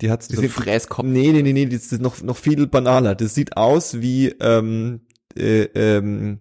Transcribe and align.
Die 0.00 0.10
hat 0.10 0.22
So 0.22 0.42
Fräskopf. 0.48 1.06
Nee, 1.06 1.32
nee, 1.32 1.42
nee, 1.42 1.52
nee, 1.52 1.66
das 1.66 1.92
ist 1.92 2.00
noch, 2.00 2.22
noch 2.22 2.36
viel 2.36 2.66
banaler. 2.66 3.14
Das 3.14 3.34
sieht 3.34 3.56
aus 3.56 4.00
wie, 4.00 4.28
ähm, 4.40 5.00
äh, 5.36 5.62
ähm, 5.74 6.40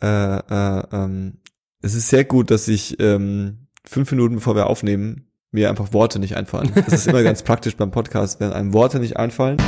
äh, 0.00 0.36
äh, 0.38 0.82
ähm, 0.92 1.38
es 1.82 1.94
ist 1.94 2.08
sehr 2.08 2.24
gut, 2.24 2.50
dass 2.50 2.68
ich 2.68 2.98
ähm, 3.00 3.68
fünf 3.84 4.10
Minuten 4.10 4.36
bevor 4.36 4.56
wir 4.56 4.66
aufnehmen, 4.68 5.28
mir 5.50 5.68
einfach 5.68 5.92
Worte 5.92 6.18
nicht 6.18 6.36
einfallen. 6.36 6.72
Das 6.74 6.92
ist 6.92 7.06
immer 7.06 7.22
ganz 7.24 7.42
praktisch 7.42 7.76
beim 7.76 7.90
Podcast, 7.90 8.40
wenn 8.40 8.52
einem 8.52 8.72
Worte 8.72 8.98
nicht 8.98 9.16
einfallen. 9.16 9.58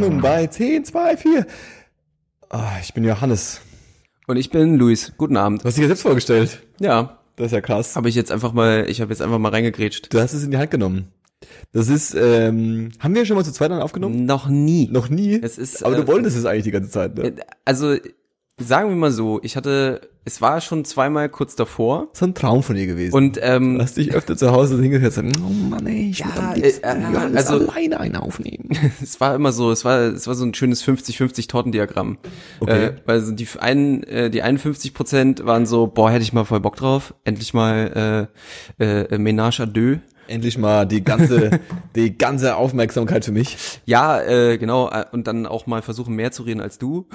Willkommen 0.00 0.20
bei 0.20 0.46
10, 0.46 0.84
2, 0.84 1.16
4. 1.16 1.46
Ah, 2.50 2.72
ich 2.80 2.94
bin 2.94 3.02
Johannes. 3.04 3.60
Und 4.28 4.36
ich 4.36 4.50
bin 4.50 4.76
Luis. 4.76 5.12
Guten 5.18 5.36
Abend. 5.36 5.62
Du 5.62 5.66
hast 5.66 5.74
dich 5.76 5.82
ja 5.82 5.88
selbst 5.88 6.02
vorgestellt. 6.02 6.62
Ja, 6.78 7.18
Das 7.36 7.46
ist 7.46 7.52
ja 7.52 7.60
krass. 7.60 7.96
habe 7.96 8.08
ich 8.08 8.14
jetzt 8.14 8.30
einfach 8.30 8.52
mal, 8.52 8.86
ich 8.88 9.00
habe 9.00 9.10
jetzt 9.10 9.20
einfach 9.22 9.38
mal 9.38 9.50
reingegrätscht. 9.50 10.12
Du 10.12 10.20
hast 10.20 10.34
es 10.34 10.44
in 10.44 10.52
die 10.52 10.56
Hand 10.58 10.70
genommen. 10.70 11.08
Das 11.72 11.88
ist, 11.88 12.14
ähm, 12.14 12.90
haben 13.00 13.14
wir 13.14 13.26
schon 13.26 13.36
mal 13.36 13.44
zu 13.44 13.52
zweit 13.52 13.70
dann 13.70 13.82
aufgenommen? 13.82 14.24
Noch 14.24 14.48
nie. 14.48 14.88
Noch 14.88 15.08
nie. 15.08 15.40
Es 15.42 15.58
ist, 15.58 15.84
Aber 15.84 15.96
äh, 15.96 16.00
du 16.02 16.06
wolltest 16.06 16.36
es 16.36 16.44
eigentlich 16.44 16.64
die 16.64 16.70
ganze 16.70 16.90
Zeit, 16.90 17.16
ne? 17.16 17.34
Also, 17.64 17.96
sagen 18.58 18.88
wir 18.90 18.96
mal 18.96 19.10
so, 19.12 19.40
ich 19.42 19.56
hatte, 19.56 20.00
es 20.24 20.40
war 20.42 20.60
schon 20.60 20.84
zweimal 20.84 21.28
kurz 21.28 21.56
davor. 21.56 22.08
Das 22.12 22.20
ist 22.20 22.28
ein 22.28 22.34
Traum 22.34 22.62
von 22.62 22.76
dir 22.76 22.86
gewesen. 22.86 23.14
Und 23.14 23.36
du 23.36 23.40
ähm, 23.40 23.78
hast 23.80 23.96
dich 23.96 24.12
öfter 24.12 24.36
zu 24.36 24.50
Hause 24.50 24.80
hingesetzt 24.80 25.18
und 25.18 25.32
oh 25.38 25.48
Mann, 25.50 25.86
ey, 25.86 26.10
ich 26.10 26.18
Ja, 26.18 26.26
würde 26.26 26.40
am 26.40 26.54
liebsten 26.54 26.84
äh, 26.84 27.32
äh, 27.32 27.36
also- 27.36 27.68
alleine 27.68 28.00
einen 28.00 28.16
aufnehmen. 28.16 28.70
es 29.02 29.20
war 29.20 29.34
immer 29.34 29.52
so, 29.52 29.70
es 29.70 29.84
war, 29.84 30.00
es 30.00 30.26
war 30.26 30.34
so 30.34 30.44
ein 30.44 30.54
schönes 30.54 30.84
50-50 30.84 31.48
Tortendiagramm. 31.48 32.18
Okay. 32.60 32.86
Äh, 32.86 32.92
weil 33.06 33.20
so 33.20 33.32
die 33.32 33.46
einen, 33.60 34.02
äh, 34.04 34.30
die 34.30 34.42
51 34.42 34.92
Prozent 34.92 35.46
waren 35.46 35.66
so, 35.66 35.86
boah, 35.86 36.10
hätte 36.10 36.22
ich 36.22 36.32
mal 36.32 36.44
voll 36.44 36.60
Bock 36.60 36.76
drauf, 36.76 37.14
endlich 37.24 37.54
mal 37.54 38.28
äh, 38.78 38.84
äh, 38.84 39.18
Ménage 39.18 39.60
à 39.62 39.66
deux. 39.66 39.98
Endlich 40.28 40.58
mal 40.58 40.86
die 40.86 41.02
ganze, 41.02 41.60
die 41.96 42.16
ganze 42.16 42.56
Aufmerksamkeit 42.56 43.24
für 43.24 43.32
mich. 43.32 43.56
Ja, 43.86 44.20
äh, 44.20 44.58
genau, 44.58 44.90
äh, 44.90 45.06
und 45.10 45.26
dann 45.26 45.46
auch 45.46 45.66
mal 45.66 45.82
versuchen, 45.82 46.14
mehr 46.14 46.30
zu 46.32 46.42
reden 46.42 46.60
als 46.60 46.78
du. 46.78 47.06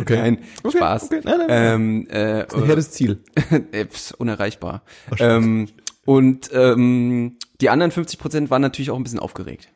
Okay. 0.00 0.16
Nein, 0.16 0.38
Okay, 0.62 0.76
Spaß. 0.78 1.04
okay, 1.04 1.20
nein, 1.24 1.38
nein, 1.38 1.46
Ähm, 1.50 2.06
äh, 2.08 2.46
das 2.74 2.90
Ziel. 2.90 3.22
äh, 3.72 3.84
unerreichbar. 4.16 4.82
Ähm, 5.18 5.68
und 6.06 6.50
ähm, 6.54 7.36
die 7.60 7.68
anderen 7.70 7.90
50 7.90 8.18
Prozent 8.18 8.50
waren 8.50 8.62
natürlich 8.62 8.90
auch 8.90 8.96
ein 8.96 9.02
bisschen 9.02 9.18
aufgeregt. 9.18 9.68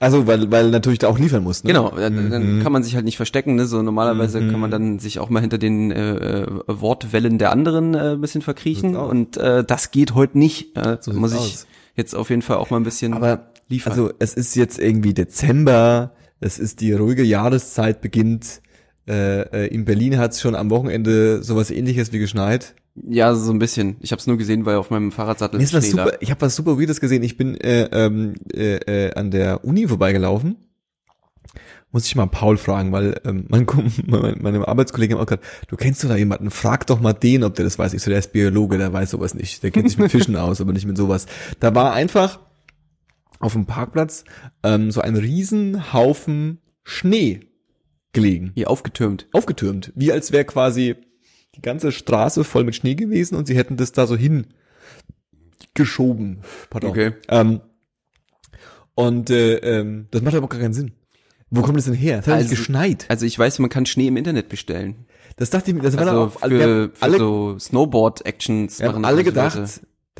Also, 0.00 0.26
weil, 0.26 0.50
weil 0.50 0.70
natürlich 0.70 0.98
da 0.98 1.08
auch 1.08 1.18
liefern 1.18 1.42
musst, 1.42 1.64
ne? 1.64 1.68
Genau, 1.72 1.90
dann, 1.96 2.30
dann 2.30 2.56
Mhm. 2.58 2.62
kann 2.62 2.72
man 2.72 2.82
sich 2.82 2.94
halt 2.94 3.04
nicht 3.04 3.16
verstecken. 3.16 3.54
Ne? 3.54 3.66
So 3.66 3.80
normalerweise 3.82 4.40
kann 4.40 4.60
man 4.60 4.70
dann 4.70 4.98
sich 4.98 5.18
auch 5.18 5.30
mal 5.30 5.40
hinter 5.40 5.58
den 5.58 5.90
äh, 5.90 6.42
äh, 6.42 6.46
Wortwellen 6.66 7.38
der 7.38 7.52
anderen 7.52 7.94
äh, 7.94 8.12
ein 8.12 8.20
bisschen 8.20 8.42
verkriechen. 8.42 8.96
Und 8.96 9.36
äh, 9.36 9.64
das 9.64 9.90
geht 9.90 10.14
heute 10.14 10.38
nicht. 10.38 10.76
Äh, 10.76 10.98
So 11.00 11.12
muss 11.12 11.32
ich 11.32 11.38
aus. 11.38 11.66
jetzt 11.96 12.14
auf 12.14 12.30
jeden 12.30 12.42
Fall 12.42 12.56
auch 12.56 12.70
mal 12.70 12.78
ein 12.78 12.82
bisschen 12.84 13.14
Aber 13.14 13.50
liefern. 13.68 13.92
Also 13.92 14.12
es 14.18 14.34
ist 14.34 14.54
jetzt 14.56 14.78
irgendwie 14.78 15.14
Dezember, 15.14 16.12
es 16.40 16.58
ist 16.58 16.80
die 16.80 16.92
ruhige 16.92 17.22
Jahreszeit 17.22 18.00
beginnt. 18.00 18.60
Äh, 19.06 19.40
äh, 19.42 19.66
in 19.68 19.84
Berlin 19.84 20.18
hat 20.18 20.32
es 20.32 20.40
schon 20.40 20.54
am 20.54 20.70
Wochenende 20.70 21.42
sowas 21.42 21.70
ähnliches 21.70 22.12
wie 22.12 22.18
geschneit. 22.18 22.74
Ja, 22.94 23.34
so 23.34 23.52
ein 23.52 23.58
bisschen. 23.58 23.96
Ich 24.00 24.12
habe 24.12 24.20
es 24.20 24.26
nur 24.26 24.36
gesehen, 24.36 24.66
weil 24.66 24.76
auf 24.76 24.90
meinem 24.90 25.10
Fahrradsattel 25.12 25.58
Mir 25.58 25.64
ist 25.64 25.74
was 25.74 25.90
super, 25.90 26.12
ich 26.20 26.30
habe 26.30 26.40
was 26.42 26.54
super 26.56 26.78
Weirdes 26.78 27.00
gesehen. 27.00 27.22
Ich 27.22 27.36
bin 27.36 27.56
äh, 27.60 27.84
ähm, 27.92 28.34
äh, 28.52 28.76
äh, 29.08 29.14
an 29.14 29.30
der 29.30 29.64
Uni 29.64 29.86
vorbeigelaufen. 29.88 30.56
Muss 31.90 32.06
ich 32.06 32.16
mal 32.16 32.26
Paul 32.26 32.56
fragen, 32.56 32.90
weil 32.90 33.20
ähm, 33.24 33.46
mein, 33.48 33.66
Kum- 33.66 33.92
meine, 34.06 34.66
Arbeitskollegen 34.66 35.14
haben 35.16 35.22
auch 35.22 35.26
gesagt, 35.26 35.44
du 35.68 35.76
kennst 35.76 36.02
doch 36.02 36.08
da 36.08 36.16
jemanden, 36.16 36.50
frag 36.50 36.86
doch 36.88 37.00
mal 37.00 37.12
den, 37.12 37.44
ob 37.44 37.54
der 37.54 37.64
das 37.64 37.78
weiß. 37.78 37.94
Ich 37.94 38.02
so, 38.02 38.10
der 38.10 38.18
ist 38.18 38.32
Biologe, 38.32 38.78
der 38.78 38.92
weiß 38.92 39.10
sowas 39.10 39.34
nicht. 39.34 39.62
Der 39.62 39.70
kennt 39.70 39.88
sich 39.88 39.98
mit 39.98 40.10
Fischen 40.10 40.34
aus, 40.36 40.60
aber 40.60 40.72
nicht 40.72 40.86
mit 40.86 40.96
sowas. 40.96 41.26
Da 41.60 41.74
war 41.74 41.92
einfach 41.92 42.40
auf 43.38 43.52
dem 43.52 43.66
Parkplatz 43.66 44.24
ähm, 44.64 44.90
so 44.90 45.00
ein 45.02 45.16
Riesenhaufen 45.16 46.60
Schnee 46.82 47.40
gelegen, 48.12 48.52
Hier 48.54 48.70
aufgetürmt. 48.70 49.28
aufgetürmt, 49.32 49.92
wie 49.94 50.12
als 50.12 50.32
wäre 50.32 50.44
quasi 50.44 50.96
die 51.54 51.62
ganze 51.62 51.92
Straße 51.92 52.44
voll 52.44 52.64
mit 52.64 52.74
Schnee 52.74 52.94
gewesen 52.94 53.36
und 53.36 53.46
sie 53.46 53.56
hätten 53.56 53.76
das 53.76 53.92
da 53.92 54.06
so 54.06 54.16
hin 54.16 54.46
geschoben. 55.74 56.38
Pardon. 56.70 56.90
Okay. 56.90 57.12
Ähm, 57.28 57.60
und 58.94 59.30
äh, 59.30 59.56
ähm, 59.56 60.06
das 60.10 60.22
macht 60.22 60.34
aber 60.34 60.48
gar 60.48 60.60
keinen 60.60 60.74
Sinn. 60.74 60.92
Wo 61.50 61.62
kommt 61.62 61.76
das 61.78 61.84
denn 61.84 61.94
her? 61.94 62.18
Es 62.20 62.26
hat 62.26 62.34
Also- 62.34 62.50
geschneit. 62.50 63.06
Also 63.08 63.26
ich 63.26 63.38
weiß, 63.38 63.58
man 63.60 63.70
kann 63.70 63.86
Schnee 63.86 64.08
im 64.08 64.16
Internet 64.16 64.48
bestellen. 64.48 65.06
Das 65.36 65.50
dachte 65.50 65.70
ich 65.70 65.76
mir, 65.76 65.82
das 65.82 65.96
war 65.96 66.04
dann 66.04 66.14
Also 66.16 66.36
auch, 66.36 66.40
für, 66.48 66.90
für 66.94 67.02
alle, 67.02 67.18
so 67.18 67.58
Snowboard-Actions. 67.58 68.80
wir 68.80 68.92
haben 68.92 69.04
alle 69.04 69.24
gedacht, 69.24 69.56
Leute. 69.56 69.70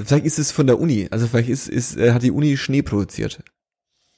vielleicht 0.05 0.27
ist 0.27 0.39
es 0.39 0.51
von 0.51 0.67
der 0.67 0.81
Uni. 0.81 1.09
Also 1.11 1.27
vielleicht 1.29 1.49
ist, 1.49 1.69
ist 1.69 1.97
äh, 1.97 2.13
hat 2.13 2.23
die 2.23 2.33
Uni 2.33 2.57
Schnee 2.57 2.83
produziert. 2.83 3.43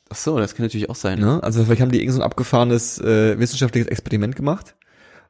Ach 0.08 0.16
so, 0.16 0.38
das 0.38 0.54
kann 0.54 0.64
natürlich 0.64 0.88
auch 0.88 0.94
sein. 0.96 1.18
Ne? 1.18 1.42
Also 1.42 1.64
vielleicht 1.64 1.82
haben 1.82 1.90
die 1.90 1.98
irgend 2.00 2.14
so 2.14 2.20
ein 2.20 2.24
abgefahrenes 2.24 2.98
äh, 3.00 3.38
wissenschaftliches 3.38 3.88
Experiment 3.88 4.36
gemacht 4.36 4.74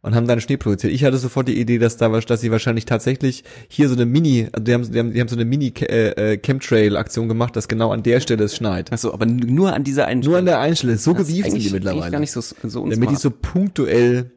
und 0.02 0.14
haben 0.14 0.26
dann 0.26 0.40
Schnee 0.40 0.56
produziert. 0.56 0.92
Ich 0.92 1.04
hatte 1.04 1.18
sofort 1.18 1.48
die 1.48 1.58
Idee, 1.60 1.78
dass 1.78 1.96
da 1.96 2.12
was- 2.12 2.26
dass 2.26 2.40
sie 2.40 2.50
wahrscheinlich 2.50 2.84
tatsächlich 2.84 3.44
hier 3.68 3.88
so 3.88 3.94
eine 3.94 4.06
Mini, 4.06 4.48
also 4.52 4.64
die 4.64 4.72
haben, 4.74 4.90
die 4.92 4.98
haben, 4.98 5.12
die 5.12 5.20
haben 5.20 5.28
so 5.28 5.36
eine 5.36 5.44
Mini 5.44 5.72
äh, 5.80 6.32
äh, 6.34 6.36
Chemtrail-Aktion 6.38 7.28
gemacht, 7.28 7.56
dass 7.56 7.68
genau 7.68 7.90
an 7.92 8.02
der 8.02 8.20
Stelle 8.20 8.44
es 8.44 8.56
schneit. 8.56 8.90
Ach 8.92 8.98
so, 8.98 9.12
aber 9.12 9.26
nur 9.26 9.72
an 9.74 9.84
dieser 9.84 10.06
einen 10.06 10.20
Nur 10.20 10.38
an 10.38 10.46
der 10.46 10.60
einen 10.60 10.76
Stelle. 10.76 10.96
So 10.96 11.14
sind 11.14 11.28
die 11.58 11.70
mittlerweile. 11.70 12.10
gar 12.12 12.20
nicht 12.20 12.32
so, 12.32 12.40
so 12.40 12.88
damit 12.88 13.10
die 13.10 13.16
so 13.16 13.30
punktuell 13.30 14.32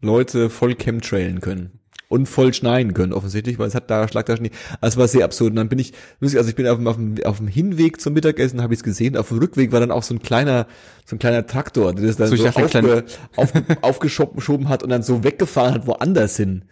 Leute 0.00 0.50
voll 0.50 0.74
chemtrailen 0.74 1.40
können. 1.40 1.78
Und 2.12 2.26
voll 2.26 2.52
schneien 2.52 2.92
können, 2.92 3.14
offensichtlich, 3.14 3.58
weil 3.58 3.68
es 3.68 3.74
hat 3.74 3.90
da 3.90 4.06
Schlag 4.06 4.26
da 4.26 4.36
Schnee. 4.36 4.50
Also 4.82 4.94
es 4.94 4.98
war 4.98 5.08
sehr 5.08 5.24
absurd. 5.24 5.50
Und 5.50 5.56
dann 5.56 5.70
bin 5.70 5.78
ich, 5.78 5.94
lustig, 6.20 6.38
also 6.38 6.50
ich 6.50 6.56
bin 6.56 6.66
auf 6.68 6.76
dem, 6.76 6.86
auf 6.86 6.96
dem, 6.96 7.14
auf 7.24 7.38
dem 7.38 7.48
Hinweg 7.48 8.00
zum 8.02 8.12
Mittagessen, 8.12 8.60
habe 8.60 8.74
ich 8.74 8.80
es 8.80 8.84
gesehen. 8.84 9.16
Auf 9.16 9.28
dem 9.28 9.38
Rückweg 9.38 9.72
war 9.72 9.80
dann 9.80 9.90
auch 9.90 10.02
so 10.02 10.14
ein 10.14 10.20
kleiner, 10.20 10.66
so 11.06 11.16
ein 11.16 11.18
kleiner 11.18 11.46
Traktor, 11.46 11.94
der 11.94 12.06
das 12.06 12.16
dann 12.18 12.28
So, 12.28 12.36
so, 12.36 12.46
aufge, 12.48 13.04
auf, 13.36 13.52
aufgeschoben 13.80 14.68
hat 14.68 14.82
und 14.82 14.90
dann 14.90 15.02
so 15.02 15.24
weggefahren 15.24 15.72
hat, 15.74 15.86
woanders 15.86 16.36
hin. 16.36 16.64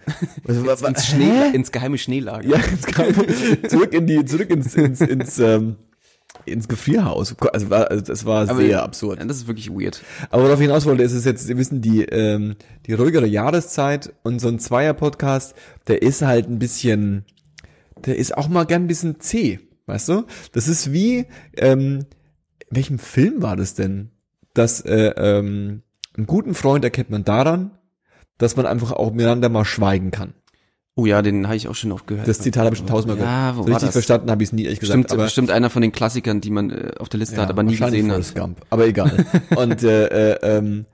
Also, 0.47 0.67
wa- 0.67 0.79
wa- 0.79 0.89
ins, 0.89 1.07
Schnee, 1.07 1.49
ins 1.55 1.73
geheime 1.73 1.97
Schneelager. 1.97 2.47
ja, 2.47 2.57
ins 2.59 2.85
Geheime, 2.85 3.15
zurück 3.69 3.95
in 3.95 4.07
die, 4.07 4.25
zurück 4.27 4.51
ins, 4.51 4.75
ins, 4.75 5.01
ins, 5.01 5.39
ähm, 5.39 5.77
ins 6.51 6.69
Gefrierhaus. 6.69 7.35
Also, 7.53 7.71
war, 7.71 7.91
also 7.91 8.05
das 8.05 8.25
war 8.25 8.49
Aber- 8.49 8.61
sehr 8.61 8.83
absurd. 8.83 9.19
Ja, 9.21 9.25
das 9.25 9.39
ist 9.39 9.47
wirklich 9.47 9.71
weird. 9.71 10.03
Aber 10.31 10.45
worauf 10.45 10.61
ich 10.61 10.67
hinaus 10.67 10.87
wollte, 10.87 11.03
ist 11.03 11.13
es 11.13 11.25
jetzt, 11.25 11.47
Sie 11.47 11.57
wissen, 11.57 11.81
die, 11.81 12.03
ähm, 12.05 12.57
die 12.87 12.93
ruhigere 12.95 13.27
Jahreszeit 13.27 14.13
und 14.23 14.41
so 14.41 14.49
ein 14.49 14.59
Zweier-Podcast, 14.59 15.55
der 15.89 16.03
ist 16.03 16.23
halt 16.23 16.49
ein 16.49 16.59
bisschen, 16.59 17.25
der 18.07 18.17
ist 18.17 18.37
auch 18.37 18.49
mal 18.49 18.65
gern 18.65 18.85
ein 18.85 18.89
bisschen 18.89 19.21
zäh, 19.21 19.61
weißt 19.87 20.09
du? 20.09 20.25
Das 20.53 20.69
ist 20.69 20.93
wie, 20.93 21.27
ähm, 21.57 22.07
in 22.69 22.77
welchem 22.77 22.99
Film 22.99 23.43
war 23.43 23.57
das 23.57 23.75
denn? 23.75 24.11
Dass, 24.55 24.81
äh, 24.81 25.13
ähm, 25.17 25.83
einen 26.17 26.27
guten 26.27 26.55
Freund 26.55 26.85
erkennt 26.85 27.11
man 27.11 27.25
daran, 27.25 27.71
dass 28.39 28.57
man 28.57 28.67
einfach 28.67 28.93
auch 28.93 29.13
miteinander 29.13 29.49
mal 29.49 29.65
schweigen 29.65 30.11
kann. 30.11 30.35
Oh 30.97 31.07
ja, 31.07 31.23
den 31.23 31.47
habe 31.47 31.57
ich 31.57 31.69
auch 31.69 31.75
schon 31.75 31.93
oft 31.93 32.07
gehört. 32.07 32.27
Das 32.29 32.41
Zitat 32.41 32.65
habe 32.65 32.75
ich 32.75 32.79
schon 32.79 32.87
tausendmal 32.89 33.17
Ja, 33.19 33.51
gehört. 33.53 33.57
wo 33.59 33.63
So 33.63 33.69
richtig 33.69 33.89
das? 33.89 33.93
verstanden 33.93 34.31
habe 34.31 34.43
ich 34.43 34.49
es 34.49 34.53
nie, 34.53 34.65
ehrlich 34.65 34.81
gesagt. 34.81 34.97
bestimmt, 35.03 35.13
aber 35.13 35.25
bestimmt 35.25 35.51
einer 35.51 35.71
von 35.71 35.83
den 35.83 35.93
Klassikern, 35.93 36.41
die 36.41 36.51
man 36.51 36.71
äh, 36.71 36.91
auf 36.99 37.09
der 37.09 37.21
Liste 37.21 37.37
Ja, 37.37 37.43
hat, 37.43 37.51
aber 37.51 37.63
nie 37.63 37.77
gesehen 37.77 38.11
hat. 38.13 38.35
Gump, 38.35 38.61
aber 38.71 38.87
egal. 38.87 39.25
Und 39.57 39.83
äh, 39.83 40.33
äh, 40.35 40.39
ähm, 40.59 40.87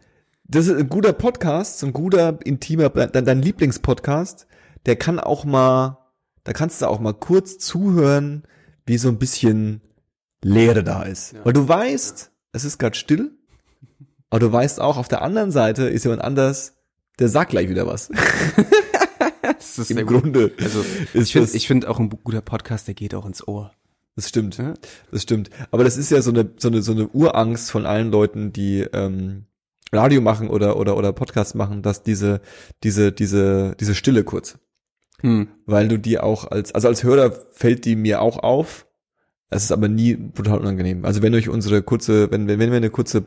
das 0.45 0.69
ist 0.69 0.77
ein 0.79 0.89
guter 0.89 1.13
Podcast, 1.13 1.79
so 1.81 1.87
ein 1.87 1.93
guter 1.93 2.39
intimer, 2.45 2.89
dein, 2.91 3.25
dein 3.25 3.43
Lieblingspodcast, 3.43 4.47
der 4.85 4.97
kann 4.97 5.19
auch 5.19 5.45
mal, 5.45 5.99
da 6.45 6.53
kannst 6.53 6.83
du 6.83 6.87
auch 6.87 7.01
mal 7.01 7.15
kurz 7.15 7.59
zuhören, 7.59 8.45
wie 8.85 8.99
so 8.99 9.09
ein 9.09 9.19
bisschen 9.19 9.81
Leere 10.43 10.85
da 10.85 11.03
ist. 11.03 11.35
Weil 11.43 11.53
du 11.55 11.67
weißt, 11.67 12.31
es 12.53 12.65
ist 12.65 12.79
gerade 12.79 12.95
still, 12.97 13.33
aber 14.31 14.39
du 14.41 14.53
weißt 14.53 14.81
auch, 14.81 14.99
auf 14.99 15.09
der 15.09 15.23
anderen 15.23 15.51
Seite 15.51 15.85
ist 15.89 16.05
jemand 16.05 16.23
anders, 16.23 16.75
der 17.19 17.29
sagt 17.29 17.51
gleich 17.51 17.69
wieder 17.69 17.87
was. 17.89 18.11
Das 19.58 19.79
ist 19.79 19.91
Im. 19.91 20.06
Grunde 20.06 20.53
Also 20.61 20.85
ist 21.12 21.26
ich 21.26 21.32
finde, 21.32 21.61
finde 21.61 21.91
auch 21.91 21.99
ein 21.99 22.11
guter 22.11 22.41
Podcast, 22.41 22.87
der 22.87 22.94
geht 22.94 23.14
auch 23.14 23.26
ins 23.26 23.47
Ohr. 23.47 23.73
Das 24.17 24.29
stimmt. 24.29 24.56
Ja. 24.56 24.75
Das 25.11 25.23
stimmt. 25.23 25.50
Aber 25.70 25.85
das 25.85 25.97
ist 25.97 26.11
ja 26.11 26.23
so 26.23 26.31
eine, 26.31 26.50
so 26.56 26.69
eine, 26.69 26.82
so 26.82 26.93
eine 26.93 27.08
Urangst 27.08 27.70
von 27.70 27.85
allen 27.85 28.11
Leuten, 28.11 28.53
die 28.53 28.81
ähm, 28.81 29.44
Radio 29.93 30.20
machen 30.20 30.49
oder, 30.49 30.79
oder, 30.79 30.97
oder 30.97 31.12
Podcast 31.12 31.55
machen, 31.55 31.82
dass 31.82 32.03
diese, 32.03 32.41
diese, 32.82 33.12
diese, 33.12 33.76
diese 33.79 33.94
Stille 33.94 34.25
kurz. 34.25 34.58
Hm. 35.20 35.49
Weil 35.67 35.88
du 35.88 35.99
die 35.99 36.19
auch 36.19 36.50
als, 36.50 36.75
also 36.75 36.88
als 36.88 37.02
Hörer 37.02 37.32
fällt 37.52 37.85
die 37.85 37.97
mir 37.97 38.23
auch 38.23 38.38
auf. 38.38 38.87
Es 39.50 39.64
ist 39.64 39.73
aber 39.73 39.88
nie 39.88 40.17
brutal 40.17 40.59
unangenehm. 40.59 41.05
Also 41.05 41.23
wenn 41.23 41.32
durch 41.32 41.49
unsere 41.49 41.82
kurze, 41.82 42.31
wenn, 42.31 42.49
wenn, 42.49 42.59
wenn 42.59 42.70
wir 42.70 42.79
eine 42.79 42.91
kurze, 42.91 43.25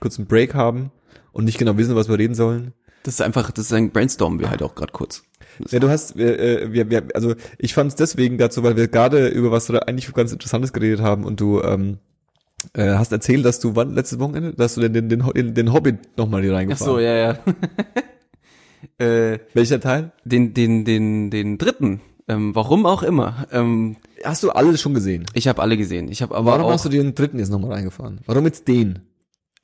kurzen 0.00 0.26
Break 0.26 0.54
haben 0.54 0.92
und 1.32 1.44
nicht 1.44 1.58
genau 1.58 1.76
wissen, 1.76 1.96
was 1.96 2.08
wir 2.08 2.18
reden 2.18 2.34
sollen. 2.34 2.74
Das 3.02 3.14
ist 3.14 3.20
einfach, 3.22 3.50
das 3.50 3.66
ist 3.66 3.72
ein 3.72 3.90
Brainstorm, 3.90 4.38
wir 4.38 4.50
halt 4.50 4.62
auch 4.62 4.74
gerade 4.74 4.92
kurz. 4.92 5.24
Ja, 5.70 5.78
du 5.78 5.88
hast, 5.88 6.16
wir, 6.16 6.38
äh, 6.38 6.72
wir, 6.72 6.90
wir 6.90 7.04
also 7.14 7.34
ich 7.58 7.74
fand 7.74 7.90
es 7.90 7.96
deswegen 7.96 8.38
dazu, 8.38 8.62
weil 8.62 8.76
wir 8.76 8.88
gerade 8.88 9.28
über 9.28 9.50
was 9.50 9.70
eigentlich 9.70 10.12
ganz 10.12 10.32
Interessantes 10.32 10.72
geredet 10.72 11.00
haben 11.00 11.24
und 11.24 11.40
du 11.40 11.60
ähm, 11.62 11.98
äh, 12.74 12.90
hast 12.94 13.12
erzählt, 13.12 13.44
dass 13.44 13.60
du 13.60 13.76
wann 13.76 13.94
letztes 13.94 14.18
Wochenende, 14.18 14.54
dass 14.54 14.74
du 14.74 14.80
den 14.88 15.08
den 15.08 15.24
den, 15.34 15.54
den 15.54 15.72
Hobbit 15.72 16.16
nochmal 16.16 16.42
hier 16.42 16.52
Ach 16.52 16.56
reingefahren. 16.56 16.94
so, 16.94 16.98
ja, 16.98 17.14
ja. 17.14 17.38
äh, 18.98 19.38
Welcher 19.54 19.80
Teil? 19.80 20.12
den, 20.24 20.54
den, 20.54 20.84
den, 20.84 21.30
den 21.30 21.58
dritten. 21.58 22.00
Ähm, 22.28 22.54
warum 22.54 22.86
auch 22.86 23.02
immer. 23.02 23.46
Ähm, 23.50 23.96
Hast 24.22 24.42
du 24.42 24.50
alles 24.50 24.80
schon 24.80 24.94
gesehen? 24.94 25.24
ich 25.34 25.48
habe 25.48 25.60
alle 25.62 25.76
gesehen. 25.76 26.08
Ich 26.12 26.22
habe 26.22 26.36
aber 26.36 26.52
Warum 26.52 26.66
auch. 26.66 26.72
hast 26.72 26.84
du 26.84 26.88
den 26.88 27.14
dritten 27.14 27.38
jetzt 27.38 27.48
nochmal 27.48 27.72
reingefahren? 27.72 28.20
Warum 28.26 28.44
jetzt 28.44 28.68
den? 28.68 29.00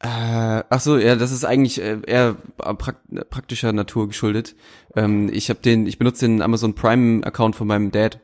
Äh, 0.01 0.63
ach 0.69 0.81
so, 0.81 0.99
ja, 0.99 1.17
das 1.17 1.33
ist 1.33 1.45
eigentlich 1.45 1.81
äh, 1.81 1.99
eher 2.07 2.35
prak 2.59 3.01
praktischer 3.31 3.73
Natur 3.73 4.09
geschuldet. 4.09 4.55
Ähm, 4.95 5.31
ich 5.33 5.49
habe 5.49 5.61
den, 5.61 5.87
ich 5.87 5.99
benutze 5.99 6.27
den 6.27 6.43
Amazon 6.43 6.75
Prime 6.75 7.25
Account 7.27 7.57
von 7.57 7.67
meinem 7.67 7.91
Dad 7.91 8.21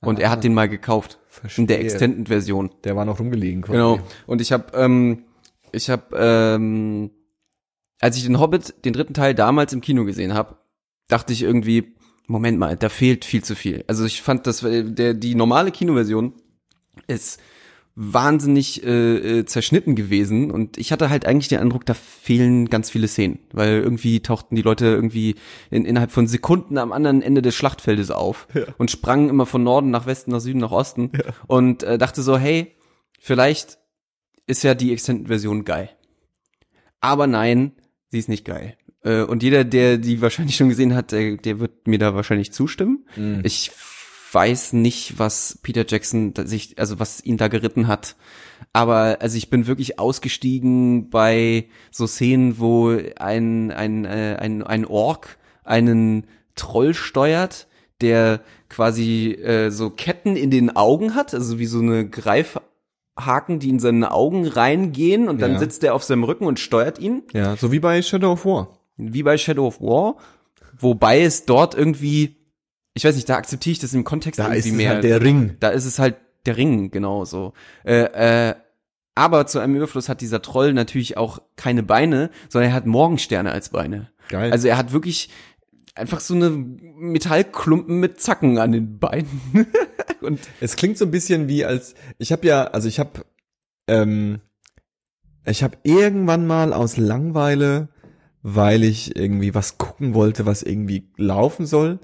und 0.00 0.18
er 0.18 0.30
hat 0.30 0.44
den 0.44 0.52
mal 0.52 0.68
gekauft 0.68 1.18
in 1.56 1.66
der 1.66 1.78
Verstehe. 1.78 1.78
Extended 1.78 2.28
Version. 2.28 2.70
Der 2.84 2.94
war 2.94 3.06
noch 3.06 3.20
rumgelegen. 3.20 3.62
quasi. 3.62 3.72
Genau. 3.72 4.00
Und 4.26 4.42
ich 4.42 4.52
habe, 4.52 4.66
ähm, 4.74 5.24
ich 5.72 5.88
habe, 5.88 6.14
ähm, 6.14 7.10
als 8.00 8.18
ich 8.18 8.24
den 8.24 8.38
Hobbit, 8.38 8.84
den 8.84 8.92
dritten 8.92 9.14
Teil 9.14 9.34
damals 9.34 9.72
im 9.72 9.80
Kino 9.80 10.04
gesehen 10.04 10.34
habe, 10.34 10.58
dachte 11.08 11.32
ich 11.32 11.42
irgendwie, 11.42 11.94
Moment 12.26 12.58
mal, 12.58 12.76
da 12.76 12.90
fehlt 12.90 13.24
viel 13.24 13.42
zu 13.42 13.54
viel. 13.54 13.84
Also 13.86 14.04
ich 14.04 14.20
fand, 14.20 14.46
dass 14.46 14.62
äh, 14.62 14.84
der 14.84 15.14
die 15.14 15.34
normale 15.34 15.70
Kinoversion 15.70 16.34
ist 17.06 17.40
wahnsinnig 17.96 18.84
äh, 18.84 19.38
äh, 19.40 19.44
zerschnitten 19.44 19.94
gewesen 19.94 20.50
und 20.50 20.78
ich 20.78 20.90
hatte 20.90 21.10
halt 21.10 21.26
eigentlich 21.26 21.48
den 21.48 21.60
Eindruck, 21.60 21.86
da 21.86 21.94
fehlen 21.94 22.68
ganz 22.68 22.90
viele 22.90 23.06
Szenen, 23.06 23.38
weil 23.52 23.80
irgendwie 23.80 24.20
tauchten 24.20 24.56
die 24.56 24.62
Leute 24.62 24.86
irgendwie 24.86 25.36
in, 25.70 25.84
innerhalb 25.84 26.10
von 26.10 26.26
Sekunden 26.26 26.76
am 26.76 26.90
anderen 26.90 27.22
Ende 27.22 27.40
des 27.40 27.54
Schlachtfeldes 27.54 28.10
auf 28.10 28.48
und 28.78 28.90
sprangen 28.90 29.28
immer 29.28 29.46
von 29.46 29.62
Norden 29.62 29.90
nach 29.90 30.06
Westen, 30.06 30.32
nach 30.32 30.40
Süden, 30.40 30.58
nach 30.58 30.72
Osten 30.72 31.12
und 31.46 31.84
äh, 31.84 31.96
dachte 31.96 32.22
so, 32.22 32.36
hey, 32.36 32.72
vielleicht 33.20 33.78
ist 34.46 34.64
ja 34.64 34.74
die 34.74 34.92
Extended-Version 34.92 35.64
geil. 35.64 35.90
Aber 37.00 37.26
nein, 37.28 37.72
sie 38.10 38.18
ist 38.18 38.28
nicht 38.28 38.44
geil. 38.44 38.76
Äh, 39.02 39.22
und 39.22 39.44
jeder, 39.44 39.62
der 39.62 39.98
die 39.98 40.20
wahrscheinlich 40.20 40.56
schon 40.56 40.68
gesehen 40.68 40.94
hat, 40.94 41.12
der, 41.12 41.36
der 41.36 41.60
wird 41.60 41.86
mir 41.86 41.98
da 41.98 42.14
wahrscheinlich 42.14 42.52
zustimmen. 42.52 43.06
Ich 43.44 43.70
weiß 44.34 44.72
nicht, 44.74 45.18
was 45.18 45.58
Peter 45.62 45.84
Jackson 45.88 46.34
sich, 46.44 46.78
also 46.78 46.98
was 46.98 47.24
ihn 47.24 47.36
da 47.36 47.48
geritten 47.48 47.86
hat. 47.86 48.16
Aber 48.72 49.18
also 49.20 49.36
ich 49.36 49.50
bin 49.50 49.66
wirklich 49.68 49.98
ausgestiegen 49.98 51.08
bei 51.10 51.66
so 51.90 52.06
Szenen, 52.06 52.58
wo 52.58 52.90
ein 53.16 53.70
ein 53.70 54.04
äh, 54.04 54.36
ein 54.40 54.62
ein 54.64 54.84
Ork 54.84 55.38
einen 55.64 56.26
Troll 56.56 56.94
steuert, 56.94 57.68
der 58.00 58.40
quasi 58.68 59.32
äh, 59.32 59.70
so 59.70 59.90
Ketten 59.90 60.36
in 60.36 60.50
den 60.50 60.74
Augen 60.74 61.14
hat, 61.14 61.32
also 61.34 61.58
wie 61.58 61.66
so 61.66 61.78
eine 61.80 62.08
Greifhaken, 62.08 63.58
die 63.60 63.68
in 63.70 63.78
seine 63.78 64.10
Augen 64.10 64.46
reingehen 64.46 65.28
und 65.28 65.40
dann 65.40 65.52
Ja. 65.52 65.58
sitzt 65.58 65.84
er 65.84 65.94
auf 65.94 66.02
seinem 66.04 66.24
Rücken 66.24 66.46
und 66.46 66.58
steuert 66.58 66.98
ihn 66.98 67.22
Ja, 67.32 67.56
so 67.56 67.70
wie 67.72 67.78
bei 67.80 68.02
Shadow 68.02 68.32
of 68.32 68.44
War. 68.44 68.78
wie 68.96 69.22
bei 69.22 69.38
Shadow 69.38 69.66
of 69.66 69.80
War, 69.80 70.16
wobei 70.78 71.22
es 71.22 71.44
dort 71.46 71.74
irgendwie, 71.74 72.36
ich 72.94 73.04
weiß 73.04 73.14
nicht, 73.16 73.28
da 73.28 73.36
akzeptiere 73.36 73.72
ich 73.72 73.78
das 73.78 73.92
im 73.94 74.04
Kontext 74.04 74.38
Da 74.38 74.44
irgendwie 74.44 74.58
ist 74.58 74.66
es 74.66 74.72
mehr. 74.72 74.90
halt 74.90 75.04
der 75.04 75.20
Ring. 75.20 75.56
da 75.60 75.68
ist 75.68 75.84
es 75.84 75.98
halt 75.98 76.16
der 76.46 76.56
Ring, 76.56 76.90
genau 76.90 77.24
so. 77.24 77.52
Äh, 77.84 78.50
äh, 78.50 78.54
aber 79.14 79.46
zu 79.46 79.58
einem 79.60 79.76
Überfluss 79.76 80.08
hat 80.08 80.20
dieser 80.20 80.42
Troll 80.42 80.72
natürlich 80.72 81.16
auch 81.16 81.40
keine 81.56 81.82
Beine, 81.82 82.30
sondern 82.48 82.70
er 82.70 82.74
hat 82.74 82.86
Morgensterne 82.86 83.52
als 83.52 83.68
Beine. 83.68 84.10
Geil. 84.28 84.50
Also 84.50 84.68
er 84.68 84.76
hat 84.76 84.92
wirklich 84.92 85.30
einfach 85.94 86.20
so 86.20 86.34
eine 86.34 86.50
Metallklumpen 86.50 88.00
mit 88.00 88.20
Zacken 88.20 88.58
an 88.58 88.72
den 88.72 88.98
Beinen. 88.98 89.40
Und 90.20 90.40
Es 90.60 90.76
klingt 90.76 90.98
so 90.98 91.04
ein 91.04 91.10
bisschen 91.10 91.48
wie 91.48 91.64
als 91.64 91.94
ich 92.18 92.32
habe 92.32 92.46
ja, 92.46 92.64
also 92.64 92.88
ich 92.88 92.98
habe 92.98 93.24
ähm, 93.86 94.40
ich 95.46 95.62
habe 95.62 95.76
irgendwann 95.82 96.46
mal 96.46 96.72
aus 96.72 96.96
Langweile, 96.96 97.88
weil 98.42 98.82
ich 98.82 99.14
irgendwie 99.16 99.54
was 99.54 99.78
gucken 99.78 100.14
wollte, 100.14 100.46
was 100.46 100.62
irgendwie 100.62 101.08
laufen 101.16 101.66
soll, 101.66 101.98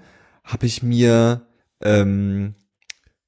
habe 0.52 0.66
ich 0.66 0.82
mir 0.82 1.42
ähm, 1.82 2.54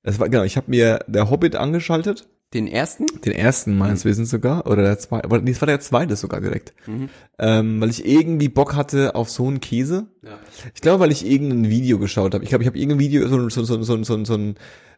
es 0.02 0.19
war 0.19 0.28
genau, 0.28 0.42
ich 0.44 0.56
habe 0.56 0.70
mir 0.70 1.00
der 1.06 1.30
Hobbit 1.30 1.54
angeschaltet, 1.56 2.28
den 2.54 2.66
ersten? 2.66 3.06
den 3.24 3.32
ersten 3.32 3.78
meines 3.78 4.04
Wissens 4.04 4.30
sogar 4.30 4.66
oder 4.66 4.82
der 4.82 4.98
zweite, 4.98 5.24
aber 5.24 5.40
nee, 5.40 5.52
es 5.52 5.60
war 5.62 5.66
der 5.66 5.80
zweite 5.80 6.16
sogar 6.16 6.40
direkt, 6.40 6.74
Mhm. 6.86 7.08
ähm, 7.38 7.80
weil 7.80 7.88
ich 7.90 8.04
irgendwie 8.06 8.48
Bock 8.48 8.74
hatte 8.74 9.14
auf 9.14 9.30
so 9.30 9.46
einen 9.46 9.60
Käse. 9.60 10.06
Ja. 10.22 10.38
Ich 10.74 10.80
glaube, 10.82 11.00
weil 11.00 11.12
ich 11.12 11.24
irgendein 11.24 11.70
Video 11.70 11.98
geschaut 11.98 12.34
habe. 12.34 12.42
Ich 12.44 12.50
glaube, 12.50 12.62
ich 12.64 12.69
habe 12.69 12.76
irgendein 12.78 12.98
Video, 12.98 13.26
so, 13.28 13.48
so, 13.48 13.62
so, 13.64 13.82
so, 13.82 14.02
so, 14.04 14.24
so 14.24 14.34
ein 14.34 14.56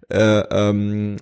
äh, 0.09 0.41
ähm, 0.50 1.17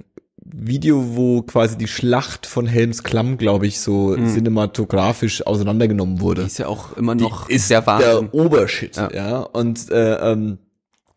Video, 0.44 1.14
wo 1.16 1.42
quasi 1.42 1.76
die 1.76 1.86
Schlacht 1.86 2.46
von 2.46 2.66
Helms 2.66 3.02
Klamm, 3.04 3.36
glaube 3.38 3.66
ich, 3.66 3.80
so 3.80 4.16
cinematografisch 4.16 5.46
auseinandergenommen 5.46 6.20
wurde. 6.20 6.42
Die 6.42 6.46
ist 6.48 6.58
ja 6.58 6.66
auch 6.66 6.96
immer 6.96 7.14
noch 7.14 7.48
ist 7.48 7.70
der 7.70 7.86
Wahnsinn. 7.86 8.30
der 8.32 8.34
Obershit, 8.34 8.96
Ja. 8.96 9.10
ja. 9.12 9.38
Und 9.40 9.90
äh, 9.90 10.32
ähm, 10.32 10.58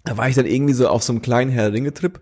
da 0.05 0.17
war 0.17 0.29
ich 0.29 0.35
dann 0.35 0.45
irgendwie 0.45 0.73
so 0.73 0.87
auf 0.87 1.03
so 1.03 1.13
einem 1.13 1.21
kleinen 1.21 1.51
Herr 1.51 1.73
Ringe 1.73 1.93
Trip 1.93 2.21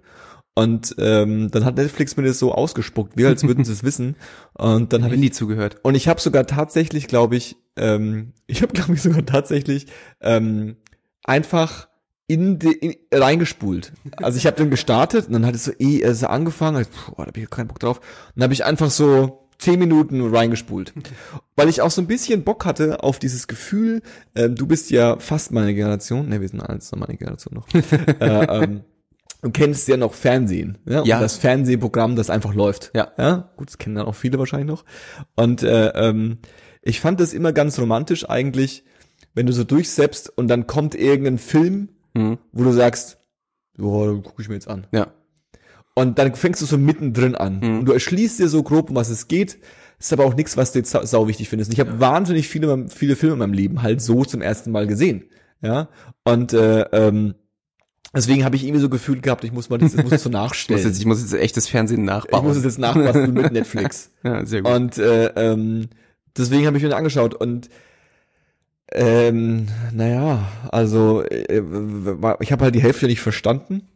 und 0.55 0.95
ähm, 0.99 1.49
dann 1.49 1.65
hat 1.65 1.75
Netflix 1.75 2.15
mir 2.15 2.23
das 2.23 2.37
so 2.37 2.53
ausgespuckt, 2.53 3.17
wie 3.17 3.25
als 3.25 3.43
würden 3.43 3.65
sie 3.65 3.71
es 3.71 3.83
wissen. 3.83 4.15
Und 4.53 4.93
dann 4.93 5.03
habe 5.03 5.15
ich 5.15 5.19
Handy 5.19 5.31
zugehört. 5.31 5.77
und 5.83 5.95
ich 5.95 6.07
habe 6.07 6.21
sogar 6.21 6.45
tatsächlich, 6.45 7.07
glaube 7.07 7.35
ich, 7.35 7.55
ähm, 7.75 8.33
ich 8.45 8.61
habe, 8.61 8.73
glaube 8.73 8.93
ich, 8.93 9.01
sogar 9.01 9.25
tatsächlich 9.25 9.87
ähm, 10.21 10.77
einfach 11.23 11.87
in, 12.27 12.59
die, 12.59 12.71
in 12.71 12.95
reingespult. 13.11 13.93
Also 14.17 14.37
ich 14.37 14.45
habe 14.45 14.57
den 14.57 14.69
gestartet 14.69 15.27
und 15.27 15.33
dann 15.33 15.45
hat 15.45 15.55
es 15.55 15.65
so 15.65 15.71
eh 15.79 16.01
äh, 16.01 16.13
so 16.13 16.27
angefangen. 16.27 16.81
Ich, 16.81 16.89
puh, 16.89 17.13
da 17.17 17.25
habe 17.25 17.39
ich 17.39 17.49
keinen 17.49 17.67
Bock 17.67 17.79
drauf. 17.79 17.97
Und 17.97 18.33
dann 18.35 18.43
habe 18.43 18.53
ich 18.53 18.63
einfach 18.63 18.91
so 18.91 19.42
zehn 19.63 19.79
Minuten 19.79 20.21
reingespult, 20.33 20.93
weil 21.55 21.69
ich 21.69 21.81
auch 21.81 21.91
so 21.91 22.01
ein 22.01 22.07
bisschen 22.07 22.43
Bock 22.43 22.65
hatte 22.65 23.03
auf 23.03 23.19
dieses 23.19 23.47
Gefühl. 23.47 24.01
Ähm, 24.35 24.55
du 24.55 24.67
bist 24.67 24.91
ja 24.91 25.17
fast 25.19 25.51
meine 25.51 25.73
Generation. 25.73 26.29
Ne, 26.29 26.41
wir 26.41 26.47
sind 26.49 26.61
alles 26.61 26.91
noch 26.91 26.99
meine 26.99 27.17
Generation 27.17 27.55
noch. 27.55 27.67
äh, 28.19 28.63
ähm, 28.63 28.81
du 29.41 29.51
kennst 29.51 29.87
ja 29.87 29.97
noch 29.97 30.13
Fernsehen, 30.13 30.77
ja? 30.85 31.03
Ja. 31.03 31.15
Und 31.17 31.21
das 31.21 31.37
Fernsehprogramm, 31.37 32.15
das 32.15 32.29
einfach 32.29 32.53
läuft. 32.53 32.91
Ja. 32.95 33.11
Ja, 33.17 33.51
gut, 33.57 33.69
das 33.69 33.77
kennen 33.77 33.95
dann 33.95 34.05
auch 34.05 34.15
viele 34.15 34.37
wahrscheinlich 34.39 34.67
noch. 34.69 34.83
Und 35.35 35.63
äh, 35.63 35.89
ähm, 35.89 36.37
ich 36.81 36.99
fand 36.99 37.19
es 37.21 37.33
immer 37.33 37.53
ganz 37.53 37.79
romantisch 37.79 38.29
eigentlich, 38.29 38.83
wenn 39.33 39.45
du 39.45 39.53
so 39.53 39.63
durchseppst 39.63 40.37
und 40.37 40.47
dann 40.47 40.67
kommt 40.67 40.95
irgendein 40.95 41.37
Film, 41.39 41.89
Mhm. 42.15 42.37
wo 42.51 42.63
du 42.63 42.71
sagst, 42.71 43.17
boah, 43.75 44.05
den 44.11 44.21
gucke 44.21 44.41
ich 44.43 44.47
mir 44.47 44.53
jetzt 44.53 44.67
an. 44.67 44.85
Ja. 44.91 45.07
Und 45.95 46.17
dann 46.17 46.33
fängst 46.35 46.61
du 46.61 46.65
so 46.65 46.77
mittendrin 46.77 47.35
an. 47.35 47.59
Mhm. 47.59 47.79
Und 47.79 47.85
du 47.85 47.91
erschließt 47.91 48.39
dir 48.39 48.47
so 48.49 48.63
grob, 48.63 48.89
um 48.89 48.95
was 48.95 49.09
es 49.09 49.27
geht. 49.27 49.59
Ist 49.99 50.11
aber 50.11 50.25
auch 50.25 50.33
nichts, 50.35 50.57
was 50.57 50.71
du 50.71 50.79
jetzt 50.79 50.91
sau, 50.91 51.05
sau 51.05 51.27
wichtig 51.27 51.49
findest. 51.49 51.69
Und 51.69 51.73
ich 51.73 51.79
habe 51.79 51.99
wahnsinnig 51.99 52.47
viele, 52.47 52.87
viele 52.89 53.15
Filme 53.15 53.33
in 53.33 53.39
meinem 53.39 53.53
Leben 53.53 53.81
halt 53.83 54.01
so 54.01 54.25
zum 54.25 54.41
ersten 54.41 54.71
Mal 54.71 54.87
gesehen. 54.87 55.25
Ja. 55.61 55.87
Und 56.23 56.51
äh, 56.51 56.81
ähm, 56.91 57.35
deswegen 58.13 58.43
habe 58.43 58.55
ich 58.55 58.63
irgendwie 58.63 58.81
so 58.81 58.89
gefühlt 58.89 59.21
gehabt, 59.23 59.43
ich 59.43 59.53
muss 59.53 59.69
mal 59.69 59.77
das, 59.77 59.93
das 59.93 60.03
muss 60.03 60.11
ich 60.13 60.19
so 60.21 60.29
Ich 60.29 60.33
muss, 60.33 60.41
nachstellen. 60.41 60.83
jetzt, 60.83 60.99
ich 60.99 61.05
muss 61.05 61.21
jetzt 61.21 61.33
echtes 61.33 61.67
Fernsehen 61.69 62.01
ich 62.01 62.05
nachbauen. 62.07 62.43
muss 62.45 62.57
es 62.57 62.63
jetzt 62.63 62.79
nachbasteln 62.79 63.33
mit 63.33 63.51
Netflix. 63.53 64.11
ja, 64.23 64.45
sehr 64.45 64.63
gut. 64.63 64.71
Und 64.73 64.97
äh, 64.97 65.27
ähm, 65.35 65.87
deswegen 66.35 66.65
habe 66.65 66.75
ich 66.77 66.83
mir 66.83 66.95
angeschaut 66.95 67.35
und 67.35 67.69
ähm, 68.91 69.67
naja, 69.93 70.47
also 70.71 71.23
äh, 71.23 71.61
war- 71.63 72.41
ich 72.41 72.51
habe 72.51 72.65
halt 72.65 72.75
die 72.75 72.81
Hälfte 72.81 73.05
nicht 73.07 73.21
verstanden, 73.21 73.87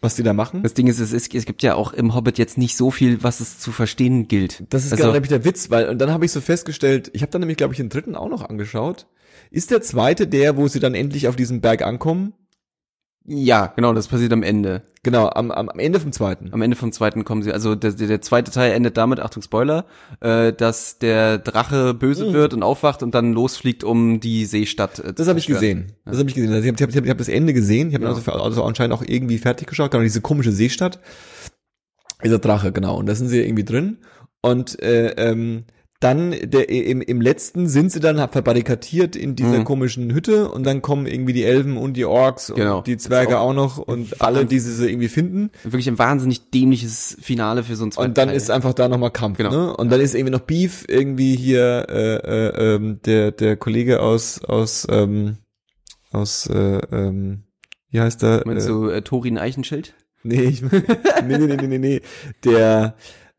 was 0.00 0.16
die 0.16 0.22
da 0.22 0.32
machen. 0.32 0.62
Das 0.62 0.74
Ding 0.74 0.86
ist, 0.86 0.98
es, 0.98 1.12
ist, 1.12 1.34
es 1.34 1.44
gibt 1.44 1.62
ja 1.62 1.74
auch 1.74 1.92
im 1.92 2.14
Hobbit 2.14 2.38
jetzt 2.38 2.58
nicht 2.58 2.76
so 2.76 2.90
viel, 2.90 3.22
was 3.22 3.40
es 3.40 3.58
zu 3.58 3.72
verstehen 3.72 4.28
gilt. 4.28 4.64
Das 4.70 4.84
ist 4.84 4.92
also, 4.92 5.02
genau 5.02 5.12
nämlich 5.12 5.28
der 5.28 5.44
Witz, 5.44 5.70
weil 5.70 5.88
und 5.88 5.98
dann 5.98 6.10
habe 6.10 6.24
ich 6.24 6.32
so 6.32 6.40
festgestellt, 6.40 7.10
ich 7.14 7.22
habe 7.22 7.30
dann 7.30 7.40
nämlich 7.40 7.56
glaube 7.56 7.74
ich 7.74 7.78
den 7.78 7.88
dritten 7.88 8.14
auch 8.14 8.28
noch 8.28 8.48
angeschaut. 8.48 9.06
Ist 9.50 9.70
der 9.70 9.82
zweite 9.82 10.26
der, 10.26 10.56
wo 10.56 10.68
sie 10.68 10.80
dann 10.80 10.94
endlich 10.94 11.28
auf 11.28 11.36
diesem 11.36 11.60
Berg 11.60 11.82
ankommen? 11.82 12.34
Ja, 13.30 13.66
genau, 13.76 13.92
das 13.92 14.08
passiert 14.08 14.32
am 14.32 14.42
Ende. 14.42 14.84
Genau, 15.02 15.28
am, 15.28 15.50
am, 15.50 15.68
am 15.68 15.78
Ende 15.78 16.00
vom 16.00 16.12
zweiten. 16.12 16.48
Am 16.50 16.62
Ende 16.62 16.76
vom 16.76 16.92
zweiten 16.92 17.26
kommen 17.26 17.42
sie, 17.42 17.52
also 17.52 17.74
der, 17.74 17.92
der, 17.92 18.22
zweite 18.22 18.50
Teil 18.50 18.72
endet 18.72 18.96
damit, 18.96 19.20
Achtung 19.20 19.42
Spoiler, 19.42 19.84
äh, 20.20 20.54
dass 20.54 20.98
der 20.98 21.36
Drache 21.36 21.92
böse 21.92 22.32
wird 22.32 22.54
und 22.54 22.62
aufwacht 22.62 23.02
und 23.02 23.14
dann 23.14 23.34
losfliegt, 23.34 23.84
um 23.84 24.20
die 24.20 24.46
Seestadt 24.46 25.00
äh, 25.00 25.12
Das 25.12 25.28
habe 25.28 25.38
ich 25.38 25.46
gesehen. 25.46 25.92
Das 26.06 26.18
habe 26.18 26.30
ich 26.30 26.34
gesehen. 26.34 26.50
Also 26.54 26.66
ich 26.66 26.72
habe 26.72 26.90
ich 26.90 26.96
hab, 26.96 27.04
ich 27.04 27.10
hab 27.10 27.18
das 27.18 27.28
Ende 27.28 27.52
gesehen. 27.52 27.88
Ich 27.88 27.94
habe 27.96 28.04
Ja. 28.04 28.14
also, 28.14 28.32
also 28.32 28.64
anscheinend 28.64 28.94
auch 28.94 29.04
irgendwie 29.06 29.36
fertig 29.36 29.68
geschaut. 29.68 29.90
Genau 29.90 30.02
diese 30.02 30.22
komische 30.22 30.52
Seestadt. 30.52 30.98
Der 32.24 32.38
Drache, 32.38 32.72
genau. 32.72 32.96
Und 32.96 33.06
da 33.06 33.14
sind 33.14 33.28
sie 33.28 33.42
irgendwie 33.42 33.64
drin. 33.64 33.98
Und 34.40 34.82
äh, 34.82 35.10
ähm, 35.18 35.64
dann 36.00 36.30
der, 36.44 36.68
im, 36.68 37.00
im 37.00 37.20
letzten 37.20 37.66
sind 37.68 37.90
sie 37.90 37.98
dann 37.98 38.16
verbarrikadiert 38.30 39.16
in 39.16 39.34
dieser 39.34 39.58
Mhm. 39.58 39.64
komischen 39.64 40.12
Hütte 40.14 40.48
und 40.48 40.64
dann 40.64 40.80
kommen 40.80 41.06
irgendwie 41.06 41.32
die 41.32 41.42
Elfen 41.42 41.76
und 41.76 41.94
die 41.94 42.04
Orks 42.04 42.52
Genau. 42.54 42.78
und 42.78 42.86
die 42.86 42.96
Zwerge 42.96 43.32
ist 43.32 43.38
auch, 43.38 43.52
noch 43.52 43.78
und 43.78 44.20
alle, 44.22 44.44
die 44.46 44.60
sie 44.60 44.72
so 44.74 44.84
irgendwie 44.84 45.08
finden. 45.08 45.50
Wirklich 45.64 45.88
ein 45.88 45.98
wahnsinnig 45.98 46.50
dämliches 46.50 47.16
Finale 47.20 47.64
für 47.64 47.74
so 47.74 47.84
ein 47.84 47.90
Und 47.96 48.16
dann 48.16 48.28
Teil. 48.28 48.36
ist 48.36 48.48
einfach 48.50 48.74
da 48.74 48.88
nochmal 48.88 49.10
Kampf. 49.10 49.38
Genau. 49.38 49.50
Ne? 49.50 49.76
Und 49.76 49.90
dann 49.90 50.00
ist 50.00 50.14
irgendwie 50.14 50.32
noch 50.32 50.40
Beef, 50.42 50.84
irgendwie 50.86 51.34
hier 51.36 51.86
äh, 51.88 52.14
äh, 52.16 52.74
ähm, 52.76 53.00
der, 53.04 53.32
der 53.32 53.56
Kollege 53.56 54.00
aus, 54.00 54.44
aus, 54.44 54.86
ähm, 54.88 55.38
aus 56.12 56.46
äh, 56.46 56.78
ähm, 56.92 57.42
wie 57.90 58.00
heißt 58.00 58.22
der? 58.22 58.42
Meinst 58.44 58.66
Äh, 58.66 58.70
du 58.70 58.88
äh, 58.88 59.02
Thorin 59.02 59.36
Eichenschild? 59.38 59.94
Nee, 60.22 60.42
ich, 60.42 60.62
nee, 60.62 60.68
nee, 61.26 61.38
nee, 61.38 61.56
nee, 61.56 61.66
nee, 61.66 61.78
nee. 61.78 62.00
Der 62.44 62.94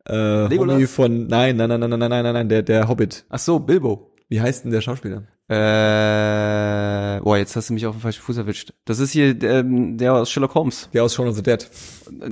äh, 0.08 0.46
Legolas? 0.48 0.74
Homie 0.76 0.86
von 0.86 1.26
nein, 1.26 1.56
nein, 1.56 1.68
nein, 1.68 1.80
nein, 1.80 1.90
nein, 1.90 1.98
nein, 2.10 2.22
nein, 2.24 2.34
nein, 2.34 2.48
der 2.48 2.62
der 2.62 2.88
Hobbit. 2.88 3.24
Ach 3.28 3.38
so, 3.38 3.58
Bilbo. 3.58 4.10
Wie 4.28 4.40
heißt 4.40 4.64
denn 4.64 4.70
der 4.70 4.80
Schauspieler? 4.80 5.24
Äh, 5.48 7.20
boah, 7.22 7.36
jetzt 7.36 7.56
hast 7.56 7.68
du 7.70 7.74
mich 7.74 7.84
auf 7.86 7.96
den 7.96 8.00
falschen 8.00 8.22
Fuß 8.22 8.36
erwischt. 8.36 8.72
Das 8.84 9.00
ist 9.00 9.10
hier 9.10 9.40
ähm, 9.42 9.98
der 9.98 10.14
aus 10.14 10.30
Sherlock 10.30 10.54
Holmes. 10.54 10.88
Der 10.92 11.02
aus 11.02 11.14
Shaun 11.14 11.26
of 11.26 11.34
the 11.34 11.42
Dead. 11.42 11.68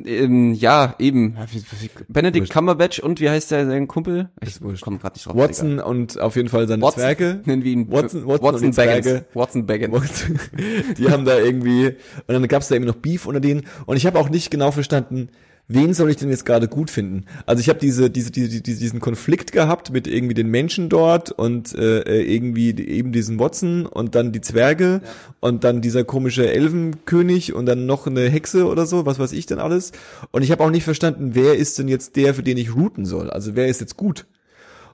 Ähm, 0.06 0.54
ja, 0.54 0.94
eben. 1.00 1.36
Benedict 2.08 2.42
Wurscht. 2.44 2.52
Cumberbatch 2.52 3.00
und 3.00 3.20
wie 3.20 3.28
heißt 3.28 3.50
der 3.50 3.66
sein 3.66 3.88
Kumpel? 3.88 4.30
Ich 4.40 4.50
Ist 4.50 4.62
wurscht. 4.62 4.82
komm 4.84 4.98
grad 5.00 5.14
nicht 5.16 5.26
drauf. 5.26 5.36
Watson 5.36 5.80
und 5.80 6.20
auf 6.20 6.36
jeden 6.36 6.48
Fall 6.48 6.68
seine 6.68 6.82
Watson. 6.82 7.02
Zwerge. 7.02 7.40
Nennen 7.44 7.64
wir 7.64 7.72
ihn 7.72 7.90
Watson- 7.90 8.26
Watson 8.26 8.44
Watson 8.52 8.70
Baggins. 8.74 9.04
Zwerge. 9.06 9.24
Watson 9.34 9.66
Baggins. 9.66 10.26
Und 10.28 10.98
die 10.98 11.10
haben 11.10 11.24
da 11.24 11.38
irgendwie, 11.38 11.86
und 11.88 11.96
dann 12.28 12.46
gab's 12.48 12.68
da 12.68 12.74
eben 12.76 12.84
noch 12.86 12.94
Beef 12.96 13.26
unter 13.26 13.40
denen. 13.40 13.66
Und 13.86 13.96
ich 13.96 14.06
habe 14.06 14.18
auch 14.18 14.28
nicht 14.28 14.50
genau 14.50 14.70
verstanden, 14.70 15.28
wen 15.70 15.92
soll 15.92 16.10
ich 16.10 16.16
denn 16.16 16.30
jetzt 16.30 16.46
gerade 16.46 16.66
gut 16.66 16.90
finden? 16.90 17.26
Also 17.44 17.60
ich 17.60 17.68
habe 17.68 17.78
diese, 17.78 18.08
diese, 18.10 18.30
diese, 18.30 18.62
diese, 18.62 18.80
diesen 18.80 19.00
Konflikt 19.00 19.52
gehabt 19.52 19.90
mit 19.92 20.06
irgendwie 20.06 20.34
den 20.34 20.48
Menschen 20.48 20.88
dort 20.88 21.30
und 21.30 21.74
äh, 21.74 22.22
irgendwie 22.22 22.72
die- 22.72 22.88
eben 22.88 23.12
diesen 23.12 23.38
Watson 23.38 23.84
und 23.86 24.14
dann 24.14 24.32
die 24.32 24.40
Zwerge 24.40 25.02
und 25.40 25.64
dann 25.64 25.82
dieser 25.82 26.04
komische 26.04 26.50
Elfenkönig 26.50 27.52
und 27.52 27.66
dann 27.66 27.84
noch 27.86 28.06
eine 28.06 28.28
Hexe 28.30 28.66
oder 28.66 28.86
so, 28.86 29.04
was 29.06 29.18
weiß 29.18 29.32
ich 29.32 29.44
denn 29.46 29.58
alles. 29.58 29.92
Und 30.30 30.42
ich 30.42 30.50
habe 30.50 30.64
auch 30.64 30.70
nicht 30.70 30.84
verstanden, 30.84 31.34
wer 31.34 31.56
ist 31.56 31.78
denn 31.78 31.88
jetzt 31.88 32.16
der, 32.16 32.34
für 32.34 32.42
den 32.42 32.56
ich 32.56 32.74
routen 32.74 33.04
soll? 33.04 33.28
Also 33.30 33.54
wer 33.54 33.68
ist 33.68 33.80
jetzt 33.80 33.96
gut? 33.96 34.26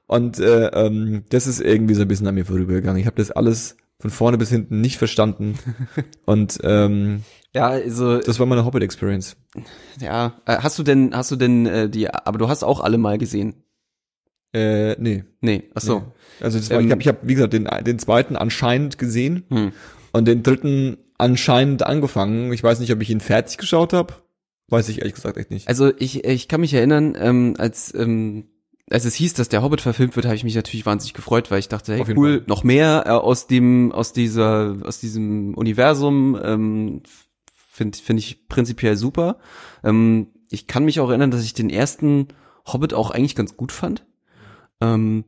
Und 0.06 0.38
äh, 0.40 0.66
ähm, 0.68 1.22
das 1.30 1.46
ist 1.46 1.60
irgendwie 1.60 1.94
so 1.94 2.02
ein 2.02 2.08
bisschen 2.08 2.26
an 2.26 2.34
mir 2.34 2.44
vorübergegangen. 2.44 3.00
Ich 3.00 3.06
habe 3.06 3.16
das 3.16 3.30
alles 3.30 3.76
von 4.00 4.10
vorne 4.10 4.36
bis 4.38 4.50
hinten 4.50 4.80
nicht 4.80 4.98
verstanden. 4.98 5.54
Und 6.26 6.58
ähm, 6.62 7.22
Ja, 7.54 7.68
also 7.68 8.18
das 8.18 8.38
war 8.38 8.46
meine 8.46 8.64
Hobbit-Experience. 8.64 9.36
ja, 10.00 10.34
äh, 10.46 10.56
hast 10.58 10.78
du 10.78 10.82
denn 10.82 11.14
hast 11.14 11.30
du 11.30 11.36
denn 11.36 11.66
äh, 11.66 11.88
die 11.88 12.10
aber 12.12 12.38
du 12.38 12.48
hast 12.48 12.64
auch 12.64 12.80
alle 12.80 12.98
mal 12.98 13.18
gesehen? 13.18 13.54
Äh, 14.52 14.94
nee. 15.00 15.24
Nee, 15.40 15.64
ach 15.74 15.80
so. 15.82 15.98
Nee. 16.00 16.04
Also 16.40 16.58
das 16.58 16.70
war, 16.70 16.78
Ähm, 16.80 16.86
ich 16.86 16.90
habe, 16.92 17.02
ich 17.02 17.08
hab, 17.08 17.26
wie 17.26 17.34
gesagt, 17.34 17.52
den, 17.52 17.68
den 17.84 17.98
zweiten 17.98 18.36
anscheinend 18.36 18.98
gesehen 18.98 19.44
Hm. 19.50 19.72
und 20.12 20.26
den 20.26 20.42
dritten 20.42 20.96
anscheinend 21.18 21.84
angefangen. 21.86 22.52
Ich 22.52 22.62
weiß 22.62 22.80
nicht, 22.80 22.92
ob 22.92 23.00
ich 23.02 23.10
ihn 23.10 23.20
fertig 23.20 23.58
geschaut 23.58 23.92
habe. 23.92 24.14
Weiß 24.68 24.88
ich 24.88 24.98
ehrlich 24.98 25.14
gesagt 25.14 25.36
echt 25.36 25.50
nicht. 25.50 25.68
Also 25.68 25.92
ich 25.98 26.24
ich 26.24 26.48
kann 26.48 26.60
mich 26.60 26.72
erinnern, 26.74 27.16
ähm, 27.18 27.54
als 27.58 27.92
ähm, 27.94 28.46
als 28.90 29.04
es 29.04 29.14
hieß, 29.14 29.34
dass 29.34 29.48
der 29.48 29.62
Hobbit 29.62 29.80
verfilmt 29.80 30.14
wird, 30.16 30.26
habe 30.26 30.36
ich 30.36 30.44
mich 30.44 30.54
natürlich 30.54 30.86
wahnsinnig 30.86 31.14
gefreut, 31.14 31.50
weil 31.50 31.58
ich 31.58 31.68
dachte, 31.68 31.94
hey, 31.94 32.04
cool, 32.16 32.38
Fall. 32.38 32.44
noch 32.46 32.64
mehr 32.64 33.04
äh, 33.06 33.10
aus 33.10 33.46
dem 33.46 33.92
aus 33.92 34.12
dieser 34.12 34.76
aus 34.84 35.00
diesem 35.00 35.54
Universum 35.54 36.38
ähm, 36.42 37.02
finde 37.74 37.98
finde 37.98 38.20
ich 38.20 38.46
prinzipiell 38.48 38.96
super. 38.96 39.38
Ähm, 39.82 40.28
ich 40.48 40.68
kann 40.68 40.84
mich 40.84 41.00
auch 41.00 41.08
erinnern, 41.08 41.32
dass 41.32 41.42
ich 41.42 41.54
den 41.54 41.70
ersten 41.70 42.28
Hobbit 42.72 42.94
auch 42.94 43.10
eigentlich 43.10 43.34
ganz 43.34 43.56
gut 43.56 43.72
fand. 43.72 44.06
Ähm, 44.80 45.24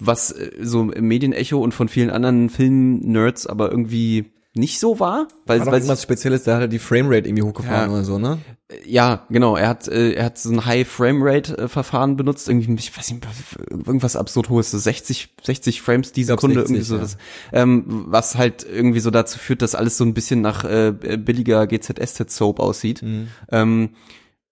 was 0.00 0.32
äh, 0.32 0.50
so 0.60 0.90
im 0.90 1.06
Medienecho 1.06 1.62
und 1.62 1.72
von 1.72 1.88
vielen 1.88 2.10
anderen 2.10 2.50
Film-Nerds 2.50 3.46
aber 3.46 3.70
irgendwie 3.70 4.32
nicht 4.54 4.80
so 4.80 4.98
war, 4.98 5.28
weil, 5.46 5.60
War 5.60 5.66
weil 5.66 5.74
irgendwas 5.74 6.02
Spezielles, 6.02 6.42
da 6.42 6.56
hat 6.56 6.62
er 6.62 6.68
die 6.68 6.80
Framerate 6.80 7.28
irgendwie 7.28 7.44
hochgefahren 7.44 7.90
Ja. 7.90 7.96
oder 7.96 8.04
so, 8.04 8.18
ne? 8.18 8.38
ja, 8.84 9.26
genau. 9.30 9.56
Er 9.56 9.68
hat, 9.68 9.88
äh, 9.88 10.12
er 10.12 10.26
hat 10.26 10.38
so 10.38 10.50
ein 10.50 10.64
High 10.64 10.86
Frame 10.86 11.22
Rate 11.22 11.58
äh, 11.58 11.68
Verfahren 11.68 12.16
benutzt. 12.16 12.48
Irgendwie, 12.48 12.72
ich 12.74 12.96
weiß 12.96 13.12
nicht, 13.12 13.26
irgendwas 13.70 14.16
absurd 14.16 14.48
hohes, 14.48 14.70
so 14.70 14.78
60, 14.78 15.34
60 15.42 15.82
Frames 15.82 16.12
die 16.12 16.24
Sekunde, 16.24 16.60
60, 16.60 16.70
irgendwie 16.70 16.84
so 16.84 16.94
ja. 16.96 17.00
das, 17.02 17.16
ähm, 17.52 17.84
was 18.08 18.36
halt 18.36 18.64
irgendwie 18.64 19.00
so 19.00 19.10
dazu 19.10 19.38
führt, 19.38 19.62
dass 19.62 19.74
alles 19.74 19.96
so 19.96 20.04
ein 20.04 20.14
bisschen 20.14 20.40
nach 20.40 20.64
äh, 20.64 20.92
billiger 20.92 21.66
GZSZ 21.66 22.30
Soap 22.30 22.60
aussieht. 22.60 23.02
Mhm. 23.02 23.28
Ähm, 23.50 23.90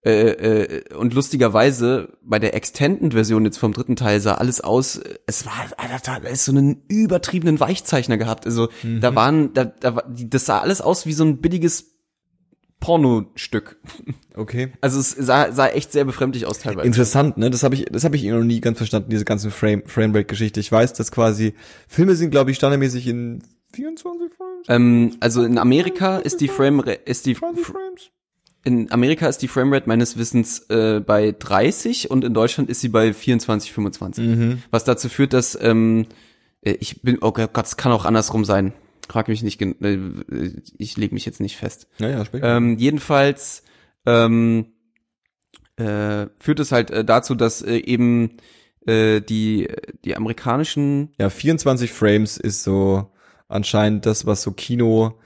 äh, 0.08 0.62
äh, 0.62 0.94
und 0.94 1.14
lustigerweise 1.14 2.16
bei 2.22 2.38
der 2.38 2.54
Extended-Version 2.54 3.44
jetzt 3.44 3.58
vom 3.58 3.72
dritten 3.72 3.96
Teil 3.96 4.20
sah 4.20 4.34
alles 4.34 4.60
aus, 4.60 5.00
es 5.26 5.46
war, 5.46 5.52
Alter, 5.76 6.20
da 6.22 6.28
ist 6.28 6.44
so 6.44 6.52
einen 6.52 6.82
übertriebenen 6.88 7.60
Weichzeichner 7.60 8.16
gehabt. 8.18 8.46
Also 8.46 8.68
Mhm. 8.82 9.00
da 9.00 9.14
waren, 9.14 9.52
da, 9.54 9.64
da 9.64 10.02
das 10.08 10.46
sah 10.46 10.60
alles 10.60 10.80
aus 10.80 11.06
wie 11.06 11.12
so 11.12 11.24
ein 11.24 11.38
billiges 11.38 11.94
Pornostück. 12.80 13.76
Okay. 14.34 14.72
Also 14.80 15.00
es 15.00 15.10
sah, 15.10 15.50
sah 15.52 15.66
echt 15.68 15.90
sehr 15.90 16.04
befremdlich 16.04 16.46
aus 16.46 16.60
teilweise. 16.60 16.86
Interessant, 16.86 17.36
ne? 17.36 17.50
Das 17.50 17.64
habe 17.64 17.74
ich, 17.74 17.86
das 17.86 18.04
habe 18.04 18.14
ich 18.14 18.24
noch 18.24 18.44
nie 18.44 18.60
ganz 18.60 18.78
verstanden, 18.78 19.10
diese 19.10 19.24
ganze 19.24 19.50
Frame, 19.50 19.82
Framerate-Geschichte. 19.84 20.60
Ich 20.60 20.70
weiß, 20.70 20.92
dass 20.92 21.10
quasi 21.10 21.54
Filme 21.88 22.14
sind, 22.14 22.30
glaube 22.30 22.52
ich, 22.52 22.56
standardmäßig 22.56 23.08
in 23.08 23.42
24 23.74 24.32
Frames, 24.36 24.66
ähm, 24.68 25.16
also 25.20 25.42
in 25.42 25.58
Amerika 25.58 26.18
ist 26.18 26.40
die 26.40 26.48
Frame 26.48 26.80
ist 27.04 27.26
die 27.26 27.34
20 27.34 27.66
Frames. 27.66 28.10
In 28.64 28.90
Amerika 28.90 29.28
ist 29.28 29.38
die 29.38 29.48
Framerate 29.48 29.88
meines 29.88 30.18
Wissens 30.18 30.60
äh, 30.68 31.00
bei 31.00 31.34
30 31.38 32.10
und 32.10 32.24
in 32.24 32.34
Deutschland 32.34 32.68
ist 32.68 32.80
sie 32.80 32.88
bei 32.88 33.12
24, 33.12 33.72
25. 33.72 34.24
Mhm. 34.24 34.62
Was 34.70 34.84
dazu 34.84 35.08
führt, 35.08 35.32
dass 35.32 35.58
ähm, 35.60 36.06
äh, 36.62 36.72
ich 36.80 37.02
bin 37.02 37.18
oh 37.20 37.32
Gott, 37.32 37.66
es 37.66 37.76
kann 37.76 37.92
auch 37.92 38.04
andersrum 38.04 38.44
sein. 38.44 38.72
Frag 39.08 39.28
mich 39.28 39.42
nicht, 39.42 39.62
äh, 39.62 39.98
ich 40.76 40.96
lege 40.96 41.14
mich 41.14 41.24
jetzt 41.24 41.40
nicht 41.40 41.56
fest. 41.56 41.88
Naja. 41.98 42.24
Ähm, 42.34 42.76
jedenfalls 42.78 43.62
ähm, 44.04 44.72
äh, 45.76 46.26
führt 46.38 46.60
es 46.60 46.72
halt 46.72 46.90
äh, 46.90 47.04
dazu, 47.04 47.34
dass 47.34 47.62
äh, 47.62 47.76
eben 47.76 48.36
äh, 48.86 49.20
die 49.20 49.68
die 50.04 50.16
amerikanischen 50.16 51.14
ja, 51.18 51.30
24 51.30 51.90
Frames 51.92 52.36
ist 52.36 52.64
so 52.64 53.10
anscheinend 53.48 54.04
das, 54.04 54.26
was 54.26 54.42
so 54.42 54.52
Kino, 54.52 55.18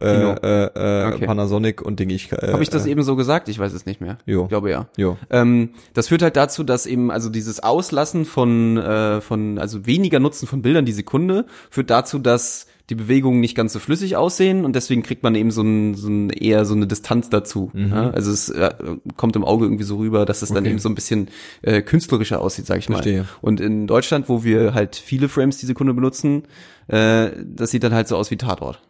äh. 0.00 0.06
Äh, 0.06 0.64
äh, 1.08 1.14
Okay. 1.14 1.26
Panasonic 1.26 1.82
und 1.82 1.98
Ding 1.98 2.10
ich. 2.10 2.30
Äh, 2.32 2.52
Habe 2.52 2.62
ich 2.62 2.70
das 2.70 2.86
äh, 2.86 2.90
eben 2.90 3.02
so 3.02 3.16
gesagt? 3.16 3.48
Ich 3.48 3.58
weiß 3.58 3.72
es 3.72 3.86
nicht 3.86 4.00
mehr. 4.00 4.18
Jo. 4.26 4.42
Ich 4.44 4.48
glaube 4.48 4.70
ja. 4.70 4.88
Jo. 4.96 5.16
Ähm, 5.30 5.70
das 5.94 6.08
führt 6.08 6.22
halt 6.22 6.36
dazu, 6.36 6.62
dass 6.64 6.86
eben 6.86 7.10
also 7.10 7.30
dieses 7.30 7.60
Auslassen 7.62 8.24
von 8.24 8.76
äh, 8.76 9.20
von 9.20 9.58
also 9.58 9.86
weniger 9.86 10.20
Nutzen 10.20 10.46
von 10.46 10.62
Bildern 10.62 10.84
die 10.84 10.92
Sekunde 10.92 11.46
führt 11.70 11.90
dazu, 11.90 12.18
dass 12.18 12.66
die 12.90 12.94
Bewegungen 12.94 13.40
nicht 13.40 13.54
ganz 13.54 13.74
so 13.74 13.80
flüssig 13.80 14.16
aussehen 14.16 14.64
und 14.64 14.74
deswegen 14.74 15.02
kriegt 15.02 15.22
man 15.22 15.34
eben 15.34 15.50
so 15.50 15.60
ein, 15.60 15.94
so 15.94 16.08
ein 16.08 16.30
eher 16.30 16.64
so 16.64 16.74
eine 16.74 16.86
Distanz 16.86 17.28
dazu. 17.28 17.70
Ja? 17.74 18.08
Also 18.12 18.30
es 18.30 18.48
äh, 18.48 18.70
kommt 19.18 19.36
im 19.36 19.44
Auge 19.44 19.66
irgendwie 19.66 19.84
so 19.84 19.98
rüber, 19.98 20.24
dass 20.24 20.40
es 20.40 20.48
dann 20.48 20.58
Mhm. 20.58 20.60
Okay. 20.62 20.70
eben 20.70 20.78
so 20.78 20.88
ein 20.88 20.94
bisschen 20.94 21.28
äh, 21.60 21.82
künstlerischer 21.82 22.40
aussieht, 22.40 22.64
sag 22.64 22.78
ich 22.78 22.88
mal. 22.88 22.96
Verstehe. 23.02 23.26
Und 23.42 23.60
in 23.60 23.86
Deutschland, 23.86 24.30
wo 24.30 24.42
wir 24.42 24.72
halt 24.72 24.96
viele 24.96 25.28
Frames 25.28 25.58
die 25.58 25.66
Sekunde 25.66 25.92
benutzen, 25.92 26.44
äh, 26.86 27.28
das 27.44 27.72
sieht 27.72 27.82
dann 27.84 27.92
halt 27.92 28.08
so 28.08 28.16
aus 28.16 28.30
wie 28.30 28.38
Tatort. 28.38 28.80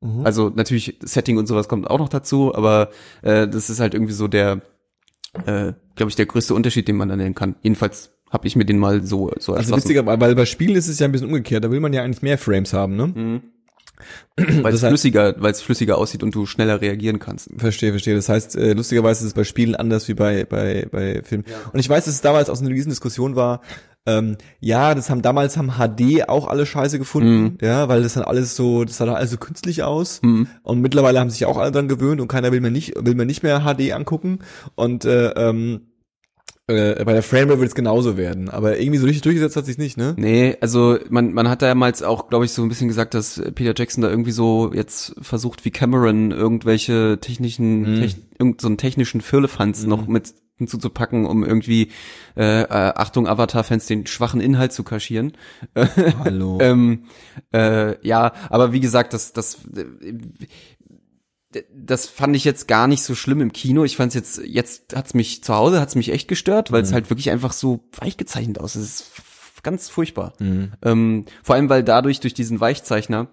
Mhm. 0.00 0.24
Also 0.24 0.50
natürlich 0.54 0.98
Setting 1.02 1.38
und 1.38 1.46
sowas 1.46 1.68
kommt 1.68 1.88
auch 1.88 1.98
noch 1.98 2.08
dazu, 2.08 2.54
aber 2.54 2.90
äh, 3.22 3.48
das 3.48 3.70
ist 3.70 3.80
halt 3.80 3.94
irgendwie 3.94 4.12
so 4.12 4.28
der, 4.28 4.60
äh, 5.46 5.72
glaube 5.96 6.10
ich, 6.10 6.16
der 6.16 6.26
größte 6.26 6.54
Unterschied, 6.54 6.88
den 6.88 6.96
man 6.96 7.08
dann 7.08 7.18
nennen 7.18 7.34
kann. 7.34 7.56
Jedenfalls 7.62 8.10
habe 8.30 8.46
ich 8.46 8.56
mir 8.56 8.64
den 8.64 8.78
mal 8.78 9.02
so 9.02 9.30
so 9.38 9.54
Also 9.54 9.76
witziger, 9.76 10.04
weil 10.06 10.20
weil 10.20 10.34
bei 10.34 10.46
Spielen 10.46 10.76
ist 10.76 10.88
es 10.88 10.98
ja 10.98 11.06
ein 11.06 11.12
bisschen 11.12 11.28
umgekehrt. 11.28 11.64
Da 11.64 11.70
will 11.70 11.80
man 11.80 11.92
ja 11.92 12.02
eigentlich 12.02 12.22
mehr 12.22 12.38
Frames 12.38 12.72
haben, 12.72 12.96
ne? 12.96 13.06
Mhm. 13.06 13.42
Weil 14.36 14.74
es 14.74 14.80
das 14.80 14.84
heißt- 14.84 14.88
flüssiger, 14.88 15.34
weil 15.38 15.52
es 15.52 15.60
flüssiger 15.60 15.98
aussieht 15.98 16.22
und 16.22 16.34
du 16.34 16.46
schneller 16.46 16.80
reagieren 16.80 17.18
kannst. 17.18 17.50
Verstehe, 17.56 17.90
verstehe. 17.90 18.14
Das 18.16 18.28
heißt, 18.28 18.56
äh, 18.56 18.72
lustigerweise 18.72 19.20
ist 19.20 19.28
es 19.28 19.34
bei 19.34 19.44
Spielen 19.44 19.74
anders 19.76 20.08
wie 20.08 20.14
bei 20.14 20.44
bei 20.44 20.86
bei 20.90 21.22
Filmen. 21.24 21.44
Und 21.72 21.78
ich 21.80 21.88
weiß, 21.88 22.04
dass 22.06 22.14
es 22.14 22.20
damals 22.20 22.50
auch 22.50 22.56
so 22.56 22.64
eine 22.64 22.74
Riesendiskussion 22.74 23.36
war. 23.36 23.60
Ähm, 24.06 24.36
ja, 24.60 24.94
das 24.94 25.08
haben 25.08 25.22
damals 25.22 25.56
haben 25.56 25.72
HD 25.78 26.28
auch 26.28 26.46
alle 26.46 26.66
Scheiße 26.66 26.98
gefunden, 26.98 27.42
Mhm. 27.42 27.58
ja, 27.62 27.88
weil 27.88 28.02
das 28.02 28.12
dann 28.12 28.24
alles 28.24 28.54
so, 28.54 28.84
das 28.84 28.98
sah 28.98 29.06
dann 29.06 29.14
alles 29.14 29.30
so 29.30 29.38
künstlich 29.38 29.82
aus. 29.82 30.20
Mhm. 30.22 30.46
Und 30.62 30.82
mittlerweile 30.82 31.20
haben 31.20 31.30
sich 31.30 31.46
auch 31.46 31.56
alle 31.56 31.72
dran 31.72 31.88
gewöhnt 31.88 32.20
und 32.20 32.28
keiner 32.28 32.52
will 32.52 32.60
mir 32.60 32.70
nicht 32.70 32.92
will 33.00 33.14
mir 33.14 33.24
nicht 33.24 33.42
mehr 33.42 33.60
HD 33.60 33.92
angucken. 33.92 34.40
Und 34.74 35.06
äh, 35.06 35.28
ähm, 35.30 35.86
äh, 36.66 37.04
bei 37.04 37.12
der 37.12 37.22
Framerate 37.22 37.58
wird 37.60 37.68
es 37.68 37.74
genauso 37.74 38.16
werden. 38.16 38.48
Aber 38.48 38.78
irgendwie 38.78 38.98
so 38.98 39.06
richtig 39.06 39.22
durchgesetzt 39.22 39.56
hat 39.56 39.66
sich 39.66 39.78
nicht, 39.78 39.96
ne? 39.96 40.14
Nee, 40.16 40.56
also 40.60 40.98
man, 41.10 41.32
man 41.32 41.48
hat 41.48 41.62
damals 41.62 42.02
auch, 42.02 42.28
glaube 42.28 42.44
ich, 42.46 42.52
so 42.52 42.62
ein 42.62 42.68
bisschen 42.68 42.88
gesagt, 42.88 43.14
dass 43.14 43.40
Peter 43.54 43.74
Jackson 43.76 44.02
da 44.02 44.08
irgendwie 44.08 44.30
so 44.32 44.72
jetzt 44.72 45.14
versucht, 45.20 45.64
wie 45.64 45.70
Cameron 45.70 46.30
irgendwelche 46.30 47.18
technischen, 47.20 47.96
Mhm. 47.96 48.00
tech, 48.00 48.16
irgend 48.38 48.60
so 48.60 48.68
einen 48.68 48.78
technischen 48.78 49.20
Firlefanz 49.20 49.84
noch 49.84 50.06
mit 50.06 50.34
hinzuzupacken, 50.56 51.26
um 51.26 51.44
irgendwie, 51.44 51.90
äh, 52.36 52.62
äh, 52.62 52.66
Achtung, 52.68 53.26
Avatar-Fans, 53.26 53.86
den 53.86 54.06
schwachen 54.06 54.40
Inhalt 54.40 54.72
zu 54.72 54.84
kaschieren. 54.84 55.32
Hallo. 56.22 56.58
Ähm, 56.62 57.06
äh, 57.52 57.96
ja, 58.06 58.32
aber 58.50 58.72
wie 58.72 58.78
gesagt, 58.78 59.12
das, 59.14 59.32
das, 59.32 59.56
äh, 59.76 59.84
das 61.74 62.06
fand 62.06 62.36
ich 62.36 62.44
jetzt 62.44 62.68
gar 62.68 62.86
nicht 62.86 63.02
so 63.02 63.14
schlimm 63.14 63.40
im 63.40 63.52
Kino. 63.52 63.84
Ich 63.84 63.96
fand 63.96 64.08
es 64.10 64.14
jetzt, 64.14 64.38
jetzt 64.46 64.96
hat's 64.96 65.14
mich 65.14 65.42
zu 65.42 65.54
Hause, 65.54 65.80
hat's 65.80 65.94
mich 65.94 66.12
echt 66.12 66.28
gestört, 66.28 66.72
weil 66.72 66.82
es 66.82 66.92
halt 66.92 67.10
wirklich 67.10 67.30
einfach 67.30 67.52
so 67.52 67.84
weich 67.98 68.16
gezeichnet 68.16 68.60
aus. 68.60 68.74
Es 68.74 68.84
ist 68.84 69.12
ganz 69.62 69.88
furchtbar. 69.88 70.34
Ähm, 70.82 71.24
vor 71.42 71.56
allem, 71.56 71.68
weil 71.68 71.82
dadurch, 71.82 72.20
durch 72.20 72.34
diesen 72.34 72.60
Weichzeichner, 72.60 73.28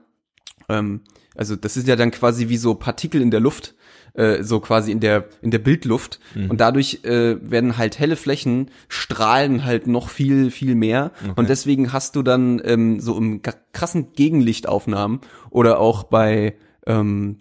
ähm, 0.69 1.01
also 1.35 1.55
das 1.55 1.77
ist 1.77 1.87
ja 1.87 1.95
dann 1.95 2.11
quasi 2.11 2.49
wie 2.49 2.57
so 2.57 2.75
Partikel 2.75 3.21
in 3.21 3.31
der 3.31 3.39
Luft, 3.39 3.75
äh, 4.13 4.43
so 4.43 4.59
quasi 4.59 4.91
in 4.91 4.99
der 4.99 5.29
in 5.41 5.51
der 5.51 5.59
Bildluft 5.59 6.19
und 6.49 6.59
dadurch 6.59 6.99
äh, 7.03 7.37
werden 7.49 7.77
halt 7.77 7.97
helle 7.99 8.17
Flächen 8.17 8.69
strahlen 8.89 9.63
halt 9.63 9.87
noch 9.87 10.09
viel 10.09 10.51
viel 10.51 10.75
mehr 10.75 11.11
und 11.37 11.47
deswegen 11.49 11.93
hast 11.93 12.17
du 12.17 12.21
dann 12.21 12.61
ähm, 12.65 12.99
so 12.99 13.17
im 13.17 13.41
krassen 13.71 14.11
Gegenlichtaufnahmen 14.13 15.21
oder 15.49 15.79
auch 15.79 16.03
bei 16.03 16.55
ähm, 16.85 17.39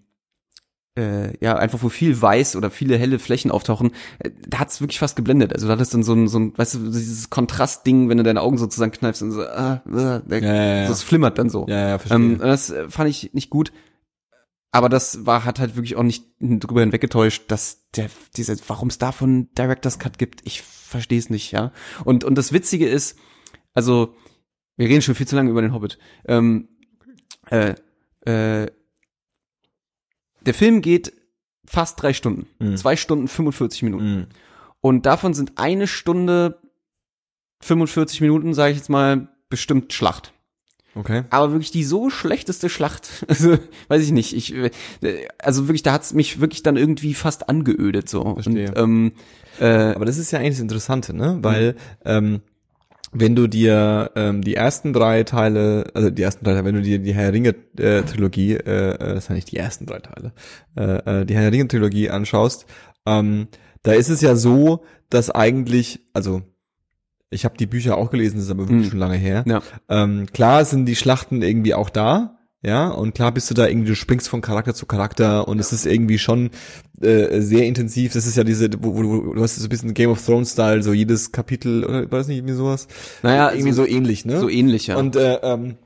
äh, 1.01 1.33
ja, 1.41 1.57
einfach 1.57 1.83
wo 1.83 1.89
viel 1.89 2.21
weiß 2.21 2.57
oder 2.57 2.71
viele 2.71 2.99
helle 2.99 3.19
Flächen 3.19 3.51
auftauchen, 3.51 3.93
äh, 4.19 4.31
da 4.47 4.59
hat's 4.59 4.81
wirklich 4.81 4.99
fast 4.99 5.17
geblendet. 5.17 5.55
Also 5.55 5.67
da 5.67 5.73
hat 5.73 5.81
es 5.81 5.91
dann 5.91 6.03
so 6.03 6.13
ein, 6.13 6.29
so 6.29 6.39
ein, 6.39 6.57
weißt 6.57 6.75
du, 6.75 6.79
dieses 6.91 7.31
Kontrastding, 7.31 8.09
wenn 8.09 8.19
du 8.19 8.23
deine 8.23 8.43
Augen 8.43 8.59
sozusagen 8.59 8.93
kneifst 8.93 9.23
und 9.23 9.33
so, 9.33 9.43
ah, 9.43 9.83
ah, 9.87 10.21
der, 10.25 10.43
Ja, 10.43 10.55
ja, 10.55 10.77
ja. 10.83 10.87
so 10.87 10.93
es 10.93 11.03
flimmert 11.03 11.39
dann 11.39 11.49
so. 11.49 11.67
Ja, 11.69 11.89
ja, 11.89 11.99
verstehe. 11.99 12.17
Ähm, 12.17 12.39
das 12.39 12.71
äh, 12.71 12.89
fand 12.91 13.09
ich 13.09 13.33
nicht 13.33 13.51
gut. 13.51 13.73
Aber 14.73 14.89
das 14.89 15.27
war, 15.27 15.45
hat 15.45 15.59
halt 15.59 15.75
wirklich 15.75 15.97
auch 15.97 16.05
nicht 16.05 16.27
drüber 16.39 16.81
hinweggetäuscht, 16.81 17.51
dass 17.51 17.89
der, 17.97 18.09
diese, 18.37 18.57
warum 18.69 18.89
es 18.89 18.99
davon 18.99 19.49
Director's 19.59 19.99
Cut 19.99 20.19
gibt, 20.19 20.47
ich 20.47 20.63
verstehe 20.63 21.19
es 21.19 21.29
nicht, 21.29 21.51
ja. 21.51 21.73
Und, 22.05 22.23
und 22.23 22.37
das 22.37 22.53
Witzige 22.53 22.89
ist, 22.89 23.19
also, 23.75 24.15
wir 24.77 24.89
reden 24.89 25.03
schon 25.03 25.17
viel 25.17 25.27
zu 25.27 25.35
lange 25.35 25.51
über 25.51 25.63
den 25.63 25.75
Hobbit. 25.75 25.99
Ähm, 26.25 26.69
äh, 27.51 27.75
äh, 28.25 28.71
der 30.47 30.55
Film 30.55 30.81
geht 30.81 31.13
fast 31.67 32.03
drei 32.03 32.13
Stunden. 32.13 32.47
Mhm. 32.59 32.77
Zwei 32.77 32.97
Stunden 32.97 33.29
45 33.29 33.83
Minuten. 33.83 34.15
Mhm. 34.15 34.27
Und 34.81 35.07
davon 35.07 35.35
sind 35.35 35.53
eine 35.57 35.87
Stunde 35.87 36.59
45 37.63 38.21
Minuten, 38.21 38.55
sage 38.55 38.73
ich 38.73 38.79
jetzt 38.79 38.89
mal, 38.89 39.29
bestimmt 39.49 39.93
Schlacht. 39.93 40.33
Okay. 40.95 41.23
Aber 41.31 41.53
wirklich 41.53 41.71
die 41.71 41.85
so 41.85 42.11
schlechteste 42.11 42.69
Schlacht, 42.69 43.25
also 43.29 43.59
weiß 43.89 44.03
ich 44.03 44.13
nicht, 44.13 44.35
ich 44.35 44.55
äh, 44.55 44.71
also 45.39 45.69
wirklich, 45.69 45.83
da 45.83 45.93
hat's 45.93 46.13
mich 46.15 46.41
wirklich 46.41 46.63
dann 46.63 46.77
irgendwie 46.77 47.15
fast 47.15 47.49
angeödet 47.49 48.09
so. 48.09 48.35
Verstehe. 48.35 48.69
Und, 48.69 48.79
ähm, 48.79 49.13
äh, 49.61 49.95
Aber 49.95 50.05
das 50.05 50.19
ist 50.19 50.31
ja 50.33 50.39
eigentlich 50.39 50.55
das 50.55 50.61
Interessante, 50.61 51.15
ne? 51.15 51.39
Weil 51.43 51.77
ähm, 52.05 52.43
wenn 53.13 53.35
du 53.35 53.47
dir 53.49 54.11
ähm, 54.15 54.43
die 54.43 54.55
ersten 54.55 54.93
drei 54.93 55.25
Teile, 55.25 55.87
also 55.95 56.11
die 56.11 56.23
ersten 56.23 56.45
drei 56.45 56.53
Teile, 56.53 56.65
wenn 56.65 56.75
du 56.77 56.83
dir 56.83 56.99
die 57.01 57.15
Herr 57.15 57.33
Ringe 57.33 57.55
äh, 57.79 58.03
Trilogie, 58.03 58.55
äh, 58.55 58.91
äh, 58.93 59.15
das 59.15 59.27
sind 59.27 59.37
nicht 59.37 59.51
die 59.51 59.57
ersten 59.57 59.87
drei 59.87 59.99
Teile, 59.99 60.33
äh, 60.77 61.21
äh, 61.23 61.27
die 61.27 61.35
Herr 61.35 61.51
Ringe 61.51 61.67
Trilogie 61.69 62.11
anschaust, 62.11 62.67
ähm, 63.07 63.49
da 63.83 63.93
ist 63.93 64.11
es 64.11 64.21
ja 64.21 64.37
so, 64.37 64.85
dass 65.09 65.31
eigentlich, 65.31 66.01
also 66.13 66.43
ich 67.31 67.45
habe 67.45 67.57
die 67.57 67.67
Bücher 67.67 67.97
auch 67.97 68.11
gelesen, 68.11 68.37
das 68.37 68.45
ist 68.47 68.51
aber 68.51 68.69
wirklich 68.69 68.85
Hm. 68.87 68.91
schon 68.91 68.99
lange 69.01 69.17
her. 69.17 69.45
ja, 69.47 69.63
Ähm, 69.89 70.27
klar 70.33 70.65
sind 70.65 70.87
die 70.87 70.97
Schlachten 70.97 71.43
irgendwie 71.43 71.75
auch 71.75 71.91
da, 71.91 72.39
ja, 72.63 72.89
und 72.89 73.15
klar 73.15 73.33
bist 73.33 73.51
du 73.51 73.55
da 73.55 73.67
irgendwie, 73.67 73.89
du 73.89 73.97
springst 73.97 74.29
von 74.29 74.43
Charakter 74.43 74.75
zu 74.75 74.85
Charakter 74.85 75.49
und 75.49 75.59
es 75.59 75.73
ist 75.73 75.87
irgendwie 75.87 76.19
schon 76.19 76.51
äh, 77.01 77.41
sehr 77.41 77.67
intensiv. 77.67 78.13
Das 78.13 78.27
ist 78.27 78.37
ja 78.37 78.45
diese, 78.45 78.69
wo, 78.81 78.95
wo, 78.97 79.27
wo 79.29 79.33
du 79.35 79.43
hast 79.43 79.57
so 79.57 79.65
ein 79.65 79.69
bisschen 79.71 79.95
Game 79.95 80.11
of 80.11 80.25
Thrones 80.25 80.53
Style, 80.53 80.83
so 80.83 80.93
jedes 80.93 81.33
Kapitel 81.33 81.85
oder 81.85 82.05
das 82.07 82.29
nicht 82.29 82.39
irgendwie 82.39 82.55
sowas? 82.55 82.87
naja, 83.23 83.51
irgendwie 83.51 83.73
so, 83.73 83.87
ähnlich, 83.87 84.27
ne? 84.27 84.39
so 84.39 84.49
ähnlich, 84.51 84.89
ja. 84.89 84.97
Und 84.97 85.17
äh, 85.17 85.37
ähm, 85.43 85.77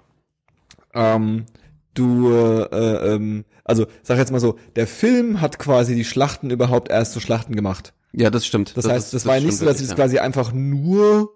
ähm, 0.95 1.47
du, 1.95 2.33
äh, 2.33 3.15
ähm, 3.15 3.45
also 3.65 3.87
sag 4.03 4.19
jetzt 4.19 4.33
mal 4.33 4.41
so, 4.41 4.59
der 4.75 4.87
Film 4.87 5.41
hat 5.41 5.59
quasi 5.59 5.95
die 5.95 6.05
Schlachten 6.05 6.51
überhaupt 6.51 6.91
erst 6.91 7.13
zu 7.13 7.21
Schlachten 7.21 7.55
gemacht. 7.55 7.93
ja, 8.13 8.31
das 8.31 8.47
stimmt. 8.47 8.77
Das, 8.77 8.89
heißt, 8.89 9.07
ist- 9.07 9.15
das, 9.15 9.27
war 9.27 9.37
ja 9.37 9.45
nicht 9.45 9.57
so, 9.57 9.65
dass 9.65 9.79
sie 9.79 9.85
das 9.85 9.91
wirklich, 9.91 10.05
quasi 10.13 10.19
einfach 10.19 10.53
nur 10.53 11.31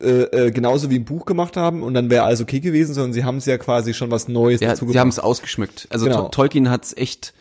äh, 0.00 0.46
äh, 0.46 0.50
genauso 0.50 0.90
wie 0.90 0.96
im 0.96 1.04
Buch 1.04 1.24
gemacht 1.24 1.56
haben 1.56 1.82
und 1.82 1.94
dann 1.94 2.10
wäre 2.10 2.24
alles 2.24 2.40
okay 2.40 2.60
gewesen, 2.60 2.94
sondern 2.94 3.12
sie 3.12 3.24
haben 3.24 3.36
es 3.38 3.46
ja 3.46 3.58
quasi 3.58 3.94
schon 3.94 4.10
was 4.10 4.28
Neues 4.28 4.60
ja. 4.60 4.70
dazu 4.70 4.86
ja, 4.86 4.92
sie 4.92 4.98
haben 5.00 5.08
es 5.08 5.18
ausgeschmückt. 5.18 5.86
Also 5.90 6.06
Genau. 6.06 6.22
To- 6.24 6.28
Tolkien 6.28 6.70
hat's 6.70 6.94
echt 6.96 7.32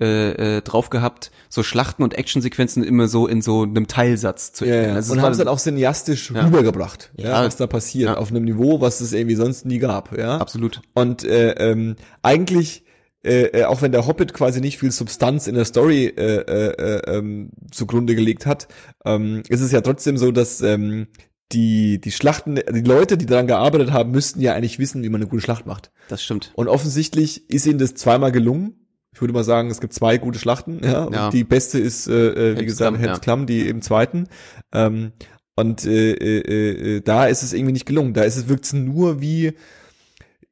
äh, 0.00 0.56
äh, 0.56 0.62
drauf 0.62 0.88
gehabt, 0.88 1.30
so 1.50 1.62
Schlachten 1.62 2.02
und 2.02 2.14
Actionsequenzen 2.14 2.82
immer 2.82 3.06
so 3.06 3.26
in 3.26 3.42
so 3.42 3.64
einem 3.64 3.86
Teilsatz 3.86 4.50
zu 4.54 4.64
Ja, 4.64 4.70
erklären. 4.72 4.90
ja. 4.92 4.96
Also 4.96 5.12
es 5.12 5.18
und 5.18 5.22
haben 5.22 5.32
es 5.32 5.38
dann 5.38 5.48
auch 5.48 5.58
cineastisch 5.58 6.30
Ja. 6.34 6.46
rübergebracht, 6.46 7.10
ja, 7.18 7.28
Ja. 7.28 7.44
was 7.44 7.56
da 7.56 7.66
passiert, 7.66 8.08
Ja. 8.08 8.16
auf 8.16 8.30
einem 8.30 8.44
Niveau, 8.44 8.80
was 8.80 9.02
es 9.02 9.12
irgendwie 9.12 9.36
sonst 9.36 9.66
nie 9.66 9.78
gab, 9.78 10.16
ja. 10.16 10.38
absolut. 10.38 10.80
Und 10.94 11.22
äh, 11.24 11.50
ähm, 11.52 11.96
eigentlich, 12.22 12.84
äh, 13.22 13.42
äh, 13.60 13.64
auch 13.64 13.82
wenn 13.82 13.92
der 13.92 14.06
Hobbit 14.06 14.32
quasi 14.32 14.62
nicht 14.62 14.78
viel 14.78 14.90
Substanz 14.90 15.46
in 15.46 15.54
der 15.54 15.66
Story 15.66 16.06
äh, 16.06 16.36
äh, 16.36 16.72
äh, 16.78 17.18
ähm, 17.18 17.50
zugrunde 17.70 18.14
gelegt 18.14 18.46
hat, 18.46 18.68
ähm, 19.04 19.42
ist 19.50 19.60
es 19.60 19.70
ja 19.70 19.82
trotzdem 19.82 20.16
so, 20.16 20.30
dass 20.32 20.62
ähm, 20.62 21.08
die 21.52 22.00
die 22.00 22.12
Schlachten, 22.12 22.56
die 22.56 22.80
Leute, 22.82 23.18
die 23.18 23.26
daran 23.26 23.46
gearbeitet 23.46 23.92
haben, 23.92 24.10
müssten 24.10 24.40
ja 24.40 24.54
eigentlich 24.54 24.78
wissen, 24.78 25.02
wie 25.02 25.08
man 25.08 25.20
eine 25.20 25.28
gute 25.30 25.42
Schlacht 25.42 25.66
macht. 25.66 25.90
Das 26.08 26.22
stimmt. 26.22 26.52
Und 26.54 26.68
offensichtlich 26.68 27.48
ist 27.50 27.66
ihnen 27.66 27.78
das 27.78 27.94
zweimal 27.94 28.32
gelungen. 28.32 28.74
Ich 29.12 29.20
würde 29.20 29.34
mal 29.34 29.42
sagen, 29.44 29.70
es 29.70 29.80
gibt 29.80 29.92
zwei 29.92 30.18
gute 30.18 30.38
Schlachten, 30.38 30.80
ja. 30.84 31.04
Und 31.04 31.14
Ja. 31.14 31.30
die 31.30 31.42
beste 31.44 31.78
ist, 31.78 32.06
äh, 32.06 32.12
äh, 32.12 32.34
wie 32.34 32.40
Helms 32.58 32.64
gesagt, 32.66 32.78
Klamm, 32.90 33.00
Helms 33.00 33.16
ja. 33.16 33.20
Klamm, 33.20 33.46
die 33.46 33.68
im 33.68 33.82
zweiten. 33.82 34.28
Ähm, 34.72 35.12
und 35.56 35.84
äh, 35.84 36.12
äh, 36.12 36.96
äh, 36.96 37.00
da 37.00 37.26
ist 37.26 37.42
es 37.42 37.52
irgendwie 37.52 37.72
nicht 37.72 37.86
gelungen. 37.86 38.14
Da 38.14 38.22
ist 38.22 38.36
es 38.36 38.48
wirkt's 38.48 38.72
nur 38.72 39.20
wie 39.20 39.54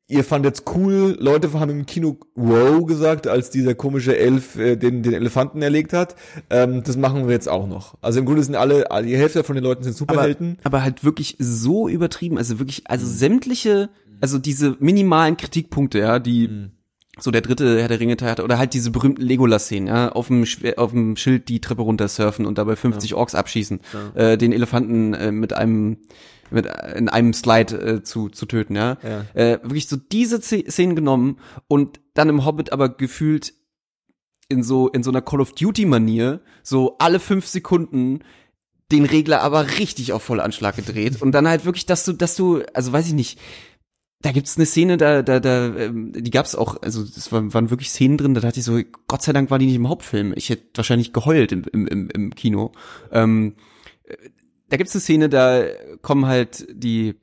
ihr 0.09 0.25
fandet 0.25 0.63
cool, 0.75 1.17
Leute 1.21 1.53
haben 1.53 1.71
im 1.71 1.87
Kino 1.87 2.17
wow 2.35 2.85
gesagt, 2.87 3.27
als 3.27 3.51
dieser 3.51 3.75
komische 3.75 4.17
Elf 4.17 4.57
äh, 4.57 4.77
den, 4.77 5.03
den 5.03 5.13
Elefanten 5.13 5.61
erlegt 5.63 5.93
hat. 5.93 6.17
Ähm, 6.51 6.83
das 6.83 6.97
machen 6.97 7.27
wir 7.27 7.35
jetzt 7.35 7.49
auch 7.49 7.67
noch. 7.69 7.95
Also 8.01 8.19
im 8.19 8.25
Grunde 8.27 8.43
sind 8.43 8.57
alle, 8.57 8.87
die 9.05 9.17
Hälfte 9.17 9.45
von 9.45 9.55
den 9.55 9.65
Leuten 9.65 9.83
sind 9.85 9.93
aber, 10.01 10.13
Superhelden. 10.15 10.59
aber 10.65 10.83
halt 10.83 11.05
wirklich 11.05 11.37
so 11.39 11.89
übertrieben, 11.89 12.39
also 12.39 12.59
wirklich, 12.59 12.83
also 12.87 13.07
sämtliche, 13.07 13.91
also 14.21 14.39
diese 14.39 14.77
minimalen 14.81 15.37
Kritikpunkte, 15.37 15.99
ja, 15.99 16.19
die 16.19 16.49
so 17.21 17.33
der 17.33 17.41
dritte 17.41 17.81
Herr 17.81 17.89
der 17.89 17.99
Ringe 18.01 18.17
Teil 18.17 18.31
hat, 18.31 18.41
oder 18.41 18.59
halt 18.59 18.75
diese 18.75 18.93
berühmten 18.93 19.23
Legolas-Szenen, 19.23 19.89
ja, 19.89 20.13
auf 20.13 20.29
dem, 20.29 20.47
Schwer- 20.47 20.79
auf 20.79 20.93
dem 20.93 21.17
Schild 21.17 21.49
die 21.49 21.61
Treppe 21.61 21.83
runter 21.83 22.07
surfen 22.09 22.47
und 22.47 22.59
dabei 22.59 22.77
50 22.77 23.15
Orks 23.15 23.35
abschießen, 23.35 23.81
äh, 24.15 24.39
den 24.39 24.53
Elefanten 24.53 25.15
äh, 25.15 25.33
mit 25.33 25.53
einem 25.53 25.99
mit 26.51 26.67
äh, 26.67 26.97
in 26.99 27.09
einem 27.09 27.33
Slide 27.33 27.75
äh, 27.77 28.03
zu 28.03 28.29
zu 28.29 28.47
töten, 28.47 28.77
ja. 28.77 28.97
Ja. 29.03 29.25
Äh, 29.35 29.61
wirklich 29.63 29.89
so 29.89 29.97
diese 29.97 30.37
Sz- 30.37 30.71
Szenen 30.71 30.97
genommen 30.97 31.39
und 31.69 32.01
dann 32.15 32.29
im 32.29 32.45
Hobbit 32.45 32.73
aber 32.73 32.89
gefühlt 32.89 33.55
in 34.49 34.63
so 34.63 34.89
in 34.89 35.03
so 35.03 35.11
einer 35.11 35.23
Call 35.23 35.41
of 35.41 35.53
Duty 35.53 35.85
Manier 35.85 36.41
so 36.63 36.97
alle 36.99 37.21
fünf 37.21 37.47
Sekunden 37.47 38.21
den 38.91 39.05
Regler 39.05 39.43
aber 39.43 39.79
richtig 39.79 40.13
auf 40.15 40.23
Vollanschlag 40.23 40.75
gedreht 40.77 41.21
und 41.21 41.33
dann 41.33 41.47
halt 41.47 41.67
wirklich, 41.67 41.85
dass 41.85 42.07
du, 42.07 42.15
dass 42.15 42.37
du, 42.37 42.63
also 42.73 42.91
weiß 42.91 43.07
ich 43.09 43.13
nicht, 43.13 43.39
da 44.23 44.33
gibt's 44.33 44.57
eine 44.57 44.65
Szene, 44.65 44.97
da, 44.97 45.23
da, 45.23 45.41
da, 45.41 45.77
ähm, 45.77 46.13
die 46.17 46.31
gab's 46.31 46.55
auch, 46.55 46.81
also 46.83 47.03
es 47.03 47.31
waren, 47.31 47.53
waren 47.53 47.69
wirklich 47.69 47.91
Szenen 47.91 48.17
drin, 48.17 48.33
da 48.33 48.41
dachte 48.41 48.61
ich 48.61 48.65
so, 48.65 48.81
Gott 49.07 49.23
sei 49.23 49.35
Dank 49.35 49.51
war 49.51 49.59
die 49.59 49.67
nicht 49.67 49.75
im 49.75 49.89
Hauptfilm. 49.89 50.33
Ich 50.35 50.49
hätte 50.49 50.65
wahrscheinlich 50.75 51.13
geheult 51.13 51.53
im, 51.53 51.65
im, 51.71 51.87
im, 51.87 52.09
im 52.09 52.35
Kino. 52.35 52.73
Ähm, 53.13 53.57
äh, 54.05 54.17
da 54.69 54.77
gibt's 54.77 54.95
eine 54.95 55.01
Szene, 55.01 55.29
da 55.29 55.65
kommen 56.03 56.27
halt 56.27 56.67
die 56.71 57.15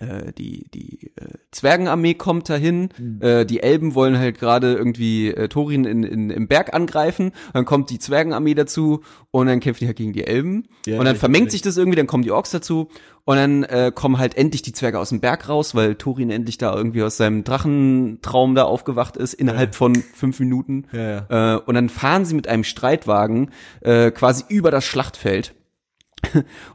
äh, 0.00 0.32
die 0.32 0.66
die 0.74 1.12
äh, 1.16 1.38
Zwergenarmee 1.52 2.14
kommt 2.14 2.48
dahin, 2.48 2.88
äh, 3.20 3.46
die 3.46 3.62
Elben 3.62 3.94
wollen 3.94 4.18
halt 4.18 4.38
gerade 4.38 4.74
irgendwie 4.74 5.28
äh, 5.28 5.48
Thorin 5.48 5.84
in, 5.84 6.02
in, 6.02 6.30
im 6.30 6.48
Berg 6.48 6.74
angreifen, 6.74 7.32
dann 7.52 7.64
kommt 7.64 7.90
die 7.90 7.98
Zwergenarmee 7.98 8.54
dazu 8.54 9.02
und 9.30 9.46
dann 9.46 9.60
kämpfen 9.60 9.80
die 9.80 9.86
halt 9.86 9.96
gegen 9.96 10.12
die 10.12 10.26
Elben. 10.26 10.64
Ja, 10.86 10.98
und 10.98 11.04
dann 11.04 11.16
vermengt 11.16 11.50
sich 11.50 11.62
das 11.62 11.76
irgendwie, 11.76 11.96
dann 11.96 12.06
kommen 12.06 12.22
die 12.22 12.32
Orks 12.32 12.50
dazu. 12.50 12.88
Und 13.26 13.36
dann 13.36 13.62
äh, 13.62 13.90
kommen 13.94 14.18
halt 14.18 14.36
endlich 14.36 14.60
die 14.60 14.72
Zwerge 14.72 14.98
aus 14.98 15.08
dem 15.08 15.20
Berg 15.20 15.48
raus, 15.48 15.74
weil 15.74 15.94
Thorin 15.94 16.28
endlich 16.28 16.58
da 16.58 16.76
irgendwie 16.76 17.02
aus 17.02 17.16
seinem 17.16 17.42
Drachentraum 17.42 18.54
da 18.54 18.64
aufgewacht 18.64 19.16
ist 19.16 19.32
innerhalb 19.32 19.74
von 19.74 19.94
fünf 19.94 20.40
Minuten. 20.40 20.84
Ja, 20.92 21.26
ja. 21.30 21.54
äh, 21.54 21.58
und 21.58 21.74
dann 21.74 21.88
fahren 21.88 22.26
sie 22.26 22.34
mit 22.34 22.48
einem 22.48 22.64
Streitwagen 22.64 23.50
äh, 23.80 24.10
quasi 24.10 24.44
über 24.48 24.70
das 24.70 24.84
Schlachtfeld 24.84 25.54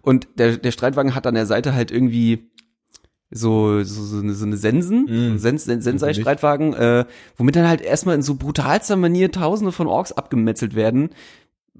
und 0.02 0.28
der, 0.38 0.58
der 0.58 0.72
Streitwagen 0.72 1.16
hat 1.16 1.28
an 1.28 1.36
der 1.36 1.46
Seite 1.46 1.74
halt 1.74 1.92
irgendwie 1.92 2.50
so, 3.32 3.84
so, 3.84 4.04
so, 4.04 4.20
eine, 4.20 4.34
so 4.34 4.46
eine 4.46 4.58
Sensen, 4.58 5.36
Mm. 5.36 5.38
Sens, 5.38 5.66
Sen- 5.66 5.82
Sensei-Streitwagen, 5.82 6.74
äh, 6.74 7.06
womit 7.38 7.56
dann 7.56 7.68
halt 7.68 7.82
erstmal 7.82 8.16
in 8.16 8.24
so 8.24 8.36
brutalster 8.36 8.96
Manier 8.96 9.32
Tausende 9.32 9.72
von 9.72 9.86
Orks 9.88 10.12
abgemetzelt 10.12 10.74
werden, 10.76 11.10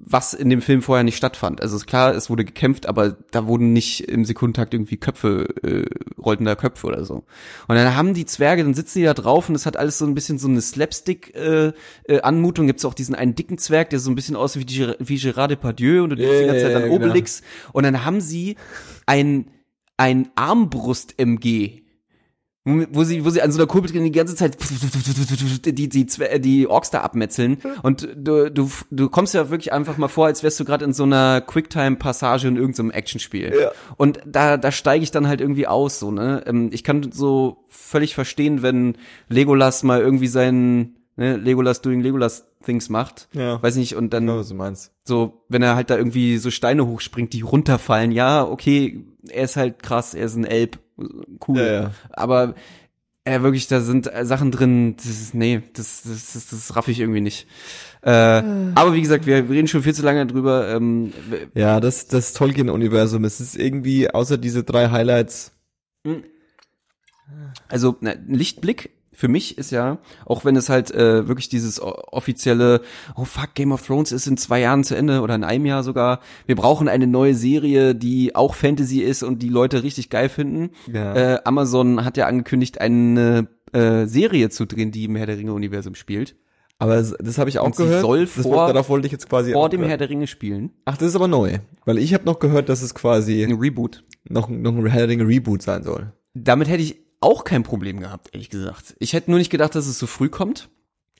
was 0.02 0.34
in 0.34 0.48
dem 0.50 0.62
Film 0.62 0.82
vorher 0.82 1.04
nicht 1.04 1.16
stattfand. 1.16 1.60
Also 1.60 1.76
ist 1.76 1.86
klar, 1.86 2.14
es 2.14 2.30
wurde 2.30 2.44
gekämpft, 2.44 2.86
aber 2.86 3.18
da 3.30 3.46
wurden 3.46 3.72
nicht 3.72 4.08
im 4.08 4.24
Sekundentakt 4.24 4.72
irgendwie 4.74 4.96
Köpfe, 4.96 5.46
äh, 5.62 5.84
rollten 6.20 6.46
da 6.46 6.54
Köpfe 6.54 6.86
oder 6.86 7.04
so. 7.04 7.24
Und 7.68 7.76
dann 7.76 7.94
haben 7.94 8.14
die 8.14 8.24
Zwerge, 8.24 8.64
dann 8.64 8.74
sitzen 8.74 9.00
die 9.00 9.04
da 9.04 9.14
drauf 9.14 9.48
und 9.48 9.54
es 9.54 9.66
hat 9.66 9.76
alles 9.76 9.98
so 9.98 10.06
ein 10.06 10.14
bisschen 10.14 10.38
so 10.38 10.48
eine 10.48 10.60
Slapstick-Anmutung. 10.60 11.72
Äh, 12.08 12.14
äh, 12.14 12.20
Anmutung. 12.22 12.66
Gibt's 12.66 12.84
auch 12.84 12.94
diesen 12.94 13.14
einen 13.14 13.34
dicken 13.34 13.58
Zwerg, 13.58 13.90
der 13.90 13.98
so 14.00 14.10
ein 14.10 14.14
bisschen 14.14 14.36
aussieht 14.36 14.68
wie, 14.68 14.74
Ger- 14.82 14.96
wie 14.98 15.18
Gerard 15.18 15.50
Depardieu 15.50 16.02
und 16.02 16.10
du 16.10 16.16
denkst 16.16 16.38
die 16.40 16.46
ganze 16.46 16.62
Zeit 16.62 16.74
an 16.76 16.82
genau. 16.84 16.94
Obelix. 16.94 17.42
Und 17.72 17.84
dann 17.84 18.04
haben 18.04 18.20
sie 18.20 18.56
ein, 19.06 19.50
ein 19.96 20.30
Armbrust-MG 20.34 21.79
wo 22.64 23.04
sie, 23.04 23.24
wo 23.24 23.30
sie 23.30 23.40
an 23.40 23.50
so 23.52 23.58
einer 23.58 23.66
Kurbel 23.66 23.90
drin 23.90 24.04
die 24.04 24.12
ganze 24.12 24.34
Zeit 24.34 24.58
die, 25.64 25.72
die, 25.72 25.88
die, 25.88 26.40
die 26.40 26.66
Orks 26.66 26.90
da 26.90 27.00
abmetzeln. 27.00 27.58
Und 27.82 28.08
du, 28.14 28.50
du, 28.50 28.70
du 28.90 29.08
kommst 29.08 29.34
ja 29.34 29.50
wirklich 29.50 29.72
einfach 29.72 29.96
mal 29.96 30.08
vor, 30.08 30.26
als 30.26 30.42
wärst 30.42 30.60
du 30.60 30.64
gerade 30.64 30.84
in 30.84 30.92
so 30.92 31.04
einer 31.04 31.40
Quicktime-Passage 31.40 32.48
in 32.48 32.56
irgendeinem 32.56 32.90
Actionspiel. 32.90 33.54
Ja. 33.58 33.70
Und 33.96 34.20
da, 34.26 34.56
da 34.56 34.72
steige 34.72 35.02
ich 35.02 35.10
dann 35.10 35.26
halt 35.26 35.40
irgendwie 35.40 35.66
aus, 35.66 35.98
so, 35.98 36.10
ne? 36.10 36.42
Ähm, 36.46 36.68
Ich 36.72 36.84
kann 36.84 37.10
so 37.12 37.64
völlig 37.68 38.14
verstehen, 38.14 38.62
wenn 38.62 38.96
Legolas 39.28 39.82
mal 39.82 40.00
irgendwie 40.00 40.26
seinen, 40.28 40.96
ne, 41.16 41.36
Legolas 41.36 41.80
doing 41.80 42.00
Legolas 42.00 42.46
Things 42.64 42.90
macht. 42.90 43.28
Ja. 43.32 43.62
Weiß 43.62 43.76
nicht, 43.76 43.96
und 43.96 44.12
dann 44.12 44.28
Ja, 44.28 44.36
was 44.36 44.48
du 44.48 44.54
meinst. 44.54 44.92
so, 45.04 45.44
wenn 45.48 45.62
er 45.62 45.76
halt 45.76 45.88
da 45.88 45.96
irgendwie 45.96 46.36
so 46.36 46.50
Steine 46.50 46.86
hochspringt, 46.86 47.32
die 47.32 47.40
runterfallen, 47.40 48.12
ja, 48.12 48.44
okay, 48.46 49.02
er 49.28 49.44
ist 49.44 49.56
halt 49.56 49.82
krass, 49.82 50.12
er 50.12 50.26
ist 50.26 50.36
ein 50.36 50.44
Elb, 50.44 50.78
cool. 51.48 51.58
Ja, 51.58 51.72
ja. 51.72 51.90
Aber 52.10 52.54
äh, 53.24 53.42
wirklich, 53.42 53.68
da 53.68 53.80
sind 53.80 54.12
äh, 54.12 54.24
Sachen 54.24 54.50
drin, 54.50 54.96
das 54.96 55.06
ist, 55.06 55.34
nee, 55.34 55.62
das, 55.74 56.02
das, 56.02 56.32
das, 56.32 56.48
das 56.48 56.76
raff 56.76 56.88
ich 56.88 57.00
irgendwie 57.00 57.20
nicht. 57.20 57.46
Äh, 58.02 58.10
aber 58.10 58.94
wie 58.94 59.02
gesagt, 59.02 59.26
wir, 59.26 59.48
wir 59.48 59.56
reden 59.56 59.68
schon 59.68 59.82
viel 59.82 59.94
zu 59.94 60.02
lange 60.02 60.26
drüber. 60.26 60.68
Ähm, 60.68 61.12
Ja, 61.54 61.80
das, 61.80 62.06
das 62.06 62.32
Tolkien-Universum, 62.32 63.24
es 63.24 63.40
ist 63.40 63.56
irgendwie, 63.56 64.10
außer 64.10 64.38
diese 64.38 64.64
drei 64.64 64.90
Highlights, 64.90 65.52
also 67.68 67.96
na, 68.00 68.12
ein 68.12 68.32
Lichtblick 68.32 68.90
für 69.20 69.28
mich 69.28 69.58
ist 69.58 69.70
ja, 69.70 69.98
auch 70.24 70.46
wenn 70.46 70.56
es 70.56 70.70
halt 70.70 70.90
äh, 70.92 71.28
wirklich 71.28 71.50
dieses 71.50 71.78
offizielle, 71.80 72.80
oh 73.16 73.24
fuck, 73.24 73.54
Game 73.54 73.70
of 73.72 73.86
Thrones 73.86 74.12
ist 74.12 74.26
in 74.26 74.36
zwei 74.38 74.60
Jahren 74.60 74.82
zu 74.82 74.94
Ende 74.96 75.20
oder 75.20 75.34
in 75.34 75.44
einem 75.44 75.66
Jahr 75.66 75.82
sogar, 75.82 76.20
wir 76.46 76.56
brauchen 76.56 76.88
eine 76.88 77.06
neue 77.06 77.34
Serie, 77.34 77.94
die 77.94 78.34
auch 78.34 78.54
Fantasy 78.54 79.00
ist 79.00 79.22
und 79.22 79.42
die 79.42 79.48
Leute 79.50 79.82
richtig 79.82 80.08
geil 80.08 80.28
finden. 80.30 80.70
Ja. 80.90 81.14
Äh, 81.14 81.38
Amazon 81.44 82.04
hat 82.04 82.16
ja 82.16 82.26
angekündigt, 82.26 82.80
eine 82.80 83.48
äh, 83.72 84.06
Serie 84.06 84.48
zu 84.48 84.64
drehen, 84.66 84.90
die 84.90 85.04
im 85.04 85.16
Herr 85.16 85.26
der 85.26 85.36
Ringe-Universum 85.36 85.94
spielt. 85.94 86.34
aber 86.78 86.96
das, 86.96 87.14
das 87.20 87.36
habe 87.36 87.50
ich 87.50 87.58
auch 87.58 87.66
Und 87.66 87.76
sie 87.76 87.84
gehört. 87.84 88.00
soll 88.00 88.20
das, 88.24 88.32
vor- 88.42 88.72
darauf 88.72 88.88
wollte 88.88 89.06
ich 89.06 89.12
jetzt 89.12 89.28
quasi 89.28 89.52
Vor 89.52 89.68
dem 89.68 89.82
Herr 89.82 89.98
der 89.98 90.08
Ringe 90.08 90.26
spielen. 90.28 90.70
Ach, 90.86 90.96
das 90.96 91.08
ist 91.08 91.14
aber 91.16 91.28
neu, 91.28 91.58
weil 91.84 91.98
ich 91.98 92.14
habe 92.14 92.24
noch 92.24 92.38
gehört, 92.38 92.70
dass 92.70 92.80
es 92.80 92.94
quasi 92.94 93.44
Ein 93.44 93.52
Reboot. 93.58 94.02
noch, 94.28 94.48
noch 94.48 94.74
ein 94.74 94.86
Herr 94.86 95.00
der 95.06 95.08
Ringe 95.10 95.28
Reboot 95.28 95.60
sein 95.60 95.82
soll. 95.82 96.12
Damit 96.34 96.68
hätte 96.68 96.82
ich 96.82 96.96
auch 97.20 97.44
kein 97.44 97.62
Problem 97.62 98.00
gehabt, 98.00 98.30
ehrlich 98.32 98.50
gesagt. 98.50 98.96
Ich 98.98 99.12
hätte 99.12 99.30
nur 99.30 99.38
nicht 99.38 99.50
gedacht, 99.50 99.74
dass 99.74 99.86
es 99.86 99.98
so 99.98 100.06
früh 100.06 100.28
kommt. 100.28 100.68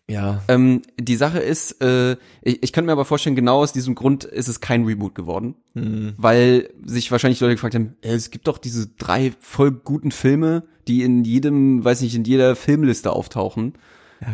Ja. 0.08 0.42
Ähm, 0.48 0.82
die 0.98 1.14
Sache 1.14 1.38
ist, 1.38 1.80
äh, 1.82 2.16
ich, 2.42 2.62
ich 2.62 2.72
kann 2.72 2.84
mir 2.84 2.92
aber 2.92 3.04
vorstellen, 3.04 3.36
genau 3.36 3.58
aus 3.58 3.72
diesem 3.72 3.94
Grund 3.94 4.24
ist 4.24 4.48
es 4.48 4.60
kein 4.60 4.84
Reboot 4.84 5.14
geworden. 5.14 5.54
Hm. 5.74 6.14
Weil 6.16 6.70
sich 6.84 7.12
wahrscheinlich 7.12 7.38
Leute 7.40 7.54
gefragt 7.54 7.76
haben, 7.76 7.96
äh, 8.02 8.14
es 8.14 8.30
gibt 8.30 8.48
doch 8.48 8.58
diese 8.58 8.88
drei 8.88 9.32
voll 9.38 9.70
guten 9.70 10.10
Filme, 10.10 10.64
die 10.88 11.02
in 11.02 11.22
jedem, 11.22 11.84
weiß 11.84 12.00
nicht, 12.00 12.16
in 12.16 12.24
jeder 12.24 12.56
Filmliste 12.56 13.12
auftauchen. 13.12 13.74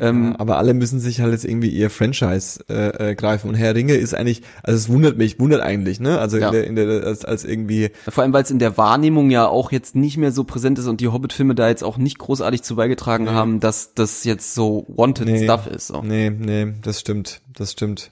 Ähm, 0.00 0.34
aber 0.36 0.58
alle 0.58 0.74
müssen 0.74 0.98
sich 1.00 1.20
halt 1.20 1.32
jetzt 1.32 1.44
irgendwie 1.44 1.68
ihr 1.68 1.90
Franchise 1.90 2.60
äh, 2.68 3.10
äh, 3.10 3.14
greifen. 3.14 3.48
Und 3.48 3.54
Herr 3.54 3.74
Ringe 3.74 3.94
ist 3.94 4.14
eigentlich, 4.14 4.42
also 4.62 4.76
es 4.76 4.88
wundert 4.88 5.16
mich, 5.16 5.38
wundert 5.38 5.60
eigentlich, 5.60 6.00
ne? 6.00 6.18
Also 6.18 6.38
Ja. 6.38 6.48
in 6.48 6.52
der, 6.52 6.66
in 6.66 6.76
der, 6.76 7.04
als, 7.06 7.24
als 7.24 7.44
irgendwie, 7.44 7.90
vor 8.08 8.22
allem, 8.24 8.32
weil 8.32 8.42
es 8.42 8.50
in 8.50 8.58
der 8.58 8.76
Wahrnehmung 8.76 9.30
ja 9.30 9.46
auch 9.46 9.72
jetzt 9.72 9.94
nicht 9.94 10.16
mehr 10.16 10.32
so 10.32 10.44
präsent 10.44 10.78
ist 10.78 10.86
und 10.86 11.00
die 11.00 11.08
Hobbit-Filme 11.08 11.54
da 11.54 11.68
jetzt 11.68 11.84
auch 11.84 11.98
nicht 11.98 12.18
großartig 12.18 12.62
zu 12.62 12.76
beigetragen 12.76 13.30
haben, 13.30 13.60
dass 13.60 13.94
das 13.94 14.24
jetzt 14.24 14.54
so 14.54 14.84
wanted 14.88 15.26
Nee. 15.26 15.44
Stuff 15.44 15.66
ist. 15.66 15.88
So. 15.88 16.02
nee, 16.02 16.30
nee, 16.30 16.72
das 16.82 17.00
stimmt, 17.00 17.40
das 17.54 17.72
stimmt. 17.72 18.10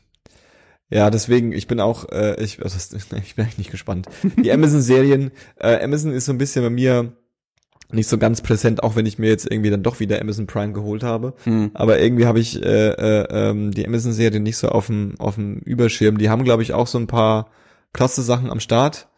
Ja, 0.91 1.11
deswegen, 1.11 1.53
ich 1.53 1.67
bin 1.67 1.81
auch, 1.81 2.09
äh, 2.11 2.41
ich, 2.43 2.63
also, 2.63 2.77
ich 2.97 3.35
bin 3.35 3.45
eigentlich 3.45 3.59
nicht 3.59 3.71
gespannt. 3.71 4.07
Die 4.43 4.53
Amazon-Serien, 4.53 5.31
äh, 5.57 5.83
Amazon 5.83 6.13
ist 6.13 6.27
so 6.27 6.33
ein 6.33 6.39
bisschen 6.39 6.63
bei 6.63 6.71
mir 6.71 7.13
nicht 7.95 8.09
so 8.09 8.19
ganz 8.19 8.41
präsent, 8.43 8.83
auch 8.83 8.97
wenn 8.97 9.07
ich 9.07 9.19
mir 9.19 9.29
jetzt 9.29 9.51
irgendwie 9.51 9.71
dann 9.71 9.83
doch 9.83 10.01
wieder 10.01 10.21
Amazon 10.21 10.47
Prime 10.47 10.73
geholt 10.73 11.03
habe. 11.03 11.35
Hm. 11.45 11.71
Aber 11.75 11.99
irgendwie 12.01 12.27
habe 12.27 12.41
ich 12.41 12.63
äh, 12.63 12.89
äh, 12.89 13.27
ähm, 13.31 13.71
die 13.71 13.87
Amazon-Serie 13.87 14.41
nicht 14.41 14.57
so 14.57 14.69
auf 14.69 14.87
dem 14.87 15.15
auf 15.19 15.37
dem 15.37 15.59
Überschirm. 15.59 16.19
Die 16.19 16.31
haben, 16.31 16.45
glaube 16.45 16.63
ich, 16.63 16.73
auch 16.73 16.87
so 16.87 16.99
ein 16.99 17.07
paar 17.07 17.49
krasse 17.93 18.23
Sachen 18.23 18.51
am 18.51 18.61
Start. 18.61 19.09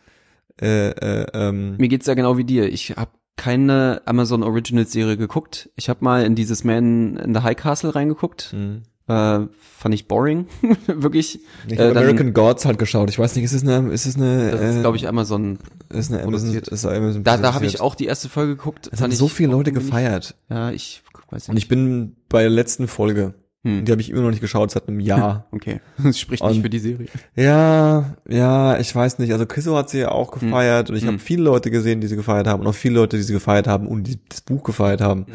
Äh, 0.61 0.91
äh, 0.91 1.27
ähm, 1.35 1.77
Mir 1.79 1.89
geht's 1.89 2.07
ja 2.07 2.15
genau 2.15 2.39
wie 2.39 2.45
dir. 2.45 2.69
Ich 2.73 2.97
habe 2.97 3.11
keine 3.37 4.03
Amazon 4.07 4.43
Originals 4.43 4.93
Serie 4.93 5.17
geguckt. 5.17 5.71
Ich 5.77 5.89
habe 5.89 6.05
mal 6.05 6.25
in 6.25 6.35
dieses 6.35 6.65
Man 6.65 7.17
in 7.17 7.35
the 7.35 7.41
High 7.41 7.57
Castle 7.57 7.95
reingeguckt. 7.95 8.55
mh. 8.57 8.83
Äh, 9.09 9.47
fand 9.61 9.95
ich 9.95 10.09
boring, 10.09 10.47
wirklich. 10.89 11.39
ich 11.69 11.73
Äh, 11.79 11.91
habe 11.91 11.91
American 12.01 12.33
Gods 12.35 12.65
halt 12.65 12.79
geschaut. 12.79 13.09
Ich 13.09 13.19
weiß 13.21 13.37
nicht, 13.37 13.45
ist 13.45 13.53
es 13.53 13.63
eine, 13.63 13.93
ist 13.93 14.05
es 14.07 14.17
eine, 14.17 14.51
Das 14.51 14.61
ist, 14.61 14.77
äh, 14.77 14.81
glaube 14.81 14.97
ich, 14.97 15.07
Amazon. 15.09 15.59
ist 15.91 16.11
eine 16.13 16.23
Amazon, 16.25 16.49
produziert. 16.51 16.69
ist 16.69 16.85
Amazon 16.85 17.23
Da, 17.23 17.37
da 17.37 17.55
habe 17.55 17.67
ich 17.67 17.81
auch 17.81 17.95
die 17.95 18.07
erste 18.07 18.29
Folge 18.29 18.57
geguckt. 18.57 18.89
Es 18.93 19.01
haben 19.01 19.13
so 19.13 19.29
viele 19.29 19.53
Leute 19.53 19.71
gefeiert. 19.71 20.35
Ja, 20.51 20.71
ich 20.73 21.05
weiß 21.31 21.49
Und 21.49 21.55
nicht. 21.55 21.65
ich 21.65 21.69
bin 21.69 22.17
bei 22.29 22.41
der 22.43 22.51
letzten 22.51 22.89
Folge. 22.89 23.35
Hm. 23.65 23.85
Die 23.85 23.93
habe 23.93 24.01
ich 24.01 24.11
immer 24.11 24.23
noch 24.23 24.31
nicht 24.31 24.41
geschaut 24.41 24.71
seit 24.73 24.89
einem 24.89 24.99
Jahr. 25.01 25.47
Okay, 25.53 25.81
das 26.03 26.19
spricht 26.19 26.43
nicht 26.43 26.57
Und- 26.57 26.63
für 26.63 26.71
die 26.71 26.79
Serie. 26.81 27.07
ja, 27.37 28.17
ja, 28.29 28.77
ich 28.79 28.93
weiß 28.95 29.21
nicht. 29.21 29.31
Also 29.33 29.47
Chriso 29.47 29.77
hat 29.77 29.89
sie 29.91 29.99
ja 30.01 30.11
auch 30.11 30.33
gefeiert 30.33 30.91
und 30.91 30.97
ich 30.97 31.03
habe 31.05 31.13
Hm. 31.13 31.21
viele 31.21 31.43
Leute 31.45 31.71
gesehen, 31.71 32.01
die 32.01 32.09
sie 32.09 32.17
gefeiert 32.17 32.49
haben 32.49 32.61
und 32.61 32.67
auch 32.67 32.75
viele 32.75 32.97
Leute, 32.97 33.17
die 33.17 33.23
sie 33.23 33.33
gefeiert 33.33 33.69
haben 33.69 33.87
und 33.87 34.05
die 34.05 34.19
das 34.29 34.41
Buch 34.41 34.65
gefeiert 34.65 35.01
haben. 35.01 35.27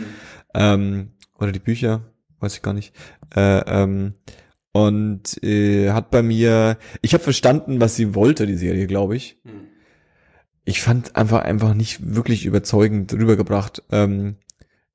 Ähm, 0.53 1.11
oder 1.39 1.51
die 1.53 1.59
Bücher, 1.59 2.01
weiß 2.41 2.55
ich 2.55 2.61
gar 2.61 2.73
nicht. 2.73 2.93
Äh, 3.35 3.59
ähm, 3.65 4.15
und 4.73 5.43
äh, 5.43 5.91
hat 5.91 6.11
bei 6.11 6.23
mir, 6.23 6.77
ich 7.01 7.13
habe 7.13 7.23
verstanden, 7.23 7.81
was 7.81 7.95
sie 7.95 8.15
wollte, 8.15 8.47
die 8.47 8.57
Serie, 8.57 8.87
glaube 8.87 9.15
ich. 9.15 9.39
Ich 10.63 10.81
fand 10.81 11.15
einfach 11.15 11.41
einfach 11.41 11.73
nicht 11.73 12.15
wirklich 12.15 12.45
überzeugend 12.45 13.13
rübergebracht. 13.13 13.83
Ähm, 13.91 14.37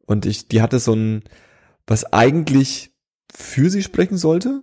und 0.07 0.25
ich, 0.25 0.49
die 0.49 0.63
hatte 0.63 0.79
so 0.79 0.95
ein, 0.95 1.25
was 1.87 2.13
eigentlich 2.13 2.95
für 3.33 3.69
sie 3.69 3.83
sprechen 3.83 4.17
sollte, 4.17 4.63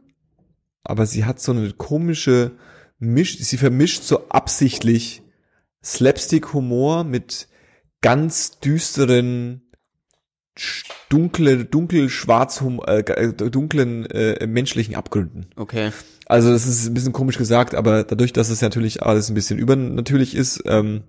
aber 0.84 1.06
sie 1.06 1.26
hat 1.26 1.40
so 1.40 1.52
eine 1.52 1.72
komische 1.74 2.58
Misch, 3.00 3.38
sie 3.38 3.58
vermischt 3.58 4.04
so 4.04 4.30
absichtlich 4.30 5.24
Slapstick-Humor 5.84 7.04
mit 7.04 7.50
ganz 8.02 8.60
düsteren, 8.60 9.70
dunkle, 11.10 11.66
dunkel 11.66 12.10
schwarz, 12.10 12.64
äh, 12.88 13.00
äh, 13.00 13.34
dunklen 13.34 14.06
äh, 14.06 14.46
menschlichen 14.46 14.96
Abgründen. 14.96 15.48
Okay. 15.56 15.92
Also 16.26 16.52
das 16.52 16.66
ist 16.68 16.88
ein 16.88 16.94
bisschen 16.94 17.14
komisch 17.14 17.38
gesagt, 17.38 17.76
aber 17.76 18.04
dadurch, 18.04 18.34
dass 18.34 18.50
es 18.50 18.62
natürlich 18.62 19.04
alles 19.04 19.30
ein 19.30 19.34
bisschen 19.34 19.60
übernatürlich 19.60 20.36
ist 20.36 20.64
ähm, 20.66 21.04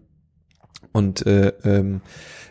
und 0.92 1.26
äh, 1.26 1.52
ähm, 1.64 2.00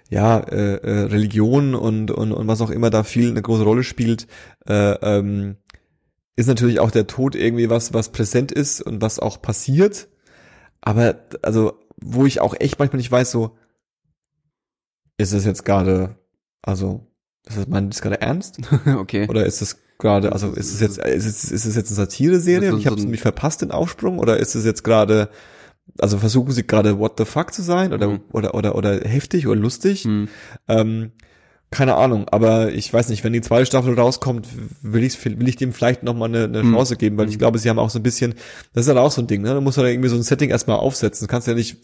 ja 0.09 0.39
äh, 0.39 0.75
äh, 0.75 0.99
Religion 1.05 1.75
und, 1.75 2.11
und 2.11 2.31
und 2.31 2.47
was 2.47 2.61
auch 2.61 2.69
immer 2.69 2.89
da 2.89 3.03
viel 3.03 3.29
eine 3.29 3.41
große 3.41 3.63
Rolle 3.63 3.83
spielt, 3.83 4.27
äh, 4.67 4.93
ähm, 5.01 5.57
ist 6.35 6.47
natürlich 6.47 6.79
auch 6.79 6.91
der 6.91 7.07
Tod 7.07 7.35
irgendwie 7.35 7.69
was 7.69 7.93
was 7.93 8.11
präsent 8.11 8.51
ist 8.51 8.81
und 8.81 9.01
was 9.01 9.19
auch 9.19 9.41
passiert. 9.41 10.07
Aber 10.81 11.15
also 11.41 11.79
wo 11.97 12.25
ich 12.25 12.39
auch 12.39 12.55
echt 12.59 12.79
manchmal 12.79 12.97
nicht 12.97 13.11
weiß, 13.11 13.31
so 13.31 13.57
ist 15.17 15.33
es 15.33 15.45
jetzt 15.45 15.65
gerade 15.65 16.17
also 16.63 17.05
ist 17.47 17.57
das 17.57 17.67
mein 17.67 17.89
ist 17.89 18.01
gerade 18.01 18.21
ernst? 18.21 18.59
okay. 18.97 19.27
Oder 19.29 19.45
ist 19.45 19.61
es 19.61 19.77
gerade, 19.99 20.31
also 20.31 20.51
ist 20.53 20.73
es 20.73 20.79
jetzt, 20.79 20.97
ist 20.97 21.25
es, 21.25 21.51
ist 21.51 21.65
es 21.65 21.75
jetzt 21.75 21.89
eine 21.89 21.95
Satire-Serie 21.95 22.71
So- 22.71 22.77
ich 22.77 22.87
habe 22.87 22.99
so 22.99 23.07
mich 23.07 23.21
verpasst, 23.21 23.61
den 23.61 23.71
Aufsprung? 23.71 24.17
Oder 24.19 24.37
ist 24.37 24.55
es 24.55 24.65
jetzt 24.65 24.83
gerade, 24.83 25.29
also 25.99 26.17
versuchen 26.17 26.51
sie 26.51 26.65
gerade 26.65 26.97
what 26.99 27.13
the 27.17 27.25
fuck 27.25 27.53
zu 27.53 27.61
sein 27.61 27.93
oder, 27.93 28.07
Mhm. 28.07 28.21
oder, 28.31 28.55
oder, 28.55 28.75
oder 28.75 28.99
heftig 29.01 29.47
oder 29.47 29.59
lustig? 29.59 30.03
Hm. 30.05 30.29
Ähm, 30.67 31.11
keine 31.69 31.95
Ahnung, 31.95 32.29
aber 32.29 32.71
ich 32.71 32.93
weiß 32.93 33.09
nicht, 33.09 33.23
wenn 33.23 33.33
die 33.33 33.41
zweite 33.41 33.65
Staffel 33.65 33.99
rauskommt, 33.99 34.47
will 34.83 35.03
ich, 35.03 35.23
will 35.25 35.47
ich 35.49 35.55
dem 35.55 35.73
vielleicht 35.73 36.03
nochmal 36.03 36.29
eine, 36.29 36.43
eine 36.43 36.63
Mhm. 36.63 36.73
Chance 36.73 36.97
geben, 36.97 37.17
weil 37.17 37.27
ich 37.29 37.35
Mhm. 37.35 37.39
glaube, 37.39 37.57
sie 37.57 37.67
haben 37.69 37.79
auch 37.79 37.89
so 37.89 37.97
ein 37.99 38.03
bisschen, 38.03 38.35
das 38.73 38.85
ist 38.85 38.89
halt 38.89 38.99
auch 38.99 39.11
so 39.11 39.21
ein 39.21 39.27
Ding, 39.27 39.41
ne? 39.41 39.53
Du 39.55 39.61
musst 39.61 39.77
halt 39.79 39.87
irgendwie 39.89 40.09
so 40.09 40.15
ein 40.15 40.21
Setting 40.23 40.49
erstmal 40.51 40.77
aufsetzen. 40.77 41.25
Du 41.27 41.31
kannst 41.31 41.47
ja 41.47 41.55
nicht, 41.55 41.77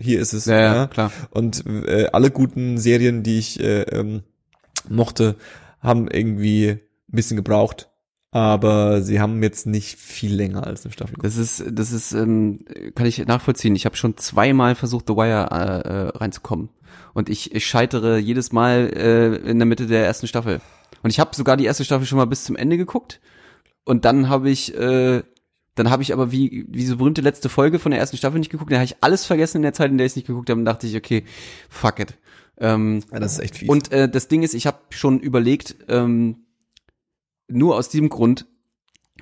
hier 0.00 0.20
ist 0.20 0.32
es, 0.32 0.46
Ja, 0.46 0.60
ja, 0.60 0.74
ja. 0.74 0.86
klar. 0.86 1.12
Und 1.30 1.64
äh, 1.66 2.08
alle 2.12 2.30
guten 2.30 2.78
Serien, 2.78 3.22
die 3.22 3.38
ich 3.38 3.60
äh, 3.60 3.82
ähm, 3.82 4.22
mochte, 4.88 5.36
haben 5.80 6.08
irgendwie 6.08 6.70
ein 6.70 6.80
bisschen 7.08 7.36
gebraucht. 7.36 7.88
Aber 8.32 9.02
sie 9.02 9.20
haben 9.20 9.42
jetzt 9.42 9.66
nicht 9.66 9.98
viel 9.98 10.32
länger 10.32 10.64
als 10.64 10.84
eine 10.84 10.92
Staffel. 10.92 11.16
Das 11.20 11.36
ist, 11.36 11.64
das 11.68 11.90
ist, 11.90 12.12
ähm, 12.12 12.60
kann 12.94 13.06
ich 13.06 13.26
nachvollziehen. 13.26 13.74
Ich 13.74 13.86
habe 13.86 13.96
schon 13.96 14.16
zweimal 14.16 14.76
versucht, 14.76 15.08
The 15.08 15.16
Wire 15.16 15.48
äh, 15.50 15.88
äh, 15.88 16.08
reinzukommen. 16.16 16.68
Und 17.12 17.28
ich, 17.28 17.52
ich 17.54 17.66
scheitere 17.66 18.18
jedes 18.18 18.52
Mal 18.52 18.90
äh, 18.94 19.34
in 19.50 19.58
der 19.58 19.66
Mitte 19.66 19.88
der 19.88 20.06
ersten 20.06 20.28
Staffel. 20.28 20.60
Und 21.02 21.10
ich 21.10 21.18
habe 21.18 21.34
sogar 21.34 21.56
die 21.56 21.64
erste 21.64 21.84
Staffel 21.84 22.06
schon 22.06 22.18
mal 22.18 22.26
bis 22.26 22.44
zum 22.44 22.54
Ende 22.54 22.76
geguckt. 22.76 23.20
Und 23.84 24.04
dann 24.04 24.28
habe 24.28 24.48
ich, 24.48 24.76
äh, 24.76 25.22
dann 25.74 25.90
habe 25.90 26.02
ich 26.02 26.12
aber 26.12 26.32
wie, 26.32 26.66
wie 26.68 26.84
so 26.84 26.96
berühmte 26.96 27.20
letzte 27.20 27.48
Folge 27.48 27.78
von 27.78 27.90
der 27.92 28.00
ersten 28.00 28.16
Staffel 28.16 28.38
nicht 28.38 28.50
geguckt. 28.50 28.70
Dann 28.70 28.78
habe 28.78 28.84
ich 28.84 28.96
alles 29.00 29.24
vergessen 29.24 29.58
in 29.58 29.62
der 29.62 29.72
Zeit, 29.72 29.90
in 29.90 29.98
der 29.98 30.06
ich 30.06 30.12
es 30.12 30.16
nicht 30.16 30.26
geguckt 30.26 30.50
habe. 30.50 30.58
Und 30.58 30.64
dachte 30.66 30.86
ich, 30.86 30.96
okay, 30.96 31.24
fuck 31.68 32.00
it. 32.00 32.18
Ähm, 32.58 33.02
Ja, 33.12 33.20
das 33.20 33.34
ist 33.34 33.38
echt 33.40 33.56
fies. 33.58 33.68
und 33.68 33.90
äh, 33.92 34.08
das 34.08 34.28
Ding 34.28 34.42
ist, 34.42 34.54
ich 34.54 34.66
habe 34.66 34.78
schon 34.90 35.20
überlegt, 35.20 35.76
ähm, 35.88 36.44
nur 37.48 37.76
aus 37.76 37.88
diesem 37.88 38.08
Grund 38.10 38.46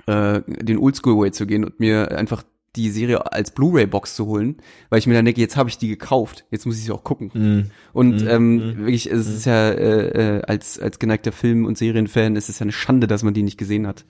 äh, 0.07 0.41
den 0.47 0.77
Oldschool 0.77 1.17
Way 1.17 1.31
zu 1.31 1.45
gehen 1.47 1.63
und 1.63 1.79
mir 1.79 2.11
einfach 2.17 2.43
die 2.75 2.89
Serie 2.91 3.31
als 3.31 3.51
Blu-ray-Box 3.51 4.15
zu 4.15 4.27
holen, 4.27 4.57
weil 4.89 4.99
ich 4.99 5.07
mir 5.07 5.15
dann 5.15 5.25
denke, 5.25 5.41
jetzt 5.41 5.57
habe 5.57 5.69
ich 5.69 5.77
die 5.77 5.87
gekauft, 5.87 6.45
jetzt 6.51 6.65
muss 6.65 6.77
ich 6.77 6.83
sie 6.83 6.91
auch 6.91 7.03
gucken. 7.03 7.31
Mhm. 7.33 7.71
Und 7.93 8.27
ähm, 8.27 8.77
wirklich, 8.77 9.09
es 9.11 9.27
ist 9.27 9.45
ja 9.45 9.69
äh, 9.71 10.37
äh, 10.37 10.41
als 10.43 10.79
als 10.79 10.99
geneigter 10.99 11.31
Film- 11.31 11.65
und 11.65 11.77
Serienfan 11.77 12.35
ist 12.35 12.47
es 12.49 12.59
ja 12.59 12.63
eine 12.63 12.71
Schande, 12.71 13.07
dass 13.07 13.23
man 13.23 13.33
die 13.33 13.41
nicht 13.43 13.57
gesehen 13.57 13.87
hat. 13.87 14.05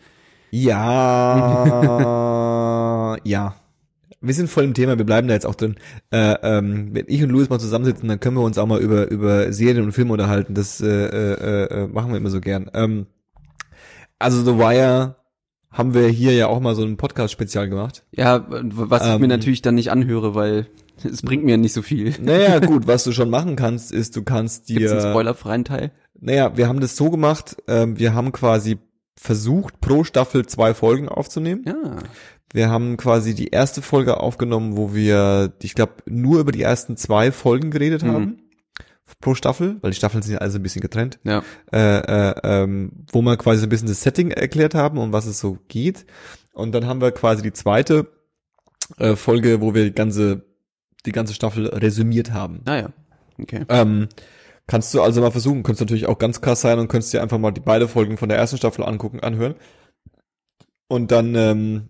Ja, 0.52 2.06
ja. 3.24 3.56
Wir 4.22 4.34
sind 4.34 4.50
voll 4.50 4.66
im 4.66 4.74
Thema, 4.74 4.98
wir 4.98 5.06
bleiben 5.06 5.30
da 5.30 5.34
jetzt 5.34 5.46
auch 5.46 5.56
drin. 5.56 5.76
Äh, 6.12 6.36
ähm, 6.44 6.90
wenn 6.94 7.06
ich 7.08 7.24
und 7.24 7.30
Louis 7.30 7.48
mal 7.50 7.58
zusammensitzen, 7.60 8.10
dann 8.10 8.20
können 8.20 8.36
wir 8.36 8.44
uns 8.44 8.58
auch 8.58 8.66
mal 8.66 8.82
über 8.82 9.10
über 9.10 9.54
Serien 9.54 9.86
und 9.86 9.94
Filme 9.94 10.12
unterhalten. 10.12 10.54
Das 10.56 10.82
äh, 10.82 10.88
äh, 10.88 11.84
äh, 11.84 11.88
machen 11.88 12.12
wir 12.12 12.18
immer 12.18 12.30
so 12.30 12.42
gern. 12.42 12.70
Ähm, 12.74 13.06
also 14.18 14.44
The 14.44 14.58
Wire 14.58 15.16
haben 15.72 15.94
wir 15.94 16.08
hier 16.10 16.34
ja 16.34 16.48
auch 16.48 16.60
mal 16.60 16.76
so 16.76 16.84
ein 16.84 16.98
Podcast-Spezial 16.98 17.70
gemacht. 17.70 18.04
Ja, 18.12 18.46
was 18.50 19.06
ich 19.08 19.14
Ähm. 19.14 19.22
mir 19.22 19.28
natürlich 19.30 19.62
dann 19.62 19.76
nicht 19.76 19.90
anhöre, 19.92 20.36
weil 20.36 20.68
es 21.02 21.22
bringt 21.22 21.46
mir 21.46 21.56
nicht 21.58 21.72
so 21.74 21.82
viel. 21.82 22.14
Naja, 22.22 22.60
gut, 22.66 22.88
was 22.88 23.06
du 23.06 23.14
schon 23.14 23.30
machen 23.30 23.56
kannst, 23.56 23.94
ist, 23.94 24.18
du 24.18 24.24
kannst 24.24 24.68
Gibt's 24.68 24.92
einen 24.92 25.00
dir. 25.02 25.10
spoilerfreien 25.12 25.64
Teil? 25.64 25.92
Naja, 26.20 26.58
wir 26.58 26.68
haben 26.68 26.82
das 26.82 26.98
so 26.98 27.10
gemacht, 27.10 27.56
ähm, 27.70 27.98
wir 27.98 28.14
haben 28.14 28.34
quasi 28.34 28.80
versucht, 29.22 29.82
pro 29.82 30.06
Staffel 30.06 30.46
zwei 30.46 30.74
Folgen 30.74 31.10
aufzunehmen. 31.10 31.64
Ja. 31.68 31.98
Wir 32.54 32.70
haben 32.70 32.96
quasi 32.96 33.36
die 33.36 33.50
erste 33.50 33.82
Folge 33.82 34.18
aufgenommen, 34.22 34.78
wo 34.78 34.94
wir, 34.96 35.54
ich 35.62 35.76
glaube, 35.76 35.96
nur 36.06 36.40
über 36.40 36.54
die 36.54 36.62
ersten 36.62 36.96
zwei 36.96 37.32
Folgen 37.34 37.70
geredet 37.70 38.02
Mhm. 38.04 38.14
haben. 38.14 38.38
Pro 39.20 39.34
Staffel, 39.36 39.78
weil 39.82 39.92
die 39.92 39.98
Staffeln 39.98 40.22
sind 40.24 40.34
ja 40.34 40.40
also 40.40 40.58
ein 40.58 40.64
bisschen 40.64 40.82
getrennt. 40.82 41.20
Ja. 41.24 41.44
Äh, 41.74 41.98
äh, 42.30 42.36
ähm, 42.44 42.92
wo 43.12 43.22
wir 43.22 43.36
quasi 43.38 43.60
so 43.60 43.66
ein 43.66 43.70
bisschen 43.70 43.88
das 43.88 44.02
Setting 44.04 44.32
erklärt 44.32 44.74
haben, 44.76 44.98
um 45.00 45.12
was 45.12 45.26
es 45.26 45.40
so 45.40 45.58
geht. 45.68 46.06
Und 46.54 46.72
dann 46.74 46.86
haben 46.86 47.02
wir 47.02 47.12
quasi 47.12 47.42
die 47.42 47.52
zweite 47.52 48.08
äh, 49.00 49.16
Folge, 49.16 49.60
wo 49.62 49.74
wir 49.74 49.84
die 49.84 49.94
ganze, 49.96 50.46
die 51.06 51.12
ganze 51.12 51.34
Staffel 51.34 51.68
resümiert 51.68 52.32
haben. 52.32 52.62
Naja. 52.66 52.92
Okay. 53.42 53.66
Ähm, 53.68 54.08
kannst 54.70 54.94
du 54.94 55.02
also 55.02 55.20
mal 55.20 55.32
versuchen, 55.32 55.64
könntest 55.64 55.82
natürlich 55.82 56.06
auch 56.06 56.20
ganz 56.20 56.42
krass 56.42 56.62
sein 56.62 56.78
und 56.78 56.88
könntest 56.90 57.12
dir 57.12 57.24
einfach 57.24 57.40
mal 57.40 57.52
die 57.52 57.60
beide 57.60 57.88
Folgen 57.88 58.18
von 58.18 58.30
der 58.30 58.38
ersten 58.38 58.58
Staffel 58.58 58.86
angucken, 58.86 59.20
anhören. 59.20 59.56
Und 60.88 61.12
dann 61.12 61.34
ähm, 61.36 61.90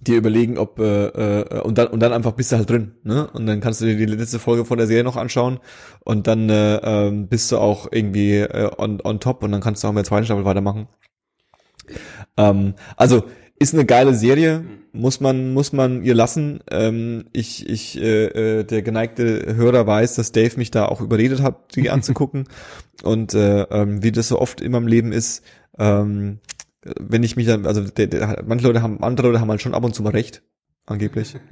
dir 0.00 0.16
überlegen, 0.16 0.56
ob 0.56 0.78
äh, 0.78 1.06
äh, 1.42 1.60
und 1.60 1.76
dann 1.76 1.88
und 1.88 2.00
dann 2.00 2.14
einfach 2.14 2.32
bist 2.32 2.50
du 2.50 2.56
halt 2.56 2.70
drin, 2.70 2.94
ne? 3.02 3.28
Und 3.30 3.46
dann 3.46 3.60
kannst 3.60 3.82
du 3.82 3.84
dir 3.84 3.96
die 3.96 4.06
letzte 4.06 4.38
Folge 4.38 4.64
von 4.64 4.78
der 4.78 4.86
Serie 4.86 5.04
noch 5.04 5.16
anschauen 5.16 5.60
und 6.04 6.26
dann 6.26 6.48
äh, 6.48 6.76
ähm, 6.76 7.28
bist 7.28 7.52
du 7.52 7.58
auch 7.58 7.88
irgendwie 7.90 8.36
äh, 8.38 8.70
on, 8.78 9.00
on 9.04 9.20
top 9.20 9.42
und 9.42 9.52
dann 9.52 9.60
kannst 9.60 9.84
du 9.84 9.88
auch 9.88 9.92
mit 9.92 9.98
der 9.98 10.08
zweiten 10.08 10.24
Staffel 10.24 10.46
weitermachen. 10.46 10.88
Ähm, 12.38 12.74
also 12.96 13.24
ist 13.58 13.74
eine 13.74 13.86
geile 13.86 14.14
Serie, 14.14 14.64
muss 14.92 15.20
man 15.20 15.52
muss 15.52 15.72
man 15.72 16.02
ihr 16.02 16.14
lassen. 16.14 16.60
Ähm, 16.70 17.24
ich 17.32 17.68
ich 17.68 18.00
äh, 18.00 18.60
äh, 18.60 18.64
der 18.64 18.82
geneigte 18.82 19.54
Hörer 19.56 19.86
weiß, 19.86 20.14
dass 20.14 20.32
Dave 20.32 20.56
mich 20.56 20.70
da 20.70 20.86
auch 20.86 21.00
überredet 21.00 21.42
hat, 21.42 21.74
die 21.74 21.90
anzugucken 21.90 22.48
und 23.02 23.34
äh, 23.34 23.62
ähm, 23.62 24.02
wie 24.02 24.12
das 24.12 24.28
so 24.28 24.38
oft 24.38 24.60
in 24.60 24.72
meinem 24.72 24.86
Leben 24.86 25.12
ist. 25.12 25.44
Ähm, 25.78 26.40
wenn 27.00 27.22
ich 27.22 27.36
mich 27.36 27.46
dann, 27.46 27.66
also 27.66 27.82
der, 27.82 28.06
der, 28.06 28.44
manche 28.46 28.66
Leute 28.66 28.82
haben, 28.82 29.02
andere 29.02 29.28
Leute 29.28 29.40
haben 29.40 29.50
halt 29.50 29.62
schon 29.62 29.74
ab 29.74 29.84
und 29.84 29.94
zu 29.94 30.02
mal 30.02 30.10
recht, 30.10 30.42
angeblich. 30.86 31.36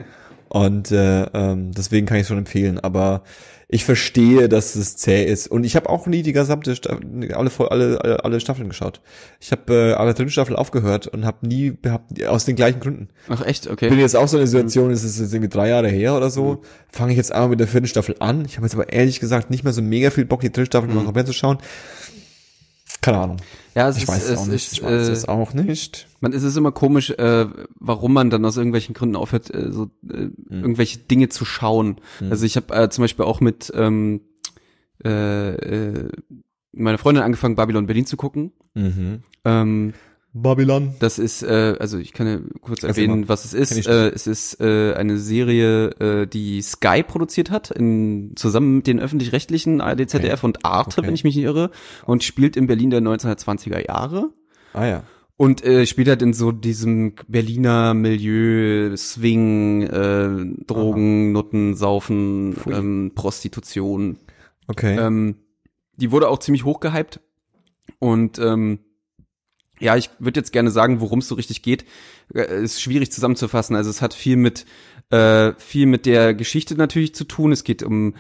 Und 0.49 0.93
äh, 0.93 1.25
ähm, 1.35 1.73
deswegen 1.73 2.07
kann 2.07 2.19
ich 2.19 2.23
es 2.23 2.29
schon 2.29 2.39
empfehlen. 2.39 2.79
Aber 2.79 3.25
ich 3.69 3.85
verstehe, 3.85 4.49
dass 4.49 4.75
es 4.75 4.97
zäh 4.97 5.25
ist. 5.25 5.49
Und 5.49 5.65
ich 5.65 5.77
habe 5.77 5.89
auch 5.89 6.07
nie 6.07 6.23
die 6.23 6.33
gesamte 6.33 6.77
Sta 6.77 6.99
alle, 7.33 7.51
alle, 7.71 8.25
alle, 8.25 8.41
Staffeln 8.41 8.69
geschaut. 8.69 9.01
Ich 9.41 9.53
habe 9.53 9.73
äh, 9.75 9.93
alle 9.95 10.15
dritten 10.15 10.31
Staffel 10.31 10.57
aufgehört 10.57 11.07
und 11.07 11.25
habe 11.25 11.47
nie 11.47 11.77
hab, 11.87 12.07
aus 12.27 12.45
den 12.45 12.57
gleichen 12.57 12.81
Gründen. 12.81 13.09
Ach 13.29 13.45
echt, 13.45 13.67
Ich 13.67 13.73
okay. 13.73 13.89
bin 13.89 13.99
jetzt 13.99 14.17
auch 14.17 14.29
so 14.29 14.37
in 14.37 14.43
der 14.43 14.49
Situation, 14.49 14.91
es 14.91 15.05
ist 15.05 15.19
jetzt 15.19 15.33
irgendwie 15.33 15.51
drei 15.51 15.69
Jahre 15.69 15.89
her 15.89 16.17
oder 16.17 16.31
so, 16.31 16.63
fange 16.91 17.13
ich 17.13 17.17
jetzt 17.17 17.33
einmal 17.33 17.49
mit 17.49 17.61
der 17.61 17.69
vierten 17.69 17.87
Staffel 17.87 18.17
an. 18.19 18.45
Ich 18.45 18.57
habe 18.57 18.67
jetzt 18.67 18.75
aber 18.75 18.93
ehrlich 18.93 19.21
gesagt 19.21 19.51
nicht 19.51 19.65
mehr 19.65 19.73
so 19.73 19.83
mega 19.83 20.11
viel 20.11 20.25
Bock, 20.25 20.41
die 20.41 20.53
dritte 20.53 20.67
Staffel 20.67 20.91
mal 20.91 21.05
komplett 21.05 21.27
zu 21.27 21.33
schauen. 21.33 21.59
Keine 23.05 23.19
Ahnung. 23.19 23.37
Ja, 23.75 23.89
es 23.89 23.99
Ich 23.99 24.05
ist, 24.05 24.09
weiß 24.09 24.31
es 24.31 24.39
auch 24.39 24.47
nicht. 24.47 24.55
ist, 24.55 24.73
Ich 24.73 24.83
weiß 24.83 25.09
äh, 25.09 25.13
es 25.13 25.29
auch 25.29 25.53
nicht. 25.53 26.09
Man 26.21 26.33
es 26.33 26.43
ist 26.43 26.57
immer 26.57 26.73
komisch, 26.73 27.11
äh, 27.11 27.47
warum 27.79 28.15
man 28.15 28.31
dann 28.31 28.43
aus 28.47 28.57
irgendwelchen 28.57 28.95
Gründen 28.95 29.15
aufhört, 29.17 29.53
äh, 29.55 29.71
so 29.71 29.91
äh, 30.09 30.31
irgendwelche 30.49 31.01
Dinge 31.01 31.29
zu 31.29 31.45
schauen. 31.45 31.97
Also 32.31 32.47
ich 32.47 32.57
habe 32.57 32.75
äh, 32.75 32.89
zum 32.89 33.03
Beispiel 33.03 33.27
auch 33.27 33.41
mit 33.41 33.71
ähm, 33.77 34.23
äh, 35.05 35.51
äh, 35.51 36.09
meiner 36.73 36.97
Freundin 36.97 37.25
angefangen, 37.25 37.57
Babylon 37.57 37.87
Berlin 37.87 38.07
zu 38.07 38.17
gucken. 38.17 38.53
Mhm. 38.73 39.23
Ähm, 39.45 39.93
Babylon. 40.35 40.95
das 40.99 41.19
ist, 41.21 41.43
äh, 41.43 41.77
also 41.79 41.97
ich 41.97 42.13
kann 42.13 42.27
ja 42.27 42.39
kurz 42.61 42.83
erwähnen, 42.83 43.21
mal. 43.21 43.29
was 43.29 43.45
es 43.45 43.55
ist. 43.55 43.87
Äh, 43.87 44.09
es 44.11 44.27
ist 44.27 44.61
äh, 44.61 44.93
eine 44.95 45.17
Serie, 45.17 45.91
äh, 46.01 46.27
die 46.27 46.61
Sky 46.61 47.03
produziert 47.05 47.51
hat, 47.51 47.71
in, 47.71 48.33
zusammen 48.35 48.77
mit 48.77 48.87
den 48.89 48.99
öffentlich-rechtlichen 49.01 49.81
ARD, 49.81 50.11
ZDF 50.11 50.43
und 50.45 50.65
Arte, 50.65 50.99
Okay. 50.99 51.07
wenn 51.07 51.15
ich 51.15 51.23
mich 51.25 51.37
nicht 51.37 51.45
irre, 51.45 51.71
und 52.05 52.25
spielt 52.25 52.57
in 52.57 52.67
Berlin 52.67 52.91
der 52.91 53.01
1920er 53.01 53.87
Jahre. 53.87 54.31
Ah 54.73 54.87
ja. 54.87 55.03
Und 55.37 55.65
äh, 55.65 55.87
spielt 55.87 56.09
halt 56.09 56.23
in 56.23 56.33
so 56.33 56.53
diesem 56.53 57.15
Berliner 57.29 57.95
Milieu, 57.95 58.97
Swing, 58.97 59.83
äh, 59.83 60.65
Drogen, 60.67 61.33
Nutten, 61.33 61.75
Saufen, 61.75 62.55
Pfui. 62.55 62.73
ähm, 62.75 63.13
Prostitution. 63.15 64.17
Okay. 64.69 64.97
Ähm, 64.99 65.37
die 65.97 66.11
wurde 66.13 66.29
auch 66.29 66.39
ziemlich 66.39 66.65
hochgehypt. 66.65 67.21
Und 67.99 68.39
ähm, 68.39 68.79
ja, 69.85 69.97
ich 69.97 70.11
würde 70.19 70.41
jetzt 70.41 70.53
gerne 70.53 70.71
sagen, 70.71 71.01
worum 71.01 71.21
es 71.21 71.29
so 71.29 71.35
richtig 71.35 71.63
geht. 71.63 71.85
Äh, 72.35 72.65
ist 72.65 72.83
schwierig 72.83 73.13
zusammenzufassen. 73.13 73.77
Also 73.77 73.91
es 73.91 74.03
hat 74.03 74.15
viel 74.15 74.37
mit 74.37 74.65
äh, 75.11 75.53
viel 75.59 75.87
mit 75.87 76.07
der 76.07 76.35
Geschichte 76.35 76.75
natürlich 76.75 77.15
zu 77.15 77.25
tun. 77.25 77.53
Es 77.53 77.63
geht 77.63 77.83
um 77.83 78.15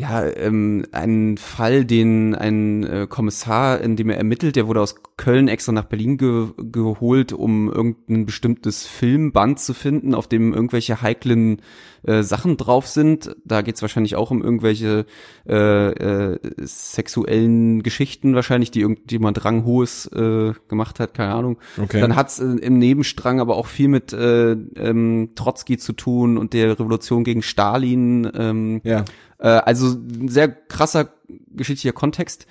ja 0.00 0.26
ähm, 0.26 0.86
einen 0.92 1.36
Fall, 1.36 1.84
den 1.84 2.34
ein 2.34 2.84
äh, 2.84 3.06
Kommissar, 3.08 3.80
in 3.80 3.96
dem 3.96 4.10
er 4.10 4.16
ermittelt, 4.16 4.56
der 4.56 4.66
wurde 4.66 4.80
aus 4.80 4.96
Köln 5.16 5.48
extra 5.48 5.72
nach 5.72 5.84
Berlin 5.84 6.16
ge 6.16 6.48
geholt, 6.56 7.32
um 7.32 7.70
irgendein 7.70 8.24
bestimmtes 8.24 8.86
Filmband 8.86 9.60
zu 9.60 9.74
finden, 9.74 10.14
auf 10.14 10.26
dem 10.26 10.54
irgendwelche 10.54 11.02
heiklen 11.02 11.60
äh, 12.02 12.22
Sachen 12.22 12.56
drauf 12.56 12.86
sind. 12.86 13.36
Da 13.44 13.60
geht 13.60 13.74
es 13.74 13.82
wahrscheinlich 13.82 14.16
auch 14.16 14.30
um 14.30 14.42
irgendwelche 14.42 15.04
äh, 15.46 15.90
äh, 15.90 16.38
sexuellen 16.56 17.82
Geschichten 17.82 18.34
wahrscheinlich, 18.34 18.70
die 18.70 18.80
irgendjemand 18.80 19.44
Ranghohes 19.44 20.06
äh, 20.06 20.54
gemacht 20.68 21.00
hat, 21.00 21.12
keine 21.12 21.34
Ahnung. 21.34 21.58
Okay. 21.80 22.00
Dann 22.00 22.16
hat's 22.16 22.38
äh, 22.38 22.44
im 22.44 22.78
Nebenstrang 22.78 23.40
aber 23.40 23.56
auch 23.56 23.66
viel 23.66 23.88
mit 23.88 24.14
äh, 24.14 24.52
ähm, 24.52 25.30
Trotzki 25.34 25.76
zu 25.76 25.92
tun 25.92 26.38
und 26.38 26.54
der 26.54 26.78
Revolution 26.80 27.24
gegen 27.24 27.42
Stalin. 27.42 28.30
Ähm, 28.34 28.80
ja. 28.84 29.04
Äh, 29.40 29.48
also 29.48 29.88
ein 29.88 30.28
sehr 30.28 30.48
krasser 30.48 31.12
geschichtlicher 31.48 31.92
Kontext. 31.92 32.46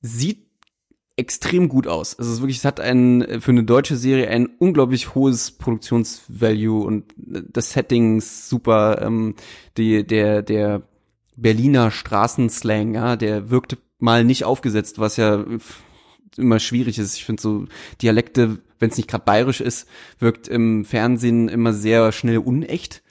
Sieht 0.00 0.46
extrem 1.16 1.68
gut 1.68 1.86
aus. 1.86 2.18
Also 2.18 2.30
es 2.30 2.36
ist 2.36 2.42
wirklich, 2.42 2.58
es 2.58 2.64
hat 2.64 2.80
ein 2.80 3.40
für 3.40 3.50
eine 3.50 3.64
deutsche 3.64 3.96
Serie 3.96 4.28
ein 4.28 4.46
unglaublich 4.58 5.14
hohes 5.14 5.50
Produktionsvalue 5.52 6.82
und 6.82 7.12
das 7.16 7.72
Setting 7.72 8.18
ist 8.18 8.48
super. 8.48 9.02
Ähm, 9.02 9.34
die, 9.76 10.06
der, 10.06 10.42
der 10.42 10.82
Berliner 11.36 11.90
Straßenslang, 11.90 12.94
ja, 12.94 13.16
der 13.16 13.50
wirkte 13.50 13.78
mal 13.98 14.24
nicht 14.24 14.44
aufgesetzt, 14.44 14.98
was 14.98 15.16
ja 15.16 15.44
immer 16.36 16.58
schwierig 16.58 16.98
ist. 16.98 17.16
Ich 17.16 17.24
finde 17.24 17.42
so 17.42 17.66
Dialekte, 18.00 18.58
wenn 18.78 18.90
es 18.90 18.96
nicht 18.96 19.08
gerade 19.08 19.24
bayerisch 19.24 19.60
ist, 19.60 19.86
wirkt 20.18 20.48
im 20.48 20.84
Fernsehen 20.84 21.48
immer 21.48 21.72
sehr 21.72 22.10
schnell 22.12 22.38
unecht. 22.38 23.01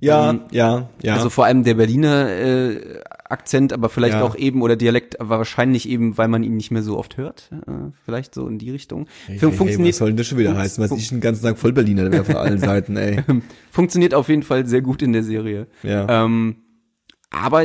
Ja, 0.00 0.30
Ähm, 0.30 0.40
ja, 0.50 0.88
ja. 1.02 1.14
Also 1.14 1.28
vor 1.30 1.44
allem 1.44 1.62
der 1.64 1.74
Berliner 1.74 2.28
äh, 2.30 3.00
Akzent, 3.28 3.72
aber 3.72 3.88
vielleicht 3.88 4.14
Ja. 4.14 4.22
auch 4.24 4.34
eben 4.34 4.60
oder 4.62 4.74
Dialekt, 4.76 5.20
aber 5.20 5.38
wahrscheinlich 5.38 5.88
eben, 5.88 6.18
weil 6.18 6.26
man 6.28 6.42
ihn 6.42 6.56
nicht 6.56 6.70
mehr 6.72 6.82
so 6.82 6.98
oft 6.98 7.16
hört. 7.16 7.50
Äh, 7.66 7.92
vielleicht 8.04 8.34
so 8.34 8.48
in 8.48 8.58
die 8.58 8.70
Richtung. 8.70 9.06
hey, 9.26 9.38
hey, 9.38 9.52
funktioniert, 9.52 9.92
was 9.94 9.98
soll 9.98 10.08
denn 10.08 10.16
das 10.16 10.26
schon 10.26 10.38
wieder 10.38 10.56
heißen? 10.56 10.82
Was 10.82 10.88
fun- 10.88 10.98
ich 10.98 11.08
den 11.10 11.20
ganzen 11.20 11.42
Tag 11.44 11.58
voll 11.58 11.72
Berliner 11.72 12.10
wäre 12.10 12.24
von 12.24 12.36
allen 12.36 12.58
Seiten, 12.58 12.96
ey. 12.96 13.22
funktioniert 13.70 14.14
auf 14.14 14.28
jeden 14.28 14.42
Fall 14.42 14.66
sehr 14.66 14.80
gut 14.82 15.02
in 15.02 15.12
der 15.12 15.22
Serie. 15.22 15.66
Ja. 15.82 16.24
Ähm, 16.24 16.56
aber 17.30 17.64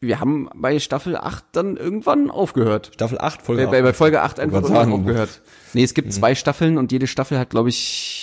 wir 0.00 0.20
haben 0.20 0.48
bei 0.54 0.78
Staffel 0.78 1.16
8 1.16 1.44
dann 1.52 1.76
irgendwann 1.76 2.30
aufgehört. 2.30 2.90
Staffel 2.94 3.18
8, 3.18 3.42
Folge 3.42 3.64
Bei, 3.66 3.70
bei, 3.70 3.82
bei 3.82 3.92
Folge 3.92 4.22
8 4.22 4.40
einfach 4.40 4.64
sagen. 4.64 4.92
aufgehört. 4.92 5.40
Nee, 5.74 5.84
es 5.84 5.94
gibt 5.94 6.08
Mhm. 6.08 6.12
zwei 6.12 6.34
Staffeln 6.34 6.76
und 6.76 6.92
jede 6.92 7.06
Staffel 7.06 7.38
hat, 7.38 7.50
glaube 7.50 7.68
ich, 7.68 8.21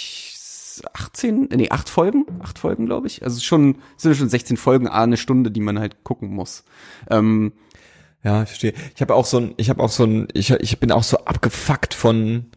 18, 0.85 1.49
nee, 1.55 1.69
8 1.69 1.89
Folgen, 1.89 2.25
8 2.41 2.59
Folgen, 2.59 2.85
glaube 2.85 3.07
ich. 3.07 3.23
Also 3.23 3.39
schon, 3.41 3.77
sind 3.97 4.15
schon 4.15 4.29
16 4.29 4.57
Folgen, 4.57 4.87
a 4.87 5.03
eine 5.03 5.17
Stunde, 5.17 5.51
die 5.51 5.61
man 5.61 5.79
halt 5.79 6.03
gucken 6.03 6.29
muss. 6.29 6.63
Ähm, 7.09 7.53
Ja, 8.23 8.43
ich 8.43 8.49
verstehe. 8.49 8.73
Ich 8.95 9.01
habe 9.01 9.15
auch 9.15 9.25
so 9.25 9.37
ein, 9.39 9.53
ich 9.57 9.69
habe 9.69 9.81
auch 9.81 9.89
so 9.89 10.03
ein, 10.03 10.27
ich, 10.33 10.51
ich 10.51 10.79
bin 10.79 10.91
auch 10.91 11.03
so 11.03 11.17
abgefuckt 11.25 11.93
von 11.93 12.51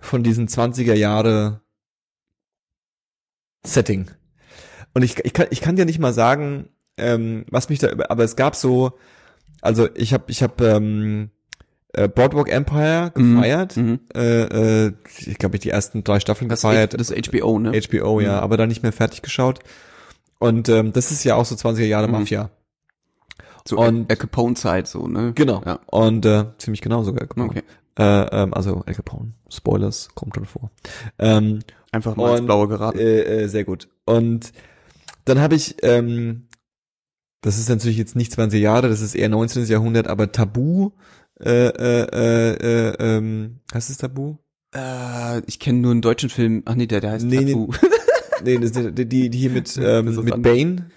von 0.00 0.22
diesen 0.22 0.46
20er 0.48 0.94
Jahre 0.94 1.62
Setting. 3.64 4.10
Und 4.94 5.02
ich, 5.02 5.18
ich 5.24 5.32
kann, 5.32 5.48
ich 5.50 5.60
kann 5.60 5.76
dir 5.76 5.84
nicht 5.84 5.98
mal 5.98 6.12
sagen, 6.12 6.68
ähm, 6.96 7.44
was 7.50 7.68
mich 7.68 7.80
da, 7.80 7.88
aber 8.08 8.24
es 8.24 8.36
gab 8.36 8.54
so, 8.54 8.92
also 9.60 9.88
ich 9.94 10.14
habe, 10.14 10.24
ich 10.28 10.42
habe 10.42 10.64
ähm, 10.66 11.30
äh, 11.96 12.08
Boardwalk 12.08 12.48
Empire 12.50 13.10
gefeiert. 13.14 13.76
Mhm. 13.76 14.00
Äh, 14.14 14.86
äh, 14.86 14.92
ich 15.18 15.38
glaube, 15.38 15.56
ich 15.56 15.62
die 15.62 15.70
ersten 15.70 16.04
drei 16.04 16.20
Staffeln 16.20 16.48
Das, 16.48 16.60
gefeiert. 16.62 16.98
das 16.98 17.10
ist 17.10 17.28
HBO, 17.30 17.58
ne? 17.58 17.72
HBO, 17.80 18.20
ja, 18.20 18.38
aber 18.40 18.56
dann 18.56 18.68
nicht 18.68 18.82
mehr 18.82 18.92
fertig 18.92 19.22
geschaut. 19.22 19.60
Und 20.38 20.68
ähm, 20.68 20.92
das 20.92 21.10
ist 21.10 21.24
ja 21.24 21.34
auch 21.34 21.44
so 21.46 21.54
20er 21.54 21.84
Jahre 21.86 22.06
Mhm. 22.08 22.12
Mafia. 22.12 22.50
so 23.66 23.78
und- 23.78 24.08
Al 24.10 24.16
Capone-Zeit, 24.16 24.86
so, 24.86 25.08
ne? 25.08 25.32
Genau. 25.34 25.62
Ja. 25.66 25.80
Und 25.86 26.24
äh, 26.26 26.44
ziemlich 26.58 26.82
genau 26.82 27.02
sogar. 27.02 27.22
Al 27.22 27.28
Capone. 27.28 27.48
Okay. 27.50 27.62
Äh, 27.98 28.42
ähm, 28.42 28.54
also 28.54 28.82
Al 28.86 28.94
Capone. 28.94 29.32
Spoilers, 29.50 30.10
kommt 30.14 30.36
drin 30.36 30.44
vor. 30.44 30.70
Ähm, 31.18 31.60
Einfach 31.92 32.14
mal 32.16 32.30
ins 32.32 32.40
Und, 32.40 32.46
Blaue 32.46 32.68
geraten. 32.68 32.98
äh, 32.98 33.20
äh, 33.22 33.46
sehr 33.48 33.64
gut. 33.64 33.88
Und 34.04 34.52
dann 35.24 35.40
habe 35.40 35.54
ich, 35.54 35.76
ähm, 35.82 36.46
das 37.40 37.58
ist 37.58 37.68
natürlich 37.68 37.96
jetzt 37.96 38.14
nicht 38.16 38.30
20 38.32 38.60
Jahre, 38.60 38.88
das 38.88 39.00
ist 39.00 39.14
eher 39.14 39.28
19. 39.30 39.64
Jahrhundert, 39.66 40.06
aber 40.08 40.30
Tabu, 40.30 40.90
äh, 41.40 41.68
äh, 41.68 42.06
äh, 42.12 42.88
äh, 42.90 42.94
ähm, 42.98 43.60
heißt 43.74 43.90
es 43.90 43.98
Tabu? 43.98 44.36
Äh, 44.74 45.40
ich 45.46 45.58
kenne 45.58 45.78
nur 45.80 45.90
einen 45.92 46.02
deutschen 46.02 46.28
Film. 46.30 46.62
Ach 46.66 46.74
nee, 46.74 46.86
der, 46.86 47.00
der 47.00 47.12
heißt 47.12 47.24
Nee, 47.26 47.40
nee. 47.40 47.52
Tattoo. 47.52 47.70
Nee, 48.44 48.56
ist 48.56 48.76
die, 48.76 49.06
die, 49.06 49.30
die 49.30 49.38
hier 49.38 49.50
mit, 49.50 49.76
ähm, 49.82 50.14
mit. 50.22 50.42
Bane. 50.42 50.90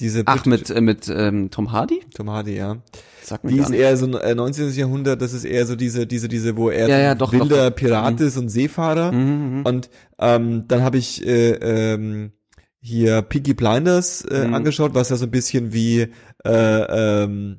Diese 0.00 0.24
Ach, 0.26 0.44
mit, 0.44 0.68
äh, 0.70 0.80
mit 0.80 1.08
ähm, 1.08 1.50
Tom 1.50 1.70
Hardy? 1.72 2.00
Tom 2.14 2.28
Hardy, 2.28 2.56
ja. 2.56 2.82
Sag 3.22 3.44
mir 3.44 3.50
Die 3.52 3.58
ist 3.58 3.70
nicht. 3.70 3.78
eher 3.80 3.96
so 3.96 4.06
äh, 4.18 4.34
19. 4.34 4.70
Jahrhundert, 4.72 5.22
das 5.22 5.32
ist 5.32 5.44
eher 5.44 5.64
so 5.66 5.76
diese, 5.76 6.06
diese, 6.06 6.28
diese, 6.28 6.56
wo 6.56 6.68
er 6.68 6.88
Ja, 6.88 6.98
ja, 6.98 7.14
doch, 7.14 7.32
wilder 7.32 7.70
doch. 7.70 7.76
Pirat 7.76 8.18
Mhm. 8.20 8.26
ist 8.26 8.36
und 8.36 8.48
Seefahrer. 8.50 9.12
Mhm, 9.12 9.58
mhm. 9.60 9.66
Und 9.66 9.90
ähm, 10.18 10.64
dann 10.68 10.82
habe 10.82 10.98
ich 10.98 11.24
äh, 11.26 11.52
ähm, 11.94 12.32
hier 12.80 13.22
Peaky 13.22 13.54
Blinders 13.54 14.22
äh, 14.24 14.48
Mhm. 14.48 14.54
angeschaut, 14.54 14.94
was 14.94 15.10
ja 15.10 15.16
so 15.16 15.24
ein 15.26 15.30
bisschen 15.30 15.72
wie 15.72 16.08
äh, 16.44 17.22
ähm, 17.24 17.58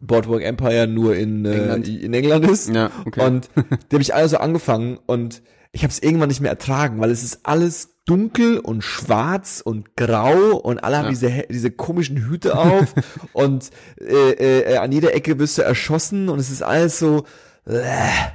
Boardwalk 0.00 0.42
Empire 0.42 0.86
nur 0.86 1.16
in 1.16 1.44
äh, 1.44 1.52
England. 1.52 1.88
in 1.88 2.14
England 2.14 2.50
ist. 2.50 2.68
Ja, 2.74 2.90
okay. 3.06 3.24
Und 3.24 3.48
die 3.90 3.94
habe 3.96 4.02
ich 4.02 4.14
alle 4.14 4.28
so 4.28 4.36
angefangen 4.38 4.98
und 5.06 5.42
ich 5.72 5.82
habe 5.82 5.90
es 5.92 5.98
irgendwann 5.98 6.28
nicht 6.28 6.40
mehr 6.40 6.50
ertragen, 6.50 7.00
weil 7.00 7.10
es 7.10 7.22
ist 7.22 7.40
alles 7.42 7.90
dunkel 8.06 8.58
und 8.58 8.82
schwarz 8.82 9.60
und 9.64 9.96
grau 9.96 10.56
und 10.56 10.78
alle 10.84 10.96
haben 10.98 11.04
Ja. 11.06 11.10
diese 11.10 11.28
hä- 11.28 11.46
diese 11.50 11.70
komischen 11.70 12.16
Hüte 12.28 12.56
auf 12.56 12.94
und 13.32 13.70
äh, 14.00 14.62
äh, 14.72 14.76
an 14.76 14.92
jeder 14.92 15.12
Ecke 15.14 15.38
wirst 15.38 15.58
du 15.58 15.62
erschossen 15.62 16.28
und 16.28 16.38
es 16.38 16.50
ist 16.50 16.62
alles 16.62 16.98
so 16.98 17.24
äh, 17.68 17.80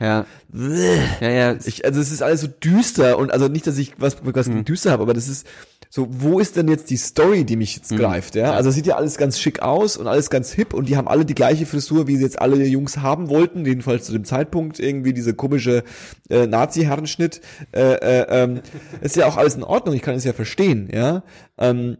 ja, 0.02 0.26
äh. 0.54 0.98
ja, 1.22 1.30
ja. 1.30 1.56
Ich, 1.64 1.86
also 1.86 2.02
es 2.02 2.12
ist 2.12 2.22
alles 2.22 2.42
so 2.42 2.48
düster 2.48 3.18
und 3.18 3.32
also 3.32 3.48
nicht, 3.48 3.66
dass 3.66 3.78
ich 3.78 3.94
was, 3.98 4.18
was 4.24 4.48
Mhm. 4.50 4.66
düster 4.66 4.92
habe, 4.92 5.04
aber 5.04 5.14
das 5.14 5.30
ist 5.30 5.48
so, 5.94 6.08
wo 6.10 6.40
ist 6.40 6.56
denn 6.56 6.70
jetzt 6.70 6.90
die 6.90 6.96
Story, 6.96 7.44
die 7.44 7.58
mich 7.58 7.76
Mhm. 7.76 7.82
jetzt 7.82 7.98
greift, 7.98 8.36
ja? 8.36 8.54
Also 8.54 8.70
es 8.70 8.76
sieht 8.76 8.88
ja 8.88 8.96
alles 8.96 9.18
ganz 9.18 9.38
schick 9.38 9.62
aus 9.62 9.98
und 9.98 10.08
alles 10.08 10.30
ganz 10.30 10.54
hip 10.54 10.74
und 10.74 10.88
die 10.88 10.96
haben 10.96 11.10
alle 11.10 11.26
die 11.26 11.36
gleiche 11.36 11.66
Frisur, 11.66 12.08
wie 12.08 12.16
sie 12.16 12.24
jetzt 12.24 12.42
alle 12.42 12.64
Jungs 12.66 13.00
haben 13.00 13.28
wollten, 13.28 13.66
jedenfalls 13.66 14.06
zu 14.06 14.14
dem 14.14 14.24
Zeitpunkt 14.24 14.80
irgendwie 14.80 15.12
diese 15.12 15.34
komische 15.34 15.84
äh, 16.30 16.48
Nazi-Herrenschnitt. 16.48 17.42
Äh, 17.74 17.96
äh, 17.96 18.26
ähm, 18.30 18.62
ist 19.02 19.18
ja 19.18 19.26
auch 19.28 19.36
alles 19.36 19.56
in 19.56 19.64
Ordnung, 19.64 19.94
ich 19.94 20.02
kann 20.02 20.16
es 20.16 20.24
ja 20.24 20.32
verstehen, 20.32 20.90
ja? 20.94 21.24
Ähm, 21.58 21.98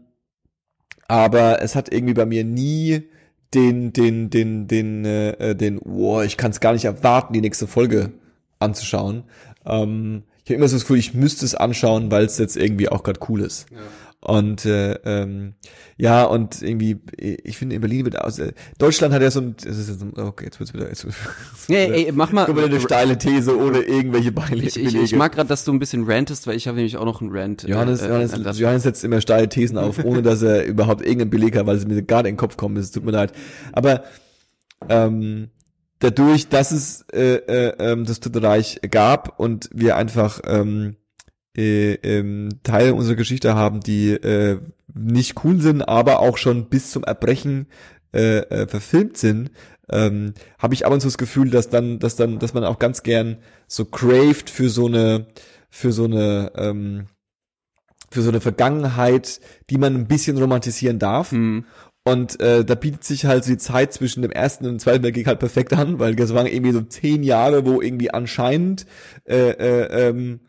aber 1.06 1.60
es 1.60 1.74
hat 1.74 1.92
irgendwie 1.92 2.14
bei 2.14 2.24
mir 2.24 2.44
nie 2.44 3.02
den, 3.52 3.92
den, 3.92 4.30
den, 4.30 4.68
den, 4.68 5.04
äh, 5.04 5.50
äh, 5.50 5.54
den, 5.54 5.78
wow, 5.84 6.24
ich 6.24 6.38
kann 6.38 6.52
es 6.52 6.60
gar 6.60 6.72
nicht 6.72 6.86
erwarten, 6.86 7.34
die 7.34 7.42
nächste 7.42 7.66
Folge 7.66 8.12
anzuschauen. 8.62 9.24
Ähm, 9.66 10.22
ich 10.44 10.50
habe 10.50 10.56
immer 10.56 10.68
so 10.68 10.76
das 10.76 10.82
Gefühl, 10.82 10.98
ich 10.98 11.14
müsste 11.14 11.44
es 11.44 11.54
anschauen, 11.54 12.10
weil 12.10 12.24
es 12.24 12.38
jetzt 12.38 12.56
irgendwie 12.56 12.88
auch 12.88 13.02
gerade 13.02 13.20
cool 13.28 13.42
ist. 13.42 13.66
Und 14.24 14.64
äh, 14.66 14.92
ähm, 15.04 15.54
ja, 15.96 16.22
und 16.24 16.62
irgendwie, 16.62 16.96
ich 17.18 17.58
finde 17.58 17.74
in 17.74 17.80
Berlin 17.80 18.04
wird 18.04 18.20
aus. 18.20 18.38
Äh, 18.38 18.52
Deutschland 18.78 19.12
hat 19.12 19.20
ja 19.20 19.32
so 19.32 19.40
ein. 19.40 19.56
Ist 19.64 19.88
jetzt, 19.88 20.00
okay, 20.16 20.44
jetzt 20.44 20.60
wird's 20.60 20.72
wieder. 20.72 20.88
Jetzt, 20.88 21.06
Ja, 21.66 21.78
ey, 21.78 22.12
mach 22.12 22.30
mal. 22.30 22.46
Wieder 22.46 22.64
eine 22.66 22.80
steile 22.80 23.18
These 23.18 23.56
ohne 23.58 23.80
irgendwelche 23.80 24.30
Beile 24.30 24.62
Ich, 24.62 24.76
ich, 24.76 24.94
ich 24.94 25.16
mag 25.16 25.32
gerade, 25.32 25.48
dass 25.48 25.64
du 25.64 25.72
ein 25.72 25.80
bisschen 25.80 26.04
rantest, 26.08 26.46
weil 26.46 26.54
ich 26.56 26.68
habe 26.68 26.76
nämlich 26.76 26.96
auch 26.98 27.04
noch 27.04 27.20
einen 27.20 27.30
Rant. 27.32 27.64
Johannes, 27.64 28.00
äh, 28.00 28.06
äh, 28.06 28.08
Johannes, 28.10 28.42
das- 28.42 28.58
Johannes 28.60 28.82
setzt 28.84 29.02
immer 29.04 29.20
steile 29.20 29.48
Thesen 29.48 29.76
auf, 29.76 30.04
ohne 30.04 30.22
dass 30.22 30.40
er 30.42 30.64
überhaupt 30.66 31.02
irgendeinen 31.02 31.30
Beleg 31.30 31.56
hat, 31.56 31.66
weil 31.66 31.76
es 31.76 31.84
mir 31.86 32.00
gerade 32.02 32.28
in 32.28 32.34
den 32.34 32.38
Kopf 32.38 32.56
kommt. 32.56 32.78
Es 32.78 32.92
tut 32.92 33.04
mir 33.04 33.10
leid. 33.12 33.32
Aber 33.72 34.04
ähm, 34.88 35.48
dadurch, 36.02 36.48
dass 36.48 36.72
es 36.72 37.02
äh, 37.12 37.36
äh, 37.36 37.74
ähm, 37.78 38.04
das 38.04 38.20
Dritte 38.20 38.42
Reich 38.42 38.80
gab 38.90 39.38
und 39.38 39.70
wir 39.72 39.96
einfach 39.96 40.40
ähm, 40.44 40.96
äh, 41.56 41.94
ähm, 41.94 42.48
Teile 42.62 42.94
unserer 42.94 43.16
Geschichte 43.16 43.54
haben, 43.54 43.80
die 43.80 44.12
äh, 44.12 44.58
nicht 44.94 45.44
cool 45.44 45.60
sind, 45.60 45.82
aber 45.82 46.20
auch 46.20 46.38
schon 46.38 46.68
bis 46.68 46.90
zum 46.90 47.04
Erbrechen 47.04 47.66
äh, 48.12 48.38
äh, 48.38 48.66
verfilmt 48.66 49.16
sind, 49.16 49.50
ähm, 49.90 50.34
habe 50.58 50.74
ich 50.74 50.86
ab 50.86 50.92
und 50.92 51.00
zu 51.00 51.06
das 51.06 51.18
Gefühl, 51.18 51.50
dass 51.50 51.68
dann, 51.68 51.98
dass 51.98 52.16
dann, 52.16 52.38
dass 52.38 52.54
man 52.54 52.64
auch 52.64 52.78
ganz 52.78 53.02
gern 53.02 53.38
so 53.68 53.84
craved 53.84 54.50
für 54.50 54.68
so 54.68 54.86
eine, 54.86 55.26
für 55.70 55.92
so 55.92 56.04
eine, 56.04 56.52
ähm, 56.56 57.06
für 58.10 58.22
so 58.22 58.28
eine 58.28 58.40
Vergangenheit, 58.40 59.40
die 59.70 59.78
man 59.78 59.94
ein 59.94 60.08
bisschen 60.08 60.36
romantisieren 60.36 60.98
darf. 60.98 61.32
Hm. 61.32 61.64
Und 62.04 62.40
äh, 62.40 62.64
da 62.64 62.74
bietet 62.74 63.04
sich 63.04 63.26
halt 63.26 63.44
so 63.44 63.52
die 63.52 63.58
Zeit 63.58 63.92
zwischen 63.92 64.22
dem 64.22 64.32
ersten 64.32 64.64
und 64.64 64.72
dem 64.72 64.78
zweiten 64.80 65.04
Weltkrieg 65.04 65.26
halt 65.26 65.38
perfekt 65.38 65.72
an, 65.72 66.00
weil 66.00 66.16
das 66.16 66.34
waren 66.34 66.46
irgendwie 66.46 66.72
so 66.72 66.80
zehn 66.80 67.22
Jahre, 67.22 67.64
wo 67.64 67.80
irgendwie 67.80 68.12
anscheinend 68.12 68.86
äh, 69.24 69.50
äh, 69.50 70.08
ähm, 70.08 70.40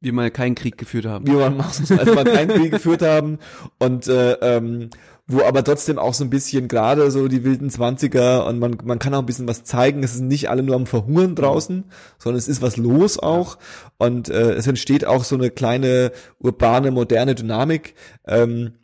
wir 0.00 0.12
mal 0.12 0.30
keinen 0.30 0.54
Krieg 0.54 0.76
geführt 0.76 1.06
haben. 1.06 1.26
wie 1.26 1.32
man 1.32 1.56
macht, 1.56 1.90
als 1.90 2.14
man 2.14 2.26
keinen 2.26 2.48
Krieg 2.48 2.72
geführt 2.72 3.00
haben 3.00 3.38
und 3.78 4.06
äh, 4.06 4.32
ähm, 4.42 4.90
wo 5.26 5.42
aber 5.42 5.64
trotzdem 5.64 5.98
auch 5.98 6.12
so 6.12 6.22
ein 6.22 6.30
bisschen 6.30 6.68
gerade 6.68 7.10
so 7.10 7.28
die 7.28 7.44
wilden 7.44 7.70
Zwanziger 7.70 8.46
und 8.46 8.58
man, 8.58 8.76
man 8.84 8.98
kann 8.98 9.14
auch 9.14 9.20
ein 9.20 9.26
bisschen 9.26 9.48
was 9.48 9.64
zeigen. 9.64 10.02
Es 10.02 10.14
ist 10.14 10.20
nicht 10.20 10.50
alle 10.50 10.62
nur 10.62 10.76
am 10.76 10.84
Verhungern 10.84 11.34
draußen, 11.34 11.84
sondern 12.18 12.38
es 12.38 12.46
ist 12.48 12.60
was 12.60 12.76
los 12.76 13.18
auch 13.18 13.56
und 13.96 14.28
äh, 14.28 14.52
es 14.52 14.66
entsteht 14.66 15.06
auch 15.06 15.24
so 15.24 15.34
eine 15.34 15.50
kleine 15.50 16.12
urbane, 16.38 16.90
moderne 16.90 17.34
Dynamik. 17.34 17.94
Ähm, 18.26 18.74
also 18.74 18.83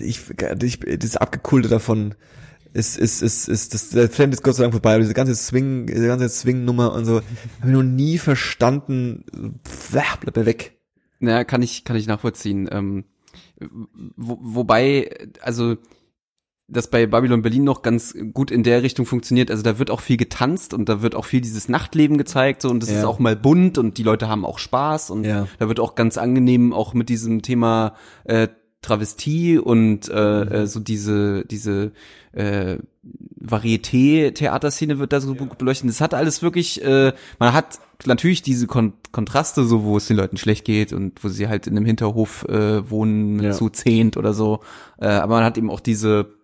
ich, 0.00 0.30
ich, 0.62 0.98
das 0.98 1.16
Abgekulte 1.16 1.68
davon 1.68 2.14
ist, 2.72 2.98
ist, 2.98 3.22
ist, 3.22 3.48
ist, 3.48 3.74
das, 3.74 3.90
der 3.90 4.10
Trend 4.10 4.34
ist 4.34 4.42
Gott 4.42 4.54
sei 4.56 4.62
Dank 4.62 4.74
vorbei, 4.74 4.92
aber 4.92 5.00
diese 5.00 5.14
ganze 5.14 5.34
Swing, 5.34 5.86
diese 5.86 6.06
ganze 6.06 6.28
Swing-Nummer 6.28 6.92
und 6.92 7.04
so, 7.04 7.16
habe 7.16 7.24
ich 7.64 7.70
noch 7.72 7.82
nie 7.82 8.18
verstanden. 8.18 9.24
Bleib 9.90 10.36
mir 10.36 10.46
weg. 10.46 10.78
Naja, 11.18 11.44
kann 11.44 11.62
ich, 11.62 11.84
kann 11.84 11.96
ich 11.96 12.06
nachvollziehen. 12.06 12.68
Ähm, 12.70 13.04
wo, 14.16 14.38
wobei, 14.40 15.10
also 15.40 15.76
das 16.70 16.90
bei 16.90 17.06
Babylon 17.06 17.40
Berlin 17.40 17.64
noch 17.64 17.80
ganz 17.80 18.14
gut 18.34 18.50
in 18.50 18.62
der 18.62 18.82
Richtung 18.82 19.06
funktioniert. 19.06 19.50
Also 19.50 19.62
da 19.62 19.78
wird 19.78 19.90
auch 19.90 20.00
viel 20.00 20.18
getanzt 20.18 20.74
und 20.74 20.88
da 20.90 21.00
wird 21.00 21.14
auch 21.14 21.24
viel 21.24 21.40
dieses 21.40 21.68
Nachtleben 21.70 22.18
gezeigt 22.18 22.60
so 22.60 22.68
und 22.68 22.82
das 22.82 22.90
Ja. 22.90 22.98
ist 22.98 23.04
auch 23.04 23.18
mal 23.18 23.36
bunt 23.36 23.78
und 23.78 23.96
die 23.96 24.02
Leute 24.02 24.28
haben 24.28 24.44
auch 24.44 24.58
Spaß 24.58 25.10
und 25.10 25.24
Ja. 25.24 25.48
da 25.58 25.68
wird 25.68 25.80
auch 25.80 25.94
ganz 25.94 26.18
angenehm 26.18 26.74
auch 26.74 26.92
mit 26.92 27.08
diesem 27.08 27.40
Thema 27.40 27.94
äh, 28.24 28.48
Travestie 28.82 29.58
und 29.58 30.08
äh, 30.08 30.44
Mhm. 30.44 30.52
äh, 30.52 30.66
so 30.66 30.80
diese 30.80 31.44
diese 31.46 31.92
äh, 32.32 32.78
Varieté-Theaterszene 33.40 34.98
wird 34.98 35.12
da 35.12 35.20
so 35.20 35.34
gut 35.34 35.58
beleuchtet. 35.58 35.88
Es 35.90 36.00
hat 36.00 36.14
alles 36.14 36.42
wirklich, 36.42 36.82
äh, 36.84 37.12
man 37.38 37.52
hat 37.52 37.80
natürlich 38.06 38.42
diese 38.42 38.66
Kon 38.66 38.92
Kontraste, 39.12 39.64
so 39.64 39.82
wo 39.84 39.96
es 39.96 40.06
den 40.06 40.16
Leuten 40.16 40.36
schlecht 40.36 40.64
geht 40.64 40.92
und 40.92 41.22
wo 41.24 41.28
sie 41.28 41.48
halt 41.48 41.66
in 41.66 41.76
einem 41.76 41.86
Hinterhof 41.86 42.44
äh, 42.48 42.88
wohnen 42.90 43.42
Ja. 43.42 43.52
zu 43.52 43.70
zehnt 43.70 44.16
oder 44.16 44.32
so. 44.34 44.60
Äh, 45.00 45.06
aber 45.08 45.36
man 45.36 45.44
hat 45.44 45.58
eben 45.58 45.70
auch 45.70 45.80
diese 45.80 46.34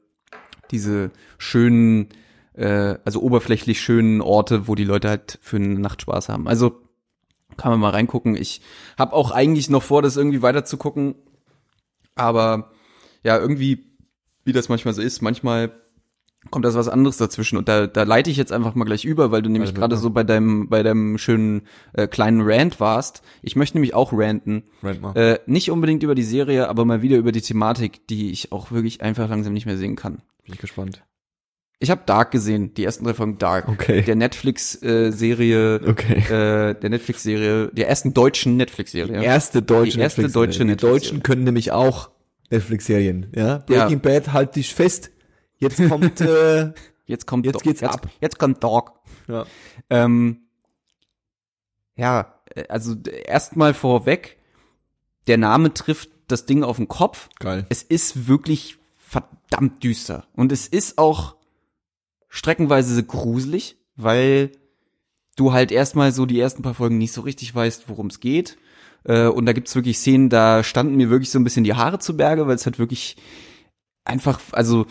diese 0.70 1.10
schönen, 1.38 2.08
äh, 2.54 2.96
also 3.04 3.20
oberflächlich 3.20 3.80
schönen 3.80 4.20
Orte, 4.22 4.66
wo 4.66 4.74
die 4.74 4.84
Leute 4.84 5.08
halt 5.10 5.38
für 5.42 5.56
eine 5.56 5.78
Nacht 5.78 6.02
Spaß 6.02 6.30
haben. 6.30 6.48
Also 6.48 6.80
kann 7.56 7.70
man 7.70 7.78
mal 7.80 7.90
reingucken. 7.90 8.34
Ich 8.34 8.62
habe 8.98 9.12
auch 9.12 9.30
eigentlich 9.30 9.68
noch 9.70 9.82
vor, 9.82 10.02
das 10.02 10.16
irgendwie 10.16 10.42
weiter 10.42 10.64
zu 10.64 10.76
gucken, 10.78 11.14
aber 12.14 12.72
ja, 13.22 13.38
irgendwie, 13.38 13.86
wie 14.44 14.52
das 14.52 14.68
manchmal 14.68 14.94
so 14.94 15.02
ist, 15.02 15.22
manchmal 15.22 15.72
kommt 16.50 16.64
das 16.64 16.74
was 16.74 16.88
anderes 16.88 17.16
dazwischen 17.16 17.56
und 17.56 17.68
da, 17.68 17.86
da 17.86 18.02
leite 18.02 18.30
ich 18.30 18.36
jetzt 18.36 18.52
einfach 18.52 18.74
mal 18.74 18.84
gleich 18.84 19.04
über, 19.04 19.30
weil 19.30 19.40
du 19.42 19.48
nämlich 19.48 19.70
Also, 19.70 19.80
gerade 19.80 19.94
ja. 19.94 20.00
so 20.00 20.10
bei 20.10 20.24
deinem 20.24 20.68
bei 20.68 20.82
deinem 20.82 21.16
schönen 21.16 21.62
äh, 21.94 22.06
kleinen 22.06 22.42
Rant 22.42 22.80
warst. 22.80 23.22
Ich 23.42 23.56
möchte 23.56 23.76
nämlich 23.76 23.94
auch 23.94 24.12
ranten. 24.12 24.64
Rant 24.82 25.00
mal. 25.00 25.16
Äh, 25.16 25.38
nicht 25.46 25.70
unbedingt 25.70 26.02
über 26.02 26.14
die 26.14 26.22
Serie, 26.22 26.68
aber 26.68 26.84
mal 26.84 27.00
wieder 27.00 27.16
über 27.16 27.32
die 27.32 27.40
Thematik, 27.40 28.06
die 28.08 28.30
ich 28.30 28.52
auch 28.52 28.70
wirklich 28.72 29.00
einfach 29.00 29.28
langsam 29.28 29.54
nicht 29.54 29.66
mehr 29.66 29.78
sehen 29.78 29.96
kann. 29.96 30.16
Bin 30.44 30.54
ich 30.54 30.58
gespannt. 30.58 31.02
Ich 31.80 31.90
habe 31.90 32.02
Dark 32.06 32.30
gesehen, 32.30 32.72
die 32.74 32.84
ersten 32.84 33.04
drei 33.04 33.14
Folgen 33.14 33.36
Dark. 33.38 33.68
Okay. 33.68 34.02
Der 34.02 34.14
Netflix-Serie, 34.16 35.80
Okay. 35.86 36.18
äh, 36.70 36.74
der 36.74 36.90
Netflix-Serie, 36.90 37.68
der 37.72 37.88
ersten 37.88 38.14
deutschen 38.14 38.56
Netflix-Serie. 38.56 39.18
Die 39.18 39.24
erste 39.24 39.60
deutsche 39.60 39.96
Die 39.96 40.00
erste 40.00 40.22
Netflix-Serie. 40.22 40.46
deutsche 40.46 40.58
Die 40.60 40.64
Netflix-Serie. 40.64 41.00
Deutschen 41.00 41.22
können 41.22 41.44
nämlich 41.44 41.72
auch 41.72 42.10
Netflix-Serien, 42.50 43.26
ja. 43.34 43.58
Breaking 43.58 44.00
Bad, 44.00 44.32
halt 44.32 44.56
dich 44.56 44.72
fest. 44.74 45.10
Jetzt 45.58 45.86
kommt, 45.88 46.20
äh, 46.20 46.72
Jetzt 47.06 47.26
kommt 47.26 47.44
Jetzt 47.44 47.62
geht's 47.62 47.80
jetzt, 47.82 47.92
ab. 47.94 48.08
Jetzt 48.20 48.38
kommt 48.38 48.62
Dog. 48.64 48.94
ja. 49.28 49.44
Ähm, 49.90 50.38
ja, 51.96 52.34
äh, 52.54 52.64
also 52.68 52.94
erstmal 53.26 53.74
vorweg, 53.74 54.38
der 55.26 55.36
Name 55.38 55.74
trifft 55.74 56.08
das 56.28 56.46
Ding 56.46 56.62
auf 56.62 56.76
den 56.78 56.88
Kopf. 56.88 57.28
Geil. 57.40 57.66
Es 57.68 57.82
ist 57.82 58.26
wirklich 58.26 58.78
verdammt 58.98 59.82
düster. 59.84 60.26
Und 60.34 60.50
es 60.50 60.66
ist 60.66 60.96
auch 60.98 61.36
streckenweise 62.34 63.00
gruselig, 63.04 63.76
weil 63.94 64.50
du 65.36 65.52
halt 65.52 65.70
erstmal 65.70 66.10
so 66.10 66.26
die 66.26 66.40
ersten 66.40 66.62
paar 66.62 66.74
Folgen 66.74 66.98
nicht 66.98 67.12
so 67.12 67.20
richtig 67.20 67.54
weißt, 67.54 67.88
worum 67.88 68.08
es 68.08 68.18
geht. 68.18 68.58
Äh, 69.04 69.28
und 69.28 69.46
da 69.46 69.52
gibt's 69.52 69.74
wirklich 69.76 69.98
Szenen, 69.98 70.30
da 70.30 70.64
standen 70.64 70.96
mir 70.96 71.10
wirklich 71.10 71.30
so 71.30 71.38
ein 71.38 71.44
bisschen 71.44 71.62
die 71.62 71.74
Haare 71.74 72.00
zu 72.00 72.16
Berge, 72.16 72.48
weil 72.48 72.56
es 72.56 72.66
halt 72.66 72.80
wirklich 72.80 73.16
einfach, 74.04 74.40
also 74.50 74.86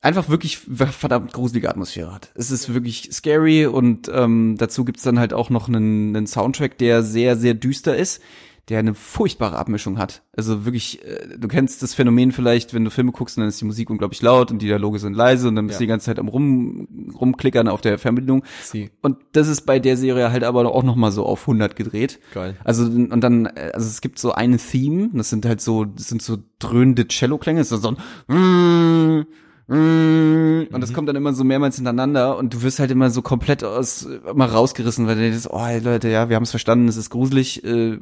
einfach 0.00 0.28
wirklich 0.28 0.58
verdammt 0.58 1.32
gruselige 1.32 1.70
Atmosphäre 1.70 2.14
hat. 2.14 2.30
Es 2.36 2.52
ist 2.52 2.72
wirklich 2.72 3.08
scary 3.12 3.66
und 3.66 4.08
ähm, 4.14 4.54
dazu 4.58 4.84
gibt's 4.84 5.02
dann 5.02 5.18
halt 5.18 5.32
auch 5.32 5.50
noch 5.50 5.66
einen, 5.66 6.14
einen 6.14 6.28
Soundtrack, 6.28 6.78
der 6.78 7.02
sehr, 7.02 7.36
sehr 7.36 7.54
düster 7.54 7.96
ist, 7.96 8.22
der 8.70 8.78
eine 8.78 8.94
furchtbare 8.94 9.58
Abmischung 9.58 9.98
hat. 9.98 10.22
Also 10.36 10.64
wirklich, 10.64 11.04
äh, 11.04 11.36
du 11.36 11.48
kennst 11.48 11.82
das 11.82 11.92
Phänomen 11.92 12.30
vielleicht, 12.30 12.72
wenn 12.72 12.84
du 12.84 12.90
Filme 12.90 13.10
guckst, 13.10 13.36
dann 13.36 13.48
ist 13.48 13.60
die 13.60 13.64
Musik 13.64 13.90
unglaublich 13.90 14.22
laut 14.22 14.52
und 14.52 14.62
die 14.62 14.66
Dialoge 14.66 15.00
sind 15.00 15.14
leise 15.14 15.48
und 15.48 15.56
dann 15.56 15.66
bist 15.66 15.80
du 15.80 15.82
die 15.82 15.88
ganze 15.88 16.06
Zeit 16.06 16.20
am 16.20 16.28
rum, 16.28 16.86
rumklickern 17.20 17.66
auf 17.66 17.80
der 17.80 17.98
Fernbedienung. 17.98 18.44
Sie. 18.62 18.90
Und 19.02 19.18
das 19.32 19.48
ist 19.48 19.66
bei 19.66 19.80
der 19.80 19.96
Serie 19.96 20.30
halt 20.30 20.44
aber 20.44 20.72
auch 20.72 20.84
noch 20.84 20.94
mal 20.94 21.10
so 21.10 21.26
auf 21.26 21.42
100 21.42 21.74
gedreht. 21.74 22.20
Geil. 22.32 22.56
Also 22.62 22.84
und 22.84 23.20
dann, 23.20 23.46
äh, 23.46 23.72
also 23.74 23.88
es 23.88 24.00
gibt 24.00 24.20
so 24.20 24.32
eine 24.32 24.58
Theme, 24.58 25.10
das 25.14 25.30
sind 25.30 25.44
halt 25.44 25.60
so, 25.60 25.84
das 25.84 26.08
sind 26.08 26.22
so 26.22 26.38
dröhnende 26.60 27.08
Cello-Klänge, 27.08 27.58
das 27.60 27.72
ist 27.72 27.82
so 27.82 27.96
ein 28.28 29.26
und 29.72 30.80
das 30.80 30.92
kommt 30.92 31.08
dann 31.08 31.14
immer 31.14 31.32
so 31.32 31.44
mehrmals 31.44 31.76
hintereinander 31.76 32.36
und 32.36 32.52
du 32.52 32.62
wirst 32.62 32.80
halt 32.80 32.90
immer 32.90 33.10
so 33.10 33.22
komplett 33.22 33.62
aus 33.62 34.02
immer 34.02 34.46
rausgerissen, 34.46 35.06
weil 35.06 35.14
du 35.14 35.20
denkst, 35.20 35.46
oh 35.48 35.64
hey, 35.64 35.78
Leute, 35.78 36.08
ja, 36.08 36.28
wir 36.28 36.34
haben 36.34 36.42
es 36.42 36.50
verstanden, 36.50 36.88
es 36.88 36.96
ist 36.96 37.10
gruselig, 37.10 37.62
äh, 37.62 38.00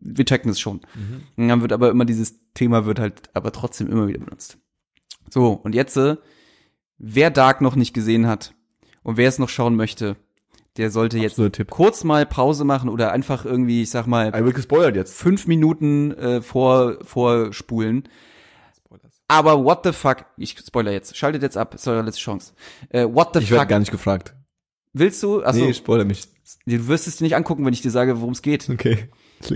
wir 0.00 0.24
checken 0.24 0.52
es 0.52 0.60
schon. 0.60 0.82
Und 1.36 1.48
dann 1.48 1.62
wird 1.62 1.72
aber 1.72 1.90
immer 1.90 2.04
dieses 2.04 2.36
Thema 2.54 2.86
wird 2.86 3.00
halt 3.00 3.22
aber 3.34 3.50
trotzdem 3.50 3.90
immer 3.90 4.06
wieder 4.06 4.20
benutzt. 4.20 4.58
So, 5.30 5.52
und 5.52 5.74
jetzt, 5.74 5.96
äh, 5.96 6.16
wer 6.98 7.30
Dark 7.30 7.60
noch 7.60 7.74
nicht 7.74 7.92
gesehen 7.92 8.28
hat 8.28 8.54
und 9.02 9.16
wer 9.16 9.28
es 9.28 9.40
noch 9.40 9.48
schauen 9.48 9.74
möchte, 9.74 10.14
der 10.76 10.90
sollte 10.90 11.18
jetzt 11.18 11.40
Tipp. 11.52 11.70
kurz 11.70 12.04
mal 12.04 12.24
Pause 12.24 12.64
machen 12.64 12.88
oder 12.88 13.10
einfach 13.10 13.44
irgendwie, 13.44 13.82
ich 13.82 13.90
sag 13.90 14.06
mal, 14.06 14.28
I 14.28 14.44
will 14.44 14.52
gespoilert 14.52 14.94
jetzt. 14.94 15.16
fünf 15.16 15.48
Minuten 15.48 16.12
äh, 16.12 16.40
vor 16.40 16.98
vorspulen. 17.02 18.04
Aber 19.28 19.64
what 19.64 19.80
the 19.84 19.92
fuck? 19.92 20.26
Ich 20.36 20.56
spoiler 20.58 20.92
jetzt. 20.92 21.16
Schaltet 21.16 21.42
jetzt 21.42 21.56
ab. 21.56 21.74
Ist 21.74 21.88
eure 21.88 22.02
letzte 22.02 22.20
Chance. 22.20 22.52
Äh, 22.90 23.04
what 23.10 23.30
the 23.34 23.40
Ich 23.40 23.50
werde 23.50 23.62
fuck? 23.62 23.68
gar 23.70 23.78
nicht 23.78 23.90
gefragt. 23.90 24.34
Willst 24.92 25.22
du? 25.22 25.42
Also 25.42 25.64
nee, 25.64 25.72
spoiler 25.74 26.04
mich. 26.04 26.28
du 26.66 26.86
wirst 26.88 27.06
es 27.08 27.16
dir 27.16 27.24
nicht 27.24 27.34
angucken, 27.34 27.64
wenn 27.64 27.72
ich 27.74 27.80
dir 27.82 27.90
sage, 27.90 28.20
worum 28.20 28.32
es 28.32 28.42
geht. 28.42 28.68
Okay. 28.70 29.08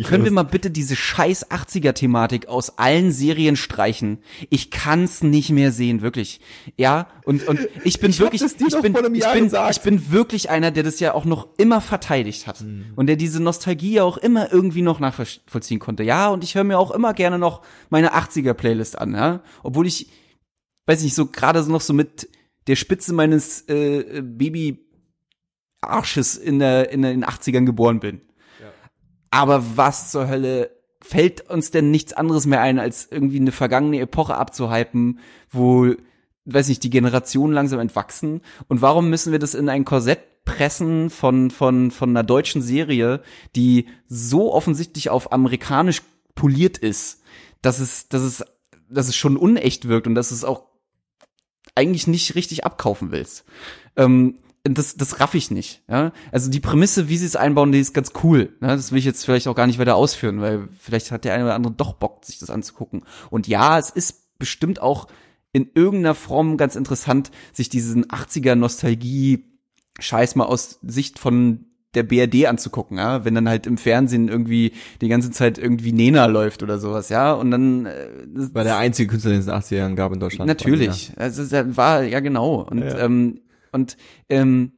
Können 0.04 0.24
wir 0.24 0.30
mal 0.30 0.42
bitte 0.42 0.70
diese 0.70 0.96
scheiß 0.96 1.50
80er-Thematik 1.50 2.48
aus 2.48 2.78
allen 2.78 3.10
Serien 3.10 3.56
streichen? 3.56 4.18
Ich 4.50 4.70
kann's 4.70 5.22
nicht 5.22 5.50
mehr 5.50 5.72
sehen, 5.72 6.02
wirklich. 6.02 6.40
Ja, 6.76 7.08
und, 7.24 7.46
und 7.48 7.60
ich 7.84 8.00
bin 8.00 8.10
Ich 8.18 8.20
wirklich, 8.20 8.42
ich 8.42 8.56
bin, 8.56 8.94
ich 9.14 9.32
bin, 9.32 9.50
ich 9.70 9.80
bin 9.80 10.12
wirklich 10.12 10.50
einer, 10.50 10.70
der 10.70 10.82
das 10.82 11.00
ja 11.00 11.14
auch 11.14 11.24
noch 11.24 11.48
immer 11.56 11.80
verteidigt 11.80 12.46
hat. 12.46 12.60
Mhm. 12.60 12.86
Und 12.96 13.06
der 13.06 13.16
diese 13.16 13.42
Nostalgie 13.42 13.94
ja 13.94 14.04
auch 14.04 14.18
immer 14.18 14.52
irgendwie 14.52 14.82
noch 14.82 15.00
nachvollziehen 15.00 15.78
konnte. 15.78 16.02
Ja, 16.02 16.28
und 16.28 16.44
ich 16.44 16.54
höre 16.54 16.64
mir 16.64 16.78
auch 16.78 16.90
immer 16.90 17.14
gerne 17.14 17.38
noch 17.38 17.62
meine 17.90 18.14
80er-Playlist 18.14 18.98
an, 18.98 19.14
ja. 19.14 19.42
Obwohl 19.62 19.86
ich, 19.86 20.08
weiß 20.86 21.02
nicht, 21.02 21.14
so 21.14 21.26
gerade 21.26 21.62
so 21.62 21.70
noch 21.72 21.80
so 21.80 21.92
mit 21.92 22.28
der 22.66 22.76
Spitze 22.76 23.14
meines 23.14 23.62
äh, 23.68 24.22
Baby 24.22 24.84
Arsches 25.80 26.36
in 26.36 26.58
der, 26.58 26.90
in 26.90 27.02
den 27.02 27.24
80ern 27.24 27.64
geboren 27.64 28.00
bin. 28.00 28.20
Aber 29.30 29.76
was 29.76 30.10
zur 30.10 30.28
Hölle 30.28 30.70
fällt 31.00 31.48
uns 31.48 31.70
denn 31.70 31.90
nichts 31.90 32.12
anderes 32.12 32.46
mehr 32.46 32.60
ein, 32.60 32.78
als 32.78 33.08
irgendwie 33.10 33.40
eine 33.40 33.52
vergangene 33.52 34.00
Epoche 34.00 34.36
abzuhypen, 34.36 35.20
wo, 35.50 35.94
weiß 36.44 36.68
nicht, 36.68 36.82
die 36.82 36.90
Generationen 36.90 37.52
langsam 37.52 37.80
entwachsen? 37.80 38.40
Und 38.68 38.82
warum 38.82 39.10
müssen 39.10 39.32
wir 39.32 39.38
das 39.38 39.54
in 39.54 39.68
ein 39.68 39.84
Korsett 39.84 40.44
pressen 40.44 41.10
von, 41.10 41.50
von, 41.50 41.90
von 41.90 42.10
einer 42.10 42.24
deutschen 42.24 42.62
Serie, 42.62 43.22
die 43.54 43.86
so 44.08 44.52
offensichtlich 44.52 45.10
auf 45.10 45.32
amerikanisch 45.32 46.02
poliert 46.34 46.78
ist, 46.78 47.22
dass 47.60 47.80
es, 47.80 48.08
dass 48.08 48.22
es, 48.22 48.44
dass 48.88 49.08
es 49.08 49.16
schon 49.16 49.36
unecht 49.36 49.88
wirkt 49.88 50.06
und 50.06 50.14
dass 50.14 50.30
es 50.30 50.44
auch 50.44 50.64
eigentlich 51.74 52.06
nicht 52.06 52.34
richtig 52.34 52.64
abkaufen 52.64 53.10
willst. 53.12 53.44
Ähm, 53.96 54.38
das, 54.74 54.96
das 54.96 55.20
raff 55.20 55.34
ich 55.34 55.50
nicht. 55.50 55.82
Ja? 55.88 56.12
Also 56.32 56.50
die 56.50 56.60
Prämisse, 56.60 57.08
wie 57.08 57.16
sie 57.16 57.26
es 57.26 57.36
einbauen, 57.36 57.72
die 57.72 57.80
ist 57.80 57.94
ganz 57.94 58.12
cool. 58.22 58.52
Ne? 58.60 58.68
Das 58.68 58.92
will 58.92 58.98
ich 58.98 59.04
jetzt 59.04 59.24
vielleicht 59.24 59.48
auch 59.48 59.54
gar 59.54 59.66
nicht 59.66 59.78
weiter 59.78 59.96
ausführen, 59.96 60.40
weil 60.40 60.68
vielleicht 60.78 61.10
hat 61.10 61.24
der 61.24 61.34
eine 61.34 61.44
oder 61.44 61.54
andere 61.54 61.74
doch 61.74 61.94
Bock, 61.94 62.24
sich 62.24 62.38
das 62.38 62.50
anzugucken. 62.50 63.02
Und 63.30 63.46
ja, 63.48 63.78
es 63.78 63.90
ist 63.90 64.38
bestimmt 64.38 64.80
auch 64.80 65.06
in 65.52 65.70
irgendeiner 65.74 66.14
Form 66.14 66.56
ganz 66.56 66.76
interessant, 66.76 67.30
sich 67.52 67.68
diesen 67.68 68.06
80er 68.06 68.54
Nostalgie 68.54 69.44
Scheiß 69.98 70.36
mal 70.36 70.44
aus 70.44 70.78
Sicht 70.82 71.18
von 71.18 71.64
der 71.94 72.02
BRD 72.02 72.46
anzugucken, 72.46 72.98
ja, 72.98 73.24
wenn 73.24 73.34
dann 73.34 73.48
halt 73.48 73.66
im 73.66 73.78
Fernsehen 73.78 74.28
irgendwie 74.28 74.72
die 75.00 75.08
ganze 75.08 75.30
Zeit 75.30 75.56
irgendwie 75.58 75.92
Nena 75.92 76.26
läuft 76.26 76.62
oder 76.62 76.78
sowas, 76.78 77.08
ja, 77.08 77.32
und 77.32 77.50
dann 77.50 77.86
äh, 77.86 78.08
War 78.52 78.62
der 78.62 78.76
einzige 78.76 79.08
Künstler, 79.08 79.30
den 79.32 79.40
es 79.40 79.46
in 79.46 79.52
den 79.52 79.60
80er 79.60 79.76
Jahren 79.76 79.96
gab 79.96 80.12
in 80.12 80.20
Deutschland. 80.20 80.46
Natürlich. 80.46 81.12
Also 81.16 81.42
es 81.42 81.76
war 81.76 82.02
ja 82.02 82.20
genau. 82.20 82.60
Und 82.70 82.82
Ja. 82.82 82.98
ähm, 82.98 83.40
und 83.72 83.96
ähm, 84.28 84.72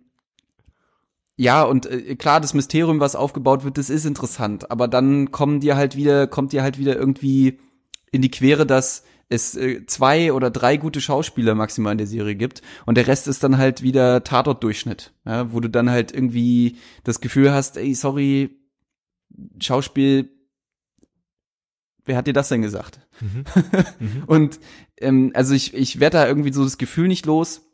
ja, 1.37 1.63
und 1.63 1.87
äh, 1.87 2.17
klar, 2.17 2.41
das 2.41 2.55
Mysterium, 2.55 3.01
was 3.01 3.17
aufgebaut 3.17 3.65
wird, 3.65 3.79
das 3.79 3.91
ist 3.91 4.05
interessant, 4.05 4.71
aber 4.71 4.89
dann 4.89 5.31
kommen 5.31 5.61
dir 5.61 5.77
halt 5.77 5.97
wieder, 5.97 6.27
kommt 6.27 6.53
dir 6.53 6.63
halt 6.63 6.79
wieder 6.79 6.97
irgendwie 6.97 7.59
in 8.13 8.23
die 8.23 8.31
Quere, 8.31 8.67
dass 8.67 9.05
es 9.31 9.57
äh, 9.57 9.87
zwei 9.87 10.33
oder 10.33 10.51
drei 10.51 10.77
gute 10.77 11.01
Schauspieler 11.01 11.55
maximal 11.55 11.93
in 11.93 11.99
der 11.99 12.07
Serie 12.07 12.35
gibt 12.35 12.63
und 12.85 12.97
der 12.97 13.07
Rest 13.07 13.29
ist 13.29 13.43
dann 13.43 13.57
halt 13.59 13.83
wieder 13.83 14.23
Tatort-Durchschnitt, 14.25 15.15
ja, 15.25 15.53
wo 15.53 15.61
du 15.61 15.71
dann 15.71 15.89
halt 15.89 16.13
irgendwie 16.13 16.77
das 17.05 17.21
Gefühl 17.21 17.53
hast, 17.53 17.77
ey, 17.77 17.95
sorry, 17.95 18.51
Schauspiel, 19.61 20.29
wer 22.05 22.17
hat 22.17 22.27
dir 22.27 22.33
das 22.33 22.49
denn 22.49 22.63
gesagt? 22.63 23.01
Und 24.27 24.61
ähm, 24.99 25.31
also 25.35 25.55
ich, 25.55 25.75
ich 25.75 26.01
werde 26.01 26.19
da 26.19 26.27
irgendwie 26.27 26.53
so 26.53 26.65
das 26.65 26.79
Gefühl 26.79 27.09
nicht 27.09 27.27
los. 27.27 27.70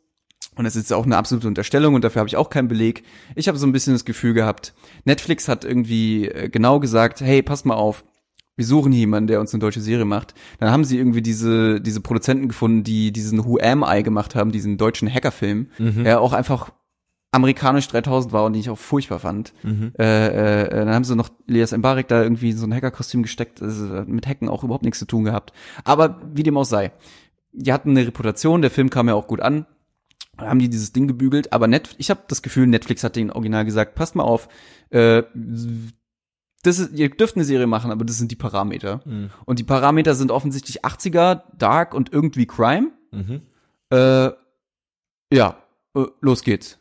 Und 0.57 0.65
das 0.65 0.75
ist 0.75 0.91
auch 0.91 1.05
eine 1.05 1.17
absolute 1.17 1.47
Unterstellung 1.47 1.95
und 1.95 2.03
dafür 2.03 2.19
habe 2.19 2.29
ich 2.29 2.37
auch 2.37 2.49
keinen 2.49 2.67
Beleg. 2.67 3.03
Ich 3.35 3.47
habe 3.47 3.57
so 3.57 3.67
ein 3.67 3.71
bisschen 3.71 3.93
das 3.93 4.05
Gefühl 4.05 4.33
gehabt, 4.33 4.73
Netflix 5.05 5.47
hat 5.47 5.63
irgendwie 5.63 6.27
äh, 6.27 6.49
genau 6.49 6.79
gesagt, 6.79 7.21
hey, 7.21 7.41
passt 7.41 7.65
mal 7.65 7.75
auf, 7.75 8.03
wir 8.55 8.65
suchen 8.65 8.91
hier 8.91 9.01
jemanden, 9.01 9.27
der 9.27 9.39
uns 9.39 9.53
eine 9.53 9.61
deutsche 9.61 9.81
Serie 9.81 10.05
macht. 10.05 10.33
Dann 10.59 10.71
haben 10.71 10.83
sie 10.83 10.97
irgendwie 10.97 11.21
diese, 11.21 11.79
diese 11.79 12.01
Produzenten 12.01 12.47
gefunden, 12.47 12.83
die 12.83 13.11
diesen 13.11 13.45
Who 13.45 13.59
Am 13.61 13.85
I 13.87 14.01
gemacht 14.01 14.33
haben, 14.33 14.51
diesen 14.51 14.77
deutschen 14.77 15.07
Hackerfilm, 15.13 15.67
der 16.03 16.21
auch 16.21 16.33
einfach 16.33 16.71
amerikanisch 17.31 17.87
3000 17.89 18.33
war 18.33 18.45
und 18.45 18.53
den 18.53 18.61
ich 18.61 18.69
auch 18.71 18.77
furchtbar 18.77 19.19
fand. 19.19 19.53
Äh, 19.99 20.63
äh, 20.63 20.69
dann 20.69 20.89
haben 20.89 21.03
sie 21.03 21.15
noch 21.15 21.29
Elias 21.47 21.71
Mbarek 21.71 22.07
da 22.07 22.23
irgendwie 22.23 22.49
in 22.49 22.57
so 22.57 22.65
ein 22.65 22.73
Hackerkostüm 22.73 23.21
gesteckt, 23.21 23.61
also 23.61 23.89
hat 23.89 24.07
mit 24.07 24.25
Hacken 24.25 24.49
auch 24.49 24.63
überhaupt 24.63 24.85
nichts 24.85 24.97
zu 24.99 25.05
tun 25.05 25.23
gehabt. 25.25 25.53
Aber 25.83 26.19
wie 26.33 26.41
dem 26.43 26.57
auch 26.57 26.63
sei. 26.63 26.91
Die 27.51 27.71
hatten 27.73 27.91
eine 27.91 28.07
Reputation, 28.07 28.61
der 28.63 28.71
Film 28.71 28.89
kam 28.89 29.07
ja 29.07 29.13
auch 29.13 29.27
gut 29.27 29.41
an. 29.41 29.67
Haben 30.37 30.59
die 30.59 30.69
dieses 30.69 30.93
Ding 30.93 31.07
gebügelt, 31.07 31.51
aber 31.53 31.67
Net 31.67 31.95
ich 31.97 32.09
habe 32.09 32.21
das 32.27 32.41
Gefühl, 32.41 32.67
Netflix 32.67 33.03
hat 33.03 33.15
den 33.15 33.31
Original 33.31 33.65
gesagt, 33.65 33.95
passt 33.95 34.15
mal 34.15 34.23
auf, 34.23 34.47
äh, 34.91 35.23
das 36.63 36.79
ist, 36.79 36.93
ihr 36.93 37.09
dürft 37.09 37.35
eine 37.35 37.45
Serie 37.45 37.67
machen, 37.67 37.91
aber 37.91 38.03
das 38.05 38.17
sind 38.17 38.31
die 38.31 38.35
Parameter. 38.35 39.01
Und 39.45 39.59
die 39.59 39.63
Parameter 39.63 40.15
sind 40.15 40.31
offensichtlich 40.31 40.83
80er, 40.83 41.43
Dark 41.57 41.93
und 41.93 42.11
irgendwie 42.11 42.45
Crime. 42.45 42.91
Mhm. 43.11 43.41
Äh, 43.89 44.31
ja, 45.31 45.57
äh, 45.95 46.05
los 46.21 46.43
geht's. 46.43 46.79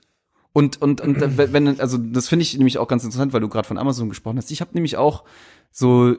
Und 0.52 0.80
und 0.80 1.02
und 1.02 1.20
äh, 1.20 1.52
wenn 1.52 1.80
also 1.80 1.98
das 1.98 2.28
finde 2.28 2.42
ich 2.42 2.56
nämlich 2.56 2.78
auch 2.78 2.88
ganz 2.88 3.04
interessant, 3.04 3.32
weil 3.34 3.42
du 3.42 3.48
gerade 3.48 3.68
von 3.68 3.76
Amazon 3.78 4.08
gesprochen 4.08 4.38
hast. 4.38 4.50
Ich 4.50 4.62
habe 4.62 4.70
nämlich 4.72 4.96
auch 4.96 5.24
so 5.70 6.16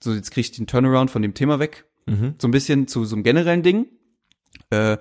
so 0.00 0.12
jetzt 0.12 0.30
kriege 0.30 0.42
ich 0.42 0.52
den 0.52 0.66
Turnaround 0.68 1.10
von 1.10 1.22
dem 1.22 1.34
Thema 1.34 1.58
weg, 1.58 1.84
Mhm. 2.06 2.34
so 2.38 2.46
ein 2.46 2.52
bisschen 2.52 2.86
zu 2.86 3.04
so 3.04 3.16
einem 3.16 3.24
generellen 3.24 3.62
Ding. 3.62 3.86
Äh, 4.70 4.98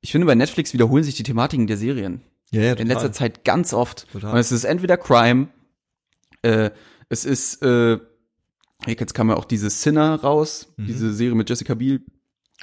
ich 0.00 0.12
finde 0.12 0.26
bei 0.26 0.34
Netflix 0.34 0.72
wiederholen 0.72 1.04
sich 1.04 1.14
die 1.14 1.22
Thematiken 1.22 1.66
der 1.66 1.76
Serien 1.76 2.20
Ja, 2.50 2.62
ja, 2.62 2.72
in 2.74 2.86
letzter 2.88 3.12
Zeit 3.12 3.44
ganz 3.44 3.72
oft. 3.72 4.06
Total. 4.12 4.32
Und 4.32 4.38
es 4.38 4.52
ist 4.52 4.64
entweder 4.64 4.96
Crime, 4.96 5.48
äh, 6.42 6.70
es 7.08 7.24
ist, 7.24 7.62
äh, 7.62 7.98
jetzt 8.86 9.14
kam 9.14 9.28
ja 9.30 9.36
auch 9.36 9.44
diese 9.44 9.70
Sinner 9.70 10.16
raus, 10.20 10.72
Mhm. 10.76 10.86
diese 10.86 11.12
Serie 11.12 11.34
mit 11.34 11.48
Jessica 11.48 11.74
Biel. 11.74 12.02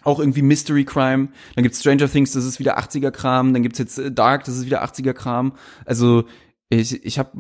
Auch 0.03 0.19
irgendwie 0.19 0.41
Mystery 0.41 0.84
Crime. 0.86 1.29
Dann 1.55 1.63
gibt's 1.63 1.79
Stranger 1.79 2.09
Things, 2.09 2.31
das 2.34 2.45
ist 2.45 2.59
wieder 2.59 2.77
80er 2.77 3.11
Kram. 3.11 3.53
Dann 3.53 3.63
gibt's 3.63 3.79
jetzt 3.79 3.97
äh, 3.99 4.11
Dark, 4.11 4.43
das 4.45 4.57
ist 4.57 4.65
wieder 4.65 4.84
80er 4.84 5.13
Kram. 5.13 5.53
Also 5.86 6.25
ich, 6.69 7.05
ich 7.05 7.19
habe 7.19 7.31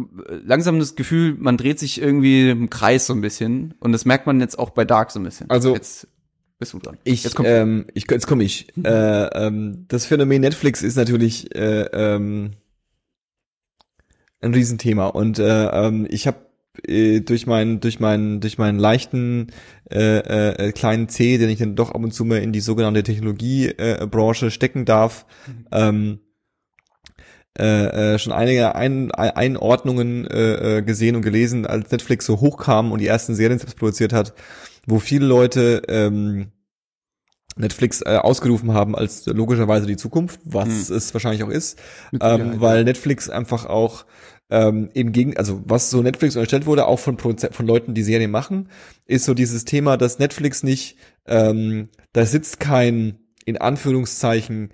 langsam 0.45 0.79
das 0.79 0.95
Gefühl, 0.95 1.35
man 1.39 1.57
dreht 1.57 1.79
sich 1.79 1.99
irgendwie 1.99 2.49
im 2.51 2.69
Kreis 2.69 3.07
so 3.07 3.13
ein 3.13 3.21
bisschen. 3.21 3.73
Und 3.79 3.91
das 3.91 4.05
merkt 4.05 4.27
man 4.27 4.39
jetzt 4.39 4.59
auch 4.59 4.69
bei 4.69 4.85
Dark 4.85 5.11
so 5.11 5.19
ein 5.19 5.23
bisschen. 5.23 5.49
Also- 5.49 5.73
jetzt 5.73 6.07
bist 6.59 6.73
du 6.73 6.79
dran. 6.79 6.97
Ich, 7.03 7.23
jetzt 7.23 7.37
ähm, 7.43 7.87
ich, 7.93 8.05
jetzt 8.09 8.27
komme 8.27 8.43
ich. 8.43 8.67
Äh, 8.77 8.89
ähm, 8.89 9.85
das 9.87 10.05
Phänomen 10.05 10.41
Netflix 10.41 10.81
ist 10.81 10.95
natürlich 10.95 11.53
äh, 11.55 11.83
ähm, 11.93 12.51
ein 14.41 14.53
Riesenthema. 14.53 15.07
Und 15.07 15.39
äh, 15.39 15.67
ähm, 15.67 16.07
ich 16.09 16.27
habe 16.27 16.37
äh, 16.87 17.21
durch 17.21 17.47
meinen 17.47 17.79
durch 17.79 17.99
meinen 17.99 18.39
durch 18.39 18.57
meinen 18.57 18.79
leichten 18.79 19.47
äh, 19.91 20.17
äh, 20.17 20.71
kleinen 20.71 21.09
C, 21.09 21.37
den 21.37 21.49
ich 21.49 21.59
dann 21.59 21.75
doch 21.75 21.91
ab 21.91 22.03
und 22.03 22.13
zu 22.13 22.25
mal 22.25 22.39
in 22.39 22.51
die 22.51 22.61
sogenannte 22.61 23.03
Technologiebranche 23.03 24.01
äh, 24.01 24.07
Branche 24.07 24.51
stecken 24.51 24.85
darf, 24.85 25.25
ähm, 25.71 26.19
äh, 27.57 28.13
äh, 28.13 28.19
schon 28.19 28.33
einige 28.33 28.75
Ein 28.75 29.11
Einordnungen 29.11 30.25
äh, 30.25 30.77
äh, 30.77 30.81
gesehen 30.81 31.15
und 31.15 31.21
gelesen, 31.21 31.67
als 31.67 31.91
Netflix 31.91 32.25
so 32.25 32.41
hochkam 32.41 32.91
und 32.91 32.99
die 32.99 33.07
ersten 33.07 33.35
Serien 33.35 33.59
selbst 33.59 33.77
produziert 33.77 34.11
hat, 34.11 34.33
wo 34.85 34.99
viele 34.99 35.25
Leute 35.25 35.81
ähm, 35.87 36.51
Netflix 37.55 38.01
äh, 38.01 38.17
ausgerufen 38.17 38.73
haben 38.73 38.95
als 38.95 39.25
logischerweise 39.25 39.85
die 39.85 39.97
Zukunft, 39.97 40.39
was 40.43 40.89
hm. 40.89 40.95
es 40.95 41.13
wahrscheinlich 41.13 41.43
auch 41.43 41.49
ist, 41.49 41.79
ähm, 42.19 42.59
weil 42.59 42.83
Netflix 42.83 43.29
einfach 43.29 43.65
auch 43.65 44.05
ähm, 44.49 44.89
im 44.93 45.11
Gegen, 45.11 45.37
also 45.37 45.61
was 45.65 45.89
so 45.89 46.01
Netflix 46.01 46.35
unterstellt 46.35 46.65
wurde, 46.65 46.85
auch 46.87 46.99
von 46.99 47.17
von 47.17 47.67
Leuten, 47.67 47.93
die 47.93 48.03
Serien 48.03 48.31
machen, 48.31 48.69
ist 49.05 49.25
so 49.25 49.33
dieses 49.33 49.65
Thema, 49.65 49.97
dass 49.97 50.19
Netflix 50.19 50.63
nicht, 50.63 50.97
ähm, 51.25 51.89
da 52.11 52.25
sitzt 52.25 52.59
kein 52.59 53.19
in 53.45 53.57
Anführungszeichen 53.57 54.69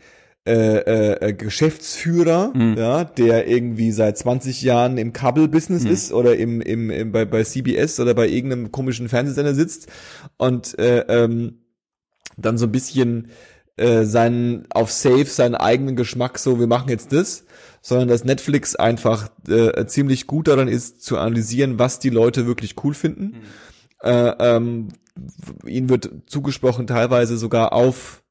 äh, 0.48 0.78
äh, 0.78 1.28
äh, 1.28 1.34
Geschäftsführer, 1.34 2.54
mhm. 2.56 2.76
ja, 2.78 3.04
der 3.04 3.48
irgendwie 3.48 3.92
seit 3.92 4.18
20 4.18 4.62
Jahren 4.62 4.98
im 4.98 5.12
Kabelbusiness 5.12 5.84
mhm. 5.84 5.92
ist 5.92 6.14
oder 6.14 6.38
im, 6.38 6.62
im, 6.62 6.90
im 6.90 7.12
bei, 7.12 7.26
bei 7.26 7.44
CBS 7.44 8.00
oder 8.00 8.14
bei 8.14 8.28
irgendeinem 8.28 8.72
komischen 8.72 9.10
Fernsehsender 9.10 9.54
sitzt 9.54 9.88
und 10.38 10.80
äh, 10.80 11.02
ähm, 11.10 11.66
dann 12.38 12.58
so 12.58 12.68
ein 12.68 12.72
bisschen 12.72 13.28
äh, 13.76 14.06
seinen 14.06 14.66
auf 14.72 14.92
Safe 14.92 15.26
seinen 15.26 15.56
eigenen 15.56 15.98
Geschmack 15.98 16.40
so 16.40 16.58
wir 16.58 16.68
machen 16.68 16.90
jetzt 16.90 17.12
das, 17.12 17.44
sondern 17.82 18.08
dass 18.08 18.24
Netflix 18.24 18.76
einfach 18.76 19.30
äh, 19.48 19.86
ziemlich 19.88 20.26
gut 20.26 20.48
daran 20.48 20.70
ist 20.70 21.04
zu 21.04 21.18
analysieren, 21.18 21.80
was 21.80 22.00
die 22.00 22.10
Leute 22.10 22.48
wirklich 22.48 22.76
cool 22.84 22.94
finden. 22.94 23.24
Mhm. 23.24 23.42
Äh, 24.04 24.34
ähm, 24.40 24.88
ihnen 25.66 25.90
wird 25.90 26.10
zugesprochen 26.28 26.88
teilweise 26.88 27.38
sogar 27.38 27.74
auf 27.74 28.24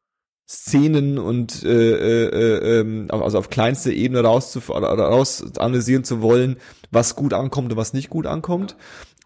Szenen 0.49 1.19
und 1.19 1.63
äh, 1.63 2.25
äh, 2.25 2.81
äh, 2.81 3.09
also 3.11 3.39
auf 3.39 3.51
kleinste 3.51 3.93
Ebene 3.93 4.23
raus, 4.23 4.59
raus 4.69 5.45
analysieren 5.59 6.05
zu 6.05 6.23
wollen, 6.23 6.57
was 6.91 7.17
gut 7.17 7.35
ankommt 7.35 7.73
und 7.73 7.77
was 7.77 7.93
nicht 7.93 8.09
gut 8.09 8.27
ankommt. 8.27 8.77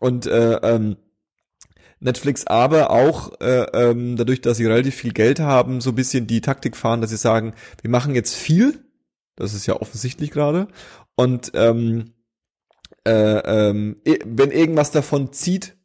Und 0.00 0.26
äh, 0.26 0.54
ähm, 0.56 0.96
Netflix 2.00 2.48
aber 2.48 2.90
auch 2.90 3.40
äh, 3.40 3.66
ähm, 3.72 4.16
dadurch, 4.16 4.40
dass 4.40 4.56
sie 4.56 4.66
relativ 4.66 4.96
viel 4.96 5.12
Geld 5.12 5.38
haben, 5.38 5.80
so 5.80 5.92
bisschen 5.92 6.26
die 6.26 6.40
Taktik 6.40 6.76
fahren, 6.76 7.00
dass 7.00 7.10
sie 7.10 7.16
sagen, 7.16 7.54
wir 7.80 7.90
machen 7.90 8.16
jetzt 8.16 8.34
viel, 8.34 8.84
das 9.36 9.54
ist 9.54 9.66
ja 9.66 9.80
offensichtlich 9.80 10.32
gerade, 10.32 10.66
und 11.14 11.52
ähm, 11.54 12.14
äh, 13.06 13.12
ähm, 13.70 13.96
wenn 14.24 14.50
irgendwas 14.50 14.90
davon 14.90 15.32
zieht, 15.32 15.76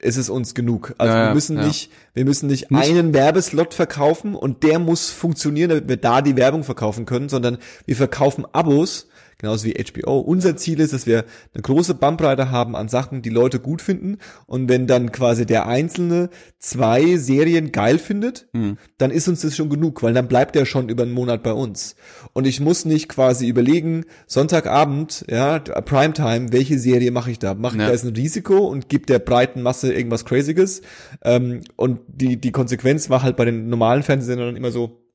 ist 0.00 0.16
es 0.16 0.30
uns 0.30 0.54
genug. 0.54 0.94
Also 0.98 1.14
ja, 1.14 1.26
wir 1.28 1.34
müssen 1.34 1.56
ja. 1.56 1.66
nicht, 1.66 1.90
wir 2.14 2.24
müssen 2.24 2.46
nicht, 2.46 2.70
nicht 2.70 2.90
einen 2.90 3.14
Werbeslot 3.14 3.74
verkaufen 3.74 4.34
und 4.34 4.62
der 4.62 4.78
muss 4.78 5.10
funktionieren, 5.10 5.70
damit 5.70 5.88
wir 5.88 5.96
da 5.96 6.22
die 6.22 6.36
Werbung 6.36 6.62
verkaufen 6.62 7.04
können, 7.04 7.28
sondern 7.28 7.58
wir 7.84 7.96
verkaufen 7.96 8.46
Abos 8.52 9.08
genauso 9.38 9.66
wie 9.66 9.74
HBO. 9.74 10.18
Unser 10.18 10.56
Ziel 10.56 10.80
ist, 10.80 10.92
dass 10.92 11.06
wir 11.06 11.24
eine 11.54 11.62
große 11.62 11.94
Bandbreite 11.94 12.50
haben 12.50 12.76
an 12.76 12.88
Sachen, 12.88 13.22
die 13.22 13.30
Leute 13.30 13.60
gut 13.60 13.80
finden. 13.80 14.18
Und 14.46 14.68
wenn 14.68 14.86
dann 14.86 15.12
quasi 15.12 15.46
der 15.46 15.66
Einzelne 15.66 16.28
zwei 16.58 17.16
Serien 17.16 17.72
geil 17.72 17.98
findet, 17.98 18.48
mhm. 18.52 18.76
dann 18.98 19.10
ist 19.10 19.28
uns 19.28 19.42
das 19.42 19.56
schon 19.56 19.70
genug, 19.70 20.02
weil 20.02 20.12
dann 20.12 20.28
bleibt 20.28 20.56
er 20.56 20.66
schon 20.66 20.88
über 20.88 21.04
einen 21.04 21.12
Monat 21.12 21.42
bei 21.42 21.52
uns. 21.52 21.94
Und 22.32 22.46
ich 22.46 22.60
muss 22.60 22.84
nicht 22.84 23.08
quasi 23.08 23.46
überlegen, 23.46 24.04
Sonntagabend, 24.26 25.24
ja, 25.28 25.60
Primetime, 25.60 26.52
welche 26.52 26.78
Serie 26.78 27.12
mache 27.12 27.30
ich 27.30 27.38
da? 27.38 27.54
Mache 27.54 27.76
ich 27.76 27.80
ja. 27.80 27.86
da 27.86 27.92
jetzt 27.92 28.04
ein 28.04 28.14
Risiko 28.14 28.58
und 28.66 28.88
gebe 28.88 29.06
der 29.06 29.20
breiten 29.20 29.62
Masse 29.62 29.92
irgendwas 29.92 30.24
Crazyes? 30.24 30.82
Ähm, 31.22 31.62
und 31.76 32.00
die, 32.08 32.40
die 32.40 32.52
Konsequenz 32.52 33.08
war 33.08 33.22
halt 33.22 33.36
bei 33.36 33.44
den 33.44 33.68
normalen 33.68 34.02
Fernsehsendern 34.02 34.56
immer 34.56 34.72
so, 34.72 35.07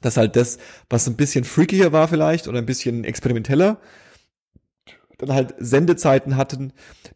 dass 0.00 0.16
halt 0.16 0.36
das, 0.36 0.58
was 0.88 1.06
ein 1.08 1.16
bisschen 1.16 1.44
freakier 1.44 1.92
war 1.92 2.08
vielleicht 2.08 2.48
oder 2.48 2.58
ein 2.58 2.66
bisschen 2.66 3.04
experimenteller, 3.04 3.78
dann 5.18 5.32
halt 5.32 5.54
Sendezeiten 5.58 6.36
hatten, 6.36 6.72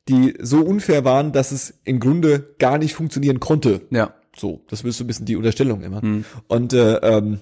die 0.08 0.34
so 0.40 0.60
unfair 0.60 1.04
waren, 1.04 1.32
dass 1.32 1.52
es 1.52 1.74
im 1.84 2.00
Grunde 2.00 2.54
gar 2.58 2.78
nicht 2.78 2.94
funktionieren 2.94 3.40
konnte. 3.40 3.82
Ja. 3.90 4.14
So, 4.36 4.64
das 4.68 4.82
ist 4.82 4.96
so 4.96 5.04
ein 5.04 5.06
bisschen 5.06 5.26
die 5.26 5.36
Unterstellung 5.36 5.82
immer. 5.82 6.00
Hm. 6.02 6.24
Und 6.48 6.72
äh, 6.72 6.96
ähm, 6.96 7.40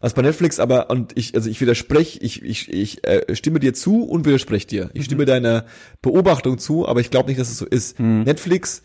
was 0.00 0.14
bei 0.14 0.22
Netflix 0.22 0.58
aber, 0.58 0.90
und 0.90 1.16
ich, 1.16 1.34
also 1.34 1.50
ich 1.50 1.60
widerspreche, 1.60 2.18
ich, 2.20 2.42
ich, 2.42 2.72
ich 2.72 3.06
äh, 3.06 3.34
stimme 3.34 3.60
dir 3.60 3.74
zu 3.74 4.04
und 4.04 4.24
widerspreche 4.24 4.66
dir. 4.66 4.90
Ich 4.94 5.00
mhm. 5.00 5.04
stimme 5.04 5.24
deiner 5.26 5.66
Beobachtung 6.02 6.58
zu, 6.58 6.88
aber 6.88 7.00
ich 7.00 7.10
glaube 7.10 7.28
nicht, 7.28 7.40
dass 7.40 7.50
es 7.50 7.58
so 7.58 7.66
ist. 7.66 8.00
Mhm. 8.00 8.22
Netflix 8.22 8.82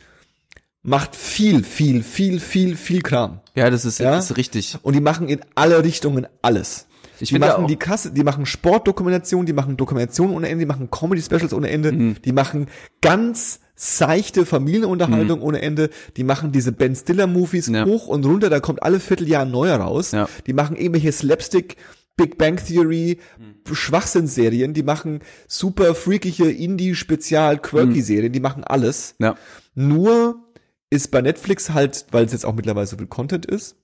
macht 0.84 1.16
viel, 1.16 1.64
viel, 1.64 2.04
viel, 2.04 2.40
viel, 2.40 2.76
viel 2.76 3.02
Kram. 3.02 3.40
Ja, 3.56 3.70
das 3.70 3.86
ist, 3.86 4.00
ja? 4.00 4.12
Das 4.12 4.32
ist 4.32 4.38
richtig. 4.38 4.78
Und 4.82 4.94
die 4.94 5.02
machen 5.02 5.28
in 5.28 5.42
alle 5.56 5.84
Richtungen 5.84 6.28
alles. 6.42 6.88
Ich 7.20 7.30
die 7.30 7.40
machen 7.40 7.68
die 7.68 7.76
Kasse, 7.76 8.12
die 8.12 8.24
machen 8.24 8.48
Sportdokumentation, 8.48 9.46
die 9.46 9.54
machen 9.54 9.78
Dokumentation 9.78 10.32
ohne 10.32 10.50
Ende, 10.50 10.66
die 10.66 10.68
machen 10.68 10.90
Comedy 10.90 11.22
Specials 11.22 11.54
ohne 11.54 11.70
Ende, 11.70 11.92
mhm. 11.92 12.16
die 12.26 12.32
machen 12.32 12.68
ganz 13.02 13.60
seichte 13.76 14.46
Familienunterhaltung 14.46 15.40
mhm. 15.40 15.46
ohne 15.46 15.62
Ende, 15.62 15.92
die 16.18 16.24
machen 16.24 16.52
diese 16.52 16.72
Ben 16.72 16.96
Stiller 16.96 17.28
Movies 17.28 17.68
ja. 17.68 17.86
hoch 17.86 18.08
und 18.08 18.26
runter, 18.26 18.50
da 18.50 18.60
kommt 18.60 18.82
alle 18.82 19.00
Vierteljahr 19.00 19.44
ein 19.44 19.52
neuer 19.52 19.78
raus. 19.78 20.12
Ja. 20.12 20.28
Die 20.48 20.54
machen 20.54 20.76
irgendwelche 20.76 21.12
Slapstick 21.12 21.78
Big 22.18 22.38
Bang 22.38 22.58
Theory 22.58 23.20
mhm. 23.40 23.74
Schwachsinnsserien, 23.74 24.74
die 24.74 24.84
machen 24.84 25.20
super 25.48 25.96
freakige 25.96 26.50
Indie 26.50 26.96
Spezial 26.96 27.60
Quirky 27.60 28.00
mhm. 28.00 28.04
Serien, 28.04 28.34
die 28.34 28.40
machen 28.40 28.64
alles. 28.64 29.16
Ja. 29.20 29.36
Nur 29.76 30.44
ist 30.92 31.10
bei 31.10 31.22
Netflix 31.22 31.72
halt, 31.72 32.06
weil 32.12 32.26
es 32.26 32.32
jetzt 32.32 32.46
auch 32.46 32.54
mittlerweile 32.54 32.86
so 32.86 32.98
viel 32.98 33.08
Content 33.08 33.48
ist, 33.48 33.78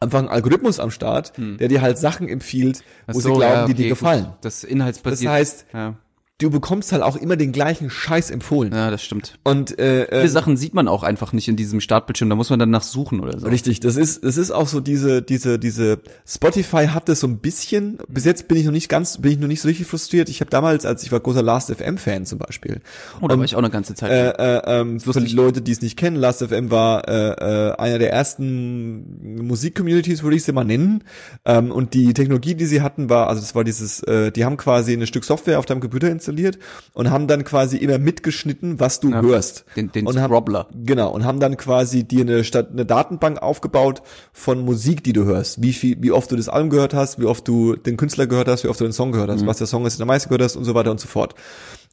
einfach 0.00 0.18
ein 0.18 0.28
Algorithmus 0.28 0.80
am 0.80 0.90
Start, 0.90 1.36
hm. 1.36 1.58
der 1.58 1.68
dir 1.68 1.80
halt 1.80 1.98
Sachen 1.98 2.28
empfiehlt, 2.28 2.82
wo 3.06 3.20
so, 3.20 3.20
sie 3.20 3.34
glauben, 3.36 3.42
ja, 3.42 3.62
okay, 3.64 3.74
die 3.74 3.82
dir 3.84 3.88
gefallen. 3.90 4.24
Gut. 4.24 4.34
Das 4.40 4.64
inhaltsbasiert. 4.64 5.28
Das 5.28 5.38
heißt, 5.38 5.66
ja 5.72 5.96
du 6.42 6.50
bekommst 6.50 6.92
halt 6.92 7.02
auch 7.02 7.16
immer 7.16 7.36
den 7.36 7.52
gleichen 7.52 7.90
Scheiß 7.90 8.30
empfohlen. 8.30 8.72
Ja, 8.72 8.90
das 8.90 9.02
stimmt. 9.02 9.38
Und 9.44 9.78
äh, 9.78 10.06
viele 10.08 10.22
äh, 10.22 10.28
Sachen 10.28 10.56
sieht 10.56 10.74
man 10.74 10.88
auch 10.88 11.02
einfach 11.02 11.32
nicht 11.32 11.48
in 11.48 11.56
diesem 11.56 11.80
Startbildschirm, 11.80 12.28
da 12.28 12.36
muss 12.36 12.50
man 12.50 12.58
dann 12.58 12.70
nach 12.70 12.82
suchen 12.82 13.20
oder 13.20 13.38
so. 13.38 13.46
Richtig, 13.46 13.80
das 13.80 13.96
ist 13.96 14.24
das 14.24 14.36
ist 14.36 14.50
auch 14.50 14.68
so 14.68 14.80
diese 14.80 15.22
diese 15.22 15.58
diese 15.58 16.00
Spotify 16.26 16.86
hat 16.88 17.08
das 17.08 17.20
so 17.20 17.26
ein 17.26 17.38
bisschen. 17.38 17.98
Bis 18.08 18.24
jetzt 18.24 18.48
bin 18.48 18.58
ich 18.58 18.64
noch 18.64 18.72
nicht 18.72 18.88
ganz 18.88 19.18
bin 19.18 19.32
ich 19.32 19.38
noch 19.38 19.48
nicht 19.48 19.60
so 19.60 19.68
richtig 19.68 19.86
frustriert. 19.86 20.28
Ich 20.28 20.40
habe 20.40 20.50
damals, 20.50 20.84
als 20.84 21.02
ich 21.02 21.12
war 21.12 21.20
großer 21.20 21.42
Last 21.42 21.72
FM 21.72 21.98
Fan 21.98 22.26
zum 22.26 22.38
Beispiel. 22.38 22.80
Oh, 23.20 23.28
da 23.28 23.38
war 23.38 23.44
ich 23.44 23.54
auch 23.54 23.60
eine 23.60 23.70
ganze 23.70 23.94
Zeit. 23.94 24.10
Äh, 24.10 24.30
äh, 24.30 24.80
ähm, 24.80 25.00
für 25.00 25.20
die 25.20 25.34
Leute, 25.34 25.62
die 25.62 25.72
es 25.72 25.80
nicht 25.80 25.96
kennen, 25.96 26.16
Last 26.16 26.44
FM 26.44 26.70
war 26.70 27.08
äh, 27.08 27.12
äh, 27.12 27.76
einer 27.76 27.98
der 27.98 28.12
ersten 28.12 29.46
Musikcommunities, 29.46 30.22
würde 30.22 30.36
ich 30.36 30.44
sie 30.44 30.52
mal 30.52 30.64
nennen. 30.64 31.04
Ähm, 31.44 31.70
und 31.70 31.94
die 31.94 32.12
Technologie, 32.14 32.54
die 32.54 32.66
sie 32.66 32.82
hatten, 32.82 33.08
war 33.08 33.28
also 33.28 33.40
das 33.40 33.54
war 33.54 33.64
dieses, 33.64 34.02
äh, 34.02 34.32
die 34.32 34.44
haben 34.44 34.56
quasi 34.56 34.92
ein 34.92 35.06
Stück 35.06 35.24
Software 35.24 35.58
auf 35.58 35.66
deinem 35.66 35.80
Computer 35.80 36.10
installiert 36.10 36.31
installiert 36.32 36.58
und 36.94 37.10
haben 37.10 37.26
dann 37.26 37.44
quasi 37.44 37.76
immer 37.76 37.98
mitgeschnitten, 37.98 38.80
was 38.80 39.00
du 39.00 39.10
ja, 39.10 39.22
hörst. 39.22 39.64
Den, 39.76 39.92
den 39.92 40.06
und 40.06 40.14
Scrobbler. 40.14 40.66
Haben, 40.66 40.86
genau, 40.86 41.12
und 41.12 41.24
haben 41.24 41.40
dann 41.40 41.56
quasi 41.56 42.04
dir 42.04 42.22
eine, 42.22 42.42
eine 42.72 42.86
Datenbank 42.86 43.40
aufgebaut 43.40 44.02
von 44.32 44.64
Musik, 44.64 45.04
die 45.04 45.12
du 45.12 45.24
hörst. 45.24 45.62
Wie 45.62 45.72
viel, 45.72 45.96
wie 46.00 46.12
oft 46.12 46.30
du 46.30 46.36
das 46.36 46.48
Album 46.48 46.70
gehört 46.70 46.94
hast, 46.94 47.18
wie 47.18 47.26
oft 47.26 47.46
du 47.46 47.76
den 47.76 47.96
Künstler 47.96 48.26
gehört 48.26 48.48
hast, 48.48 48.64
wie 48.64 48.68
oft 48.68 48.80
du 48.80 48.84
den 48.84 48.92
Song 48.92 49.12
gehört 49.12 49.30
hast, 49.30 49.42
mhm. 49.42 49.46
was 49.46 49.58
der 49.58 49.66
Song 49.66 49.86
ist, 49.86 49.94
den 49.94 50.00
du 50.00 50.02
am 50.04 50.08
meisten 50.08 50.28
gehört 50.28 50.42
hast 50.42 50.56
und 50.56 50.64
so 50.64 50.74
weiter 50.74 50.90
und 50.90 51.00
so 51.00 51.08
fort. 51.08 51.34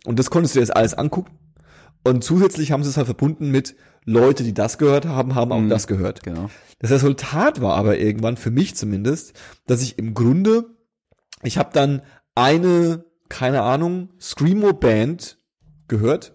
Und 0.06 0.20
das 0.20 0.30
konntest 0.30 0.56
du 0.56 0.60
jetzt 0.60 0.76
alles 0.76 0.94
angucken. 0.94 1.32
Und 2.04 2.24
zusätzlich 2.24 2.72
haben 2.72 2.84
sie 2.84 2.90
es 2.90 2.98
halt 2.98 3.08
verbunden 3.08 3.52
mit 3.52 3.76
Leute, 4.06 4.44
die 4.44 4.54
das 4.54 4.78
gehört 4.78 5.06
haben, 5.06 5.36
haben 5.36 5.52
auch 5.52 5.60
mhm, 5.60 5.70
das 5.70 5.86
gehört. 5.86 6.24
Genau. 6.24 6.50
Das 6.80 6.92
Resultat 6.92 7.62
war 7.62 7.76
aber 7.76 7.98
irgendwann, 7.98 8.38
für 8.38 8.52
mich 8.52 8.76
zumindest, 8.76 9.34
dass 9.68 9.82
ich 9.82 10.00
im 10.00 10.14
Grunde, 10.14 10.64
ich 11.44 11.58
habe 11.58 11.72
dann 11.74 12.02
eine 12.36 13.04
keine 13.30 13.62
Ahnung, 13.62 14.10
Screamo 14.20 14.74
Band 14.74 15.38
gehört. 15.88 16.34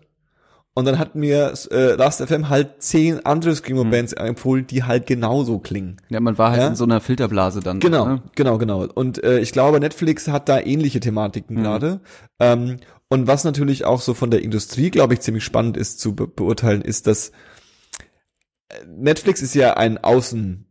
Und 0.76 0.86
dann 0.86 0.98
hat 0.98 1.14
mir 1.14 1.54
äh, 1.70 1.94
Last 1.94 2.20
FM 2.20 2.48
halt 2.48 2.82
zehn 2.82 3.24
andere 3.24 3.54
Screamo 3.54 3.84
Bands 3.84 4.12
mhm. 4.12 4.26
empfohlen, 4.26 4.66
die 4.66 4.82
halt 4.82 5.06
genauso 5.06 5.60
klingen. 5.60 5.98
Ja, 6.08 6.18
man 6.18 6.36
war 6.36 6.50
halt 6.50 6.62
ja? 6.62 6.68
in 6.68 6.74
so 6.74 6.82
einer 6.82 7.00
Filterblase 7.00 7.60
dann. 7.60 7.78
Genau, 7.78 8.06
ne? 8.06 8.22
genau, 8.34 8.58
genau. 8.58 8.84
Und 8.84 9.22
äh, 9.22 9.38
ich 9.38 9.52
glaube, 9.52 9.78
Netflix 9.78 10.26
hat 10.26 10.48
da 10.48 10.58
ähnliche 10.58 10.98
Thematiken 10.98 11.58
mhm. 11.58 11.62
gerade. 11.62 12.00
Ähm, 12.40 12.78
und 13.08 13.28
was 13.28 13.44
natürlich 13.44 13.84
auch 13.84 14.00
so 14.00 14.14
von 14.14 14.32
der 14.32 14.42
Industrie, 14.42 14.90
glaube 14.90 15.14
ich, 15.14 15.20
ziemlich 15.20 15.44
spannend 15.44 15.76
ist 15.76 16.00
zu 16.00 16.16
be 16.16 16.26
beurteilen, 16.26 16.82
ist, 16.82 17.06
dass 17.06 17.28
äh, 18.68 18.84
Netflix 18.88 19.42
ist 19.42 19.54
ja 19.54 19.76
ein 19.76 20.02
Außen 20.02 20.66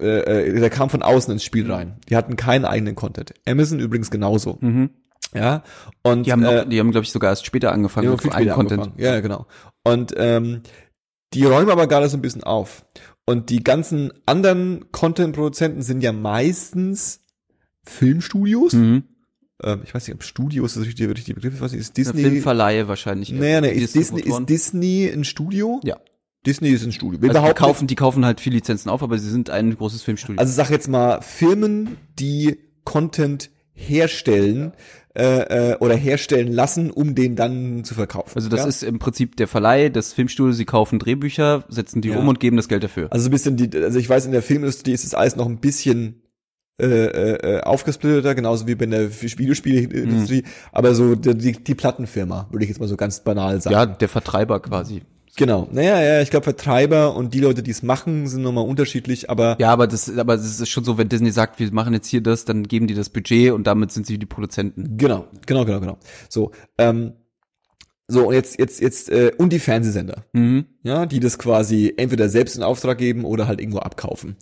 äh, 0.00 0.48
äh, 0.48 0.60
der 0.60 0.70
kam 0.70 0.90
von 0.90 1.02
außen 1.02 1.32
ins 1.32 1.44
Spiel 1.44 1.70
rein. 1.70 1.96
Die 2.08 2.16
hatten 2.16 2.36
keinen 2.36 2.64
eigenen 2.64 2.94
Content. 2.94 3.32
Amazon 3.46 3.80
übrigens 3.80 4.10
genauso. 4.10 4.58
Mhm. 4.60 4.90
Ja, 5.34 5.62
und 6.02 6.26
die 6.26 6.32
haben, 6.32 6.44
äh, 6.44 6.66
die 6.66 6.78
haben 6.78 6.90
glaube 6.90 7.04
ich 7.04 7.12
sogar 7.12 7.30
erst 7.30 7.46
später 7.46 7.72
angefangen 7.72 8.10
mit 8.10 8.34
eigenen 8.34 8.54
Content. 8.54 8.82
Angefangen. 8.82 9.02
Ja, 9.02 9.20
genau. 9.20 9.46
Und 9.84 10.14
ähm, 10.16 10.62
die 11.34 11.44
räumen 11.44 11.70
aber 11.70 11.86
gerade 11.86 12.08
so 12.08 12.16
ein 12.16 12.22
bisschen 12.22 12.44
auf. 12.44 12.86
Und 13.26 13.50
die 13.50 13.62
ganzen 13.64 14.12
anderen 14.24 14.92
Content-Produzenten 14.92 15.82
sind 15.82 16.00
ja 16.00 16.12
meistens 16.12 17.20
Filmstudios. 17.84 18.72
Mhm. 18.72 19.04
ähm, 19.62 19.80
ich 19.84 19.94
weiß 19.94 20.06
nicht, 20.06 20.14
ob 20.14 20.22
Studio 20.22 20.64
ist 20.64 20.76
das 20.76 20.84
richtige, 20.84 21.10
richtige 21.10 21.34
Begriff, 21.34 21.54
ich 21.54 21.60
weiß 21.60 21.72
nicht, 21.72 21.80
ist 21.80 21.96
Eine 21.96 22.04
Disney, 22.04 22.22
Filmverleihe 22.22 22.88
wahrscheinlich. 22.88 23.30
naja, 23.32 23.60
nee, 23.60 23.74
Die 23.74 23.82
ist 23.82 23.94
Disney, 23.94 24.20
ist 24.22 24.44
Disney 24.46 25.10
ein 25.12 25.24
Studio? 25.24 25.80
Ja. 25.84 25.98
Disney 26.46 26.70
ist 26.70 26.84
ein 26.84 26.92
Studio. 26.92 27.20
Wir 27.20 27.30
Also 27.34 27.44
die 27.44 27.54
kaufen, 27.54 27.86
die 27.88 27.96
kaufen 27.96 28.24
halt 28.24 28.40
viel 28.40 28.52
Lizenzen 28.52 28.88
auf, 28.88 29.02
aber 29.02 29.18
sie 29.18 29.28
sind 29.28 29.50
ein 29.50 29.76
großes 29.76 30.02
Filmstudio. 30.02 30.38
Also 30.38 30.52
sag 30.52 30.70
jetzt 30.70 30.88
mal 30.88 31.20
Firmen, 31.20 31.96
die 32.18 32.58
Content 32.84 33.50
herstellen 33.72 34.72
äh, 35.16 35.72
äh, 35.72 35.76
oder 35.78 35.94
herstellen 35.96 36.52
lassen, 36.52 36.90
um 36.90 37.14
den 37.14 37.36
dann 37.36 37.84
zu 37.84 37.94
verkaufen. 37.94 38.32
Also 38.34 38.48
das 38.50 38.60
ja? 38.60 38.66
ist 38.66 38.82
im 38.82 38.98
Prinzip 38.98 39.36
der 39.36 39.48
Verleih, 39.48 39.88
das 39.88 40.12
Filmstudio, 40.12 40.52
sie 40.52 40.66
kaufen 40.66 40.98
Drehbücher, 40.98 41.64
setzen 41.68 42.02
die 42.02 42.10
Ja. 42.10 42.18
um 42.18 42.28
und 42.28 42.38
geben 42.38 42.56
das 42.56 42.68
Geld 42.68 42.84
dafür. 42.84 43.08
also 43.10 43.22
so 43.24 43.28
ein 43.28 43.32
bisschen 43.32 43.56
die, 43.56 43.74
also 43.82 43.98
ich 43.98 44.08
weiß 44.08 44.26
in 44.26 44.32
der 44.32 44.42
Filmindustrie 44.42 44.92
ist 44.92 45.04
das 45.04 45.14
alles 45.14 45.34
noch 45.36 45.46
ein 45.46 45.56
bisschen 45.58 46.22
äh, 46.78 46.86
äh, 46.86 47.60
aufgesplitterter, 47.62 48.34
genauso 48.34 48.66
wie 48.66 48.74
bei 48.74 48.84
der 48.84 49.10
Videospielindustrie, 49.10 50.42
Mhm. 50.42 50.48
aber 50.72 50.94
so 50.94 51.14
die, 51.14 51.52
die 51.52 51.74
Plattenfirma, 51.74 52.48
würde 52.50 52.64
ich 52.64 52.68
jetzt 52.68 52.80
mal 52.80 52.86
so 52.88 52.96
ganz 52.98 53.20
banal 53.20 53.62
sagen. 53.62 53.72
Ja, 53.72 53.86
der 53.86 54.08
Vertreiber 54.10 54.60
quasi. 54.60 55.00
Genau. 55.36 55.68
Naja, 55.70 56.00
ja, 56.00 56.22
ich 56.22 56.30
glaube 56.30 56.44
Vertreiber 56.44 57.14
und 57.14 57.34
die 57.34 57.40
Leute, 57.40 57.62
die 57.62 57.70
es 57.70 57.82
machen, 57.82 58.26
sind 58.26 58.42
nochmal 58.42 58.66
unterschiedlich, 58.66 59.28
aber 59.28 59.56
Ja, 59.60 59.70
aber 59.70 59.86
das, 59.86 60.08
aber 60.16 60.36
das 60.36 60.60
ist 60.60 60.68
schon 60.70 60.84
so, 60.84 60.96
wenn 60.96 61.10
Disney 61.10 61.30
sagt, 61.30 61.60
wir 61.60 61.70
machen 61.72 61.92
jetzt 61.92 62.08
hier 62.08 62.22
das, 62.22 62.46
dann 62.46 62.64
geben 62.64 62.86
die 62.86 62.94
das 62.94 63.10
Budget 63.10 63.52
und 63.52 63.66
damit 63.66 63.92
sind 63.92 64.06
sie 64.06 64.18
die 64.18 64.26
Produzenten. 64.26 64.96
Genau, 64.96 65.26
genau, 65.44 65.66
genau, 65.66 65.80
genau. 65.80 65.98
So, 66.30 66.52
ähm, 66.78 67.12
so 68.08 68.28
und 68.28 68.34
jetzt, 68.34 68.58
jetzt, 68.58 68.80
jetzt 68.80 69.10
äh, 69.10 69.32
und 69.36 69.52
die 69.52 69.58
Fernsehsender, 69.58 70.24
Mhm. 70.32 70.66
ja, 70.84 71.06
die 71.06 71.18
das 71.18 71.38
quasi 71.38 71.92
entweder 71.96 72.28
selbst 72.28 72.56
in 72.56 72.62
Auftrag 72.62 72.98
geben 72.98 73.24
oder 73.24 73.48
halt 73.48 73.60
irgendwo 73.60 73.78
abkaufen. 73.80 74.36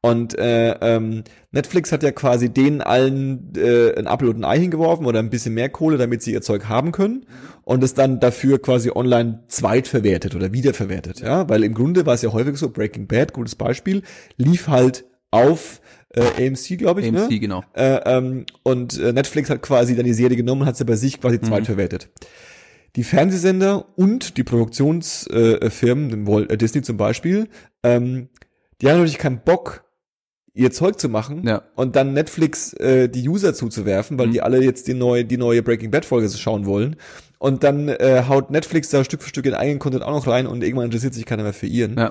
Und 0.00 0.38
äh, 0.38 0.70
ähm, 0.80 1.24
Netflix 1.52 1.92
hat 1.92 2.02
ja 2.02 2.12
quasi 2.12 2.48
denen 2.48 2.80
allen 2.80 3.52
äh, 3.56 3.94
ein 3.98 4.06
Apfel 4.06 4.28
und 4.28 4.38
ein 4.38 4.44
Ei 4.44 4.58
hingeworfen 4.58 5.04
oder 5.04 5.18
ein 5.18 5.28
bisschen 5.28 5.52
mehr 5.52 5.68
Kohle, 5.68 5.98
damit 5.98 6.22
sie 6.22 6.32
ihr 6.32 6.40
Zeug 6.40 6.66
haben 6.68 6.92
können 6.92 7.26
und 7.64 7.84
es 7.84 7.92
dann 7.92 8.20
dafür 8.20 8.60
quasi 8.60 8.90
online 8.94 9.44
zweitverwertet 9.48 10.34
oder 10.34 10.54
wiederverwertet, 10.54 11.20
ja, 11.20 11.46
weil 11.48 11.62
im 11.62 11.74
Grunde 11.74 12.06
war 12.06 12.14
es 12.14 12.22
ja 12.22 12.32
häufig 12.32 12.56
so, 12.56 12.70
Breaking 12.70 13.06
Bad, 13.06 13.34
gutes 13.34 13.54
Beispiel, 13.54 14.02
lief 14.38 14.68
halt 14.68 15.04
auf 15.30 15.82
äh, 16.14 16.22
AMC, 16.48 16.78
glaube 16.78 17.02
ich, 17.02 17.08
AMC, 17.08 17.30
ne? 17.30 17.38
genau. 17.38 17.62
Äh, 17.74 18.00
ähm, 18.06 18.46
und 18.62 18.98
äh, 18.98 19.12
Netflix 19.12 19.50
hat 19.50 19.60
quasi 19.62 19.94
dann 19.94 20.06
die 20.06 20.14
Serie 20.14 20.36
genommen 20.36 20.62
und 20.62 20.66
hat 20.66 20.76
sie 20.78 20.84
bei 20.86 20.96
sich 20.96 21.20
quasi 21.20 21.38
zweitverwertet. 21.40 22.08
Die 22.96 23.04
Fernsehsender 23.04 23.86
und 23.96 24.36
die 24.36 24.42
Produktionsfirmen, 24.44 26.26
äh, 26.28 26.52
äh, 26.52 26.56
Disney 26.56 26.82
zum 26.82 26.96
Beispiel, 26.96 27.48
ähm, 27.82 28.28
die 28.80 28.88
haben 28.88 28.96
natürlich 28.98 29.18
keinen 29.18 29.40
Bock, 29.44 29.84
ihr 30.54 30.72
Zeug 30.72 30.98
zu 30.98 31.08
machen 31.08 31.46
Ja. 31.46 31.62
und 31.76 31.94
dann 31.94 32.12
Netflix 32.12 32.72
äh, 32.74 33.08
die 33.08 33.28
User 33.28 33.54
zuzuwerfen, 33.54 34.18
weil 34.18 34.26
Mhm. 34.28 34.32
die 34.32 34.42
alle 34.42 34.62
jetzt 34.62 34.88
die 34.88 34.94
neue, 34.94 35.24
die 35.24 35.36
neue 35.36 35.62
Breaking 35.62 35.90
Bad 35.92 36.04
Folge 36.04 36.28
schauen 36.28 36.66
wollen. 36.66 36.96
Und 37.38 37.62
dann 37.62 37.88
äh, 37.88 38.24
haut 38.28 38.50
Netflix 38.50 38.90
da 38.90 39.04
Stück 39.04 39.22
für 39.22 39.28
Stück 39.28 39.44
den 39.44 39.54
eigenen 39.54 39.78
Content 39.78 40.02
auch 40.02 40.10
noch 40.10 40.26
rein 40.26 40.46
und 40.46 40.62
irgendwann 40.62 40.86
interessiert 40.86 41.14
sich 41.14 41.24
keiner 41.24 41.44
mehr 41.44 41.52
für 41.54 41.66
ihren. 41.66 41.96
Ja. 41.96 42.10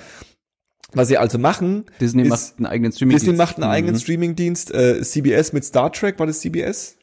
Was 0.94 1.08
sie 1.10 1.18
also 1.18 1.38
machen, 1.38 1.86
Disney 2.02 2.24
ist, 2.24 2.30
macht 2.30 2.54
einen 2.58 2.66
eigenen 2.66 2.92
Streaming. 2.94 3.18
Disney 3.18 3.34
macht 3.34 3.58
einen 3.58 3.70
eigenen 3.70 3.96
Mhm. 3.96 4.00
Streamingdienst, 4.00 4.74
äh, 4.74 5.02
CBS 5.04 5.54
mit 5.54 5.66
Star 5.66 5.92
Trek, 5.92 6.18
war 6.18 6.26
das 6.26 6.40
CBS? 6.40 6.96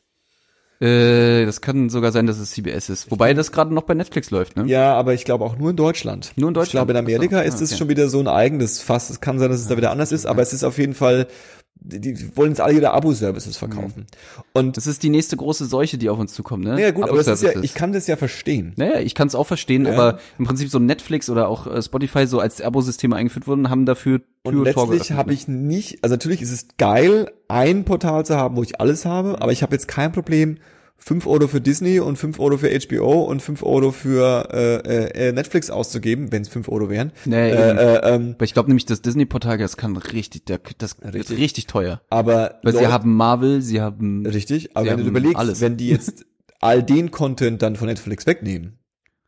Äh, 0.81 1.47
das 1.47 1.61
kann 1.61 1.89
sogar 1.89 2.13
sein, 2.13 2.27
dass 2.27 2.39
es 2.39 2.51
CBS 2.51 2.89
ist. 2.91 3.11
Wobei 3.11 3.33
das 3.35 3.51
gerade 3.53 3.73
noch 3.73 3.85
bei 3.85 3.95
Netflix 3.95 4.31
läuft, 4.31 4.57
ne? 4.57 4.65
Ja, 4.67 4.95
aber 4.95 5.15
ich 5.15 5.25
glaube 5.25 5.45
auch 5.45 5.57
nur 5.57 5.71
in 5.71 5.77
Deutschland. 5.77 6.33
Nur 6.37 6.51
in 6.51 6.57
Ich 6.63 6.71
glaube, 6.71 6.93
in 6.93 6.97
Deutschland? 6.97 6.99
Amerika 7.19 7.39
Ach 7.39 7.43
so, 7.45 7.49
ist 7.49 7.61
es 7.63 7.71
okay. 7.73 7.79
schon 7.79 7.89
wieder 7.89 8.09
so 8.09 8.21
ein 8.21 8.29
eigenes 8.29 8.81
Fass. 8.83 9.09
Es 9.11 9.21
kann 9.21 9.39
sein, 9.39 9.51
dass 9.51 9.61
es 9.61 9.69
da 9.69 9.77
wieder 9.77 9.91
anders 9.91 10.13
ist, 10.13 10.27
aber 10.27 10.43
es 10.43 10.53
ist 10.53 10.65
auf 10.65 10.77
jeden 10.79 10.95
Fall, 10.95 11.29
die, 11.79 12.37
wollen 12.37 12.51
jetzt 12.51 12.61
alle 12.61 12.75
ihre 12.75 12.91
Abo-Services 12.93 13.57
verkaufen. 13.57 14.07
Und, 14.53 14.77
Das 14.77 14.87
ist 14.87 15.03
die 15.03 15.09
nächste 15.11 15.37
große 15.37 15.67
Seuche, 15.67 15.99
die 15.99 16.09
auf 16.11 16.19
uns 16.19 16.33
zukommt, 16.35 16.65
ne? 16.65 16.81
ja 16.81 16.91
gut, 16.91 17.05
aber 17.09 17.17
das 17.23 17.29
ist 17.29 17.43
ja, 17.43 17.61
ich 17.63 17.75
kann 17.75 17.93
das 17.93 18.07
ja 18.07 18.17
verstehen. 18.17 18.73
Naja, 18.77 18.99
ich 19.01 19.15
kann 19.15 19.29
es 19.29 19.35
auch 19.35 19.47
verstehen, 19.47 19.87
Ja. 19.87 19.93
aber 19.93 20.19
im 20.39 20.47
Prinzip 20.47 20.69
so 20.71 20.79
Netflix 20.79 21.31
oder 21.31 21.49
auch 21.49 21.67
äh, 21.67 21.81
Spotify 21.83 22.27
so 22.27 22.41
als 22.41 22.61
Abo-Systeme 22.61 23.15
eingeführt 23.17 23.47
wurden, 23.47 23.71
haben 23.71 23.87
dafür 23.87 24.21
Und 24.47 24.65
letztlich 24.65 25.13
habe 25.13 25.33
ich 25.33 25.49
nicht, 25.49 26.03
also 26.03 26.15
natürlich 26.15 26.43
ist 26.43 26.53
es 26.53 26.69
geil, 26.79 27.31
ein 27.49 27.85
Portal 27.85 28.25
zu 28.25 28.37
haben, 28.37 28.57
wo 28.57 28.63
ich 28.63 28.81
alles 28.81 29.05
habe, 29.05 29.41
aber 29.43 29.53
ich 29.53 29.63
habe 29.63 29.75
jetzt 29.75 29.89
kein 29.89 30.13
Problem, 30.13 30.59
5 30.99 31.27
Euro 31.27 31.47
für 31.47 31.61
Disney 31.61 32.01
und 32.01 32.17
5 32.17 32.41
Euro 32.41 32.57
für 32.57 32.71
HBO 32.71 33.25
und 33.25 33.43
5 33.43 33.63
Euro 33.63 33.91
für 33.93 34.49
äh, 34.51 35.29
äh, 35.29 35.33
Netflix 35.33 35.69
auszugeben, 35.71 36.33
wenn 36.33 36.41
es 36.41 36.49
5 36.49 36.69
Euro 36.71 36.89
wären. 36.89 37.13
Nee, 37.27 37.51
äh, 37.51 37.71
äh, 37.71 38.15
ähm, 38.15 38.33
Aber 38.37 38.45
ich 38.45 38.55
glaube 38.55 38.71
nämlich, 38.71 38.87
das 38.87 39.03
Disney-Portal, 39.03 39.59
das 39.59 39.77
kann 39.77 39.97
richtig, 39.99 40.47
der- 40.47 40.59
das 40.79 40.97
Richtig. 41.03 41.15
richtig. 41.15 41.39
richtig 41.39 41.67
teuer. 41.67 42.01
aber 42.09 42.61
Weil 42.63 42.73
sie 42.73 42.79
Leute- 42.79 42.93
haben 42.93 43.15
Marvel, 43.15 43.61
sie 43.61 43.81
haben 43.83 44.25
Richtig, 44.27 44.75
aber 44.75 44.87
Sie 44.87 44.91
wenn 44.93 45.01
du 45.01 45.05
überlegst, 45.11 45.37
alles. 45.37 45.61
wenn 45.61 45.77
die 45.77 45.91
jetzt 45.91 46.25
all 46.61 46.83
den 46.83 47.11
Content 47.11 47.61
dann 47.61 47.77
von 47.77 47.89
Netflix 47.89 48.27
wegnehmen, 48.27 48.79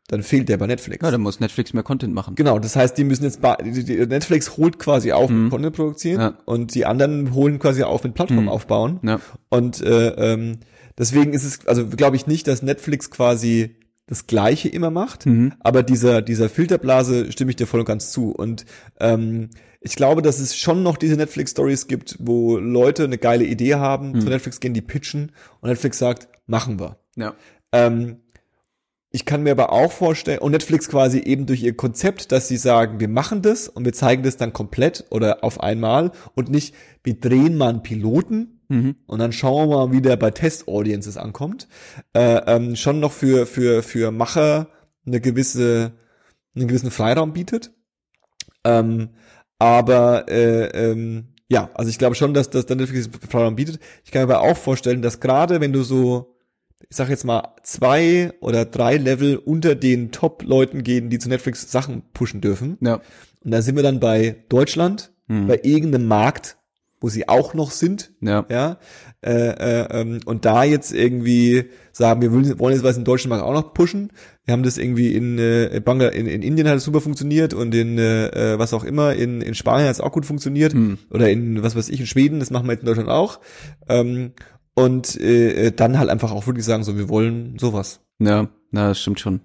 dann 0.09 0.23
fehlt 0.23 0.49
der 0.49 0.57
bei 0.57 0.67
Netflix. 0.67 1.01
Ja, 1.03 1.11
dann 1.11 1.21
muss 1.21 1.39
Netflix 1.39 1.71
mehr 1.73 1.83
Content 1.83 2.13
machen. 2.13 2.35
Genau, 2.35 2.59
das 2.59 2.75
heißt, 2.75 2.97
die 2.97 3.03
müssen 3.05 3.23
jetzt, 3.23 3.39
die, 3.63 3.83
die, 3.85 4.05
Netflix 4.05 4.57
holt 4.57 4.77
quasi 4.79 5.11
auf 5.13 5.29
mit 5.29 5.49
Content 5.49 5.75
produzieren 5.75 6.17
Mhm. 6.17 6.21
Ja. 6.21 6.33
und 6.45 6.75
die 6.75 6.85
anderen 6.85 7.33
holen 7.33 7.59
quasi 7.59 7.83
auf 7.83 8.03
mit 8.03 8.15
Plattform 8.15 8.43
Mhm. 8.43 8.49
aufbauen. 8.49 8.99
Ja. 9.03 9.19
Und 9.49 9.81
äh, 9.81 10.09
ähm, 10.33 10.57
deswegen 10.97 11.31
ist 11.33 11.43
es, 11.45 11.65
also 11.67 11.87
glaube 11.87 12.15
ich 12.17 12.27
nicht, 12.27 12.47
dass 12.47 12.61
Netflix 12.61 13.09
quasi 13.11 13.77
das 14.07 14.25
Gleiche 14.25 14.67
immer 14.69 14.89
macht, 14.89 15.27
Mhm. 15.27 15.53
aber 15.59 15.83
dieser 15.83 16.23
dieser 16.23 16.49
Filterblase 16.49 17.31
stimme 17.31 17.51
ich 17.51 17.55
dir 17.57 17.67
voll 17.67 17.81
und 17.81 17.85
ganz 17.85 18.11
zu. 18.11 18.31
Und 18.31 18.65
ähm, 18.99 19.51
ich 19.81 19.95
glaube, 19.95 20.23
dass 20.23 20.39
es 20.39 20.57
schon 20.57 20.81
noch 20.81 20.97
diese 20.97 21.15
Netflix-Stories 21.15 21.85
gibt, 21.87 22.17
wo 22.19 22.57
Leute 22.57 23.03
eine 23.03 23.19
geile 23.19 23.45
Idee 23.45 23.75
haben, 23.75 24.13
Mhm. 24.13 24.21
zu 24.21 24.27
Netflix 24.29 24.59
gehen, 24.59 24.73
die 24.73 24.81
pitchen 24.81 25.31
und 25.61 25.69
Netflix 25.69 25.99
sagt, 25.99 26.27
machen 26.47 26.79
wir. 26.79 26.97
Ja. 27.15 27.35
Ähm, 27.71 28.17
ich 29.11 29.25
kann 29.25 29.43
mir 29.43 29.51
aber 29.51 29.71
auch 29.71 29.91
vorstellen, 29.91 30.39
und 30.39 30.51
Netflix 30.51 30.87
quasi 30.87 31.19
eben 31.19 31.45
durch 31.45 31.63
ihr 31.63 31.75
Konzept, 31.75 32.31
dass 32.31 32.47
sie 32.47 32.57
sagen, 32.57 32.99
wir 32.99 33.07
machen 33.07 33.41
das 33.41 33.67
und 33.67 33.85
wir 33.85 33.93
zeigen 33.93 34.23
das 34.23 34.37
dann 34.37 34.53
komplett 34.53 35.05
oder 35.09 35.43
auf 35.43 35.61
einmal 35.61 36.11
und 36.35 36.49
nicht, 36.49 36.75
wir 37.03 37.19
drehen 37.19 37.57
mal 37.57 37.69
einen 37.69 37.83
Piloten 37.83 38.55
Mhm. 38.69 38.97
und 39.07 39.17
dann 39.17 39.31
schauen 39.31 39.67
wir 39.67 39.77
mal, 39.87 39.91
wie 39.91 40.01
der 40.01 40.15
bei 40.15 40.29
Test-Audiences 40.29 41.17
ankommt. 41.17 41.67
Äh, 42.13 42.39
ähm, 42.45 42.75
schon 42.75 42.99
noch 42.99 43.11
für, 43.11 43.47
für, 43.47 43.81
für 43.81 44.11
Macher 44.11 44.67
eine 45.07 45.19
gewisse, 45.19 45.93
einen 46.55 46.67
gewissen 46.67 46.91
Freiraum 46.91 47.33
bietet. 47.33 47.71
Ähm, 48.63 49.09
aber 49.57 50.29
äh, 50.29 50.65
ähm, 50.67 51.29
ja, 51.49 51.71
also 51.73 51.89
ich 51.89 51.97
glaube 51.97 52.13
schon, 52.13 52.35
dass 52.35 52.51
das 52.51 52.67
dann 52.67 52.77
Netflix 52.77 53.09
Freiraum 53.27 53.55
bietet. 53.55 53.79
Ich 54.05 54.11
kann 54.11 54.27
mir 54.27 54.35
aber 54.35 54.47
auch 54.47 54.57
vorstellen, 54.57 55.01
dass 55.01 55.19
gerade 55.19 55.61
wenn 55.61 55.73
du 55.73 55.81
so 55.81 56.35
ich 56.89 56.95
sag 56.95 57.09
jetzt 57.09 57.25
mal, 57.25 57.55
zwei 57.63 58.31
oder 58.39 58.65
drei 58.65 58.97
Level 58.97 59.37
unter 59.37 59.75
den 59.75 60.11
Top-Leuten 60.11 60.83
gehen, 60.83 61.09
die 61.09 61.19
zu 61.19 61.29
Netflix 61.29 61.71
Sachen 61.71 62.03
pushen 62.13 62.41
dürfen. 62.41 62.77
Ja. 62.81 63.01
Und 63.43 63.51
da 63.51 63.61
sind 63.61 63.75
wir 63.75 63.83
dann 63.83 63.99
bei 63.99 64.37
Deutschland, 64.49 65.11
Mhm. 65.27 65.47
bei 65.47 65.59
irgendeinem 65.63 66.07
Markt, 66.07 66.57
wo 67.01 67.07
sie 67.09 67.29
auch 67.29 67.53
noch 67.53 67.71
sind, 67.71 68.11
Ja. 68.21 68.45
ja. 68.49 68.77
Äh, 69.21 69.31
äh, 69.31 69.87
ähm, 70.01 70.19
und 70.25 70.45
da 70.45 70.63
jetzt 70.63 70.91
irgendwie 70.93 71.65
sagen, 71.91 72.21
wir 72.21 72.31
wollen, 72.31 72.57
wollen 72.59 72.73
jetzt 72.73 72.83
was 72.83 72.97
in 72.97 73.03
deutschen 73.03 73.29
Markt 73.29 73.43
auch 73.43 73.53
noch 73.53 73.73
pushen. 73.73 74.11
Wir 74.45 74.53
haben 74.53 74.63
das 74.63 74.77
irgendwie 74.77 75.13
in 75.13 75.37
äh, 75.37 75.81
Bangla 75.83 76.07
in, 76.09 76.25
in 76.25 76.41
Indien 76.41 76.67
hat 76.67 76.77
es 76.77 76.83
super 76.85 77.01
funktioniert 77.01 77.53
und 77.53 77.75
in 77.75 77.97
äh, 77.99 78.57
was 78.57 78.73
auch 78.73 78.83
immer, 78.83 79.13
in, 79.13 79.41
in 79.41 79.53
Spanien 79.55 79.87
hat 79.87 79.95
es 79.95 80.01
auch 80.01 80.11
gut 80.13 80.25
funktioniert. 80.25 80.73
Mhm. 80.73 80.97
Oder 81.11 81.29
in, 81.29 81.61
was 81.63 81.75
weiß 81.75 81.89
ich, 81.89 81.99
in 81.99 82.07
Schweden, 82.07 82.39
das 82.39 82.49
machen 82.49 82.65
wir 82.67 82.71
jetzt 82.73 82.81
in 82.81 82.87
Deutschland 82.87 83.09
auch. 83.09 83.39
Ähm, 83.87 84.31
und 84.83 85.15
äh, 85.19 85.71
dann 85.71 85.97
halt 85.99 86.09
einfach 86.09 86.31
auch 86.31 86.47
wirklich 86.47 86.65
sagen, 86.65 86.83
so, 86.83 86.97
wir 86.97 87.09
wollen 87.09 87.57
sowas. 87.59 88.01
Ja, 88.19 88.47
na, 88.71 88.89
das 88.89 88.99
stimmt 89.01 89.19
schon. 89.19 89.41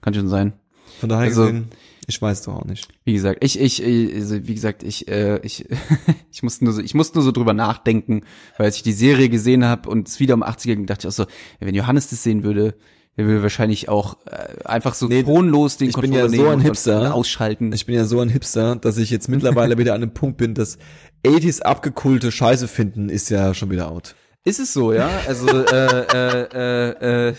Kann 0.00 0.14
schon 0.14 0.28
sein. 0.28 0.52
Von 1.00 1.08
daher 1.08 1.26
Also- 1.26 1.42
gesehen, 1.46 1.68
ich 2.06 2.20
weiß 2.22 2.42
doch 2.42 2.54
auch 2.56 2.64
nicht. 2.64 2.88
Wie 3.04 3.12
gesagt, 3.12 3.44
ich, 3.44 3.60
ich, 3.60 3.82
äh, 3.84 4.14
also 4.14 4.46
wie 4.46 4.54
gesagt, 4.54 4.82
ich, 4.82 5.08
äh, 5.08 5.38
ich, 5.42 5.66
ich 6.32 6.42
musste 6.42 6.64
nur 6.64 6.72
so, 6.72 6.80
ich 6.80 6.94
musste 6.94 7.18
nur 7.18 7.24
so 7.24 7.32
drüber 7.32 7.52
nachdenken, 7.52 8.22
weil 8.56 8.66
als 8.66 8.76
ich 8.76 8.82
die 8.82 8.92
Serie 8.92 9.28
gesehen 9.28 9.64
habe 9.64 9.88
und 9.90 10.08
es 10.08 10.18
wieder 10.18 10.34
um 10.34 10.42
80er 10.42 10.74
ging, 10.74 10.86
dachte 10.86 11.06
ich 11.06 11.08
auch 11.12 11.16
so, 11.16 11.26
wenn 11.60 11.74
Johannes 11.74 12.08
das 12.10 12.22
sehen 12.22 12.44
würde, 12.44 12.74
der 13.18 13.26
würde 13.26 13.42
wahrscheinlich 13.42 13.88
auch 13.88 14.16
äh, 14.26 14.64
einfach 14.64 14.94
so 14.94 15.06
Nee, 15.08 15.22
tonlos 15.24 15.76
den 15.76 15.88
ich 15.90 15.96
bin 15.96 16.12
ja 16.12 16.28
so 16.28 16.48
ein 16.48 16.60
Hipster. 16.60 17.14
ausschalten. 17.14 17.72
Ich 17.72 17.84
bin 17.84 17.94
ja 17.96 18.04
so 18.04 18.20
ein 18.20 18.28
Hipster, 18.28 18.76
dass 18.76 18.96
ich 18.96 19.10
jetzt 19.10 19.28
mittlerweile 19.28 19.76
wieder 19.78 19.94
an 19.94 20.02
einem 20.02 20.14
Punkt 20.14 20.38
bin, 20.38 20.54
dass 20.54 20.78
80s 21.26 21.60
abgekulte 21.62 22.30
Scheiße 22.32 22.68
finden 22.68 23.08
ist 23.08 23.28
ja 23.28 23.54
schon 23.54 23.70
wieder 23.70 23.90
out. 23.90 24.14
Ist 24.44 24.60
es 24.60 24.72
so, 24.72 24.92
ja? 24.92 25.10
Also, 25.26 25.46
äh, 25.48 26.00
äh, 26.14 26.48
äh, 26.54 27.28
äh, 27.30 27.34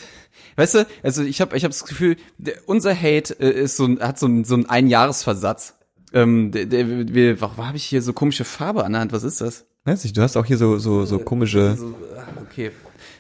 weißt 0.56 0.76
du, 0.76 0.88
also 1.02 1.24
ich 1.24 1.42
habe 1.42 1.58
ich 1.58 1.64
hab 1.64 1.72
das 1.72 1.86
Gefühl, 1.86 2.18
der, 2.38 2.56
unser 2.68 2.94
Hate 2.96 3.34
äh, 3.40 3.50
ist 3.64 3.78
so 3.78 3.86
ein, 3.86 4.00
hat 4.00 4.20
so 4.20 4.28
ein, 4.28 4.44
so 4.46 4.56
ein 4.56 4.70
Einjahresversatz. 4.70 5.76
Ähm, 6.14 6.52
der, 6.52 6.66
der, 6.66 7.14
wir, 7.14 7.40
warum 7.42 7.66
habe 7.68 7.78
ich 7.78 7.84
hier 7.86 8.02
so 8.02 8.14
komische 8.14 8.44
Farbe 8.46 8.84
an 8.84 8.92
der 8.94 9.02
Hand? 9.02 9.12
Was 9.12 9.24
ist 9.24 9.42
das? 9.42 9.66
Weiß 9.86 10.04
nicht, 10.04 10.16
du 10.18 10.22
hast 10.22 10.36
auch 10.38 10.46
hier 10.46 10.58
so 10.58 10.78
so 10.78 11.06
so 11.06 11.20
komische. 11.20 11.76
So, 11.78 11.96
ah, 12.18 12.28
okay. 12.42 12.72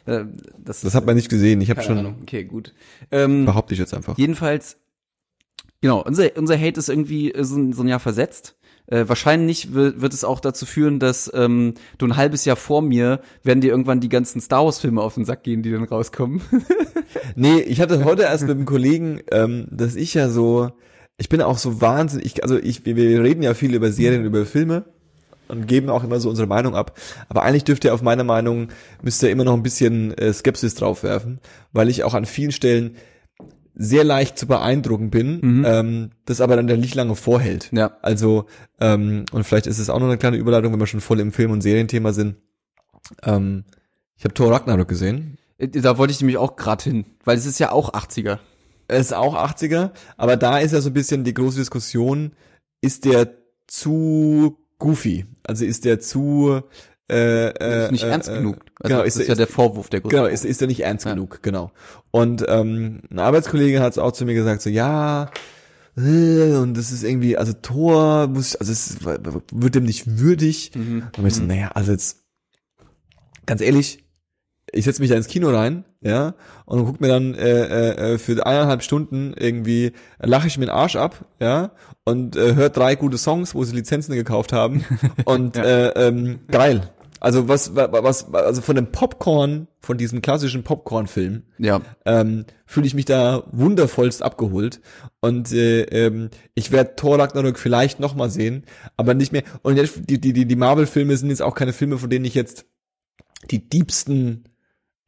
Äh, 0.05 0.25
das, 0.57 0.81
Das 0.81 0.93
hat 0.95 1.05
man 1.05 1.15
nicht 1.15 1.29
gesehen. 1.29 1.61
Ich 1.61 1.69
habe 1.69 1.81
schon 1.81 1.97
Ahnung. 1.99 2.17
Okay, 2.21 2.43
gut. 2.43 2.73
Ähm, 3.11 3.45
behaupte 3.45 3.73
ich 3.73 3.79
jetzt 3.79 3.93
einfach. 3.93 4.17
jedenfalls, 4.17 4.77
genau, 5.81 6.01
unser, 6.03 6.35
unser 6.35 6.59
Hate 6.59 6.79
ist 6.79 6.89
irgendwie 6.89 7.31
äh, 7.31 7.43
so, 7.43 7.55
ein- 7.57 7.73
so 7.73 7.83
ein 7.83 7.87
Jahr 7.87 7.99
versetzt. 7.99 8.55
Äh, 8.89 9.07
wahrscheinlich 9.07 9.73
wird, 9.73 10.13
es 10.13 10.23
auch 10.23 10.39
dazu 10.39 10.65
führen, 10.65 10.99
dass 10.99 11.31
ähm, 11.35 11.75
du 11.99 12.07
ein 12.07 12.17
halbes 12.17 12.45
Jahr 12.45 12.55
vor 12.55 12.81
mir 12.81 13.21
werden 13.43 13.61
dir 13.61 13.69
irgendwann 13.69 13.99
die 13.99 14.09
ganzen 14.09 14.41
Star 14.41 14.65
Wars 14.65 14.79
Filme 14.79 15.01
auf 15.01 15.13
den 15.13 15.25
Sack 15.25 15.43
gehen, 15.43 15.61
die 15.61 15.71
dann 15.71 15.83
rauskommen. 15.83 16.41
Nee, 17.35 17.59
ich 17.61 17.81
hatte 17.81 18.03
heute 18.05 18.23
erst 18.23 18.43
mit 18.43 18.51
einem 18.51 18.65
Kollegen, 18.65 19.21
ähm, 19.31 19.67
dass 19.71 19.95
ich 19.95 20.13
ja 20.13 20.29
so, 20.29 20.69
ich 21.17 21.27
bin 21.27 21.41
auch 21.41 21.57
so 21.57 21.81
wahnsinnig, 21.81 22.25
ich, 22.25 22.43
also 22.43 22.57
ich, 22.57 22.85
wir, 22.85 22.95
wir 22.95 23.23
reden 23.23 23.41
ja 23.41 23.55
viel 23.55 23.73
über 23.73 23.91
Serien, 23.91 24.25
über 24.25 24.45
Filme 24.45 24.85
und 25.47 25.67
geben 25.67 25.89
auch 25.89 26.03
immer 26.03 26.19
so 26.19 26.29
unsere 26.29 26.47
Meinung 26.47 26.75
ab. 26.75 26.97
Aber 27.27 27.41
eigentlich 27.41 27.63
dürfte 27.63 27.87
ihr 27.87 27.93
auf 27.93 28.03
meine 28.03 28.23
Meinung, 28.23 28.69
müsst 29.01 29.23
ihr 29.23 29.31
immer 29.31 29.43
noch 29.43 29.55
ein 29.55 29.63
bisschen 29.63 30.15
äh, 30.17 30.31
Skepsis 30.31 30.75
draufwerfen, 30.75 31.39
weil 31.71 31.89
ich 31.89 32.03
auch 32.03 32.13
an 32.13 32.25
vielen 32.25 32.51
Stellen 32.51 32.95
sehr 33.81 34.03
leicht 34.03 34.37
zu 34.37 34.45
beeindrucken 34.45 35.09
bin, 35.09 35.39
Mhm. 35.41 35.65
ähm, 35.65 36.09
das 36.25 36.41
aber 36.41 36.57
dann 36.57 36.65
nicht 36.79 36.95
lange 36.95 37.15
vorhält. 37.15 37.69
ja. 37.71 37.97
Also, 38.01 38.45
ähm, 38.81 39.23
und 39.31 39.45
vielleicht 39.45 39.67
ist 39.67 39.79
es 39.79 39.89
auch 39.89 39.99
noch 39.99 40.07
eine 40.07 40.17
kleine 40.17 40.35
Überleitung, 40.37 40.73
wenn 40.73 40.79
wir 40.81 40.85
schon 40.87 40.99
voll 40.99 41.19
im 41.21 41.31
Film- 41.31 41.51
und 41.51 41.61
Serienthema 41.61 42.11
sind. 42.11 42.35
Ähm, 43.23 43.63
ich 44.17 44.25
habe 44.25 44.33
Thor 44.33 44.51
Ragnarok 44.51 44.87
gesehen. 44.89 45.37
Äh, 45.57 45.69
Da 45.69 45.97
wollte 45.97 46.11
ich 46.11 46.19
nämlich 46.19 46.37
auch 46.37 46.57
gerade 46.57 46.83
hin, 46.83 47.05
weil 47.23 47.37
es 47.37 47.45
ist 47.45 47.57
ja 47.59 47.71
auch 47.71 47.93
80er. 47.93 48.39
Es 48.89 49.07
ist 49.07 49.13
auch 49.13 49.35
80er, 49.35 49.91
aber 50.17 50.35
da 50.35 50.59
ist 50.59 50.73
ja 50.73 50.81
so 50.81 50.89
ein 50.89 50.93
bisschen 50.93 51.23
die 51.23 51.33
große 51.33 51.57
Diskussion, 51.59 52.33
ist 52.81 53.05
der 53.05 53.33
zu 53.67 54.57
goofy? 54.77 55.25
Also 55.43 55.63
ist 55.63 55.85
der 55.85 55.99
zu 56.01 56.61
äh, 57.09 57.49
äh, 57.49 57.83
ist 57.85 57.91
nicht 57.91 58.03
äh, 58.03 58.09
ernst 58.09 58.29
äh, 58.29 58.33
genug. 58.37 58.57
Also 58.79 58.93
genau, 58.95 59.03
das 59.05 59.15
ist, 59.17 59.27
ja 59.27 59.35
der 59.35 59.47
Vorwurf 59.47 59.89
der 59.89 60.01
größte. 60.01 60.15
Genau, 60.15 60.27
ist, 60.27 60.45
ist 60.45 60.61
er 60.61 60.67
nicht 60.67 60.81
ernst 60.81 61.05
Ja. 61.05 61.13
genug, 61.13 61.41
genau. 61.41 61.71
Und 62.11 62.45
ähm, 62.47 63.01
ein 63.11 63.19
Arbeitskollege 63.19 63.81
hat 63.81 63.93
es 63.93 63.97
auch 63.97 64.11
zu 64.11 64.25
mir 64.25 64.33
gesagt, 64.35 64.61
so 64.61 64.69
ja, 64.69 65.29
äh, 65.97 66.53
und 66.55 66.75
das 66.77 66.91
ist 66.91 67.03
irgendwie, 67.03 67.37
also 67.37 67.53
Tor 67.53 68.27
muss, 68.27 68.55
also 68.55 68.71
es 68.71 68.87
ist- 68.91 69.05
wird 69.05 69.75
dem 69.75 69.83
nicht 69.83 70.19
würdig. 70.19 70.71
Mhm. 70.75 71.03
Und 71.17 71.25
ich 71.25 71.35
so, 71.35 71.43
naja, 71.43 71.69
also 71.73 71.91
jetzt, 71.91 72.19
ganz 73.45 73.61
ehrlich, 73.61 74.03
ich 74.71 74.85
setze 74.85 75.01
mich 75.01 75.09
da 75.09 75.17
ins 75.17 75.27
Kino 75.27 75.49
rein, 75.49 75.83
ja, 76.01 76.35
und 76.65 76.85
guck 76.85 77.01
mir 77.01 77.07
dann 77.07 77.33
äh, 77.33 78.13
äh, 78.13 78.17
für 78.19 78.45
eineinhalb 78.45 78.83
Stunden 78.83 79.33
irgendwie, 79.35 79.93
lache 80.19 80.47
ich 80.47 80.57
mir 80.59 80.67
den 80.67 80.73
Arsch 80.75 80.95
ab, 80.95 81.25
ja, 81.39 81.71
und 82.05 82.35
äh, 82.35 82.53
hört 82.55 82.77
drei 82.77 82.95
gute 82.95 83.17
Songs, 83.17 83.55
wo 83.55 83.63
sie 83.63 83.75
Lizenzen 83.75 84.13
gekauft 84.13 84.53
haben. 84.53 84.85
Und 85.25 85.57
äh, 85.57 85.89
ähm, 85.89 86.39
geil. 86.49 86.89
Also 87.19 87.47
was, 87.47 87.75
wa- 87.75 87.89
was, 87.91 88.33
also 88.33 88.61
von 88.61 88.75
dem 88.75 88.91
Popcorn, 88.91 89.67
von 89.81 89.97
diesem 89.97 90.21
klassischen 90.21 90.63
Popcorn-Film, 90.63 91.43
Ja. 91.57 91.81
ähm, 92.05 92.45
fühle 92.65 92.87
ich 92.87 92.93
mich 92.93 93.05
da 93.05 93.43
wundervollst 93.51 94.23
abgeholt. 94.23 94.81
Und 95.19 95.51
äh, 95.51 95.81
ähm, 95.83 96.29
ich 96.55 96.71
werde 96.71 96.95
Thor 96.95 97.19
Ragnarök 97.19 97.59
vielleicht 97.59 97.99
noch 97.99 98.15
mal 98.15 98.29
sehen, 98.29 98.63
aber 98.97 99.13
nicht 99.13 99.31
mehr. 99.31 99.43
Und 99.61 99.77
jetzt, 99.77 100.09
die, 100.09 100.19
die, 100.19 100.33
die, 100.33 100.45
die 100.45 100.55
Marvel-Filme 100.55 101.15
sind 101.17 101.29
jetzt 101.29 101.41
auch 101.41 101.55
keine 101.55 101.73
Filme, 101.73 101.97
von 101.97 102.09
denen 102.09 102.25
ich 102.25 102.35
jetzt 102.35 102.65
die 103.51 103.69
diebsten 103.69 104.43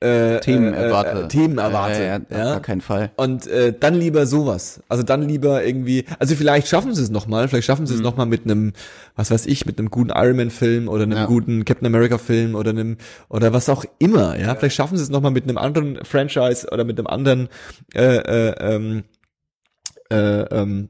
äh, 0.01 0.39
Themen 0.39 0.73
äh, 0.73 0.85
erwarte. 0.85 1.23
Äh, 1.23 1.27
Themen 1.27 1.57
erwarte. 1.57 2.03
Ja, 2.03 2.07
ja, 2.37 2.43
auf 2.45 2.51
gar 2.53 2.59
keinen 2.61 2.81
Fall. 2.81 3.11
Und 3.15 3.47
äh, 3.47 3.73
dann 3.79 3.93
lieber 3.95 4.25
sowas. 4.25 4.81
Also 4.89 5.03
dann 5.03 5.21
lieber 5.21 5.63
irgendwie, 5.63 6.05
also 6.19 6.35
vielleicht 6.35 6.67
schaffen 6.67 6.93
sie 6.93 7.03
es 7.03 7.09
nochmal, 7.11 7.47
vielleicht 7.47 7.67
schaffen 7.67 7.85
sie 7.85 7.93
es 7.93 7.99
Mhm. 7.99 8.03
noch 8.05 8.17
mal 8.17 8.25
mit 8.25 8.43
einem, 8.45 8.73
was 9.15 9.31
weiß 9.31 9.45
ich, 9.45 9.65
mit 9.65 9.77
einem 9.79 9.89
guten 9.89 10.09
Iron 10.09 10.35
Man 10.37 10.49
Film 10.49 10.87
oder 10.87 11.03
einem 11.03 11.17
Ja. 11.17 11.25
guten 11.25 11.63
Captain 11.65 11.85
America 11.87 12.17
Film 12.17 12.55
oder 12.55 12.71
einem 12.71 12.97
oder 13.29 13.53
was 13.53 13.69
auch 13.69 13.85
immer, 13.99 14.37
ja. 14.39 14.55
Vielleicht 14.55 14.75
schaffen 14.75 14.97
sie 14.97 15.03
es 15.03 15.09
nochmal 15.09 15.31
mit 15.31 15.43
einem 15.43 15.57
anderen 15.57 16.03
Franchise 16.03 16.67
oder 16.71 16.83
mit 16.83 16.97
einem 16.97 17.07
anderen 17.07 17.47
äh, 17.93 18.17
äh, 18.49 18.55
ähm, 18.75 19.03
äh, 20.11 20.41
ähm, 20.41 20.89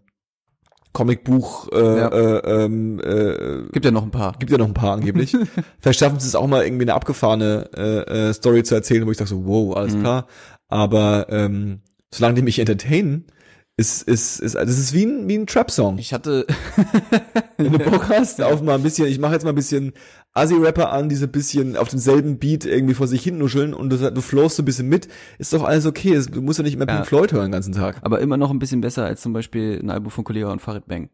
Comicbuch 0.94 1.70
äh, 1.72 1.98
Ja. 2.00 2.08
äh, 2.10 2.64
ähm, 2.66 3.00
äh, 3.00 3.72
Gibt 3.72 3.86
ja 3.86 3.92
noch 3.92 4.04
ein 4.04 4.12
paar. 4.12 4.36
gibt 4.40 4.52
ja 4.52 4.58
noch 4.58 4.68
ein 4.68 4.74
paar 4.74 4.94
angeblich. 4.94 5.36
Vielleicht 5.80 6.00
schaffen 6.00 6.20
sie 6.20 6.28
es 6.28 6.36
auch 6.36 6.48
mal 6.48 6.64
irgendwie 6.64 6.84
eine 6.86 6.94
abgefahrene 6.94 7.70
äh, 7.76 8.30
äh, 8.30 8.34
Story 8.34 8.64
zu 8.64 8.76
erzählen, 8.76 9.06
wo 9.08 9.12
ich 9.12 9.18
sage 9.18 9.30
so, 9.30 9.46
wow, 9.46 9.76
alles 9.78 9.96
Mhm. 9.96 10.02
klar. 10.02 10.28
Aber 10.68 11.28
ähm, 11.30 11.80
solange 12.14 12.36
die 12.36 12.42
mich 12.42 12.60
entertainen, 12.60 13.26
ist 13.78 14.04
ist 14.04 14.40
ist 14.40 14.56
das 14.56 14.70
ist 14.78 14.94
wie 14.94 15.06
ein 15.06 15.28
wie 15.28 15.36
ein 15.38 15.48
Trap 15.48 15.72
Song. 15.72 15.98
Ich 15.98 16.14
hatte 16.14 16.46
Wenn 17.58 17.72
du 17.74 17.80
Bock 17.80 18.10
hast 18.10 18.42
auf 18.42 18.62
mal 18.62 18.76
ein 18.76 18.84
bisschen, 18.84 19.08
ich 19.08 19.20
mache 19.20 19.34
jetzt 19.34 19.44
mal 19.44 19.50
ein 19.50 19.56
bisschen 19.56 19.94
Assi 20.34 20.56
Rapper 20.56 20.92
an, 20.92 21.10
diese 21.10 21.28
bisschen 21.28 21.76
auf 21.78 21.90
demselben 21.90 22.38
Beat 22.40 22.66
irgendwie 22.66 22.94
vor 22.94 23.08
sich 23.08 23.22
hin 23.24 23.38
nuscheln 23.38 23.74
und 23.74 23.90
du, 23.90 24.12
du 24.12 24.22
flowst 24.22 24.56
so 24.56 24.62
ein 24.64 24.66
bisschen 24.66 24.88
mit, 24.90 25.08
ist 25.40 25.54
doch 25.54 25.64
alles 25.64 25.86
okay. 25.86 26.14
Es- 26.14 26.28
Du 26.28 26.42
musst 26.42 26.58
ja 26.60 26.64
nicht 26.64 26.74
immer 26.76 26.88
Ja. 26.88 26.96
Pink 26.96 27.08
Floyd 27.08 27.32
hören 27.34 27.46
den 27.48 27.52
ganzen 27.52 27.74
Tag. 27.74 27.98
aber 28.02 28.20
immer 28.20 28.38
noch 28.38 28.50
ein 28.52 28.60
bisschen 28.60 28.82
besser 28.82 29.06
als 29.06 29.22
zum 29.22 29.34
Beispiel 29.34 29.80
ein 29.82 29.90
Album 29.90 30.10
von 30.12 30.24
Kollega 30.24 30.52
und 30.52 30.62
Farid 30.62 30.88
Bang. 30.88 31.10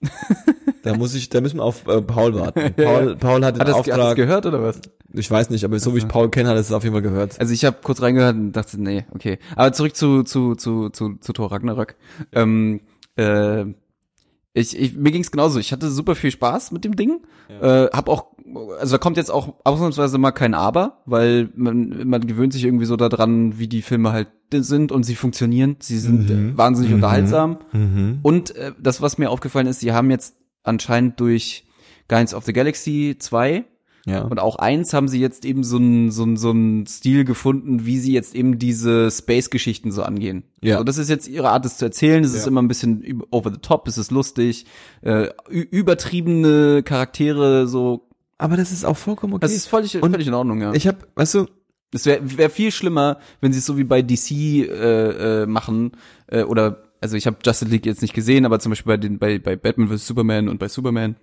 Da 0.82 0.96
muss 0.96 1.16
ich, 1.16 1.28
da 1.30 1.40
müssen 1.40 1.56
wir 1.56 1.64
auf 1.64 1.84
äh, 1.88 2.00
Paul 2.00 2.34
warten. 2.36 2.72
Paul, 2.76 3.16
Paul 3.16 3.44
hat 3.44 3.56
den 3.56 3.60
Hat 3.60 3.68
das, 3.68 3.78
hat 3.78 3.88
das 3.88 3.96
Auftrag, 3.96 4.14
gehört 4.14 4.46
oder 4.46 4.62
was? 4.62 4.80
ich 5.12 5.28
weiß 5.28 5.50
nicht, 5.50 5.64
aber 5.64 5.80
so 5.80 5.94
wie 5.94 5.98
ich 5.98 6.06
Paul 6.06 6.30
kenne, 6.30 6.48
hat 6.48 6.56
er 6.56 6.60
es 6.60 6.70
auf 6.70 6.84
jeden 6.84 6.94
Fall 6.94 7.02
gehört. 7.02 7.40
Also 7.40 7.52
ich 7.52 7.64
habe 7.64 7.78
kurz 7.82 8.02
reingehört 8.02 8.36
und 8.36 8.52
dachte, 8.52 8.80
nee, 8.80 9.04
okay. 9.12 9.38
Aber 9.56 9.72
zurück 9.72 9.96
zu 9.96 10.22
zu 10.22 10.54
zu 10.54 10.90
zu, 10.90 11.16
zu 11.16 11.32
Thor 11.32 11.50
Ragnarök. 11.50 11.96
Ähm, 12.32 12.82
äh, 13.16 13.64
ich, 14.52 14.78
ich 14.78 14.94
mir 14.94 15.10
ging's 15.10 15.32
genauso. 15.32 15.58
Ich 15.58 15.72
hatte 15.72 15.90
super 15.90 16.14
viel 16.14 16.30
Spaß 16.30 16.70
mit 16.70 16.84
dem 16.84 16.94
Ding. 16.94 17.20
Äh, 17.48 17.86
hab 17.86 18.08
auch, 18.08 18.35
also 18.78 18.94
da 18.94 18.98
kommt 18.98 19.16
jetzt 19.16 19.30
auch 19.30 19.54
ausnahmsweise 19.64 20.18
mal 20.18 20.32
kein 20.32 20.54
Aber, 20.54 21.02
weil 21.06 21.48
man 21.54 22.06
man 22.08 22.26
gewöhnt 22.26 22.52
sich 22.52 22.64
irgendwie 22.64 22.86
so 22.86 22.96
daran, 22.96 23.58
wie 23.58 23.68
die 23.68 23.82
Filme 23.82 24.12
halt 24.12 24.28
sind 24.52 24.92
und 24.92 25.02
sie 25.04 25.16
funktionieren. 25.16 25.76
Sie 25.80 25.98
sind 25.98 26.28
Mhm. 26.30 26.56
wahnsinnig 26.58 26.90
Mhm. 26.90 26.96
unterhaltsam. 26.96 27.58
Mhm. 27.72 28.18
Und 28.22 28.54
äh, 28.56 28.72
das, 28.80 29.02
was 29.02 29.18
mir 29.18 29.30
aufgefallen 29.30 29.66
ist, 29.66 29.80
sie 29.80 29.92
haben 29.92 30.10
jetzt 30.10 30.36
anscheinend 30.62 31.18
durch 31.20 31.64
Guardians 32.08 32.34
of 32.34 32.44
the 32.44 32.52
Galaxy 32.52 33.16
2 33.18 33.64
Ja. 34.06 34.22
und 34.22 34.38
auch 34.38 34.54
eins 34.56 34.92
haben 34.94 35.08
sie 35.08 35.18
jetzt 35.20 35.44
eben 35.44 35.64
so 35.64 35.78
einen 35.78 36.12
so 36.12 36.22
einen 36.22 36.36
so 36.36 36.50
einen 36.50 36.86
Stil 36.86 37.24
gefunden, 37.24 37.86
wie 37.86 37.98
sie 37.98 38.12
jetzt 38.12 38.36
eben 38.36 38.60
diese 38.60 39.10
Space-Geschichten 39.10 39.90
so 39.90 40.04
angehen. 40.04 40.44
Ja. 40.62 40.74
Also 40.76 40.84
das 40.84 40.98
ist 40.98 41.08
jetzt 41.10 41.26
ihre 41.26 41.50
Art, 41.50 41.66
es 41.66 41.76
zu 41.78 41.84
erzählen. 41.86 42.22
Es 42.22 42.32
ist 42.32 42.44
Ja. 42.44 42.48
immer 42.52 42.62
ein 42.62 42.68
bisschen 42.68 43.22
over 43.32 43.50
the 43.50 43.58
top, 43.60 43.88
es 43.88 43.98
ist 43.98 44.12
lustig, 44.12 44.66
äh, 45.02 45.26
übertriebene 45.50 46.82
Charaktere, 46.82 47.66
so. 47.66 48.05
Aber 48.38 48.56
das 48.56 48.72
ist 48.72 48.84
auch 48.84 48.96
vollkommen 48.96 49.34
okay. 49.34 49.40
Das 49.42 49.52
ist 49.52 49.66
völlig, 49.66 49.92
völlig 49.92 50.26
in 50.26 50.34
Ordnung, 50.34 50.60
ja. 50.60 50.72
ich 50.74 50.86
habe, 50.86 50.98
weißt 51.14 51.34
du, 51.34 51.46
Es 51.94 52.04
wäre 52.04 52.20
wär 52.36 52.50
viel 52.50 52.70
schlimmer, 52.72 53.18
wenn 53.40 53.52
sie 53.52 53.60
es 53.60 53.66
so 53.66 53.78
wie 53.78 53.84
bei 53.84 54.02
DC 54.02 54.30
äh, 54.30 55.42
äh, 55.42 55.46
machen 55.46 55.92
äh, 56.26 56.42
oder 56.42 56.82
also 57.00 57.16
ich 57.16 57.26
habe 57.26 57.36
Justice 57.44 57.70
League 57.70 57.86
jetzt 57.86 58.02
nicht 58.02 58.14
gesehen, 58.14 58.44
aber 58.44 58.58
zum 58.58 58.70
Beispiel 58.70 58.92
bei 58.92 58.96
den 58.96 59.18
bei 59.18 59.38
bei 59.38 59.54
Batman 59.56 59.88
vs 59.88 60.06
Superman 60.06 60.48
und 60.48 60.58
bei 60.58 60.68
Superman, 60.68 61.16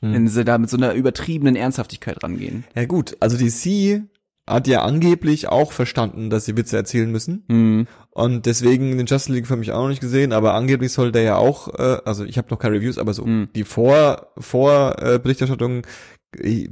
Hm. 0.00 0.12
wenn 0.14 0.28
sie 0.28 0.44
da 0.44 0.56
mit 0.58 0.70
so 0.70 0.76
einer 0.78 0.94
übertriebenen 0.94 1.54
Ernsthaftigkeit 1.54 2.22
rangehen. 2.22 2.64
ja 2.74 2.86
gut, 2.86 3.16
also 3.20 3.36
DC 3.36 4.02
hat 4.48 4.66
ja 4.66 4.82
angeblich 4.82 5.48
auch 5.48 5.70
verstanden, 5.70 6.28
dass 6.30 6.46
sie 6.46 6.56
Witze 6.56 6.76
erzählen 6.76 7.10
müssen 7.12 7.44
Hm. 7.48 7.86
und 8.10 8.46
deswegen 8.46 8.96
den 8.96 9.06
Justice 9.06 9.32
League 9.32 9.46
für 9.46 9.56
mich 9.56 9.70
auch 9.70 9.82
noch 9.82 9.88
nicht 9.90 10.00
gesehen, 10.00 10.32
aber 10.32 10.54
angeblich 10.54 10.92
soll 10.92 11.12
der 11.12 11.22
ja 11.22 11.36
auch, 11.36 11.68
äh, 11.78 11.98
also 12.06 12.24
ich 12.24 12.38
habe 12.38 12.48
noch 12.50 12.58
keine 12.58 12.74
Reviews, 12.76 12.98
aber 12.98 13.12
so 13.14 13.24
Hm. 13.24 13.50
die 13.54 13.64
Vor 13.64 14.32
Vor 14.38 14.96
äh, 14.98 15.18
Berichterstattung 15.18 15.84
äh, 15.84 15.84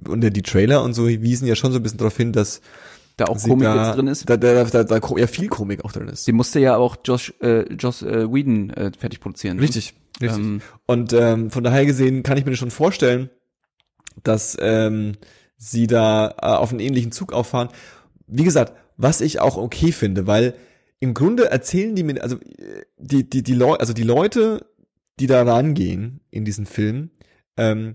und 0.08 0.20
die 0.22 0.42
Trailer 0.42 0.82
und 0.82 0.94
so 0.94 1.08
wiesen 1.08 1.46
ja 1.46 1.54
schon 1.54 1.72
so 1.72 1.78
ein 1.78 1.82
bisschen 1.82 1.98
darauf 1.98 2.16
hin, 2.16 2.32
dass 2.32 2.60
Da 3.16 3.26
auch 3.26 3.38
sie 3.38 3.50
Komik 3.50 3.64
da, 3.64 3.86
jetzt 3.86 3.96
drin 3.96 4.06
ist. 4.06 4.28
Da, 4.28 4.36
da, 4.36 4.64
da, 4.64 4.84
da, 4.84 5.00
ja 5.16 5.26
viel 5.26 5.48
Komik 5.48 5.84
auch 5.84 5.92
drin 5.92 6.08
ist. 6.08 6.26
Die 6.26 6.32
musste 6.32 6.60
ja 6.60 6.76
auch 6.76 6.96
Josh 7.04 7.34
äh, 7.40 7.70
Joss 7.74 8.02
äh, 8.02 8.32
Whedon 8.32 8.70
äh, 8.70 8.90
fertig 8.98 9.20
produzieren. 9.20 9.56
ne? 9.58 9.62
Richtig, 9.62 9.94
richtig. 10.20 10.38
Ähm, 10.38 10.62
Und 10.86 11.12
ähm, 11.12 11.50
von 11.50 11.62
daher 11.64 11.84
gesehen 11.84 12.22
kann 12.22 12.38
ich 12.38 12.46
mir 12.46 12.56
schon 12.56 12.70
vorstellen, 12.70 13.28
dass 14.22 14.56
ähm, 14.60 15.16
sie 15.56 15.86
da 15.86 16.34
äh, 16.40 16.46
auf 16.46 16.70
einen 16.70 16.80
ähnlichen 16.80 17.12
Zug 17.12 17.32
auffahren. 17.32 17.68
Wie 18.26 18.44
gesagt, 18.44 18.72
was 18.96 19.20
ich 19.20 19.40
auch 19.40 19.56
okay 19.56 19.92
finde, 19.92 20.26
weil 20.26 20.54
im 21.00 21.14
Grunde 21.14 21.50
erzählen 21.50 21.94
die 21.94 22.02
mir, 22.02 22.22
also 22.22 22.36
äh, 22.36 22.84
die 22.98 23.28
die 23.28 23.42
die 23.42 23.54
Leute, 23.54 23.80
also 23.80 23.92
die 23.92 24.02
Leute, 24.02 24.66
die 25.18 25.26
da 25.26 25.42
rangehen 25.42 26.20
in 26.30 26.44
diesen 26.44 26.66
Film, 26.66 27.10
ähm, 27.56 27.94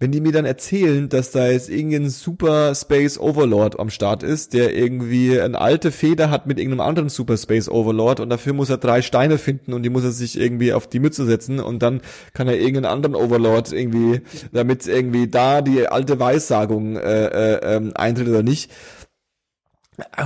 wenn 0.00 0.12
die 0.12 0.20
mir 0.20 0.30
dann 0.30 0.44
erzählen, 0.44 1.08
dass 1.08 1.32
da 1.32 1.48
jetzt 1.48 1.68
irgendein 1.68 2.08
Super 2.08 2.72
Space 2.76 3.18
Overlord 3.18 3.80
am 3.80 3.90
Start 3.90 4.22
ist, 4.22 4.52
der 4.52 4.76
irgendwie 4.76 5.40
eine 5.40 5.60
alte 5.60 5.90
Feder 5.90 6.30
hat 6.30 6.46
mit 6.46 6.58
irgendeinem 6.58 6.86
anderen 6.86 7.08
Super 7.08 7.36
Space 7.36 7.68
Overlord 7.68 8.20
und 8.20 8.30
dafür 8.30 8.52
muss 8.52 8.70
er 8.70 8.76
drei 8.76 9.02
Steine 9.02 9.38
finden 9.38 9.72
und 9.72 9.82
die 9.82 9.90
muss 9.90 10.04
er 10.04 10.12
sich 10.12 10.38
irgendwie 10.38 10.72
auf 10.72 10.86
die 10.86 11.00
Mütze 11.00 11.26
setzen 11.26 11.58
und 11.58 11.82
dann 11.82 12.00
kann 12.32 12.46
er 12.46 12.54
irgendeinen 12.54 12.84
anderen 12.92 13.16
Overlord 13.16 13.72
irgendwie, 13.72 14.20
damit 14.52 14.86
irgendwie 14.86 15.26
da 15.26 15.62
die 15.62 15.88
alte 15.88 16.20
Weissagung 16.20 16.96
äh, 16.96 17.26
äh, 17.26 17.76
ähm, 17.76 17.92
eintritt 17.96 18.28
oder 18.28 18.44
nicht. 18.44 18.70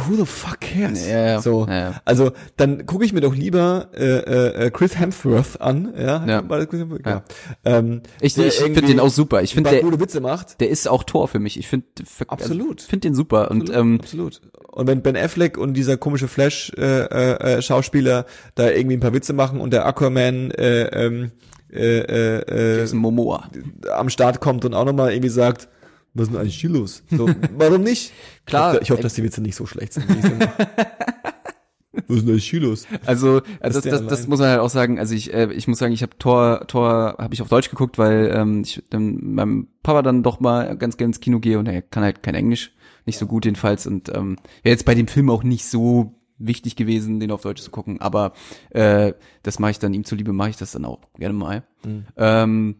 Who 0.06 0.16
the 0.16 0.26
fuck 0.26 0.60
cares? 0.60 1.08
Ja, 1.08 1.40
so, 1.40 1.66
ja, 1.66 2.00
also 2.04 2.32
dann 2.56 2.84
gucke 2.84 3.04
ich 3.06 3.14
mir 3.14 3.22
doch 3.22 3.34
lieber 3.34 3.88
äh, 3.94 4.66
äh, 4.66 4.70
Chris 4.70 4.98
Hemsworth 4.98 5.60
an, 5.60 5.94
ja, 5.96 6.24
Ja. 6.26 6.48
War 6.48 6.58
das 6.58 6.68
Chris 6.68 6.80
Hemsworth? 6.80 7.06
Ja. 7.06 7.12
Ja. 7.12 7.78
Ähm, 7.78 8.02
ich 8.20 8.36
ich 8.36 8.54
finde 8.54 8.82
den 8.82 9.00
auch 9.00 9.08
super. 9.08 9.42
Ich 9.42 9.54
finde 9.54 9.70
der 9.70 9.80
gute 9.80 9.98
Witze 9.98 10.20
macht. 10.20 10.60
der 10.60 10.68
ist 10.68 10.88
auch 10.88 11.04
Tor 11.04 11.26
für 11.28 11.38
mich. 11.38 11.58
Ich 11.58 11.68
finde 11.68 11.86
Absolut. 12.26 12.80
Also, 12.80 12.88
finde 12.88 13.08
den 13.08 13.14
super 13.14 13.50
und 13.50 13.62
Absolut, 13.62 13.80
ähm, 13.80 13.98
absolut. 14.00 14.40
Und 14.72 14.86
wenn 14.86 15.02
Ben 15.02 15.16
Affleck 15.16 15.56
und 15.56 15.74
dieser 15.74 15.96
komische 15.96 16.28
Flash 16.28 16.72
äh, 16.76 16.82
äh, 16.82 17.56
äh, 17.58 17.62
Schauspieler 17.62 18.26
da 18.54 18.70
irgendwie 18.70 18.96
ein 18.96 19.00
paar 19.00 19.14
Witze 19.14 19.32
machen 19.32 19.60
und 19.60 19.72
der 19.72 19.86
Aquaman 19.86 20.50
äh, 20.50 20.84
ähm, 20.88 21.32
äh, 21.72 21.98
äh, 22.00 22.38
äh, 22.40 22.78
Jason 22.80 22.98
Momoa. 22.98 23.48
am 23.90 24.10
Start 24.10 24.40
kommt 24.40 24.64
und 24.64 24.74
auch 24.74 24.84
nochmal 24.84 25.12
irgendwie 25.12 25.30
sagt, 25.30 25.68
was 26.14 26.28
ist 26.28 26.32
denn 26.32 26.40
eigentlich 26.40 26.60
hier 26.60 26.70
los? 26.70 27.02
So, 27.10 27.28
warum 27.56 27.82
nicht? 27.82 28.12
Klar. 28.46 28.72
Ich 28.72 28.74
hoffe, 28.74 28.82
ich 28.82 28.90
hoffe, 28.90 29.02
dass 29.02 29.14
die 29.14 29.22
Witze 29.22 29.40
nicht 29.40 29.56
so 29.56 29.66
schlecht 29.66 29.94
sind. 29.94 30.08
was 31.92 32.16
ist 32.16 32.22
denn 32.22 32.30
eigentlich 32.30 32.50
hier 32.50 32.60
los? 32.60 32.86
Also 33.06 33.38
äh, 33.38 33.42
das, 33.60 33.74
das, 33.74 33.84
das 33.84 34.00
allein. 34.02 34.28
muss 34.28 34.38
man 34.40 34.48
halt 34.48 34.60
auch 34.60 34.70
sagen. 34.70 34.98
Also 34.98 35.14
ich, 35.14 35.32
äh, 35.32 35.52
ich 35.52 35.68
muss 35.68 35.78
sagen, 35.78 35.94
ich 35.94 36.02
habe 36.02 36.18
Tor, 36.18 36.66
Tor 36.66 37.16
habe 37.18 37.32
ich 37.32 37.40
auf 37.40 37.48
Deutsch 37.48 37.70
geguckt, 37.70 37.98
weil 37.98 38.30
ähm, 38.34 38.62
ich 38.62 38.82
dann 38.90 39.34
meinem 39.34 39.68
Papa 39.82 40.02
dann 40.02 40.22
doch 40.22 40.40
mal 40.40 40.76
ganz 40.76 40.96
gerne 40.96 41.10
ins 41.10 41.20
Kino 41.20 41.40
gehe 41.40 41.58
und 41.58 41.66
er 41.66 41.82
kann 41.82 42.02
halt 42.02 42.22
kein 42.22 42.34
Englisch, 42.34 42.74
nicht 43.06 43.18
so 43.18 43.26
gut 43.26 43.44
jedenfalls 43.44 43.86
und 43.86 44.10
ähm, 44.14 44.36
wäre 44.62 44.74
jetzt 44.74 44.84
bei 44.84 44.94
dem 44.94 45.08
Film 45.08 45.30
auch 45.30 45.42
nicht 45.42 45.66
so 45.66 46.14
wichtig 46.38 46.76
gewesen, 46.76 47.20
den 47.20 47.30
auf 47.30 47.42
Deutsch 47.42 47.62
zu 47.62 47.70
gucken. 47.70 48.00
Aber 48.00 48.32
äh, 48.70 49.14
das 49.42 49.58
mache 49.58 49.70
ich 49.72 49.78
dann 49.78 49.94
ihm 49.94 50.04
zuliebe, 50.04 50.32
mache 50.32 50.50
ich 50.50 50.56
das 50.56 50.72
dann 50.72 50.84
auch 50.84 51.00
gerne 51.18 51.34
mal. 51.34 51.62
Mhm. 51.84 52.04
Ähm, 52.16 52.76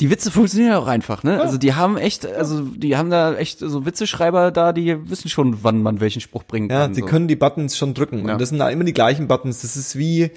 die 0.00 0.10
Witze 0.10 0.30
funktionieren 0.30 0.74
auch 0.74 0.86
einfach, 0.86 1.22
ne? 1.22 1.40
Also 1.40 1.58
die 1.58 1.74
haben 1.74 1.96
echt, 1.96 2.26
also 2.26 2.60
die 2.62 2.96
haben 2.96 3.10
da 3.10 3.34
echt 3.36 3.58
so 3.58 3.84
Witzeschreiber 3.86 4.50
da, 4.50 4.72
die 4.72 4.96
wissen 5.10 5.28
schon, 5.28 5.62
wann 5.62 5.82
man 5.82 6.00
welchen 6.00 6.20
Spruch 6.20 6.42
bringen 6.44 6.70
Ja, 6.70 6.82
kann. 6.86 6.94
sie 6.94 7.00
so. 7.02 7.06
können 7.06 7.28
die 7.28 7.36
Buttons 7.36 7.76
schon 7.76 7.94
drücken. 7.94 8.26
Ja. 8.26 8.32
Und 8.32 8.40
das 8.40 8.48
sind 8.48 8.58
da 8.58 8.68
immer 8.70 8.84
die 8.84 8.92
gleichen 8.94 9.28
Buttons. 9.28 9.62
Das 9.62 9.76
ist 9.76 9.96
wie, 9.96 10.30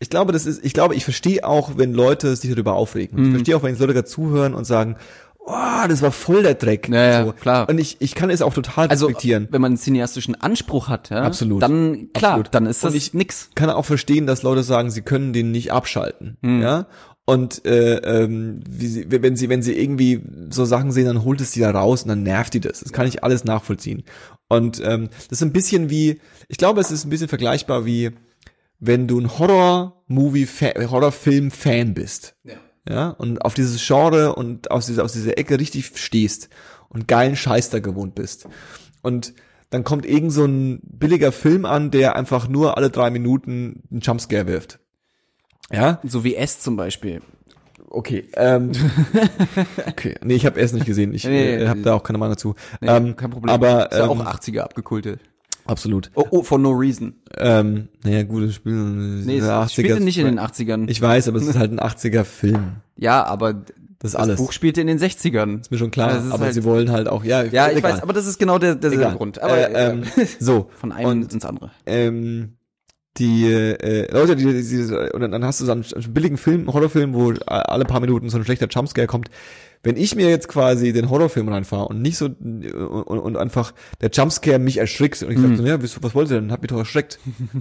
ich 0.00 0.10
glaube, 0.10 0.32
das 0.32 0.46
ist, 0.46 0.64
ich 0.64 0.74
glaube, 0.74 0.94
ich 0.94 1.04
verstehe 1.04 1.44
auch, 1.46 1.72
wenn 1.76 1.92
Leute 1.94 2.36
sich 2.36 2.50
darüber 2.50 2.74
aufregen. 2.74 3.18
Mhm. 3.18 3.26
Ich 3.26 3.30
verstehe 3.34 3.56
auch, 3.56 3.62
wenn 3.62 3.78
Leute 3.78 3.94
gerade 3.94 4.04
zuhören 4.08 4.54
und 4.54 4.64
sagen, 4.66 4.96
oh, 5.46 5.86
das 5.88 6.00
war 6.02 6.10
voll 6.10 6.42
der 6.42 6.54
Dreck. 6.54 6.88
Ja, 6.88 7.24
ja, 7.26 7.32
klar. 7.32 7.68
Und 7.68 7.78
ich, 7.78 7.96
ich 8.00 8.14
kann 8.14 8.30
es 8.30 8.40
auch 8.42 8.54
total 8.54 8.88
also 8.88 9.06
respektieren. 9.06 9.48
wenn 9.50 9.60
man 9.60 9.72
einen 9.72 9.76
cineastischen 9.78 10.34
Anspruch 10.40 10.88
hat, 10.88 11.10
ja, 11.10 11.22
Absolut. 11.22 11.62
dann 11.62 12.08
klar, 12.14 12.32
Absolut. 12.32 12.54
dann 12.54 12.66
ist 12.66 12.82
das 12.82 12.92
Und 12.92 12.96
ich- 12.96 13.12
nix. 13.14 13.50
kann 13.54 13.68
auch 13.70 13.84
verstehen, 13.84 14.26
dass 14.26 14.42
Leute 14.42 14.62
sagen, 14.62 14.90
sie 14.90 15.02
können 15.02 15.32
den 15.32 15.50
nicht 15.50 15.70
abschalten. 15.72 16.36
Hm. 16.42 16.62
Ja. 16.62 16.86
Und 17.26 17.64
äh, 17.64 17.96
ähm, 17.96 18.60
sie, 18.68 19.06
wenn 19.08 19.36
sie, 19.36 19.48
wenn 19.48 19.62
sie 19.62 19.78
irgendwie 19.78 20.22
so 20.50 20.66
Sachen 20.66 20.92
sehen, 20.92 21.06
dann 21.06 21.24
holt 21.24 21.40
es 21.40 21.52
die 21.52 21.60
da 21.60 21.70
raus 21.70 22.02
und 22.02 22.08
dann 22.08 22.22
nervt 22.22 22.52
die 22.52 22.60
das. 22.60 22.80
Das 22.80 22.92
kann 22.92 23.06
ich 23.06 23.24
alles 23.24 23.44
nachvollziehen. 23.44 24.04
Und 24.48 24.82
ähm, 24.84 25.08
das 25.30 25.38
ist 25.38 25.42
ein 25.42 25.52
bisschen 25.52 25.88
wie, 25.88 26.20
ich 26.48 26.58
glaube, 26.58 26.80
es 26.80 26.90
ist 26.90 27.06
ein 27.06 27.10
bisschen 27.10 27.28
vergleichbar 27.28 27.86
wie, 27.86 28.10
wenn 28.78 29.08
du 29.08 29.18
ein 29.18 29.38
Horror-Movie, 29.38 30.46
Horrorfilm-Fan 30.46 31.94
bist. 31.94 32.36
Ja. 32.44 32.56
Ja, 32.86 33.08
und 33.08 33.42
auf 33.42 33.54
dieses 33.54 33.84
Genre 33.86 34.34
und 34.34 34.70
aus 34.70 34.86
dieser, 34.86 35.04
aus 35.04 35.14
dieser 35.14 35.38
Ecke 35.38 35.58
richtig 35.58 35.92
stehst 35.94 36.50
und 36.90 37.08
geilen 37.08 37.34
Scheiß 37.34 37.70
da 37.70 37.78
gewohnt 37.78 38.14
bist. 38.14 38.46
Und 39.00 39.32
dann 39.70 39.84
kommt 39.84 40.04
irgend 40.04 40.32
so 40.32 40.44
ein 40.44 40.80
billiger 40.82 41.32
Film 41.32 41.64
an, 41.64 41.90
der 41.90 42.14
einfach 42.14 42.46
nur 42.46 42.76
alle 42.76 42.90
drei 42.90 43.10
Minuten 43.10 43.82
einen 43.90 44.00
Jumpscare 44.00 44.46
wirft. 44.46 44.80
Ja, 45.72 46.00
So 46.04 46.24
wie 46.24 46.34
S 46.36 46.60
zum 46.60 46.76
Beispiel. 46.76 47.20
okay. 47.88 48.26
Ähm, 48.34 48.72
okay, 49.88 50.14
nee, 50.24 50.34
ich 50.34 50.46
habe 50.46 50.60
erst 50.60 50.74
nicht 50.74 50.86
gesehen. 50.86 51.14
Ich 51.14 51.24
Nee, 51.24 51.56
äh, 51.56 51.68
habe 51.68 51.80
da 51.80 51.94
auch 51.94 52.02
keine 52.02 52.18
Meinung 52.18 52.34
dazu. 52.34 52.54
Nee, 52.80 52.88
ähm, 52.88 53.16
kein 53.16 53.30
Problem. 53.30 53.52
Aber 53.54 53.90
ist 53.90 53.98
ja 53.98 54.04
ähm, 54.04 54.10
auch 54.10 54.24
80er 54.26 54.60
abgekultet. 54.60 55.20
absolut. 55.66 56.10
Oh, 56.14 56.24
oh, 56.30 56.42
for 56.42 56.58
no 56.58 56.70
reason. 56.70 57.14
Ähm, 57.38 57.88
naja, 58.04 58.22
gutes 58.24 58.54
Spiel. 58.56 58.74
Nee, 58.74 59.38
es 59.38 59.72
spielte 59.72 60.00
nicht 60.00 60.18
in 60.18 60.26
den 60.26 60.38
80ern. 60.38 60.88
Ich 60.88 61.00
weiß, 61.00 61.28
aber 61.28 61.38
es 61.38 61.46
ist 61.46 61.58
halt 61.58 61.72
ein 61.72 61.80
80er 61.80 62.24
Film. 62.24 62.76
ja, 62.96 63.24
aber 63.24 63.54
Das 63.54 63.62
ist 63.64 64.14
das 64.14 64.16
alles. 64.16 64.36
Buch 64.36 64.52
spielte 64.52 64.80
in 64.82 64.86
den 64.86 64.98
60ern. 64.98 65.60
Ist 65.62 65.70
mir 65.70 65.78
schon 65.78 65.90
klar. 65.90 66.12
Das 66.12 66.24
ist 66.26 66.32
aber 66.32 66.44
halt- 66.44 66.54
sie 66.54 66.64
wollen 66.64 66.90
halt 66.92 67.08
auch, 67.08 67.24
ja. 67.24 67.42
Ja, 67.44 67.70
ich 67.70 67.78
egal. 67.78 67.94
weiß, 67.94 68.02
aber 68.02 68.12
das 68.12 68.26
ist 68.26 68.38
genau 68.38 68.58
der, 68.58 68.74
der. 68.74 68.90
Grund. 69.12 69.40
Aber 69.40 69.56
äh, 69.56 69.90
ähm, 69.92 70.04
so. 70.38 70.68
von 70.76 70.92
einem 70.92 71.08
und 71.22 71.32
ins 71.32 71.44
andere. 71.46 71.70
ähm, 71.86 72.56
die 73.18 73.44
äh, 73.46 74.10
Leute, 74.12 74.34
die, 74.36 74.44
die, 74.44 74.62
die 74.62 74.92
und 75.12 75.20
dann- 75.30 75.44
hast 75.44 75.60
du 75.60 75.64
so 75.64 75.72
einen 75.72 75.84
billigen 76.08 76.36
Film, 76.36 76.72
Horrorfilm, 76.72 77.14
wo 77.14 77.32
alle 77.46 77.84
paar 77.84 78.00
Minuten 78.00 78.28
so 78.28 78.38
ein 78.38 78.44
schlechter 78.44 78.66
Jumpscare 78.68 79.06
kommt. 79.06 79.28
Wenn 79.86 79.96
ich 79.98 80.16
mir 80.16 80.30
jetzt 80.30 80.48
quasi 80.48 80.94
den 80.94 81.10
Horrorfilm 81.10 81.46
reinfahre 81.48 81.86
und 81.88 82.00
nicht 82.00 82.16
so 82.16 82.24
und, 82.26 83.04
und, 83.18 83.36
einfach 83.36 83.74
der 84.00 84.08
Jumpscare 84.10 84.58
mich 84.58 84.78
erschrickt 84.78 85.22
und 85.22 85.30
ich 85.30 85.38
sag 85.38 85.56
so, 85.58 85.64
ja, 85.66 85.80
wieso- 85.82 86.02
was 86.02 86.14
wollt 86.14 86.30
ihr 86.30 86.40
denn? 86.40 86.50
Hat 86.50 86.62
mich 86.62 86.70
doch 86.70 86.78
erschreckt. 86.78 87.18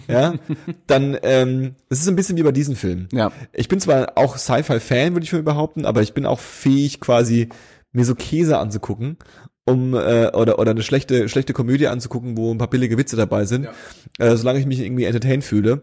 ja, 0.08 0.34
dann 0.88 1.18
ähm, 1.22 1.76
das 1.90 2.00
ist 2.00 2.08
ein 2.08 2.16
bisschen 2.16 2.38
wie 2.38 2.44
bei 2.44 2.54
diesem 2.54 2.76
Film. 2.78 3.08
Ja. 3.12 3.32
Ich 3.52 3.68
bin 3.68 3.80
zwar 3.82 4.14
auch 4.18 4.38
Sci-Fi-Fan, 4.38 5.14
würde 5.14 5.26
ich 5.26 5.34
mal 5.34 5.44
behaupten, 5.44 5.86
aber 5.86 6.02
ich 6.02 6.14
bin 6.14 6.26
auch 6.26 6.40
fähig, 6.40 7.00
quasi 7.02 7.50
mir 7.92 8.06
so 8.06 8.16
Käse 8.16 8.58
anzugucken, 8.58 9.18
um 9.66 9.94
äh, 9.94 10.28
oder 10.34 10.60
oder 10.60 10.72
eine 10.72 10.84
schlechte 10.84 11.30
schlechte 11.30 11.54
Komödie 11.54 11.88
anzugucken, 11.88 12.36
wo 12.38 12.52
ein 12.54 12.58
paar 12.58 12.70
billige 12.70 12.98
Witze 12.98 13.16
dabei 13.16 13.46
sind, 13.46 13.68
äh, 14.20 14.36
solange 14.36 14.60
ich 14.60 14.66
mich 14.66 14.80
irgendwie 14.80 15.06
entertained 15.06 15.44
fühle. 15.44 15.82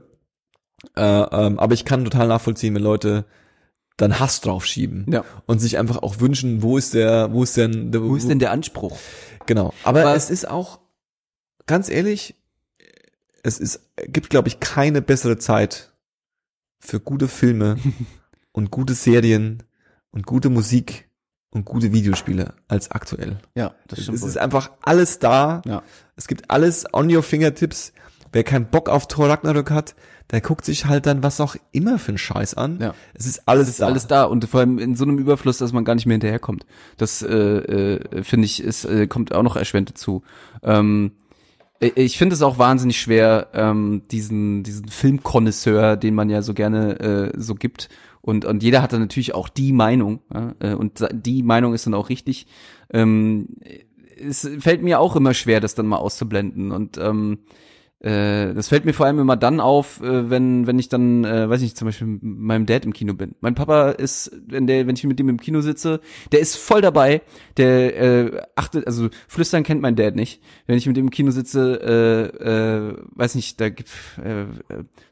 Äh, 0.96 1.02
ähm, 1.02 1.58
aber 1.58 1.74
ich 1.74 1.84
kann 1.84 2.04
total 2.04 2.28
nachvollziehen, 2.28 2.74
wenn 2.74 2.82
Leute 2.82 3.24
dann 3.98 4.18
Hass 4.18 4.40
draufschieben 4.40 5.04
Ja. 5.12 5.24
und 5.46 5.58
sich 5.58 5.76
einfach 5.76 5.98
auch 5.98 6.20
wünschen, 6.20 6.62
wo 6.62 6.78
ist 6.78 6.94
der, 6.94 7.32
wo 7.32 7.42
ist 7.42 7.56
denn, 7.58 7.92
der, 7.92 8.02
Wo 8.02 8.16
ist 8.16 8.28
denn 8.30 8.38
der 8.38 8.50
Anspruch? 8.50 8.98
Genau. 9.46 9.74
Aber 9.84 10.00
Aber- 10.00 10.14
es 10.16 10.30
ist 10.30 10.48
auch, 10.48 10.80
ganz 11.66 11.90
ehrlich, 11.90 12.34
es 13.42 13.58
ist, 13.58 13.80
gibt, 14.06 14.30
glaube 14.30 14.48
ich, 14.48 14.58
keine 14.60 15.02
bessere 15.02 15.36
Zeit 15.36 15.92
für 16.78 16.98
gute 16.98 17.28
Filme 17.28 17.76
und 18.52 18.70
gute 18.70 18.94
Serien 18.94 19.62
und 20.12 20.24
gute 20.26 20.48
Musik 20.48 21.09
und 21.50 21.64
gute 21.64 21.92
Videospiele 21.92 22.54
als 22.68 22.90
aktuell. 22.90 23.38
Ja, 23.54 23.72
das 23.88 24.02
stimmt. 24.02 24.16
Es 24.16 24.22
wohl. 24.22 24.28
ist 24.28 24.38
einfach 24.38 24.70
alles 24.82 25.18
da. 25.18 25.62
Ja. 25.66 25.82
Es 26.16 26.28
gibt 26.28 26.50
alles 26.50 26.84
on 26.92 27.14
your 27.14 27.22
fingertips. 27.22 27.92
Wer 28.32 28.44
keinen 28.44 28.66
Bock 28.66 28.88
auf 28.88 29.08
Thor 29.08 29.28
Ragnarök 29.28 29.72
hat, 29.72 29.96
der 30.30 30.40
guckt 30.40 30.64
sich 30.64 30.86
halt 30.86 31.06
dann 31.06 31.24
was 31.24 31.40
auch 31.40 31.56
immer 31.72 31.98
für 31.98 32.10
einen 32.10 32.18
Scheiß 32.18 32.54
an. 32.54 32.78
Ja. 32.80 32.94
Es 33.14 33.26
ist 33.26 33.42
alles 33.48 33.64
Es 33.66 33.70
ist 33.74 33.80
da. 33.80 33.86
alles 33.86 34.06
da 34.06 34.22
und 34.24 34.44
vor 34.44 34.60
allem 34.60 34.78
in 34.78 34.94
so 34.94 35.04
einem 35.04 35.18
Überfluss, 35.18 35.58
dass 35.58 35.72
man 35.72 35.84
gar 35.84 35.96
nicht 35.96 36.06
mehr 36.06 36.14
hinterherkommt. 36.14 36.64
Das 36.96 37.22
äh, 37.22 37.26
äh, 37.34 38.22
finde 38.22 38.44
ich, 38.46 38.62
ist 38.62 38.84
äh, 38.84 39.08
kommt 39.08 39.34
auch 39.34 39.42
noch 39.42 39.56
erschwert 39.56 39.88
dazu. 39.90 40.22
Ähm, 40.62 41.10
ich- 41.80 41.96
ich 41.96 42.18
finde 42.18 42.34
es 42.34 42.42
auch 42.42 42.58
wahnsinnig 42.58 43.00
schwer, 43.00 43.48
ähm, 43.54 44.02
diesen 44.12 44.62
diesen 44.62 44.86
Filmkonnoisseur, 44.86 45.96
den 45.96 46.14
man 46.14 46.30
ja 46.30 46.42
so 46.42 46.54
gerne 46.54 47.00
äh, 47.00 47.32
so 47.36 47.56
gibt. 47.56 47.88
Und 48.22 48.44
und 48.44 48.62
jeder 48.62 48.82
hat 48.82 48.92
dann 48.92 49.00
natürlich 49.00 49.34
auch 49.34 49.48
die 49.48 49.72
Meinung. 49.72 50.20
Ja? 50.32 50.54
äh, 50.60 50.74
Und 50.74 51.06
die 51.12 51.42
Meinung 51.42 51.74
ist 51.74 51.86
dann 51.86 51.94
auch 51.94 52.08
richtig. 52.08 52.46
Ähm, 52.92 53.48
es 54.20 54.48
fällt 54.58 54.82
mir 54.82 55.00
auch 55.00 55.16
immer 55.16 55.34
schwer, 55.34 55.60
das 55.60 55.74
dann 55.74 55.86
mal 55.86 55.96
auszublenden. 55.96 56.72
Und 56.72 56.98
ähm, 56.98 57.38
äh, 58.00 58.54
das 58.54 58.68
fällt 58.68 58.86
mir 58.86 58.94
vor 58.94 59.04
allem 59.04 59.18
immer 59.18 59.36
dann 59.36 59.60
auf, 59.60 60.00
äh, 60.02 60.30
wenn 60.30 60.66
wenn 60.66 60.78
ich 60.78 60.88
dann, 60.88 61.24
äh, 61.24 61.50
weiß 61.50 61.60
nicht, 61.60 61.76
zum 61.76 61.86
Beispiel 61.86 62.06
mit 62.06 62.22
meinem 62.22 62.64
Dad 62.64 62.86
im 62.86 62.94
Kino 62.94 63.12
bin. 63.12 63.34
Mein 63.40 63.54
Papa 63.54 63.90
ist, 63.90 64.32
wenn 64.46 64.66
der, 64.66 64.86
wenn 64.86 64.96
ich 64.96 65.04
mit 65.04 65.18
dem 65.18 65.28
im 65.28 65.38
Kino 65.38 65.60
sitze, 65.60 66.00
der 66.32 66.40
ist 66.40 66.56
voll 66.56 66.80
dabei. 66.80 67.20
Der 67.58 68.00
äh, 68.00 68.42
achtet, 68.56 68.86
also 68.86 69.08
Flüstern 69.28 69.64
kennt 69.64 69.82
mein 69.82 69.96
Dad 69.96 70.16
nicht. 70.16 70.42
Wenn 70.66 70.78
ich 70.78 70.86
mit 70.86 70.96
dem 70.96 71.06
im 71.06 71.10
Kino 71.10 71.30
sitze, 71.30 72.32
äh, 72.42 72.90
äh, 72.90 72.96
weiß 73.16 73.34
nicht, 73.34 73.60
da 73.60 73.68
gibt 73.68 73.90
äh, 74.24 74.42
äh, 74.42 74.46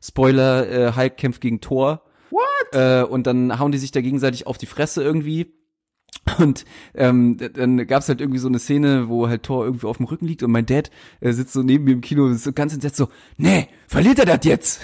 Spoiler, 0.02 0.70
äh, 0.70 0.92
Hulk 0.96 1.16
kämpft 1.18 1.42
gegen 1.42 1.61
Thor. 1.61 2.02
What? 2.39 2.74
Äh, 2.74 3.03
und 3.03 3.26
dann 3.26 3.59
hauen 3.59 3.72
die 3.72 3.78
sich 3.78 3.91
da 3.91 4.01
gegenseitig 4.01 4.47
auf 4.47 4.59
die 4.59 4.66
Fresse 4.66 5.03
irgendwie. 5.03 5.53
Und 6.39 6.64
ähm, 6.95 7.36
dann 7.55 7.86
gab's 7.86 8.09
halt 8.09 8.20
irgendwie 8.20 8.39
so 8.39 8.49
eine 8.49 8.59
Szene, 8.59 9.09
wo 9.09 9.28
halt 9.28 9.43
Thor 9.43 9.64
irgendwie 9.64 9.86
auf 9.86 9.99
dem 9.99 10.07
Rücken 10.07 10.26
liegt 10.26 10.43
und 10.43 10.51
mein 10.51 10.66
Dad 10.66 10.91
äh, 11.20 11.32
sitzt 11.32 11.53
so 11.53 11.62
neben 11.62 11.84
mir 11.84 11.93
im 11.93 12.01
Kino 12.01 12.24
und 12.24 12.32
ist 12.32 12.45
so 12.45 12.53
ganz 12.53 12.72
entsetzt 12.72 12.97
so, 12.97 13.09
nee, 13.36 13.68
verliert 13.86 14.18
er 14.18 14.24
das 14.26 14.45
jetzt? 14.45 14.80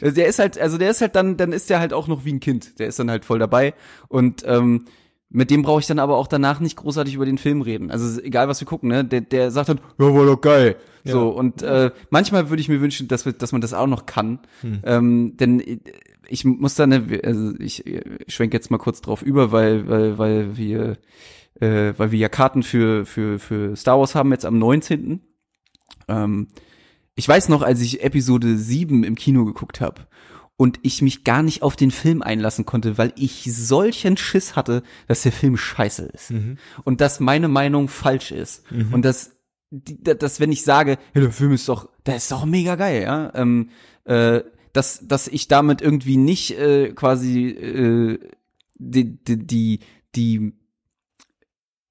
Und 0.00 0.16
der 0.16 0.26
ist 0.26 0.38
halt, 0.38 0.58
also 0.58 0.78
der 0.78 0.90
ist 0.90 1.00
halt 1.00 1.16
dann, 1.16 1.36
dann 1.36 1.52
ist 1.52 1.70
der 1.70 1.80
halt 1.80 1.92
auch 1.92 2.08
noch 2.08 2.24
wie 2.24 2.32
ein 2.32 2.40
Kind. 2.40 2.78
Der 2.78 2.88
ist 2.88 2.98
dann 2.98 3.10
halt 3.10 3.24
voll 3.24 3.38
dabei 3.38 3.74
und 4.08 4.42
ähm, 4.46 4.86
mit 5.34 5.50
dem 5.50 5.62
brauche 5.62 5.80
ich 5.80 5.86
dann 5.88 5.98
aber 5.98 6.16
auch 6.16 6.28
danach 6.28 6.60
nicht 6.60 6.76
großartig 6.76 7.16
über 7.16 7.26
den 7.26 7.38
Film 7.38 7.60
reden. 7.60 7.90
Also 7.90 8.20
egal 8.22 8.46
was 8.46 8.60
wir 8.60 8.68
gucken, 8.68 8.88
ne? 8.88 9.04
Der, 9.04 9.20
der 9.20 9.50
sagt 9.50 9.68
dann, 9.68 9.80
ja, 9.98 10.14
war 10.14 10.26
doch 10.26 10.40
geil. 10.40 10.76
So, 11.02 11.28
und 11.28 11.60
äh, 11.60 11.90
manchmal 12.08 12.50
würde 12.50 12.60
ich 12.60 12.68
mir 12.68 12.80
wünschen, 12.80 13.08
dass, 13.08 13.26
wir, 13.26 13.32
dass 13.32 13.50
man 13.50 13.60
das 13.60 13.74
auch 13.74 13.88
noch 13.88 14.06
kann. 14.06 14.38
Ähm, 14.84 15.36
denn 15.36 15.80
ich 16.28 16.44
muss 16.44 16.76
da 16.76 16.86
ne, 16.86 17.20
also 17.24 17.52
ich 17.58 17.84
äh, 17.84 18.02
schwenke 18.28 18.56
jetzt 18.56 18.70
mal 18.70 18.78
kurz 18.78 19.00
drauf 19.00 19.22
über, 19.22 19.50
weil, 19.50 19.88
weil, 19.88 20.18
weil 20.18 20.56
wir, 20.56 20.98
äh, 21.60 21.92
weil 21.96 22.12
wir 22.12 22.18
ja 22.18 22.28
Karten 22.28 22.62
für, 22.62 23.04
für, 23.04 23.40
für 23.40 23.74
Star 23.74 23.98
Wars 23.98 24.14
haben 24.14 24.30
jetzt 24.30 24.46
am 24.46 24.58
19. 24.58 25.20
Ähm, 26.06 26.46
ich 27.16 27.28
weiß 27.28 27.48
noch, 27.48 27.62
als 27.62 27.80
ich 27.80 28.04
Episode 28.04 28.56
7 28.56 29.02
im 29.02 29.16
Kino 29.16 29.44
geguckt 29.44 29.80
habe 29.80 30.02
und 30.56 30.78
ich 30.82 31.02
mich 31.02 31.24
gar 31.24 31.42
nicht 31.42 31.62
auf 31.62 31.76
den 31.76 31.90
Film 31.90 32.22
einlassen 32.22 32.64
konnte, 32.64 32.96
weil 32.96 33.12
ich 33.16 33.44
solchen 33.52 34.16
Schiss 34.16 34.54
hatte, 34.54 34.82
dass 35.08 35.22
der 35.22 35.32
Film 35.32 35.56
scheiße 35.56 36.04
ist. 36.06 36.30
Und 36.84 37.00
dass 37.00 37.20
meine 37.20 37.48
Meinung 37.48 37.88
falsch 37.88 38.30
ist. 38.30 38.64
Und 38.92 39.04
dass, 39.04 39.32
dass 39.70 40.38
wenn 40.38 40.52
ich 40.52 40.62
sage, 40.62 40.98
ja, 41.14 41.20
der 41.20 41.32
Film 41.32 41.52
ist 41.52 41.68
doch, 41.68 41.88
der 42.06 42.16
ist 42.16 42.30
doch 42.30 42.44
mega 42.44 42.76
geil, 42.76 43.02
ja, 43.02 43.32
ähm, 43.34 43.70
äh, 44.04 44.42
dass, 44.72 45.06
dass 45.06 45.28
ich 45.28 45.48
damit 45.48 45.82
irgendwie 45.82 46.16
nicht 46.16 46.58
äh, 46.58 46.92
quasi 46.92 47.48
äh, 47.48 48.18
die, 48.76 49.16
die, 49.24 49.46
die, 49.46 49.80
die 50.14 50.52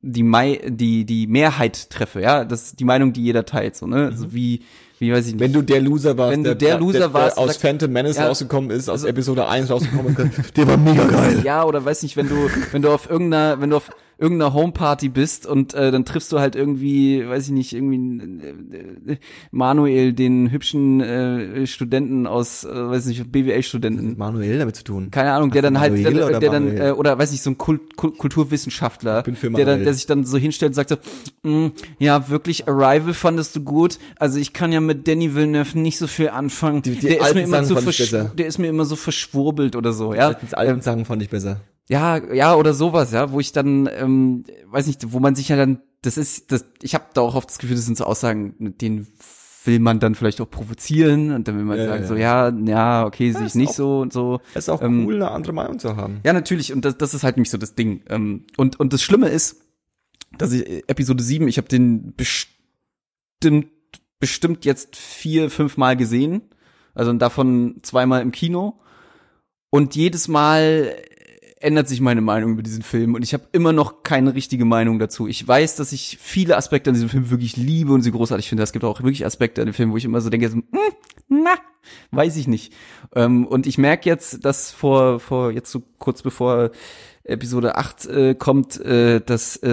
die 0.05 0.24
Mai, 0.24 0.59
die 0.68 1.05
die 1.05 1.28
Mehrheit 1.28 1.89
treffe, 1.89 2.22
ja, 2.22 2.43
das 2.43 2.64
ist 2.66 2.80
die 2.80 2.84
Meinung, 2.84 3.14
die 3.14 3.24
jeder 3.24 3.45
teilt, 3.45 3.78
so 3.78 3.88
ne, 3.88 4.07
also 4.07 4.34
wie 4.34 4.64
wie 5.04 5.14
weiß 5.14 5.28
ich 5.28 5.34
nicht. 5.34 5.39
Wenn 5.41 5.54
du 5.54 5.62
der 5.62 5.82
Loser 5.82 6.18
warst, 6.18 6.32
Wenn 6.32 6.43
du 6.43 6.56
der 6.56 6.80
Loser 6.80 7.14
warst, 7.14 7.38
aus 7.38 7.54
sag- 7.54 7.62
Phantom 7.62 7.91
Menace 7.91 8.18
Ja. 8.18 8.28
rausgekommen 8.28 8.72
ist, 8.72 8.89
aus 8.89 8.93
Also- 9.01 9.08
Episode 9.08 9.47
1 9.47 9.70
rausgekommen 9.70 10.16
ist, 10.18 10.58
der 10.58 10.68
war 10.68 10.78
mega 10.78 11.04
geil. 11.06 11.41
Ja, 11.43 11.64
oder 11.66 11.84
weiß 11.86 12.04
nicht, 12.04 12.18
wenn 12.18 12.30
du, 12.30 12.49
wenn 12.72 12.82
du 12.82 12.89
auf 12.91 13.10
irgendeiner, 13.10 13.60
wenn 13.62 13.70
du 13.70 13.78
auf 13.78 13.89
irgendeiner 14.18 14.53
Homeparty 14.53 15.09
bist 15.09 15.45
und 15.47 15.74
äh, 15.74 15.91
dann 15.91 16.05
triffst 16.05 16.32
du 16.32 16.39
halt 16.39 16.55
irgendwie, 16.55 17.28
weiß 17.28 17.45
ich 17.47 17.51
nicht, 17.51 17.74
irgendwie 17.74 18.43
äh, 19.11 19.18
Manuel, 19.51 20.14
den 20.14 20.51
hübschen 20.51 21.01
äh, 21.01 21.68
Studenten 21.68 22.28
aus, 22.28 22.64
äh, 22.64 22.70
weiß 22.74 23.05
nicht, 23.07 23.32
BWL-Studenten. 23.32 24.18
Manuel 24.18 24.59
damit 24.59 24.76
zu 24.76 24.84
tun. 24.84 25.09
Keine 25.11 25.34
Ahnung, 25.34 25.51
der 25.51 25.61
dann 25.61 25.80
halt, 25.80 25.93
Manuel 25.93 26.14
der, 26.14 26.28
oder 26.28 26.39
der 26.39 26.49
dann, 26.51 26.78
äh, 26.78 26.91
oder 26.91 27.18
weiß 27.18 27.32
nicht, 27.32 27.41
so 27.43 27.49
ein 27.49 27.57
Kult, 27.57 27.95
Kult, 27.97 28.18
Kulturwissenschaftler, 28.18 29.24
bin 29.24 29.36
für 29.36 29.49
der 29.49 29.66
dann, 29.66 29.84
der 29.84 29.93
sich 29.93 30.05
dann 30.05 30.26
so 30.26 30.38
hinstellt 30.38 30.72
und 30.72 30.76
sagt 30.76 30.89
so, 30.89 30.97
"Mm, 31.49 31.72
ja, 31.99 32.30
wirklich, 32.30 32.68
Arrival 32.68 33.14
fandest 33.14 33.55
du 33.55 33.61
gut, 33.61 33.99
also 34.18 34.39
ich 34.39 34.53
kann 34.53 34.72
ja 34.72 34.80
mit 34.80 35.07
Danny 35.07 35.36
Villeneuve 35.36 35.78
nicht 35.80 35.97
so 35.97 36.07
viel 36.07 36.30
anfangen, 36.30 36.82
Die- 36.82 36.91
die 36.91 37.07
der 37.07 37.22
ist 37.22 37.36
mir 37.36 37.41
immer 37.43 37.64
so 37.64 37.78
ich 37.80 38.09
der 38.11 38.45
ist 38.47 38.57
mir 38.59 38.68
immer 38.68 38.86
so 38.86 38.95
verschwurbelt 38.95 39.76
oder 39.76 39.93
so, 39.93 40.14
ja. 40.14 40.34
Die 40.34 40.53
alten 40.53 40.82
Sachen 40.82 41.05
fand 41.05 41.22
ich 41.22 41.30
besser. 41.30 41.61
Ja, 41.89 42.17
ja, 42.34 42.55
oder 42.55 42.73
sowas, 42.73 43.11
ja, 43.11 43.31
wo 43.31 43.39
ich 43.39 43.51
dann, 43.51 43.89
ähm, 43.93 44.45
weiß 44.67 44.88
nicht, 44.88 45.11
wo 45.11 45.19
man 45.19 45.36
sich 45.36 45.49
ja 45.49 45.57
dann, 45.57 45.81
das 46.01 46.17
ist, 46.17 46.51
das, 46.51 46.65
ich 46.81 46.93
habe 46.95 47.05
da 47.13 47.21
auch 47.21 47.36
oft 47.36 47.49
das 47.49 47.59
Gefühl, 47.59 47.75
das 47.75 47.86
sind 47.86 47.97
so 47.97 48.05
Aussagen, 48.05 48.55
mit 48.57 48.81
denen 48.81 49.07
will 49.65 49.79
man 49.79 49.99
dann 49.99 50.15
vielleicht 50.15 50.41
auch 50.41 50.49
provozieren 50.49 51.31
und 51.31 51.47
dann 51.47 51.57
will 51.57 51.63
man 51.65 51.77
Ja, 51.77 51.86
sagen 51.86 52.01
ja. 52.03 52.07
so, 52.07 52.15
ja, 52.15 52.49
ja, 52.49 53.05
okay, 53.05 53.31
sehe 53.31 53.41
ich 53.41 53.47
ist 53.47 53.55
nicht 53.55 53.69
auch- 53.69 53.75
so 53.75 53.99
und 54.01 54.11
so. 54.13 54.39
Es 54.53 54.65
ist 54.65 54.69
auch 54.69 54.81
Ähm, 54.81 55.05
cool, 55.05 55.15
eine 55.15 55.31
andere 55.31 55.53
Meinung 55.53 55.79
zu 55.79 55.95
haben. 55.95 56.19
Ja, 56.25 56.34
natürlich, 56.34 56.73
und 56.73 56.84
das, 56.84 56.97
das 56.97 57.13
ist 57.13 57.23
halt 57.23 57.38
nämlich 57.38 57.49
so 57.49 57.57
das 57.57 57.73
Ding. 57.75 58.01
Ähm, 58.09 58.45
und, 58.57 58.79
und 58.79 58.91
das 58.93 59.01
Schlimme 59.01 59.29
ist, 59.29 59.61
dass 60.38 60.51
ich 60.51 60.67
äh, 60.69 60.84
Episode 60.88 61.23
7, 61.23 61.47
ich 61.47 61.57
habe 61.57 61.67
den 61.69 62.13
bestimmt, 62.15 63.67
bestimmt 64.19 64.65
jetzt 64.65 64.95
vier, 64.97 65.49
fünf 65.49 65.77
Mal 65.77 65.95
gesehen. 65.95 66.41
Also 66.93 67.11
davon 67.13 67.79
zweimal 67.84 68.21
im 68.21 68.31
Kino. 68.31 68.79
Und 69.69 69.95
jedes 69.95 70.27
Mal 70.27 70.95
ändert 71.64 71.88
sich 71.88 72.01
meine 72.01 72.22
Meinung 72.22 72.51
über 72.51 72.64
diesen 72.64 72.84
Film 72.84 73.16
und 73.16 73.24
ich 73.24 73.34
habe 73.34 73.45
immer 73.51 73.74
noch 73.74 74.03
keine 74.03 74.36
richtige 74.36 74.66
Meinung 74.66 74.99
dazu. 74.99 75.28
Ich 75.28 75.47
weiß, 75.47 75.76
dass 75.78 75.91
ich 75.93 76.18
viele 76.22 76.57
Aspekte 76.57 76.89
an 76.89 76.93
diesem 76.93 77.09
Film 77.09 77.30
wirklich 77.30 77.55
liebe 77.57 77.93
und 77.93 78.01
sie 78.01 78.11
großartig 78.11 78.49
finde. 78.49 78.64
Es 78.64 78.74
gibt 78.74 78.86
auch 78.86 79.01
wirklich 79.01 79.26
Aspekte 79.26 79.61
an 79.61 79.68
dem 79.68 79.74
Film, 79.74 79.91
wo 79.91 79.97
ich 79.97 80.05
immer 80.05 80.22
so 80.22 80.30
denke, 80.30 80.49
so, 80.49 80.57
hm, 80.57 80.64
na, 81.30 81.55
weiß 82.11 82.36
ich 82.38 82.47
nicht. 82.47 82.74
Ähm, 83.16 83.47
und 83.47 83.66
ich 83.66 83.78
merke 83.78 84.09
jetzt, 84.09 84.43
dass 84.45 84.72
vor, 84.72 85.20
vor 85.20 85.51
jetzt 85.51 85.72
so 85.72 85.84
kurz 85.99 86.22
bevor 86.22 86.72
Episode 87.24 87.76
8 87.78 88.05
äh, 88.07 88.36
kommt, 88.36 88.80
äh, 88.82 89.22
dass 89.22 89.55
äh, 89.64 89.70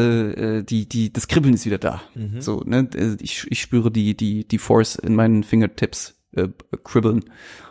äh, 0.58 0.62
die, 0.62 0.88
die, 0.88 1.12
das 1.12 1.26
Kribbeln 1.26 1.54
ist 1.54 1.66
wieder 1.66 1.78
da. 1.78 2.00
So, 2.38 2.62
ne? 2.64 2.88
Äh, 2.94 3.16
Ich, 3.20 3.46
ich 3.50 3.60
spüre 3.60 3.90
die, 3.90 4.16
die, 4.16 4.46
die 4.46 4.58
Force 4.58 4.94
in 4.94 5.16
meinen 5.16 5.42
Fingertips 5.42 6.14
äh, 6.36 6.48
kribbeln. 6.84 7.24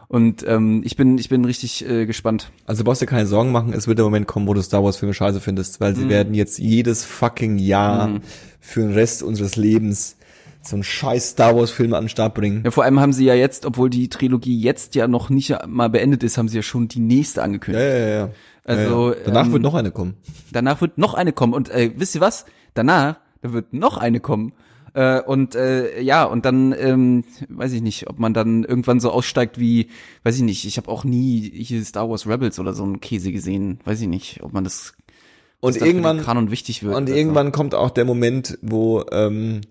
Und 0.09 0.43
ähm, 0.47 0.81
ich 0.83 0.97
bin, 0.97 1.19
ich 1.19 1.29
bin 1.29 1.45
richtig 1.45 1.87
äh, 1.87 2.07
gespannt. 2.07 2.51
Also 2.65 2.83
brauchst 2.83 3.01
dir 3.01 3.05
keine 3.05 3.27
Sorgen 3.27 3.51
machen, 3.51 3.73
es 3.73 3.87
wird 3.87 3.99
der 3.99 4.05
Moment 4.05 4.25
kommen, 4.25 4.47
wo 4.47 4.55
du 4.55 4.61
Star 4.63 4.83
Wars 4.83 4.97
Filme 4.97 5.13
scheiße 5.13 5.39
findest, 5.39 5.79
weil 5.79 5.95
sie 5.95 6.09
werden 6.09 6.33
jetzt 6.33 6.57
jedes 6.57 7.05
fucking 7.05 7.59
Jahr 7.59 8.19
für 8.59 8.81
den 8.81 8.93
Rest 8.93 9.21
unseres 9.21 9.55
Lebens 9.55 10.17
so 10.63 10.75
einen 10.75 10.83
scheiß 10.83 11.29
Star 11.29 11.55
Wars 11.55 11.69
Film 11.69 11.93
an 11.93 12.05
den 12.05 12.09
Start 12.09 12.33
bringen. 12.33 12.63
Ja, 12.65 12.71
vor 12.71 12.83
allem 12.83 12.99
haben 12.99 13.13
sie 13.13 13.25
ja 13.25 13.35
jetzt, 13.35 13.67
obwohl 13.67 13.91
die 13.91 14.09
Trilogie 14.09 14.59
jetzt 14.59 14.95
ja 14.95 15.07
noch 15.07 15.29
nicht 15.29 15.55
mal 15.67 15.89
beendet 15.89 16.23
ist, 16.23 16.39
haben 16.39 16.49
sie 16.49 16.57
ja 16.57 16.63
schon 16.63 16.87
die 16.87 16.99
nächste 16.99 17.43
angekündigt. 17.43 17.85
ja, 17.85 17.97
ja. 17.97 18.07
ja. 18.07 18.29
Also, 18.65 19.11
ja, 19.11 19.15
ja. 19.15 19.21
Danach 19.25 19.45
ähm, 19.45 19.53
wird 19.53 19.63
noch 19.63 19.73
eine 19.75 19.91
kommen. 19.91 20.15
Danach 20.51 20.81
wird 20.81 20.97
noch 20.97 21.13
eine 21.13 21.33
kommen. 21.33 21.53
Und 21.53 21.69
äh, 21.69 21.91
wisst 21.95 22.15
ihr 22.15 22.21
was? 22.21 22.45
Danach, 22.73 23.17
da 23.41 23.53
wird 23.53 23.73
noch 23.73 23.97
eine 23.97 24.19
kommen. 24.19 24.53
Äh, 24.93 25.21
und 25.21 25.55
äh, 25.55 26.01
ja, 26.01 26.23
und 26.23 26.45
dann 26.45 26.73
ähm, 26.77 27.23
weiß 27.47 27.73
ich 27.73 27.81
nicht, 27.81 28.09
ob 28.09 28.19
man 28.19 28.33
dann 28.33 28.63
irgendwann 28.63 28.99
so 28.99 29.11
aussteigt 29.11 29.59
wie, 29.59 29.89
weiß 30.23 30.35
ich 30.37 30.41
nicht, 30.41 30.65
ich 30.65 30.77
habe 30.77 30.89
auch 30.89 31.03
nie 31.03 31.41
hier 31.41 31.83
Star 31.83 32.09
Wars 32.09 32.27
Rebels 32.27 32.59
oder 32.59 32.73
so 32.73 32.83
einen 32.83 32.99
Käse 33.01 33.31
gesehen. 33.31 33.79
Weiß 33.85 34.01
ich 34.01 34.07
nicht, 34.07 34.41
ob 34.41 34.53
man 34.53 34.63
das 34.63 34.93
Und 35.59 35.77
irgendwann 35.77 36.21
Kanon 36.21 36.51
wichtig 36.51 36.83
wird. 36.83 36.95
Und 36.95 37.09
oder 37.09 37.15
irgendwann 37.15 37.51
kommt 37.51 37.75
auch 37.75 37.89
der 37.89 38.05
Moment, 38.05 38.57
wo 38.61 39.03
ähm, 39.11 39.61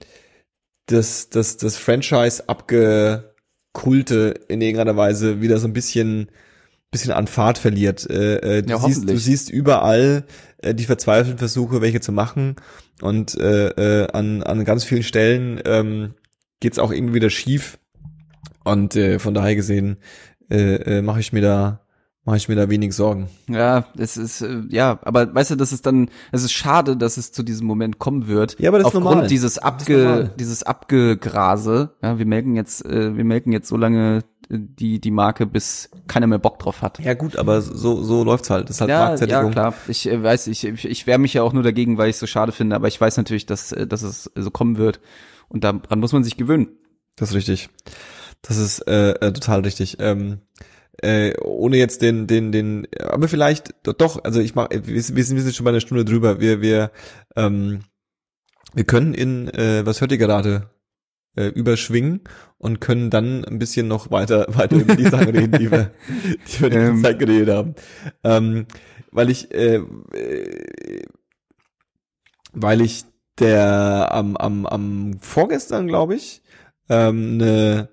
das, 0.86 1.28
das, 1.30 1.56
das 1.56 1.76
Franchise 1.76 2.48
abgekulte 2.48 4.34
in 4.48 4.60
irgendeiner 4.60 4.96
Weise 4.96 5.40
wieder 5.40 5.58
so 5.58 5.68
ein 5.68 5.72
bisschen, 5.72 6.30
bisschen 6.90 7.12
an 7.12 7.26
Fahrt 7.26 7.58
verliert. 7.58 8.08
Äh, 8.08 8.58
äh, 8.58 8.62
du, 8.62 8.70
Ja, 8.70 8.78
siehst, 8.78 9.08
du 9.08 9.18
siehst 9.18 9.50
überall 9.50 10.24
äh, 10.58 10.74
die 10.74 10.84
verzweifelten 10.84 11.38
Versuche, 11.38 11.80
welche 11.80 12.00
zu 12.00 12.12
machen. 12.12 12.56
Und 13.02 13.36
äh, 13.38 13.68
äh, 13.68 14.10
an, 14.12 14.42
an 14.42 14.64
ganz 14.64 14.84
vielen 14.84 15.02
Stellen 15.02 15.60
ähm, 15.64 16.14
geht's 16.60 16.78
auch 16.78 16.90
irgendwie 16.90 17.14
wieder 17.14 17.30
schief. 17.30 17.78
Und 18.64 18.96
äh, 18.96 19.18
von 19.18 19.34
daher 19.34 19.54
gesehen 19.54 19.98
äh, 20.50 20.98
äh, 20.98 21.02
mache 21.02 21.20
ich 21.20 21.32
mir 21.32 21.42
da 21.42 21.80
mache 22.24 22.36
ich 22.36 22.48
mir 22.50 22.56
da 22.56 22.68
wenig 22.68 22.94
Sorgen. 22.94 23.30
Ja, 23.48 23.86
es 23.96 24.18
ist 24.18 24.42
äh, 24.42 24.60
ja, 24.68 24.98
aber 25.02 25.34
weißt 25.34 25.52
du, 25.52 25.56
das 25.56 25.72
ist 25.72 25.86
dann, 25.86 26.10
es 26.30 26.44
ist 26.44 26.52
schade, 26.52 26.94
dass 26.94 27.16
es 27.16 27.32
zu 27.32 27.42
diesem 27.42 27.66
Moment 27.66 27.98
kommen 27.98 28.28
wird. 28.28 28.58
Ja, 28.58 28.68
aber 28.68 28.78
das 28.78 28.88
ist 28.88 28.96
aufgrund 28.96 29.14
normal. 29.14 29.28
dieses 29.28 29.52
ist 29.52 29.58
abge, 29.60 29.96
normal. 29.96 30.34
dieses 30.38 30.62
abgegrase. 30.62 31.96
Ja, 32.02 32.18
wir 32.18 32.26
melken 32.26 32.54
jetzt, 32.54 32.84
äh, 32.84 33.16
wir 33.16 33.24
melken 33.24 33.50
jetzt 33.52 33.68
so 33.68 33.78
lange 33.78 34.24
die 34.50 35.00
die 35.00 35.10
Marke, 35.10 35.46
bis 35.46 35.90
keiner 36.06 36.26
mehr 36.26 36.38
Bock 36.38 36.58
drauf 36.58 36.82
hat. 36.82 36.98
Ja 37.00 37.14
gut, 37.14 37.36
aber 37.36 37.60
so 37.60 38.02
so 38.02 38.24
läuft's 38.24 38.50
halt. 38.50 38.68
Das 38.68 38.76
ist 38.76 38.80
halt 38.80 38.90
Ja, 38.90 39.00
ja, 39.00 39.06
Marktsättigung. 39.08 39.50
klar. 39.52 39.74
Ich 39.88 40.08
äh, 40.08 40.22
weiß, 40.22 40.46
ich, 40.46 40.64
ich, 40.64 40.84
ich 40.84 41.06
wehre 41.06 41.18
mich 41.18 41.34
ja 41.34 41.42
auch 41.42 41.52
nur 41.52 41.62
dagegen, 41.62 41.98
weil 41.98 42.08
ich 42.08 42.16
es 42.16 42.20
so 42.20 42.26
schade 42.26 42.52
finde, 42.52 42.76
aber 42.76 42.88
ich 42.88 43.00
weiß 43.00 43.16
natürlich, 43.16 43.46
dass, 43.46 43.72
äh, 43.72 43.86
dass 43.86 44.02
es 44.02 44.30
so 44.34 44.50
kommen 44.50 44.78
wird. 44.78 45.00
Und 45.48 45.64
daran 45.64 46.00
muss 46.00 46.12
man 46.12 46.24
sich 46.24 46.36
gewöhnen. 46.36 46.68
Das 47.16 47.30
ist 47.30 47.34
richtig. 47.34 47.68
Das 48.42 48.56
ist 48.56 48.80
äh, 48.88 49.10
äh, 49.12 49.32
total 49.32 49.60
richtig. 49.60 49.96
Ähm, 50.00 50.38
äh, 51.02 51.36
ohne 51.40 51.76
jetzt 51.76 52.02
den, 52.02 52.26
den, 52.26 52.52
den, 52.52 52.86
aber 53.00 53.28
vielleicht 53.28 53.74
doch, 53.82 54.22
also 54.24 54.40
ich 54.40 54.54
mach, 54.54 54.68
wir, 54.70 54.86
wir 54.86 55.02
sind 55.02 55.16
wir 55.36 55.42
sind 55.42 55.54
schon 55.54 55.64
bei 55.64 55.70
einer 55.70 55.80
Stunde 55.80 56.04
drüber. 56.04 56.40
Wir, 56.40 56.60
wir, 56.60 56.90
ähm, 57.36 57.80
wir 58.74 58.84
können 58.84 59.14
in, 59.14 59.48
äh, 59.48 59.86
was 59.86 60.00
hört 60.00 60.12
ihr 60.12 60.18
gerade, 60.18 60.70
äh, 61.38 61.48
überschwingen 61.48 62.20
und 62.58 62.80
können 62.80 63.10
dann 63.10 63.44
ein 63.44 63.58
bisschen 63.58 63.86
noch 63.88 64.10
weiter, 64.10 64.46
weiter 64.56 64.76
über 64.76 64.96
die 64.96 65.04
Sachen 65.04 65.30
reden, 65.30 65.58
die 65.58 65.70
wir, 65.70 65.92
die 66.48 66.60
wir 66.60 66.70
die 66.70 66.76
ganze 66.76 66.90
Ähm. 66.92 67.02
Zeit 67.02 67.18
geredet 67.18 67.54
haben. 67.54 67.74
Ähm, 68.24 68.66
weil 69.12 69.30
ich, 69.30 69.52
äh, 69.54 69.76
äh, 69.76 71.02
weil 72.52 72.80
ich 72.80 73.04
der 73.38 74.08
am, 74.10 74.36
am, 74.36 74.66
am 74.66 75.12
vorgestern, 75.20 75.86
glaube 75.86 76.16
ich, 76.16 76.42
ähm, 76.88 77.36
ne, 77.36 77.88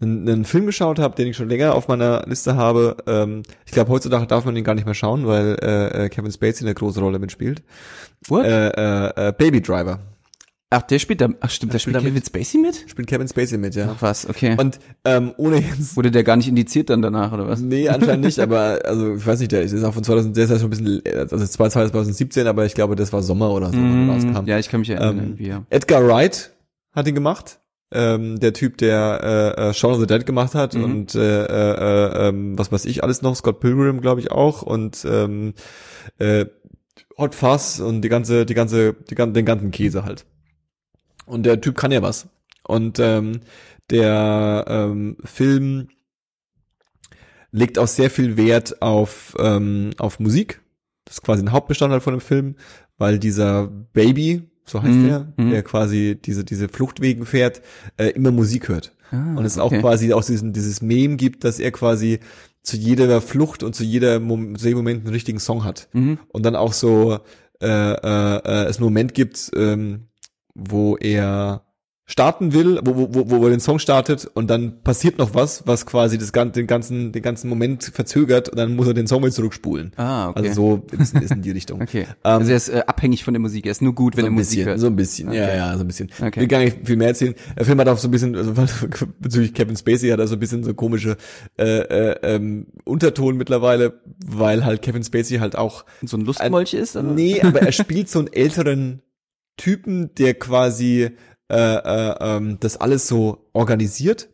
einen, 0.00 0.28
einen 0.28 0.44
Film 0.44 0.66
geschaut 0.66 0.98
habe, 0.98 1.14
den 1.14 1.28
ich 1.28 1.36
schon 1.36 1.48
länger 1.48 1.74
auf 1.74 1.86
meiner 1.88 2.24
Liste 2.26 2.56
habe. 2.56 2.96
Ähm, 3.06 3.42
ich 3.66 3.72
glaube, 3.72 3.90
heutzutage 3.90 4.26
darf 4.26 4.44
man 4.44 4.54
den 4.54 4.64
gar 4.64 4.74
nicht 4.74 4.86
mehr 4.86 4.94
schauen, 4.94 5.26
weil 5.26 5.56
äh, 5.62 6.06
äh, 6.06 6.08
Kevin 6.08 6.32
Spacey 6.32 6.64
eine 6.64 6.74
große 6.74 7.00
Rolle 7.00 7.18
mitspielt. 7.18 7.62
What? 8.26 8.44
Äh, 8.44 8.68
äh, 8.68 9.28
äh, 9.28 9.32
Baby 9.32 9.60
Driver. 9.60 10.00
Ach, 10.70 10.82
der 10.82 10.98
spielt 10.98 11.20
da, 11.20 11.28
ach 11.40 11.50
stimmt, 11.50 11.72
der 11.74 11.78
spielt 11.78 11.96
spielt 11.96 12.06
da 12.06 12.08
Kevin 12.08 12.24
Spacey 12.24 12.58
mit? 12.60 12.84
Spielt 12.88 13.08
Kevin 13.08 13.28
Spacey 13.28 13.58
mit, 13.58 13.74
ja. 13.74 13.92
Ach 13.96 14.02
was, 14.02 14.28
okay. 14.28 14.56
Und 14.58 14.78
ähm, 15.04 15.32
ohne 15.36 15.56
jetzt 15.60 15.96
Wurde 15.96 16.10
der 16.10 16.22
gar 16.24 16.36
nicht 16.36 16.48
indiziert 16.48 16.90
dann 16.90 17.02
danach, 17.02 17.32
oder 17.32 17.46
was? 17.48 17.60
Nee, 17.60 17.88
anscheinend 17.88 18.24
nicht, 18.24 18.38
aber 18.38 18.78
also 18.84 19.14
ich 19.16 19.26
weiß 19.26 19.40
nicht, 19.40 19.52
der 19.52 19.62
ist 19.62 19.82
auch 19.84 19.94
von 19.94 20.04
2000, 20.04 20.36
der 20.36 20.44
ist 20.44 20.50
ja 20.50 20.58
schon 20.58 20.68
ein 20.68 20.70
bisschen, 20.70 21.02
also 21.30 21.36
es 21.36 21.58
war 21.58 21.68
2017, 21.70 22.46
aber 22.46 22.64
ich 22.66 22.74
glaube, 22.74 22.96
das 22.96 23.12
war 23.12 23.22
Sommer 23.22 23.50
oder 23.50 23.66
so, 23.70 23.76
wann 23.76 24.08
er 24.08 24.14
rauskam. 24.14 24.44
Mm, 24.44 24.48
ja, 24.48 24.58
ich 24.58 24.68
kann 24.68 24.80
mich 24.80 24.90
erinnern, 24.90 25.36
Ähm, 25.38 25.44
ja. 25.44 25.64
Edgar 25.70 26.06
Wright 26.06 26.50
hat 26.92 27.06
ihn 27.08 27.14
gemacht. 27.14 27.58
Ähm, 27.92 28.38
der 28.38 28.52
Typ, 28.52 28.78
der 28.78 29.56
äh, 29.58 29.70
äh, 29.70 29.74
Shaun 29.74 29.94
of 29.94 30.00
the 30.00 30.06
Dead 30.06 30.24
gemacht 30.24 30.54
hat 30.54 30.74
Mhm. 30.74 30.84
und 30.84 31.14
äh, 31.16 31.44
äh, 31.46 32.28
ähm, 32.28 32.56
was 32.56 32.70
weiß 32.70 32.84
ich 32.84 33.02
alles 33.02 33.22
noch, 33.22 33.34
Scott 33.34 33.58
Pilgrim, 33.58 34.00
glaube 34.00 34.20
ich 34.20 34.30
auch 34.30 34.62
und 34.62 35.04
ähm, 35.10 35.54
äh, 36.18 36.46
Hot 37.18 37.34
Fuzz 37.34 37.80
und 37.80 38.02
die 38.02 38.08
ganze, 38.08 38.46
die 38.46 38.54
ganze, 38.54 38.94
die 39.10 39.16
ganze, 39.16 39.32
den 39.32 39.44
ganzen 39.44 39.72
Käse 39.72 40.04
halt. 40.04 40.24
Und 41.30 41.44
der 41.44 41.60
Typ 41.60 41.76
kann 41.76 41.92
ja 41.92 42.02
was. 42.02 42.28
Und 42.64 42.98
ähm, 42.98 43.40
der 43.90 44.64
ähm, 44.68 45.16
Film 45.24 45.88
legt 47.52 47.78
auch 47.78 47.88
sehr 47.88 48.10
viel 48.10 48.36
Wert 48.36 48.82
auf 48.82 49.34
ähm, 49.38 49.90
auf 49.98 50.20
Musik. 50.20 50.60
Das 51.04 51.16
ist 51.16 51.22
quasi 51.22 51.42
ein 51.42 51.52
Hauptbestandteil 51.52 52.00
von 52.00 52.14
dem 52.14 52.20
Film, 52.20 52.56
weil 52.98 53.18
dieser 53.18 53.66
Baby, 53.66 54.42
so 54.64 54.82
heißt 54.82 54.94
Mhm, 54.94 55.06
der, 55.08 55.32
mhm. 55.36 55.50
der 55.50 55.62
quasi 55.62 56.16
diese, 56.22 56.44
diese 56.44 56.68
Fluchtwegen 56.68 57.26
fährt, 57.26 57.62
äh, 57.96 58.10
immer 58.10 58.30
Musik 58.30 58.68
hört. 58.68 58.92
Ah, 59.10 59.34
Und 59.36 59.44
es 59.44 59.58
okay. 59.58 59.76
auch 59.76 59.80
quasi 59.80 60.12
auch 60.12 60.24
diesen, 60.24 60.52
dieses 60.52 60.82
Meme 60.82 61.16
gibt, 61.16 61.42
dass 61.42 61.58
er 61.58 61.72
quasi 61.72 62.20
zu 62.62 62.76
jeder 62.76 63.20
Flucht 63.20 63.62
und 63.62 63.74
zu 63.74 63.82
jeder 63.82 64.20
Mom 64.20 64.56
zu 64.56 64.66
jedem 64.66 64.78
Moment 64.78 65.00
einen 65.04 65.12
richtigen 65.12 65.40
Song 65.40 65.64
hat. 65.64 65.88
Mhm. 65.92 66.18
Und 66.28 66.44
dann 66.44 66.54
auch 66.54 66.72
so 66.72 67.18
äh, 67.60 67.66
äh, 67.66 68.36
äh, 68.36 68.64
es 68.68 68.76
einen 68.76 68.84
Moment 68.84 69.14
gibt, 69.14 69.50
ähm, 69.56 70.09
wo 70.54 70.96
er 70.96 71.62
starten 72.06 72.52
will, 72.52 72.80
wo, 72.84 72.96
wo, 72.96 73.08
wo, 73.12 73.30
wo 73.30 73.44
er 73.44 73.50
den 73.50 73.60
Song 73.60 73.78
startet 73.78 74.28
und 74.34 74.50
dann 74.50 74.82
passiert 74.82 75.18
noch 75.18 75.34
was, 75.34 75.64
was 75.68 75.86
quasi 75.86 76.18
das, 76.18 76.32
den 76.32 76.66
ganzen, 76.66 77.12
den 77.12 77.22
ganzen 77.22 77.48
Moment 77.48 77.84
verzögert 77.84 78.48
und 78.48 78.56
dann 78.58 78.74
muss 78.74 78.88
er 78.88 78.94
den 78.94 79.06
Song 79.06 79.22
wieder 79.22 79.30
zurückspulen. 79.30 79.92
Ah, 79.96 80.30
okay. 80.30 80.48
Also 80.48 80.82
so 80.90 80.96
ist, 81.00 81.16
ist 81.16 81.30
in 81.30 81.42
die 81.42 81.52
Richtung. 81.52 81.80
Okay. 81.90 82.00
Ähm, 82.00 82.16
also 82.22 82.50
er 82.50 82.56
ist 82.56 82.68
äh, 82.68 82.82
abhängig 82.86 83.22
von 83.24 83.32
der 83.32 83.40
Musik. 83.40 83.64
Er 83.64 83.70
ist 83.70 83.80
nur 83.80 83.94
gut, 83.94 84.16
wenn 84.16 84.22
so 84.22 84.26
er 84.26 84.30
ein 84.30 84.34
Musik 84.34 84.50
bisschen, 84.58 84.68
hört. 84.68 84.80
so 84.80 84.86
ein 84.88 84.96
bisschen, 84.96 85.32
ja, 85.32 85.44
Okay. 85.44 85.56
ja, 85.56 85.74
so 85.74 85.80
ein 85.84 85.86
bisschen. 85.86 86.10
Okay. 86.18 86.28
Ich 86.34 86.36
will 86.40 86.46
gar 86.48 86.58
nicht 86.58 86.78
viel 86.84 86.96
mehr 86.96 87.08
erzählen. 87.08 87.34
Der 87.56 87.64
Film 87.64 87.78
hat 87.80 87.88
auch 87.88 87.98
so 87.98 88.08
ein 88.08 88.10
bisschen, 88.10 88.34
also 88.34 88.52
bezüglich 89.20 89.54
Kevin 89.54 89.76
Spacey 89.76 90.08
hat 90.10 90.18
er 90.18 90.26
so 90.26 90.34
ein 90.34 90.40
bisschen 90.40 90.64
so 90.64 90.74
komische 90.74 91.16
äh, 91.58 91.64
äh, 91.64 92.16
ähm, 92.22 92.66
Unterton 92.84 93.36
mittlerweile, 93.36 94.00
weil 94.26 94.64
halt 94.64 94.82
Kevin 94.82 95.04
Spacey 95.04 95.38
halt 95.38 95.56
auch 95.56 95.84
So 96.04 96.16
ein 96.16 96.24
Lustmolch 96.24 96.74
ist? 96.74 96.96
Oder? 96.96 97.04
Nee, 97.12 97.40
aber 97.40 97.62
er 97.62 97.72
spielt 97.72 98.08
so 98.08 98.18
einen 98.18 98.28
älteren 98.32 99.02
Typen, 99.60 100.14
der 100.14 100.34
quasi 100.34 101.10
äh, 101.50 101.54
äh, 101.56 102.14
ähm, 102.20 102.56
das 102.60 102.76
alles 102.78 103.06
so 103.06 103.48
organisiert 103.52 104.28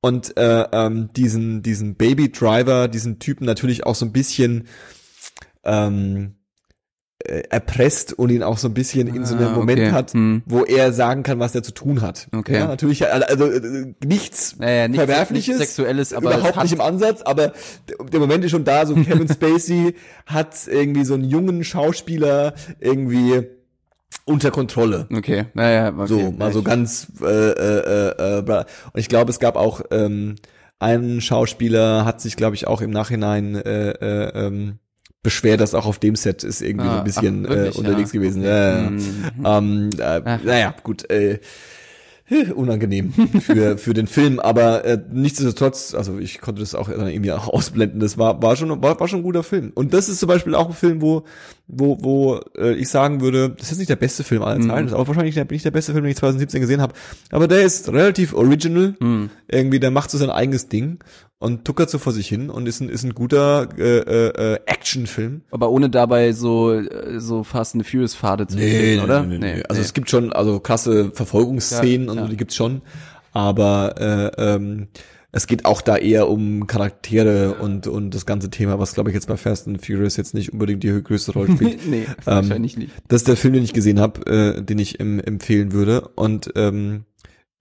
und 0.00 0.36
äh, 0.38 0.64
ähm, 0.72 1.10
diesen 1.16 1.62
diesen 1.62 1.96
Baby 1.96 2.30
Driver, 2.32 2.88
diesen 2.88 3.18
Typen 3.18 3.44
natürlich 3.44 3.84
auch 3.84 3.94
so 3.96 4.06
ein 4.06 4.12
bisschen 4.12 4.68
ähm, 5.64 6.34
äh, 7.24 7.42
erpresst 7.50 8.12
und 8.12 8.30
ihn 8.30 8.44
auch 8.44 8.58
so 8.58 8.68
ein 8.68 8.74
bisschen 8.74 9.08
in 9.08 9.24
so 9.26 9.34
einem 9.34 9.48
Ah, 9.48 9.52
Moment 9.52 9.80
okay. 9.80 9.90
hat, 9.90 10.12
Hm. 10.12 10.42
wo 10.46 10.62
er 10.64 10.92
sagen 10.92 11.24
kann, 11.24 11.40
was 11.40 11.52
er 11.56 11.64
zu 11.64 11.72
tun 11.72 12.00
hat. 12.00 12.28
Okay. 12.32 12.54
Ja, 12.54 12.68
natürlich, 12.68 13.04
also 13.12 13.46
äh, 13.50 13.92
nichts 14.04 14.54
Naja, 14.58 14.86
nichts- 14.86 15.04
Verwerfliches, 15.04 15.58
nichts 15.58 15.74
Sexuelles, 15.74 16.12
aber 16.14 16.36
überhaupt 16.36 16.62
nicht 16.62 16.72
im 16.72 16.80
Ansatz, 16.80 17.22
aber 17.22 17.52
der 18.12 18.20
Moment 18.20 18.44
ist 18.44 18.52
schon 18.52 18.64
da, 18.64 18.86
so 18.86 18.94
Kevin 19.04 19.28
Spacey 19.28 19.96
hat 20.26 20.54
irgendwie 20.68 21.04
so 21.04 21.14
einen 21.14 21.24
jungen 21.24 21.64
Schauspieler 21.64 22.54
irgendwie 22.78 23.48
unter 24.28 24.50
Kontrolle. 24.50 25.06
Okay, 25.12 25.46
naja, 25.54 25.88
okay. 25.92 26.06
So, 26.06 26.30
mal 26.32 26.52
so 26.52 26.62
ganz 26.62 27.08
äh, 27.22 27.26
äh, 27.26 28.10
äh, 28.12 28.38
äh, 28.38 28.42
bla. 28.42 28.66
und 28.92 29.00
ich 29.00 29.08
glaube, 29.08 29.30
es 29.30 29.38
gab 29.40 29.56
auch 29.56 29.80
ähm, 29.90 30.36
einen 30.78 31.20
Schauspieler, 31.20 32.04
hat 32.04 32.20
sich, 32.20 32.36
glaube 32.36 32.54
ich, 32.54 32.66
auch 32.66 32.80
im 32.80 32.90
Nachhinein 32.90 33.56
äh, 33.56 33.90
äh, 33.90 34.46
ähm, 34.46 34.78
beschwert, 35.22 35.60
dass 35.60 35.74
auch 35.74 35.86
auf 35.86 35.98
dem 35.98 36.14
Set 36.14 36.44
ist 36.44 36.62
irgendwie 36.62 36.86
so 36.86 36.92
Ah, 36.92 36.98
ein 36.98 37.04
bisschen 37.04 37.46
ach, 37.46 37.50
wirklich? 37.50 37.74
äh, 37.74 37.78
unterwegs 37.78 38.12
Ja, 38.12 38.20
gewesen. 38.20 38.40
okay. 38.42 38.48
Ja. 38.48 38.90
Mhm. 38.90 39.10
Ähm, 39.44 39.90
äh, 39.98 40.38
naja, 40.44 40.74
gut, 40.84 41.10
äh, 41.10 41.40
unangenehm 42.54 43.12
für 43.40 43.78
für 43.78 43.94
den 43.94 44.06
Film, 44.06 44.38
aber 44.38 44.84
äh, 44.84 44.98
nichtsdestotrotz, 45.10 45.94
also 45.94 46.18
ich 46.18 46.40
konnte 46.40 46.60
das 46.60 46.74
auch 46.74 46.88
dann 46.90 47.08
irgendwie 47.08 47.32
auch 47.32 47.48
ausblenden. 47.48 48.00
Das 48.00 48.18
war 48.18 48.42
war 48.42 48.56
schon 48.56 48.70
war, 48.82 49.00
war 49.00 49.08
schon 49.08 49.20
ein 49.20 49.24
guter 49.24 49.42
Film. 49.42 49.72
Und 49.74 49.94
das 49.94 50.08
ist 50.08 50.20
zum 50.20 50.28
Beispiel 50.28 50.54
auch 50.54 50.68
ein 50.68 50.74
Film, 50.74 51.00
wo 51.00 51.24
wo 51.66 51.98
wo 52.00 52.40
äh, 52.56 52.74
ich 52.74 52.88
sagen 52.88 53.20
würde, 53.20 53.50
das 53.50 53.72
ist 53.72 53.78
nicht 53.78 53.90
der 53.90 53.96
beste 53.96 54.24
Film 54.24 54.42
aller 54.42 54.60
Zeiten, 54.60 54.84
das 54.84 54.92
ist 54.92 54.98
auch 54.98 55.08
wahrscheinlich 55.08 55.36
nicht 55.36 55.64
der 55.64 55.70
beste 55.70 55.92
Film, 55.92 56.04
den 56.04 56.10
ich 56.10 56.16
2017 56.16 56.60
gesehen 56.60 56.80
habe. 56.82 56.94
Aber 57.30 57.48
der 57.48 57.62
ist 57.62 57.88
relativ 57.88 58.34
original. 58.34 58.94
Irgendwie, 59.48 59.80
der 59.80 59.90
macht 59.90 60.10
so 60.10 60.18
sein 60.18 60.30
eigenes 60.30 60.68
Ding 60.68 60.98
und 61.40 61.64
tuckert 61.64 61.88
so 61.88 61.98
vor 61.98 62.12
sich 62.12 62.28
hin 62.28 62.50
und 62.50 62.66
ist 62.66 62.80
ein 62.80 62.88
ist 62.88 63.04
ein 63.04 63.14
guter 63.14 63.68
äh, 63.78 63.98
äh, 63.98 64.54
äh, 64.54 64.58
Actionfilm. 64.66 65.42
Aber 65.50 65.70
ohne 65.70 65.88
dabei 65.88 66.32
so 66.32 66.72
äh, 66.72 67.20
so 67.20 67.44
Fast 67.44 67.74
and 67.74 67.86
Furious 67.86 68.14
Pfade 68.14 68.46
zu 68.46 68.56
treten, 68.56 69.04
oder? 69.04 69.22
Nee, 69.22 69.38
nee, 69.38 69.54
nee. 69.56 69.62
Also 69.68 69.80
es 69.80 69.94
gibt 69.94 70.10
schon 70.10 70.32
also 70.32 70.58
krasse 70.60 71.12
Verfolgungsszenen 71.12 72.06
Ja, 72.06 72.12
und 72.12 72.18
ja. 72.18 72.24
so, 72.24 72.30
die 72.30 72.36
gibt's 72.36 72.56
schon, 72.56 72.82
aber 73.32 73.94
äh, 74.36 74.54
ähm, 74.54 74.88
es 75.30 75.46
geht 75.46 75.64
auch 75.64 75.82
da 75.82 75.96
eher 75.96 76.28
um 76.28 76.66
Charaktere 76.66 77.54
und 77.54 77.86
und 77.86 78.14
das 78.14 78.26
ganze 78.26 78.50
Thema, 78.50 78.80
was 78.80 78.94
glaube 78.94 79.10
ich 79.10 79.14
jetzt 79.14 79.28
bei 79.28 79.36
Fast 79.36 79.68
and 79.68 79.84
Furious 79.84 80.16
jetzt 80.16 80.34
nicht 80.34 80.52
unbedingt 80.52 80.82
die 80.82 81.02
größte 81.02 81.32
Rolle 81.32 81.52
spielt. 81.52 81.86
nee, 81.88 82.06
wahrscheinlich 82.24 82.76
nicht. 82.76 82.90
Das 83.06 83.20
ist 83.20 83.28
der 83.28 83.36
Film, 83.36 83.54
den 83.54 83.62
ich 83.62 83.74
gesehen 83.74 84.00
habe, 84.00 84.26
äh, 84.26 84.62
den 84.62 84.80
ich 84.80 84.98
em 84.98 85.20
empfehlen 85.20 85.70
würde 85.72 86.08
und 86.16 86.50
ähm, 86.56 87.04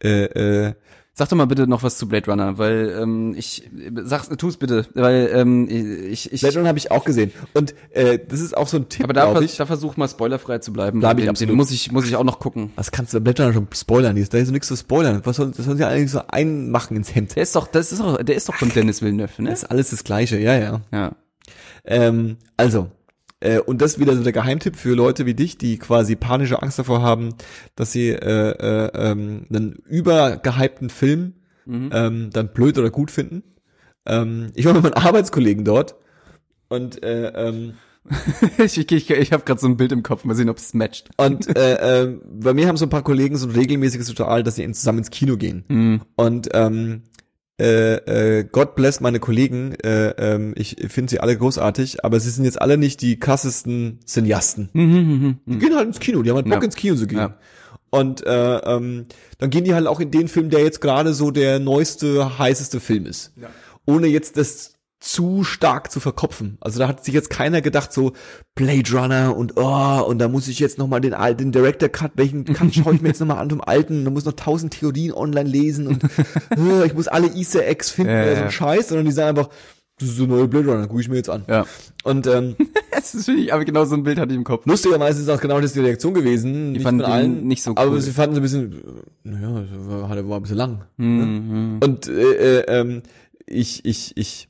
äh, 0.02 0.24
äh, 0.24 0.74
Sag 1.20 1.30
doch 1.30 1.36
mal 1.36 1.48
bitte 1.48 1.66
noch 1.66 1.82
was 1.82 1.98
zu 1.98 2.08
Blade 2.08 2.30
Runner, 2.30 2.60
weil 2.60 2.96
ähm, 3.02 3.34
ich 3.36 3.68
sag's, 4.04 4.30
tu's 4.38 4.58
bitte, 4.58 4.86
weil 4.94 5.32
ähm, 5.34 5.68
ich 5.68 6.32
ich 6.32 6.42
Blade 6.42 6.58
Runner 6.58 6.68
habe 6.70 6.78
ich 6.78 6.92
auch 6.92 7.06
gesehen 7.06 7.32
und 7.56 7.74
äh, 7.90 8.20
das 8.20 8.40
ist 8.40 8.56
auch 8.56 8.68
so 8.68 8.78
ein 8.78 8.88
Tipp, 8.88 9.04
aber 9.04 9.14
da, 9.14 9.32
vers 9.32 9.44
ich. 9.44 9.58
da 9.58 9.66
versuch 9.66 9.98
mal 9.98 10.08
spoilerfrei 10.08 10.60
zu 10.60 10.72
bleiben. 10.72 11.00
Bleib 11.00 11.18
ich 11.18 11.24
Den- 11.24 11.30
absolut. 11.32 11.56
Muss 11.56 11.72
ich 11.72 11.92
muss 11.92 12.06
ich 12.08 12.16
auch 12.16 12.24
noch 12.24 12.38
gucken. 12.40 12.72
Was 12.76 12.92
kannst 12.92 13.16
du 13.16 13.20
Blade 13.20 13.42
Runner 13.42 13.54
schon 13.56 13.68
spoilern? 13.74 14.16
Da 14.30 14.38
ist 14.38 14.46
so 14.48 14.52
nichts 14.54 14.68
zu 14.68 14.76
spoilern. 14.78 15.22
Was 15.24 15.38
soll, 15.38 15.52
das 15.58 15.66
soll 15.66 15.76
sie 15.76 15.86
eigentlich 15.88 16.12
so 16.12 16.22
einmachen 16.28 16.96
ins 16.96 17.16
Hemd? 17.16 17.36
Der 17.36 17.42
ist 17.42 17.56
doch, 17.56 17.66
das 17.66 17.92
ist 17.92 18.00
doch, 18.00 18.22
der 18.22 18.36
ist 18.36 18.48
doch 18.48 18.54
von 18.56 18.70
Dennis 18.70 19.02
Villeneuve, 19.02 19.42
ne? 19.42 19.50
Das 19.50 19.64
ist 19.64 19.72
alles 19.72 19.90
das 19.90 20.04
Gleiche, 20.04 20.38
ja, 20.38 20.56
ja. 20.56 20.82
Ja. 20.92 21.12
Ähm, 21.84 22.38
also, 22.58 22.92
äh, 23.40 23.60
und 23.60 23.82
das 23.82 24.00
wieder 24.00 24.16
so 24.16 24.24
der 24.24 24.34
Geheimtipp 24.34 24.76
für 24.76 24.96
Leute 24.96 25.26
wie 25.26 25.34
dich, 25.34 25.58
die 25.58 25.78
quasi 25.78 26.16
panische 26.16 26.62
Angst 26.62 26.80
davor 26.80 27.02
haben, 27.02 27.36
dass 27.76 27.92
sie 27.92 28.10
äh, 28.10 28.16
äh, 28.52 28.92
ähm, 28.94 29.46
einen 29.50 29.74
übergehypten 29.86 30.90
Film 30.90 31.34
ähm, 31.70 32.30
dann 32.32 32.54
blöd 32.54 32.78
oder 32.78 32.90
gut 32.90 33.12
finden. 33.12 33.44
Ähm, 34.06 34.52
ich 34.56 34.66
war 34.66 34.74
mit 34.74 34.84
meinen 34.84 34.94
Arbeitskollegen 34.94 35.66
dort 35.66 35.96
und 36.70 37.04
äh, 37.04 37.28
ähm, 37.28 37.74
ich 38.58 38.78
ich, 38.78 38.92
ich, 38.92 39.10
ich 39.10 39.34
habe 39.34 39.44
gerade 39.44 39.60
so 39.60 39.68
ein 39.68 39.76
Bild 39.76 39.92
im 39.92 40.02
Kopf, 40.02 40.24
mal 40.24 40.34
sehen, 40.34 40.50
ob 40.50 40.58
es 40.58 40.74
matcht. 40.74 41.10
und 41.18 41.56
äh, 41.58 42.04
äh, 42.04 42.18
bei 42.26 42.54
mir 42.54 42.68
haben 42.68 42.78
so 42.78 42.86
ein 42.86 42.90
paar 42.90 43.04
Kollegen 43.04 43.36
so 43.36 43.48
ein 43.48 43.52
regelmäßiges 43.52 44.10
Ritual, 44.10 44.44
dass 44.44 44.56
sie 44.56 44.72
zusammen 44.72 45.00
ins 45.00 45.12
Kino 45.12 45.36
gehen. 45.36 45.66
Und 46.16 46.50
ähm, 46.54 47.04
äh, 47.60 48.40
äh, 48.40 48.44
God 48.44 48.76
bless 48.76 49.00
meine 49.00 49.20
Kollegen, 49.20 49.74
äh, 49.84 50.10
ähm, 50.18 50.54
ich 50.56 50.76
finde 50.90 51.10
sie 51.10 51.20
alle 51.20 51.36
großartig, 51.38 52.06
aber 52.06 52.20
sie 52.20 52.30
sind 52.30 52.46
jetzt 52.46 52.62
alle 52.62 52.78
nicht 52.78 53.02
die 53.02 53.20
krassesten 53.20 54.00
Cineasten. 54.06 54.70
Die 55.46 55.58
gehen 55.58 55.76
halt 55.76 55.88
ins 55.88 56.00
Kino, 56.00 56.22
die 56.22 56.30
haben 56.30 56.38
halt 56.38 56.46
Bock 56.46 56.60
Ja. 56.62 56.66
ins 56.66 56.76
Kino 56.76 56.96
zu 56.96 57.08
gehen. 57.08 57.18
Ja. 57.18 57.38
Und 57.90 58.26
äh, 58.28 58.58
ähm, 58.58 59.06
dann 59.40 59.50
gehen 59.50 59.64
die 59.64 59.74
halt 59.74 59.88
auch 59.88 60.00
in 60.00 60.12
den 60.12 60.28
Film, 60.28 60.50
der 60.50 60.62
jetzt 60.64 60.82
gerade 60.82 61.14
so 61.14 61.32
der 61.32 61.58
neueste, 61.60 62.38
heißeste 62.38 62.80
Film 62.80 63.06
ist. 63.06 63.34
Ohne 63.86 64.08
jetzt 64.08 64.38
das 64.38 64.74
zu 65.00 65.44
stark 65.44 65.92
zu 65.92 66.00
verkopfen. 66.00 66.58
Also 66.60 66.80
da 66.80 66.88
hat 66.88 67.06
sich 67.06 67.14
jetzt 67.14 67.30
keiner 67.30 67.62
gedacht 67.62 67.94
so 67.94 68.14
Blade 68.56 68.92
Runner 68.92 69.36
und 69.38 69.54
oh 69.58 70.04
und 70.08 70.20
da 70.20 70.28
muss 70.28 70.48
ich 70.48 70.60
jetzt 70.60 70.78
noch 70.78 70.88
mal 70.88 71.00
den 71.00 71.14
alten 71.14 71.52
Director 71.52 71.90
Cut, 71.90 72.12
welchen 72.16 72.46
Cut 72.46 72.74
schaue 72.74 72.96
ich 72.96 73.02
mir 73.02 73.10
jetzt 73.10 73.20
noch 73.20 73.28
mal 73.28 73.40
an 73.40 73.50
vom 73.50 73.62
alten, 73.62 74.06
da 74.06 74.12
muss 74.12 74.26
noch 74.26 74.34
tausend 74.34 74.74
Theorien 74.74 75.14
online 75.14 75.50
lesen 75.50 75.88
und 75.88 76.04
äh, 76.04 76.86
ich 76.86 76.94
muss 76.94 77.08
alle 77.08 77.28
Easter 77.28 77.66
Eggs 77.66 77.92
finden 77.92 78.12
Ja, 78.12 78.24
oder 78.24 78.32
so 78.34 78.40
ja. 78.40 78.46
ein 78.46 78.52
Scheiß, 78.52 78.88
sondern 78.90 79.06
die 79.06 79.12
sagen 79.12 79.38
einfach 79.38 79.50
das 80.00 80.10
ist 80.10 80.18
so 80.18 80.26
neue 80.28 80.48
Blade 80.48 80.70
Runner, 80.70 80.88
gucke 80.88 81.02
ich 81.02 81.10
mir 81.10 81.16
jetzt 81.16 81.30
an. 81.30 81.44
Ja. 81.48 81.66
Und 82.04 82.28
ähm, 82.28 82.56
Das 82.98 83.16
ist 83.16 83.26
finde 83.26 83.42
ich, 83.42 83.54
aber 83.54 83.64
genau 83.64 83.86
so 83.86 83.96
ein 83.96 84.04
Bild 84.04 84.20
hatte 84.20 84.32
ich 84.32 84.38
im 84.38 84.44
Kopf. 84.44 84.66
Lustigerweise 84.66 85.22
ist 85.22 85.30
auch 85.30 85.40
genau 85.40 85.62
das 85.62 85.74
die 85.74 85.80
Reaktion 85.80 86.14
gewesen. 86.14 86.74
nicht 86.74 86.84
fanden 86.84 87.04
allen, 87.04 87.48
nicht 87.48 87.64
so 87.64 87.72
Aber 87.72 87.92
cool. 87.92 88.02
sie 88.02 88.12
fanden 88.12 88.34
es 88.34 88.40
ein 88.40 88.42
bisschen, 88.42 88.74
äh, 88.74 89.30
naja, 89.30 89.64
war, 89.88 90.28
war 90.28 90.38
ein 90.38 90.42
bisschen 90.42 90.58
lang. 90.58 90.84
Mhm. 90.98 91.80
Und 91.82 92.08
äh, 92.08 92.60
äh, 92.60 92.64
ähm, 92.68 93.04
ich, 93.46 93.86
ich, 93.86 94.18
ich, 94.18 94.47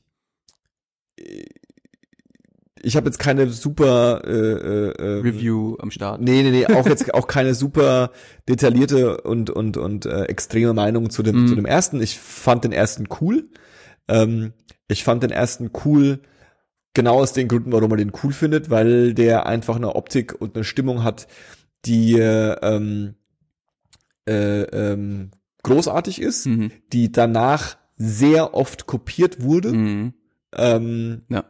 ich 2.80 2.96
habe 2.96 3.06
jetzt 3.06 3.18
keine 3.18 3.50
super 3.50 4.22
äh, 4.24 4.30
äh, 4.30 4.90
äh, 4.92 5.20
Review 5.20 5.76
am 5.80 5.90
Start. 5.90 6.20
Nee, 6.20 6.42
nee, 6.42 6.50
nee, 6.50 6.66
auch 6.66 6.86
jetzt 6.86 7.12
auch 7.14 7.26
keine 7.26 7.54
super 7.54 8.12
detaillierte 8.48 9.20
und 9.22 9.50
und 9.50 9.76
und 9.76 10.06
äh, 10.06 10.24
extreme 10.24 10.74
Meinung 10.74 11.10
zu 11.10 11.22
dem 11.22 11.42
Mhm. 11.42 11.46
zu 11.48 11.54
dem 11.56 11.66
ersten. 11.66 12.00
Ich 12.00 12.18
fand 12.18 12.64
den 12.64 12.72
ersten 12.72 13.08
cool. 13.20 13.48
Ähm, 14.06 14.52
ich 14.86 15.02
fand 15.04 15.22
den 15.22 15.30
ersten 15.32 15.70
cool 15.84 16.20
genau 16.94 17.20
aus 17.20 17.32
den 17.32 17.48
Gründen, 17.48 17.72
warum 17.72 17.90
man 17.90 17.98
den 17.98 18.12
cool 18.22 18.32
findet, 18.32 18.70
weil 18.70 19.12
der 19.14 19.46
einfach 19.46 19.76
eine 19.76 19.94
Optik 19.96 20.40
und 20.40 20.54
eine 20.54 20.64
Stimmung 20.64 21.02
hat, 21.04 21.26
die 21.84 22.12
äh, 22.18 22.56
ähm, 22.62 23.14
äh, 24.28 24.62
ähm, 24.62 25.30
großartig 25.62 26.20
ist, 26.22 26.46
Mhm. 26.46 26.70
die 26.92 27.12
danach 27.12 27.76
sehr 27.96 28.54
oft 28.54 28.86
kopiert 28.86 29.42
wurde. 29.42 29.72
Mhm. 29.72 30.14
Ähm, 30.56 31.22
Ja. 31.28 31.44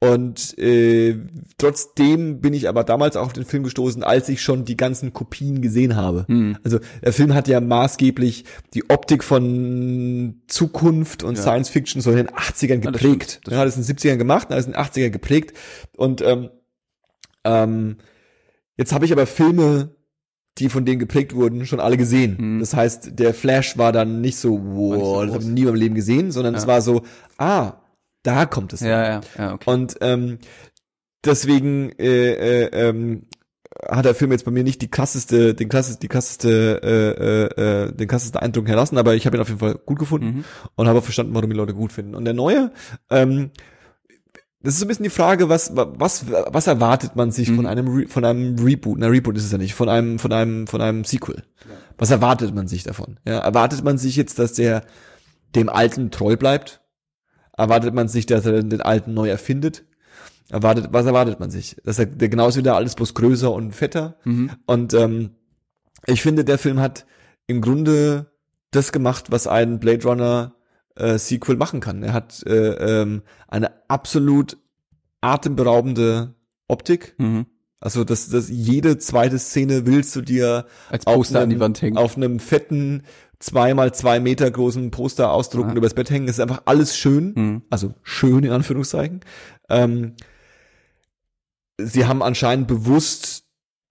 und 0.00 0.58
äh, 0.58 1.16
trotzdem 1.58 2.40
bin 2.40 2.52
ich 2.54 2.68
aber 2.68 2.84
damals 2.84 3.16
auch 3.16 3.26
auf 3.26 3.32
den 3.32 3.44
Film 3.44 3.62
gestoßen, 3.64 4.02
als 4.02 4.28
ich 4.28 4.42
schon 4.42 4.64
die 4.64 4.76
ganzen 4.76 5.12
Kopien 5.12 5.60
gesehen 5.60 5.94
habe. 5.94 6.24
Mhm. 6.28 6.56
Also 6.64 6.78
der 7.04 7.12
Film 7.12 7.34
hat 7.34 7.48
ja 7.48 7.60
maßgeblich 7.60 8.44
die 8.74 8.88
Optik 8.90 9.22
von 9.22 10.40
Zukunft 10.48 11.22
und 11.22 11.36
Ja. 11.36 11.42
Science 11.42 11.68
Fiction 11.68 12.00
so 12.02 12.10
in 12.10 12.16
den 12.16 12.28
80ern 12.30 12.82
Ja, 12.84 12.90
das 12.90 13.00
geprägt. 13.00 13.30
stimmt, 13.30 13.46
das 13.46 13.54
ja, 13.54 13.64
das 13.64 13.76
ist 13.78 13.88
in 13.88 13.96
den 13.96 13.98
70ern 13.98 14.16
gemacht, 14.16 14.50
dann 14.50 14.58
ist 14.58 14.66
in 14.66 14.72
den 14.72 14.80
80ern 14.80 15.10
geprägt. 15.10 15.56
Und 15.96 16.22
ähm, 16.22 16.48
ähm, 17.44 17.96
jetzt 18.76 18.92
habe 18.92 19.04
ich 19.04 19.12
aber 19.12 19.26
Filme, 19.26 19.94
die 20.58 20.68
von 20.68 20.84
denen 20.84 20.98
geprägt 20.98 21.34
wurden, 21.34 21.64
schon 21.66 21.80
alle 21.80 21.96
gesehen. 21.96 22.36
Mhm. 22.38 22.60
Das 22.60 22.74
heißt, 22.74 23.18
der 23.18 23.32
Flash 23.34 23.78
war 23.78 23.92
dann 23.92 24.20
nicht 24.20 24.36
so, 24.36 24.60
wow, 24.62 25.24
das 25.24 25.34
habe 25.34 25.44
ich 25.44 25.48
nie 25.50 25.60
in 25.60 25.66
meinem 25.66 25.76
Leben 25.76 25.94
gesehen, 25.94 26.32
sondern 26.32 26.54
es 26.54 26.62
Ja. 26.64 26.68
war 26.68 26.82
so, 26.82 27.02
ah, 27.38 27.74
da 28.22 28.46
kommt 28.46 28.72
es. 28.72 28.80
Ja, 28.80 29.02
ja, 29.04 29.20
ja, 29.38 29.54
okay. 29.54 29.70
Und 29.70 29.96
ähm, 30.00 30.38
deswegen 31.24 31.90
äh, 31.98 32.64
äh, 32.64 32.88
ähm, 32.88 33.26
hat 33.88 34.04
der 34.04 34.14
Film 34.14 34.32
jetzt 34.32 34.44
bei 34.44 34.50
mir 34.50 34.64
nicht 34.64 34.82
die 34.82 34.90
krasseste, 34.90 35.54
den 35.54 35.68
krasseste, 35.68 36.00
die 36.00 36.08
krasseste, 36.08 36.80
äh, 36.82 37.62
äh, 37.62 37.86
äh, 37.88 37.92
den 37.92 38.08
krassesten 38.08 38.40
Eindruck 38.40 38.66
hinterlassen, 38.66 38.98
aber 38.98 39.14
ich 39.14 39.26
habe 39.26 39.36
ihn 39.36 39.40
auf 39.40 39.48
jeden 39.48 39.60
Fall 39.60 39.74
gut 39.86 39.98
gefunden 39.98 40.26
Mhm. 40.26 40.44
und 40.74 40.88
habe 40.88 40.98
auch 40.98 41.04
verstanden, 41.04 41.34
warum 41.34 41.48
die 41.50 41.56
Leute 41.56 41.72
gut 41.74 41.92
finden. 41.92 42.14
Und 42.14 42.24
der 42.24 42.34
neue, 42.34 42.72
ähm, 43.10 43.50
das 44.62 44.74
ist 44.74 44.80
so 44.80 44.84
ein 44.84 44.88
bisschen 44.88 45.04
die 45.04 45.08
Frage, 45.10 45.48
was, 45.48 45.72
was, 45.74 46.26
was 46.28 46.66
erwartet 46.66 47.16
man 47.16 47.30
sich 47.30 47.48
Mhm. 47.48 47.56
von 47.56 47.66
einem, 47.66 47.88
Re 47.88 48.06
von 48.08 48.24
einem 48.24 48.58
Reboot? 48.58 48.98
Na, 48.98 49.06
Reboot 49.06 49.36
ist 49.36 49.44
es 49.46 49.52
ja 49.52 49.56
nicht, 49.58 49.74
von 49.74 49.88
einem, 49.88 50.18
von 50.18 50.32
einem, 50.32 50.66
von 50.66 50.82
einem 50.82 51.04
Sequel. 51.04 51.44
Was 51.96 52.10
erwartet 52.10 52.54
man 52.54 52.66
sich 52.68 52.82
davon? 52.82 53.18
Ja, 53.26 53.38
erwartet 53.38 53.82
man 53.84 53.96
sich 53.96 54.16
jetzt, 54.16 54.38
dass 54.38 54.52
der 54.54 54.82
dem 55.54 55.68
Alten 55.70 56.10
treu 56.10 56.36
bleibt? 56.36 56.79
Erwartet 57.56 57.94
man 57.94 58.08
sich, 58.08 58.26
dass 58.26 58.46
er 58.46 58.62
den 58.62 58.80
Alten 58.80 59.14
neu 59.14 59.28
erfindet? 59.28 59.84
Erwartet, 60.48 60.88
was 60.90 61.06
erwartet 61.06 61.38
man 61.40 61.50
sich? 61.50 61.76
Dass 61.84 61.98
er 61.98 62.06
der 62.06 62.28
genauso 62.28 62.58
wieder 62.58 62.76
alles 62.76 62.94
bloß 62.94 63.14
größer 63.14 63.52
und 63.52 63.72
fetter? 63.72 64.16
Mhm. 64.24 64.50
Und 64.66 64.94
ähm, 64.94 65.30
ich 66.06 66.22
finde, 66.22 66.44
der 66.44 66.58
Film 66.58 66.80
hat 66.80 67.06
im 67.46 67.60
Grunde 67.60 68.32
das 68.70 68.92
gemacht, 68.92 69.26
was 69.30 69.46
ein 69.46 69.78
Blade 69.78 70.04
Runner 70.04 70.54
äh, 70.96 71.18
Sequel 71.18 71.56
machen 71.56 71.80
kann. 71.80 72.02
Er 72.02 72.12
hat 72.12 72.42
äh, 72.46 73.02
ähm, 73.02 73.22
eine 73.48 73.70
absolut 73.88 74.56
atemberaubende 75.20 76.34
Optik. 76.68 77.14
Mhm. 77.18 77.46
Also 77.80 78.04
das, 78.04 78.28
das 78.28 78.48
jede 78.48 78.98
zweite 78.98 79.38
Szene 79.38 79.86
willst 79.86 80.14
du 80.14 80.20
dir 80.20 80.66
Als 80.90 81.06
auf 81.06 81.14
Poster 81.16 81.38
an 81.38 81.42
einem, 81.44 81.50
die 81.50 81.60
Wand 81.60 81.82
hängen. 81.82 81.96
auf 81.96 82.16
einem 82.16 82.38
fetten 82.38 83.04
zweimal 83.40 83.92
zwei 83.94 84.20
Meter 84.20 84.50
großen 84.50 84.90
Poster 84.90 85.32
ausdrucken 85.32 85.70
und 85.70 85.76
übers 85.76 85.94
Bett 85.94 86.10
hängen. 86.10 86.28
Es 86.28 86.36
ist 86.36 86.40
einfach 86.40 86.62
alles 86.66 86.96
schön. 86.96 87.32
Mhm. 87.34 87.62
Also 87.70 87.94
schön 88.02 88.44
in 88.44 88.52
Anführungszeichen. 88.52 89.20
Ähm, 89.68 90.14
sie 91.78 92.06
haben 92.06 92.22
anscheinend 92.22 92.68
bewusst 92.68 93.44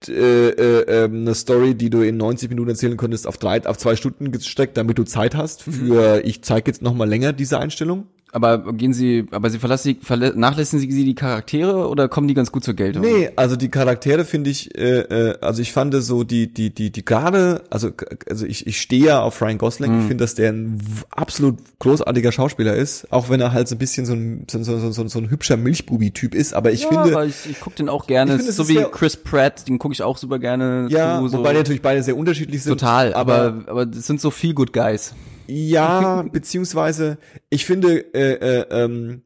äh, 0.08 0.12
äh, 0.48 1.04
ähm, 1.04 1.22
eine 1.22 1.34
Story, 1.34 1.74
die 1.74 1.90
du 1.90 2.00
in 2.00 2.16
90 2.16 2.48
Minuten 2.48 2.70
erzählen 2.70 2.96
könntest, 2.96 3.26
auf 3.26 3.36
drei, 3.36 3.66
auf 3.66 3.76
zwei 3.76 3.96
Stunden 3.96 4.32
gestreckt, 4.32 4.76
damit 4.76 4.96
du 4.96 5.04
Zeit 5.04 5.34
hast 5.34 5.66
Mhm. 5.66 5.72
für, 5.72 6.24
ich 6.24 6.42
zeige 6.42 6.70
jetzt 6.70 6.80
noch 6.80 6.94
mal 6.94 7.08
länger 7.08 7.32
diese 7.34 7.58
Einstellung. 7.58 8.06
Aber 8.32 8.72
gehen 8.74 8.92
Sie, 8.92 9.26
aber 9.32 9.50
Sie 9.50 9.58
verlassen, 9.58 9.96
verla 10.02 10.30
nachlässen 10.34 10.78
Sie 10.78 10.86
die 11.04 11.14
Charaktere 11.14 11.88
oder 11.88 12.08
kommen 12.08 12.28
die 12.28 12.34
ganz 12.34 12.52
gut 12.52 12.62
zur 12.62 12.74
Geltung? 12.74 13.02
Nee, 13.02 13.30
also 13.34 13.56
die 13.56 13.68
Charaktere 13.70 14.24
finde 14.24 14.50
ich, 14.50 14.76
äh, 14.78 15.00
äh, 15.00 15.38
also 15.40 15.60
ich 15.62 15.72
fand 15.72 15.94
so 15.94 16.22
die, 16.22 16.52
die, 16.52 16.70
die, 16.72 16.90
die 16.92 17.04
gerade, 17.04 17.62
also, 17.70 17.90
also 18.28 18.46
ich, 18.46 18.66
ich 18.68 18.80
stehe 18.80 19.06
ja 19.06 19.20
auf 19.22 19.40
Ryan 19.42 19.58
Gosling, 19.58 19.90
Mhm. 19.92 20.00
ich 20.02 20.06
finde, 20.06 20.22
dass 20.24 20.34
der 20.36 20.52
ein 20.52 20.78
absolut 21.10 21.58
großartiger 21.80 22.30
Schauspieler 22.30 22.74
ist, 22.76 23.10
auch 23.12 23.28
wenn 23.30 23.40
er 23.40 23.52
halt 23.52 23.66
so 23.66 23.74
ein 23.74 23.78
bisschen 23.78 24.06
so 24.06 24.12
ein, 24.12 24.46
so, 24.48 24.62
so, 24.62 24.78
so, 24.78 24.92
so, 24.92 25.08
so 25.08 25.18
ein 25.18 25.30
hübscher 25.30 25.56
Milchbubi-Typ 25.56 26.34
ist, 26.34 26.54
aber 26.54 26.70
ich 26.70 26.82
ja, 26.82 26.88
finde, 26.88 27.16
aber 27.16 27.26
ich, 27.26 27.50
ich 27.50 27.58
gucke 27.58 27.76
den 27.76 27.88
auch 27.88 28.06
gerne. 28.06 28.36
Finde, 28.36 28.52
so 28.52 28.68
wie 28.68 28.74
ja- 28.74 28.84
Chris 28.88 29.16
Pratt, 29.16 29.66
den 29.66 29.78
gucke 29.80 29.92
ich 29.94 30.02
auch 30.02 30.16
super 30.18 30.38
gerne. 30.38 30.86
ja, 30.90 31.18
zu, 31.20 31.28
so 31.28 31.38
wobei 31.38 31.50
die 31.52 31.58
natürlich 31.58 31.82
beide 31.82 32.02
sehr 32.02 32.16
unterschiedlich 32.16 32.62
sind. 32.62 32.72
total. 32.78 33.12
Aber 33.14 33.64
aber 33.66 33.86
das 33.86 34.06
sind 34.06 34.20
so 34.20 34.30
viel 34.30 34.54
Good 34.54 34.72
Guys. 34.72 35.14
Ja, 35.50 36.22
beziehungsweise 36.32 37.18
ich 37.50 37.66
finde 37.66 38.14
äh, 38.14 38.34
äh, 38.34 38.66
ähm, 38.70 39.22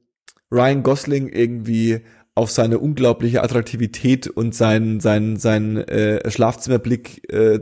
Ryan 0.50 0.82
Gosling 0.82 1.28
irgendwie 1.28 2.00
auf 2.36 2.50
seine 2.50 2.78
unglaubliche 2.80 3.42
Attraktivität 3.42 4.26
und 4.26 4.54
seinen 4.54 4.98
seinen 5.00 5.36
seinen 5.36 5.76
äh, 5.76 6.28
Schlafzimmerblick 6.28 7.30
äh, 7.30 7.60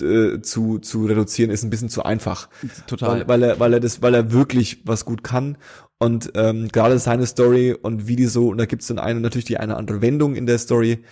äh, 0.00 0.40
zu 0.42 0.78
zu 0.78 1.06
reduzieren 1.06 1.50
ist 1.50 1.64
ein 1.64 1.70
bisschen 1.70 1.88
zu 1.88 2.04
einfach, 2.04 2.48
Total. 2.86 3.26
weil, 3.26 3.28
weil 3.28 3.42
er 3.42 3.60
weil 3.60 3.72
er 3.72 3.80
das 3.80 4.02
weil 4.02 4.14
er 4.14 4.32
wirklich 4.32 4.82
was 4.84 5.04
gut 5.04 5.24
kann. 5.24 5.56
Und 5.98 6.32
ähm, 6.34 6.68
gerade 6.68 6.98
seine 6.98 7.26
Story 7.26 7.72
und 7.72 8.06
wie 8.06 8.16
die 8.16 8.26
so 8.26 8.48
und 8.50 8.58
da 8.58 8.66
gibt's 8.66 8.86
dann 8.86 8.98
eine 8.98 9.18
natürlich 9.18 9.46
die 9.46 9.56
eine 9.56 9.76
andere 9.76 10.02
Wendung 10.02 10.36
in 10.36 10.46
der 10.46 10.58
Story. 10.58 11.02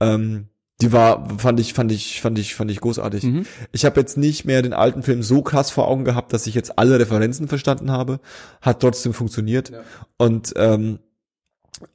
Ähm, 0.00 0.48
die 0.80 0.92
war 0.92 1.28
fand 1.38 1.60
ich 1.60 1.72
fand 1.72 1.92
ich 1.92 2.20
fand 2.20 2.38
ich 2.38 2.54
fand 2.54 2.70
ich 2.70 2.80
großartig 2.80 3.22
Mhm. 3.24 3.46
ich 3.72 3.84
habe 3.84 4.00
jetzt 4.00 4.16
nicht 4.18 4.44
mehr 4.44 4.60
den 4.60 4.72
alten 4.72 5.02
Film 5.04 5.22
so 5.22 5.40
krass 5.42 5.70
vor 5.70 5.86
Augen 5.88 6.04
gehabt, 6.04 6.32
dass 6.32 6.46
ich 6.48 6.54
jetzt 6.54 6.78
alle 6.78 6.98
Referenzen 6.98 7.46
verstanden 7.48 7.90
habe. 7.92 8.18
Hat 8.60 8.80
trotzdem 8.80 9.14
funktioniert. 9.14 9.70
Ja. 9.70 9.82
Und 10.16 10.52
ähm, 10.56 10.98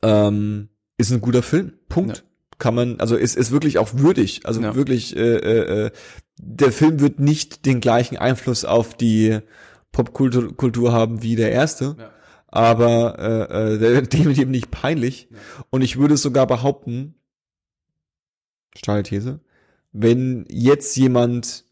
ähm, 0.02 0.70
ist 0.98 1.12
ein 1.12 1.22
guter 1.22 1.44
Film. 1.44 1.74
Punkt. 1.88 2.18
Ja. 2.18 2.24
Kann 2.58 2.76
man, 2.76 3.00
also 3.00 3.16
ist, 3.16 3.38
ist 3.38 3.52
wirklich 3.52 3.78
auch 3.78 3.90
würdig. 3.94 4.42
Also 4.46 4.62
Ja. 4.62 4.76
wirklich, 4.76 5.16
äh, 5.16 5.36
äh, 5.38 5.86
äh, 5.88 5.92
der 6.42 6.72
Film 6.72 7.00
wird 7.00 7.20
nicht 7.20 7.66
den 7.66 7.80
gleichen 7.80 8.18
Einfluss 8.18 8.66
auf 8.66 8.96
die 8.96 9.40
Popkultur 9.92 10.56
Kultur 10.56 10.92
haben 10.92 11.22
wie 11.24 11.36
der 11.36 11.52
erste. 11.52 11.96
Ja. 11.98 12.10
Aber 12.48 13.18
äh, 13.20 13.76
äh, 13.76 13.80
wird 13.80 14.14
definitiv 14.14 14.48
nicht 14.48 14.72
peinlich. 14.72 15.30
Und 15.70 15.82
ich 15.84 15.98
würde 15.98 16.18
sogar 16.18 16.48
behaupten, 16.48 17.16
steile 18.76 19.04
These, 19.04 19.40
wenn 19.92 20.46
jetzt 20.50 20.96
jemand 20.98 21.66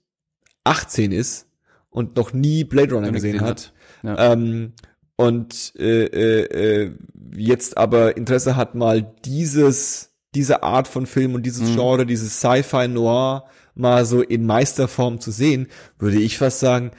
18 0.63 1.11
ist 1.11 1.47
und 1.89 2.15
noch 2.15 2.33
nie 2.33 2.63
Blade 2.63 2.93
Runner 2.95 3.11
gesehen 3.11 3.41
hat, 3.41 3.73
Ja. 4.03 4.33
ähm, 4.33 4.73
und 5.15 5.73
äh, 5.79 6.05
äh, 6.05 6.83
äh, 6.85 6.91
jetzt 7.35 7.77
aber 7.77 8.17
Interesse 8.17 8.55
hat, 8.55 8.75
mal 8.75 9.15
dieses, 9.25 10.11
diese 10.35 10.61
Art 10.63 10.87
von 10.87 11.05
Film 11.07 11.33
und 11.33 11.43
dieses 11.43 11.69
Mhm. 11.71 11.75
Genre, 11.75 12.05
dieses 12.05 12.39
Sci-Fi 12.39 12.87
Noir 12.87 13.45
mal 13.73 14.05
so 14.05 14.21
in 14.21 14.45
Meisterform 14.45 15.19
zu 15.19 15.31
sehen, 15.31 15.67
würde 15.97 16.19
ich 16.19 16.37
fast 16.37 16.59
sagen, 16.59 16.91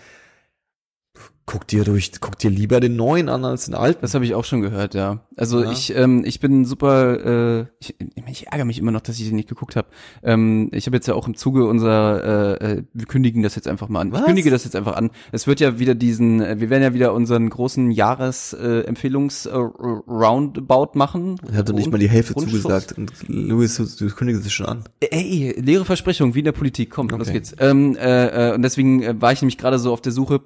guck 1.46 1.66
dir 1.66 1.82
durch, 1.82 2.12
guck 2.20 2.38
dir 2.38 2.50
lieber 2.50 2.78
den 2.78 2.94
neuen 2.96 3.30
an 3.30 3.42
als 3.46 3.64
den 3.64 3.74
alten. 3.74 4.00
Das 4.02 4.12
habe 4.12 4.22
ich 4.26 4.34
auch 4.34 4.44
schon 4.44 4.60
gehört, 4.60 4.92
ja. 4.94 5.20
Also 5.34 5.62
Ja. 5.64 5.72
ich, 5.72 5.96
ähm, 5.96 6.22
ich 6.26 6.40
bin 6.40 6.66
super, 6.66 7.60
äh, 7.62 7.66
ich, 7.80 7.96
ich 8.30 8.48
ärgere 8.48 8.66
mich 8.66 8.78
immer 8.78 8.90
noch, 8.90 9.00
dass 9.00 9.18
ich 9.18 9.26
den 9.26 9.36
nicht 9.36 9.48
geguckt 9.48 9.74
habe. 9.74 9.88
Ähm, 10.22 10.68
ich 10.72 10.84
habe 10.84 10.96
jetzt 10.98 11.06
ja 11.06 11.14
auch 11.14 11.26
im 11.26 11.36
Zuge 11.36 11.64
unserer, 11.64 12.58
äh, 12.60 12.72
äh, 12.72 12.82
wir 12.92 13.06
kündigen 13.06 13.42
das 13.42 13.54
jetzt 13.54 13.66
einfach 13.66 13.88
mal 13.88 14.00
an. 14.02 14.12
Was? 14.12 14.20
Ich 14.20 14.26
kündige 14.26 14.50
das 14.50 14.64
jetzt 14.64 14.76
einfach 14.76 14.94
an. 14.94 15.10
Es 15.32 15.46
wird 15.46 15.60
ja 15.60 15.78
wieder 15.78 15.94
diesen, 15.94 16.42
äh, 16.42 16.60
wir 16.60 16.68
werden 16.68 16.82
ja 16.82 16.92
wieder 16.92 17.14
unseren 17.14 17.48
großen 17.48 17.92
Jahresempfehlungs 17.92 19.46
äh, 19.46 19.58
äh, 19.58 20.86
machen. 20.98 21.40
Ich 21.50 21.56
hatte 21.56 21.72
nicht 21.72 21.90
mal 21.90 21.96
die 21.98 22.10
Hälfte 22.10 22.34
zugesagt 22.34 22.92
und 22.98 23.12
Louis, 23.26 23.74
du, 23.76 23.84
du 23.86 24.14
kündigst 24.14 24.44
es 24.44 24.52
schon 24.52 24.66
an. 24.66 24.84
Ey, 25.00 25.54
leere 25.58 25.86
Versprechung, 25.86 26.34
wie 26.34 26.40
in 26.40 26.44
der 26.44 26.52
Politik. 26.52 26.90
Komm, 26.90 27.08
los 27.08 27.22
Okay. 27.22 27.32
geht's. 27.32 27.54
Ähm, 27.58 27.96
äh, 27.96 28.50
äh, 28.50 28.54
und 28.54 28.60
deswegen 28.62 29.20
war 29.22 29.32
ich 29.32 29.40
nämlich 29.40 29.56
gerade 29.56 29.78
so 29.78 29.92
auf 29.94 30.00
der 30.02 30.12
Suche, 30.12 30.40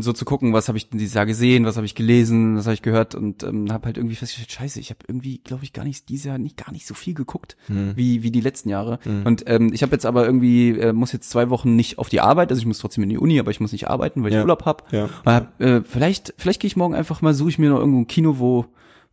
so 0.00 0.14
zu 0.14 0.24
gucken, 0.24 0.54
was 0.54 0.68
habe 0.68 0.78
ich 0.78 0.88
denn 0.88 0.98
dieses 0.98 1.12
Jahr 1.12 1.26
gesehen, 1.26 1.66
was 1.66 1.76
habe 1.76 1.84
ich 1.84 1.94
gelesen, 1.94 2.56
was 2.56 2.64
habe 2.64 2.72
ich 2.72 2.80
gehört 2.80 3.14
und 3.14 3.42
ähm, 3.42 3.70
habe 3.70 3.84
halt 3.84 3.98
irgendwie 3.98 4.14
festgestellt, 4.16 4.50
scheiße, 4.50 4.80
ich 4.80 4.88
habe 4.88 5.00
irgendwie, 5.06 5.36
glaube 5.44 5.64
ich, 5.64 5.74
gar 5.74 5.84
nicht 5.84 6.08
dieses 6.08 6.24
Jahr 6.24 6.38
nicht 6.38 6.56
gar 6.56 6.72
nicht 6.72 6.86
so 6.86 6.94
viel 6.94 7.12
geguckt 7.12 7.58
Hm. 7.66 7.92
wie 7.94 8.22
wie 8.22 8.30
die 8.30 8.40
letzten 8.40 8.70
Jahre. 8.70 9.00
Und 9.24 9.44
ähm, 9.48 9.70
ich 9.74 9.82
habe 9.82 9.92
jetzt 9.92 10.06
aber 10.06 10.24
irgendwie 10.24 10.70
äh, 10.70 10.94
muss 10.94 11.12
jetzt 11.12 11.28
zwei 11.28 11.50
Wochen 11.50 11.76
nicht 11.76 11.98
auf 11.98 12.08
die 12.08 12.20
Arbeit, 12.20 12.48
also 12.50 12.60
ich 12.60 12.66
muss 12.66 12.78
trotzdem 12.78 13.02
in 13.04 13.10
die 13.10 13.18
Uni, 13.18 13.38
aber 13.38 13.50
ich 13.50 13.60
muss 13.60 13.72
nicht 13.72 13.88
arbeiten, 13.88 14.22
weil 14.22 14.30
ich 14.30 14.36
Ja. 14.36 14.40
Urlaub 14.40 14.64
hab. 14.64 14.90
Ja. 14.94 15.10
Hab, 15.26 15.60
äh, 15.60 15.82
vielleicht 15.82 16.32
vielleicht 16.38 16.60
gehe 16.62 16.68
ich 16.68 16.76
morgen 16.76 16.94
einfach 16.94 17.20
mal, 17.20 17.34
suche 17.34 17.50
ich 17.50 17.58
mir 17.58 17.68
noch 17.68 17.78
irgendwo 17.80 17.98
ein 18.00 18.06
Kino, 18.06 18.38
wo 18.38 18.64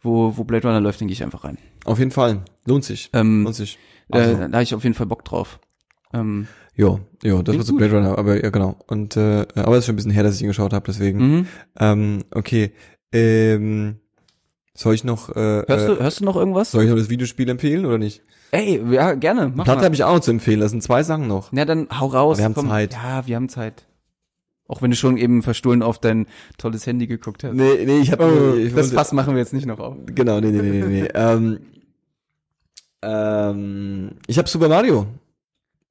wo 0.02 0.38
wo 0.38 0.46
Blade 0.46 0.66
Runner 0.66 0.80
läuft, 0.80 1.02
dann 1.02 1.10
gehe 1.10 1.14
ich 1.14 1.24
einfach 1.24 1.44
rein. 1.44 1.58
Auf 1.84 2.00
jeden 2.00 2.12
Fall. 2.12 2.44
Lohnt 2.66 2.86
sich. 2.86 3.10
Ähm, 3.12 3.44
Lohnt 3.44 3.56
sich. 3.58 3.78
äh, 4.14 4.18
Also, 4.18 4.36
da 4.38 4.44
habe 4.54 4.64
ich 4.64 4.74
auf 4.74 4.84
jeden 4.84 4.96
Fall 4.96 5.08
Bock 5.08 5.26
drauf. 5.26 5.60
Ähm, 6.14 6.48
jo, 6.80 7.00
jo, 7.24 7.42
das 7.42 7.54
klingt 7.54 7.58
war 7.60 7.66
so. 7.66 7.76
Blade 7.76 7.96
Runner, 7.96 8.18
aber 8.18 8.44
ja 8.44 8.50
genau. 8.50 8.78
Und 8.88 9.18
äh, 9.18 9.46
aber 9.56 9.74
es 9.74 9.80
ist 9.80 9.86
schon 9.86 9.94
ein 9.94 9.98
bisschen 9.98 10.12
her, 10.12 10.24
dass 10.24 10.36
ich 10.36 10.42
ihn 10.42 10.48
geschaut 10.48 10.74
habe, 10.74 10.86
deswegen. 10.88 11.20
mhm. 11.20 11.48
Ähm, 11.80 12.24
okay. 12.32 12.72
Ähm, 13.12 13.98
soll 14.74 14.94
ich 14.94 15.04
noch 15.04 15.30
äh, 15.30 15.64
Hörst 15.68 15.88
du, 15.88 15.94
äh, 15.94 16.00
hörst 16.00 16.20
du 16.22 16.26
noch 16.26 16.38
irgendwas? 16.38 16.72
soll 16.72 16.84
ich 16.84 16.90
noch 16.90 16.98
das 16.98 17.10
Videospiel 17.10 17.50
empfehlen 17.50 17.86
oder 17.86 17.98
nicht? 17.98 18.24
Ey, 18.52 18.82
ja, 18.92 19.14
gerne, 19.14 19.52
mach 19.54 19.66
Platte 19.66 19.84
habe 19.86 19.94
ich 19.94 20.04
auch 20.04 20.14
noch 20.16 20.22
zu 20.22 20.32
empfehlen. 20.32 20.60
Das 20.60 20.72
sind 20.72 20.82
zwei 20.82 21.04
Sachen 21.04 21.28
noch. 21.28 21.52
Na, 21.52 21.66
dann 21.66 21.88
hau 22.00 22.08
raus. 22.08 22.40
Aber 22.40 22.56
wir 22.56 22.62
haben 22.64 22.70
Zeit. 22.70 22.94
Ja, 22.94 23.28
wir 23.28 23.36
haben 23.36 23.50
Zeit. 23.50 23.86
Auch 24.68 24.82
wenn 24.82 24.92
du 24.92 24.96
schon 24.96 25.18
eben 25.18 25.42
verstohlen 25.44 25.82
auf 25.82 26.00
dein 26.00 26.28
tolles 26.58 26.86
Handy 26.88 27.08
geguckt 27.08 27.44
hast. 27.44 27.54
Nee, 27.54 27.84
nee, 27.86 28.00
ich 28.00 28.12
habe 28.12 28.24
Oh, 28.24 28.56
ich 28.56 28.74
das 28.74 28.94
Fass 28.94 29.12
machen 29.14 29.34
wir 29.34 29.40
jetzt 29.40 29.54
nicht 29.54 29.66
noch 29.66 29.80
auf. 29.80 29.98
Genau, 30.06 30.40
nee, 30.40 30.52
nee, 30.52 30.62
nee, 30.62 30.82
nee, 30.82 31.02
nee. 31.02 31.08
ähm, 31.14 31.60
ähm, 33.02 34.12
ich 34.28 34.38
habe 34.38 34.48
Super 34.48 34.70
Mario 34.70 35.08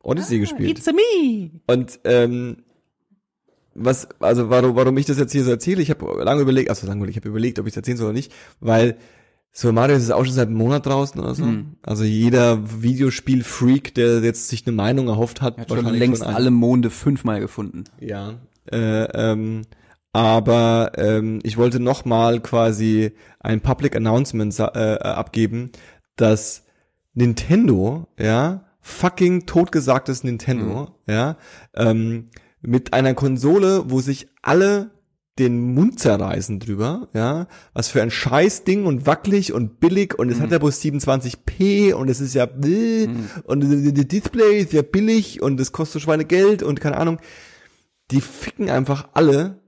Odyssey 0.03 0.39
gespielt. 0.39 0.87
a 0.87 0.93
me. 0.93 1.51
Und 1.67 2.01
ähm, 2.05 2.59
was, 3.75 4.09
also 4.21 4.51
warum, 4.51 4.75
warum 4.77 4.97
ich 4.99 5.07
das 5.07 5.19
jetzt 5.19 5.33
hier 5.33 5.45
so 5.45 5.51
erzähle, 5.51 5.83
ich 5.83 5.91
habe 5.91 6.23
lange 6.25 6.43
überlegt, 6.43 6.71
also 6.71 6.87
lange 6.87 6.99
überlegt, 6.99 7.17
ich 7.17 7.23
habe 7.23 7.29
überlegt, 7.29 7.59
ob 7.59 7.67
ich 7.67 7.73
es 7.73 7.77
erzählen 7.77 7.97
soll 7.97 8.07
oder 8.09 8.15
nicht, 8.15 8.33
weil 8.61 8.97
Super 9.53 9.73
Mario 9.73 9.97
ist 9.97 10.11
auch 10.11 10.25
schon 10.25 10.35
seit 10.35 10.49
einem 10.49 10.57
Monat 10.57 10.87
draußen 10.87 11.21
oder 11.21 11.35
so. 11.35 11.45
Hm. 11.45 11.77
Also 11.83 12.05
jeder 12.05 12.83
Videospiel-Freak, 12.83 13.95
der 13.95 14.21
jetzt 14.21 14.49
sich 14.49 14.67
eine 14.67 14.77
Meinung 14.77 15.09
erhofft 15.09 15.41
hat, 15.41 15.59
hat 15.59 15.69
schon 15.69 15.87
längst 15.87 16.23
eine. 16.23 16.37
alle 16.37 16.51
Monde 16.51 16.91
fünfmal 16.91 17.41
gefunden. 17.41 17.85
Ja. 18.01 18.35
Äh, 18.71 19.05
ähm, 19.05 19.63
aber 20.13 20.93
ähm, 20.97 21.41
ich 21.43 21.57
wollte 21.57 21.81
noch 21.81 22.05
mal 22.05 22.41
quasi 22.41 23.13
ein 23.41 23.61
Public 23.61 23.97
Announcement 23.97 24.59
äh, 24.59 24.63
abgeben, 24.63 25.71
dass 26.17 26.65
Nintendo, 27.15 28.07
ja, 28.19 28.68
fucking 28.89 29.47
totgesagtes 29.47 30.25
Nintendo, 30.25 30.89
ja, 31.07 31.37
ähm, 31.75 32.31
mit 32.61 32.93
einer 32.93 33.15
Konsole, 33.15 33.85
wo 33.91 34.01
sich 34.01 34.29
alle 34.43 34.91
den 35.39 35.75
Mund 35.75 36.01
zerreißen 36.01 36.59
drüber, 36.59 37.09
ja, 37.13 37.47
was 37.73 37.89
für 37.89 38.03
ein 38.03 38.11
Scheißding 38.11 38.87
und 38.87 39.07
wackelig 39.07 39.53
und 39.53 39.79
billig 39.79 40.19
und 40.19 40.31
es 40.31 40.41
hat 40.41 40.51
ja 40.51 40.59
bloß 40.59 40.83
27p 40.83 41.93
und 41.93 42.09
es 42.09 42.21
ist 42.21 42.35
ja 42.35 42.47
bläh, 42.47 43.09
und 43.45 43.61
das 43.61 44.09
Display 44.09 44.61
ist 44.61 44.73
ja 44.73 44.83
billig 44.83 45.41
und 45.41 45.61
es 45.61 45.71
kostet 45.71 46.03
Schweinegeld 46.03 46.63
und 46.63 46.81
keine 46.81 46.97
Ahnung. 46.97 47.19
Die 48.11 48.23
ficken 48.23 48.71
einfach 48.71 49.09
alle 49.13 49.61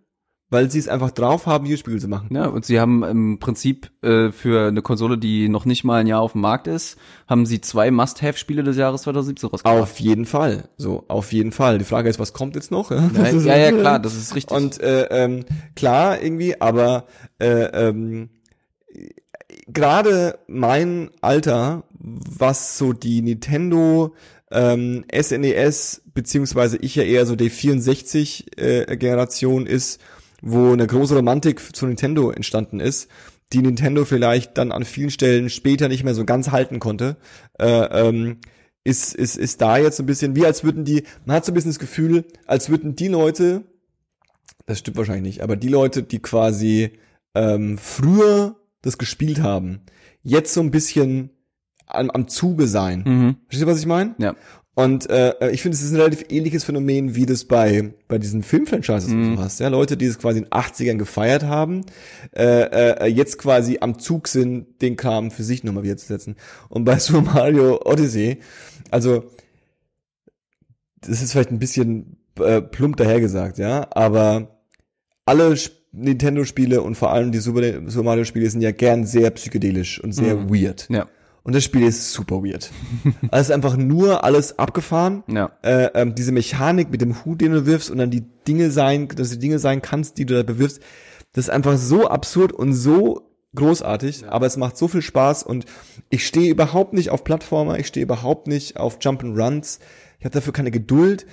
weil 0.51 0.71
sie 0.71 0.81
es 0.81 0.89
einfach 0.89 1.13
drauf 1.13 1.47
haben, 1.47 1.65
Videospiele 1.65 1.99
zu 1.99 2.09
machen. 2.09 2.35
Ja, 2.35 2.47
und 2.47 2.65
sie 2.65 2.81
haben 2.81 3.05
im 3.05 3.39
Prinzip 3.39 3.93
äh, 4.03 4.31
für 4.31 4.67
eine 4.69 4.83
Konsole, 4.83 5.17
die 5.17 5.49
noch 5.49 5.65
nicht 5.65 5.85
mal 5.85 6.01
ein 6.01 6.09
Jahr 6.09 6.21
auf 6.21 6.33
dem 6.33 6.41
Markt 6.41 6.67
ist, 6.67 6.99
haben 7.29 7.47
sie 7.47 7.61
zwei 7.61 7.93
Must-Have-Spiele 7.93 8.65
des 8.65 8.77
Jahres 8.77 9.03
2017 9.03 9.49
rausgebracht. 9.49 9.81
Auf 9.81 10.01
jeden 10.01 10.27
Fall. 10.27 10.65
So, 10.77 11.05
auf 11.07 11.33
jeden 11.33 11.53
Fall. 11.53 11.79
Die 11.79 11.85
Frage 11.85 12.11
ist, 12.11 12.19
was 12.19 12.33
kommt 12.33 12.57
jetzt 12.57 12.71
noch? 12.71 12.91
Ja, 13.21 13.31
ja, 13.31 13.57
ja, 13.57 13.73
klar, 13.73 13.99
das 13.99 14.17
ist 14.17 14.35
richtig. 14.35 14.57
Und 14.57 14.81
äh, 14.81 15.05
ähm, 15.05 15.45
klar, 15.77 16.23
irgendwie, 16.23 16.61
aber 16.61 17.07
äh, 17.39 17.89
ähm, 17.89 18.31
gerade 19.69 20.39
mein 20.49 21.11
Alter, 21.21 21.85
was 21.99 22.79
so 22.79 22.93
die 22.93 23.23
Nintendo 23.23 24.15
ähm, 24.51 25.05
SNES, 25.13 26.03
beziehungsweise 26.13 26.79
ich 26.79 26.97
ja 26.97 27.05
eher 27.05 27.27
so 27.27 27.37
die 27.37 27.51
64-Generation 27.51 29.67
ist, 29.67 30.01
wo 30.43 30.73
eine 30.73 30.87
große 30.87 31.17
Romantik 31.17 31.75
zu 31.75 31.87
Nintendo 31.87 32.31
entstanden 32.31 32.81
ist, 32.81 33.09
die 33.53 33.62
Nintendo 33.62 34.05
vielleicht 34.05 34.57
dann 34.59 34.73
an 34.73 34.85
vielen 34.85 35.11
Stellen 35.11 35.51
später 35.51 35.89
nicht 35.89 36.05
mehr 36.05 36.15
so 36.15 36.25
ganz 36.25 36.51
halten 36.51 36.79
konnte, 36.79 37.17
äh, 37.59 38.09
ähm, 38.09 38.39
ist, 38.85 39.15
ist, 39.15 39.37
ist 39.37 39.61
da 39.61 39.77
jetzt 39.77 39.97
so 39.97 40.03
ein 40.03 40.07
bisschen, 40.07 40.37
wie 40.37 40.47
als 40.47 40.65
würden 40.65 40.85
die, 40.85 41.05
man 41.25 41.37
hat 41.37 41.45
so 41.45 41.53
ein 41.53 41.55
bisschen 41.55 41.71
das 41.71 41.79
Gefühl, 41.79 42.25
als 42.47 42.71
würden 42.71 42.97
die 42.97 43.09
Leute, 43.09 43.65
das 44.67 44.79
stimmt 44.79 44.97
wahrscheinlich 44.97 45.35
nicht, 45.35 45.43
aber 45.43 45.57
die 45.57 45.69
Leute, 45.69 46.03
die 46.03 46.21
quasi 46.21 46.93
ähm, 47.35 47.77
früher 47.77 48.57
das 48.83 48.99
gespielt 48.99 49.43
haben, 49.43 49.83
jetzt 50.23 50.55
so 50.55 50.61
ein 50.61 50.71
bisschen 50.71 51.31
am, 51.87 52.11
am 52.11 52.29
Zuge 52.29 52.67
sein. 52.67 53.03
mhm. 53.05 53.37
Verstehst 53.49 53.62
du, 53.62 53.67
was 53.67 53.81
ich 53.81 53.87
meine? 53.87 54.15
Ja. 54.19 54.35
Und 54.82 55.09
äh, 55.11 55.51
ich 55.51 55.62
finde, 55.62 55.77
es 55.77 55.82
ist 55.82 55.90
ein 55.93 55.97
relativ 55.97 56.24
ähnliches 56.31 56.65
Phänomen, 56.65 57.15
wie 57.15 57.27
das 57.27 57.44
bei 57.44 57.93
bei 58.09 58.19
diesen 58.19 58.43
Filmfranchises 58.43 59.11
Mhm. 59.11 59.31
und 59.32 59.36
so 59.36 59.43
hast. 59.43 59.61
Ja, 59.61 59.69
Leute, 59.69 59.97
die 59.97 60.07
es 60.07 60.19
quasi 60.19 60.39
in 60.39 60.44
den 60.44 60.52
80ern 60.52 60.97
gefeiert 60.98 61.43
haben, 61.44 61.85
äh, 62.36 63.05
äh, 63.05 63.07
jetzt 63.07 63.39
quasi 63.39 63.78
am 63.81 63.98
Zug 63.98 64.28
sind, 64.28 64.81
den 64.82 64.97
Kram 64.97 65.31
für 65.31 65.43
sich 65.43 65.65
nochmal 65.65 65.82
wieder 65.85 65.97
zu 65.97 66.07
setzen. 66.07 66.36
Und 66.69 66.85
bei 66.85 66.98
Super 67.01 67.23
Mario 67.23 67.81
Odyssey, 67.85 68.39
also 68.90 69.24
das 71.01 71.23
ist 71.23 71.32
vielleicht 71.32 71.51
ein 71.51 71.59
bisschen 71.59 72.16
äh, 72.39 72.61
plump 72.61 72.97
dahergesagt, 72.97 73.59
ja, 73.59 73.86
aber 73.90 74.61
alle 75.24 75.52
Sp- 75.57 75.78
Nintendo-Spiele 75.93 76.82
und 76.82 76.94
vor 76.94 77.11
allem 77.12 77.32
die 77.32 77.39
Super, 77.39 77.62
Super 77.90 78.05
Mario-Spiele 78.05 78.48
sind 78.48 78.61
ja 78.61 78.70
gern 78.70 79.07
sehr 79.07 79.31
psychedelisch 79.32 80.01
und 80.02 80.12
sehr 80.12 80.36
Mhm. 80.36 80.51
weird. 80.55 80.86
Ja. 80.89 81.09
Und 81.43 81.55
das 81.55 81.65
Spiel 81.65 81.83
ist 81.83 82.12
super 82.12 82.43
weird. 82.43 82.71
also 83.05 83.29
es 83.33 83.49
ist 83.49 83.51
einfach 83.51 83.77
nur 83.77 84.25
alles 84.25 84.59
abgefahren. 84.59 85.25
Ja. 85.27 85.51
Äh, 85.62 85.91
ähm, 85.95 86.15
diese 86.15 86.33
Mechanik 86.33 86.91
mit 86.91 87.01
dem 87.01 87.25
Hut, 87.25 87.41
den 87.41 87.53
du 87.53 87.67
wirfst 87.67 87.91
und 87.91 87.99
dann 87.99 88.11
die 88.11 88.25
Dinge 88.47 88.71
sein, 88.71 89.09
dass 89.09 89.31
du 89.31 89.39
Dinge 89.39 89.59
sein 89.59 89.83
kannst, 89.83 90.19
die 90.19 90.27
du 90.27 90.35
da 90.35 90.43
bewirfst, 90.43 90.81
das 91.33 91.47
ist 91.47 91.51
einfach 91.51 91.77
so 91.79 92.09
absurd 92.09 92.53
und 92.53 92.73
so 92.75 93.31
großartig, 93.55 94.29
aber 94.29 94.47
es 94.47 94.57
macht 94.57 94.77
so 94.77 94.89
viel 94.89 95.03
Spaß 95.03 95.43
und 95.43 95.65
ich 96.09 96.27
stehe 96.27 96.51
überhaupt 96.51 96.93
nicht 96.93 97.11
auf 97.11 97.25
Plattformer, 97.25 97.79
ich 97.79 97.87
stehe 97.87 98.05
überhaupt 98.05 98.47
nicht 98.47 98.77
auf 98.77 98.99
Jump'n'Runs, 98.99 99.81
ich 100.19 100.25
habe 100.25 100.35
dafür 100.35 100.53
keine 100.53 100.71
Geduld. 100.71 101.27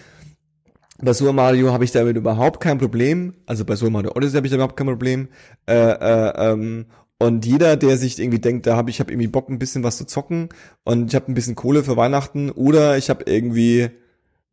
Bei 1.00 1.14
Super 1.14 1.34
Mario 1.34 1.72
habe 1.72 1.84
ich 1.84 1.92
damit 1.92 2.18
überhaupt 2.18 2.60
kein 2.60 2.80
Problem. 2.80 3.36
Also 3.46 3.66
bei 3.66 3.76
Super 3.76 3.92
Mario 3.92 4.14
Odyssey 4.16 4.38
habe 4.38 4.48
ich 4.48 4.52
da 4.52 4.56
überhaupt 4.56 4.78
kein 4.78 4.88
Problem. 4.88 5.28
Äh, 5.68 5.76
äh, 5.76 6.52
ähm, 6.52 6.88
und 7.20 7.46
jeder, 7.46 7.78
der 7.78 7.98
sich 7.98 8.20
irgendwie 8.20 8.40
denkt, 8.40 8.68
da 8.68 8.76
habe 8.76 8.90
ich 8.90 9.00
habe 9.00 9.12
irgendwie 9.12 9.28
Bock, 9.28 9.50
ein 9.50 9.60
bisschen 9.60 9.84
was 9.84 9.98
zu 9.98 10.06
zocken 10.06 10.50
und 10.84 11.10
ich 11.10 11.16
habe 11.16 11.32
ein 11.32 11.34
bisschen 11.34 11.56
Kohle 11.56 11.84
für 11.84 11.98
Weihnachten 11.98 12.52
oder 12.52 12.98
ich 12.98 13.10
habe 13.10 13.24
irgendwie 13.26 13.90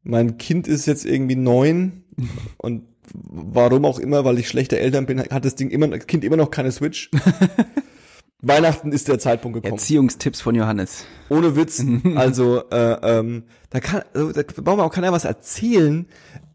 mein 0.02 0.38
Kind 0.38 0.68
ist 0.68 0.86
jetzt 0.86 1.04
irgendwie 1.04 1.36
neun 1.36 2.04
und 2.58 2.82
warum 3.12 3.84
auch 3.84 3.98
immer, 3.98 4.24
weil 4.24 4.38
ich 4.38 4.48
schlechte 4.48 4.78
Eltern 4.78 5.06
bin, 5.06 5.20
hat 5.20 5.44
das 5.44 5.56
Ding 5.56 5.70
immer 5.70 5.88
das 5.88 6.06
Kind 6.06 6.24
immer 6.24 6.36
noch 6.36 6.50
keine 6.50 6.72
Switch. 6.72 7.10
Weihnachten 8.40 8.92
ist 8.92 9.08
der 9.08 9.18
Zeitpunkt 9.18 9.56
gekommen. 9.56 9.78
Erziehungstipps 9.78 10.40
von 10.40 10.54
Johannes. 10.54 11.06
Ohne 11.30 11.56
Witz. 11.56 11.82
Also, 12.14 12.62
äh, 12.70 12.96
ähm, 13.02 13.44
da 13.70 13.80
kann, 13.80 14.02
also, 14.12 14.32
da 14.32 14.42
braucht 14.42 14.76
man 14.76 14.86
auch 14.86 14.92
keiner 14.92 15.12
was 15.12 15.24
erzählen, 15.24 16.06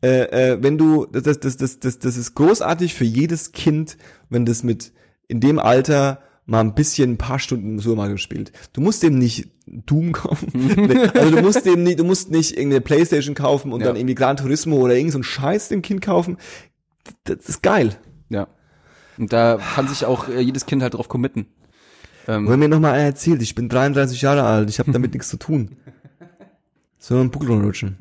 äh, 0.03 0.53
äh, 0.53 0.57
wenn 0.61 0.77
du, 0.77 1.05
das, 1.07 1.39
das, 1.39 1.57
das, 1.57 1.79
das, 1.79 1.99
das 1.99 2.17
ist 2.17 2.35
großartig 2.35 2.93
für 2.93 3.05
jedes 3.05 3.51
Kind, 3.51 3.97
wenn 4.29 4.45
das 4.45 4.63
mit 4.63 4.91
in 5.29 5.39
dem 5.39 5.57
Alter 5.59 6.21
mal 6.45 6.59
ein 6.61 6.75
bisschen 6.75 7.11
ein 7.11 7.17
paar 7.17 7.39
Stunden 7.39 7.79
Super 7.79 7.95
Mario 7.97 8.17
spielt. 8.17 8.51
Du 8.73 8.81
musst 8.81 9.01
dem 9.03 9.17
nicht 9.17 9.47
Doom 9.67 10.11
kaufen. 10.11 10.51
Also 11.13 11.35
du 11.35 11.41
musst 11.41 11.65
dem 11.65 11.83
nicht, 11.83 11.99
du 11.99 12.03
musst 12.03 12.31
nicht 12.31 12.57
irgendeine 12.57 12.81
Playstation 12.81 13.35
kaufen 13.35 13.71
und 13.71 13.79
Ja. 13.81 13.87
dann 13.87 13.95
irgendwie 13.95 14.15
Gran 14.15 14.35
Turismo 14.35 14.77
oder 14.77 14.95
irgend 14.95 15.11
so 15.13 15.17
einen 15.19 15.23
Scheiß 15.23 15.69
dem 15.69 15.81
Kind 15.83 16.01
kaufen. 16.01 16.37
Das 17.23 17.47
ist 17.47 17.61
geil. 17.63 17.95
Ja. 18.29 18.47
Und 19.17 19.31
da 19.31 19.57
kann 19.75 19.87
sich 19.87 20.05
auch 20.05 20.27
äh, 20.27 20.39
jedes 20.41 20.65
Kind 20.65 20.81
halt 20.81 20.95
drauf 20.95 21.07
committen. 21.07 21.45
Ähm, 22.27 22.47
Weil 22.47 22.57
mir 22.57 22.67
noch 22.69 22.79
mal 22.79 22.93
einer 22.93 23.03
erzählt, 23.03 23.41
ich 23.43 23.53
bin 23.55 23.69
33 23.69 24.21
Jahre 24.21 24.43
alt, 24.43 24.69
ich 24.69 24.79
habe 24.79 24.91
damit 24.93 25.13
nichts 25.13 25.29
zu 25.29 25.37
tun. 25.37 25.77
So 26.97 27.15
einen 27.15 27.29
Buckel 27.31 27.49
runterrutschen. 27.49 27.97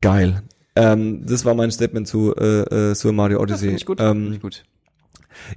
Geil. 0.00 0.42
Ähm, 0.76 1.24
das 1.26 1.44
war 1.44 1.54
mein 1.54 1.70
Statement 1.70 2.08
zu 2.08 2.34
äh, 2.36 2.90
äh, 2.90 2.94
Super 2.94 3.12
Mario 3.12 3.40
Odyssey. 3.40 3.66
finde 3.68 3.76
ich 3.76 3.86
gut. 3.86 4.00
Ähm, 4.00 4.32
ich 4.34 4.40
gut. 4.40 4.64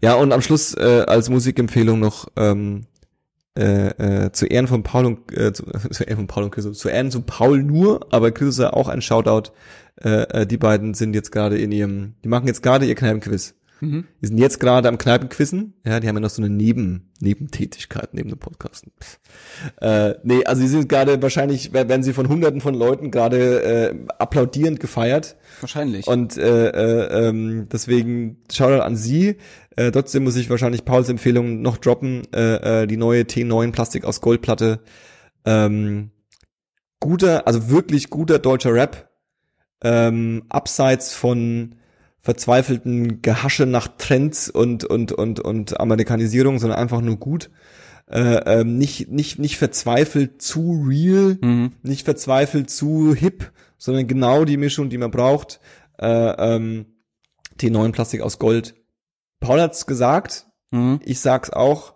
Ja, 0.01 0.15
und 0.15 0.31
am 0.31 0.41
Schluss 0.41 0.75
äh, 0.75 1.03
als 1.07 1.29
Musikempfehlung 1.29 1.99
noch 1.99 2.27
ähm, 2.35 2.85
äh, 3.57 4.25
äh, 4.25 4.31
zu 4.31 4.47
Ehren 4.47 4.67
von 4.67 4.83
Paul 4.83 5.05
und 5.05 5.31
äh, 5.31 5.53
zu, 5.53 5.63
zu 5.91 6.03
Ehren 6.03 6.17
von 6.17 6.27
Paul 6.27 6.43
und 6.43 6.51
Christoph, 6.51 6.75
zu 6.75 6.89
Ehren 6.89 7.11
zu 7.11 7.21
Paul 7.21 7.63
nur, 7.63 8.07
aber 8.11 8.31
Christoph 8.31 8.73
auch 8.73 8.87
ein 8.87 9.01
Shoutout. 9.01 9.51
Äh, 10.01 10.41
äh, 10.41 10.47
die 10.47 10.57
beiden 10.57 10.95
sind 10.95 11.13
jetzt 11.13 11.31
gerade 11.31 11.57
in 11.59 11.71
ihrem, 11.71 12.15
die 12.23 12.29
machen 12.29 12.47
jetzt 12.47 12.63
gerade 12.63 12.85
ihr 12.85 12.95
Kneipenquiz. 12.95 13.55
Mhm. 13.83 14.05
Die 14.21 14.27
sind 14.27 14.37
jetzt 14.37 14.59
gerade 14.59 14.87
am 14.87 14.97
Kneipenquissen. 14.97 15.73
Ja, 15.85 15.99
die 15.99 16.07
haben 16.07 16.15
ja 16.15 16.21
noch 16.21 16.29
so 16.29 16.41
eine 16.41 16.49
Neben 16.49 17.11
Nebentätigkeit 17.19 18.13
neben 18.13 18.29
dem 18.29 18.39
Podcasten. 18.39 18.91
Äh, 19.81 20.15
nee, 20.23 20.43
also 20.45 20.61
sie 20.61 20.67
sind 20.67 20.89
gerade 20.89 21.21
wahrscheinlich, 21.21 21.71
wer- 21.73 21.89
werden 21.89 22.03
sie 22.03 22.13
von 22.13 22.27
hunderten 22.29 22.61
von 22.61 22.73
Leuten 22.73 23.11
gerade 23.11 23.61
äh, 23.63 23.95
applaudierend 24.19 24.79
gefeiert. 24.79 25.35
Wahrscheinlich. 25.61 26.07
Und 26.07 26.37
äh, 26.37 26.69
äh, 26.69 27.27
ähm, 27.29 27.67
deswegen 27.71 28.37
Shoutout 28.51 28.83
an 28.83 28.95
sie. 28.95 29.37
Äh, 29.75 29.91
trotzdem 29.91 30.23
muss 30.23 30.35
ich 30.35 30.49
wahrscheinlich 30.49 30.85
Pauls 30.85 31.09
Empfehlung 31.09 31.61
noch 31.61 31.77
droppen. 31.77 32.23
Äh, 32.33 32.83
äh, 32.83 32.87
die 32.87 32.97
neue 32.97 33.23
T9 33.23 33.71
Plastik 33.71 34.05
aus 34.05 34.21
Goldplatte. 34.21 34.79
Ähm, 35.45 36.11
guter, 36.99 37.47
also 37.47 37.69
wirklich 37.69 38.09
guter 38.09 38.39
deutscher 38.39 38.73
Rap. 38.73 39.09
Ähm, 39.83 40.43
abseits 40.49 41.13
von 41.13 41.75
verzweifelten 42.23 43.21
Gehasche 43.21 43.65
nach 43.65 43.87
Trends 43.97 44.49
und 44.49 44.85
und 44.85 45.11
und 45.11 45.39
und 45.39 45.79
Amerikanisierung, 45.79 46.57
sondern 46.57 46.79
einfach 46.79 47.01
nur 47.01 47.17
gut. 47.17 47.51
Äh, 48.09 48.61
ähm, 48.61 48.77
nicht 48.77 49.09
nicht 49.11 49.39
nicht 49.39 49.57
verzweifelt 49.57 50.41
zu 50.41 50.85
real, 50.87 51.37
mhm. 51.41 51.73
nicht 51.83 52.05
verzweifelt 52.05 52.69
zu 52.69 53.13
hip, 53.13 53.51
sondern 53.77 54.07
genau 54.07 54.45
die 54.45 54.57
Mischung, 54.57 54.89
die 54.89 54.97
man 54.97 55.11
braucht. 55.11 55.59
Äh, 55.99 56.07
ähm, 56.07 56.85
T9 57.59 57.91
Plastik 57.91 58.21
aus 58.21 58.39
Gold. 58.39 58.75
Paul 59.39 59.61
hat's 59.61 59.85
gesagt, 59.85 60.47
Mhm. 60.71 60.99
ich 61.05 61.19
sag's 61.19 61.51
auch. 61.51 61.93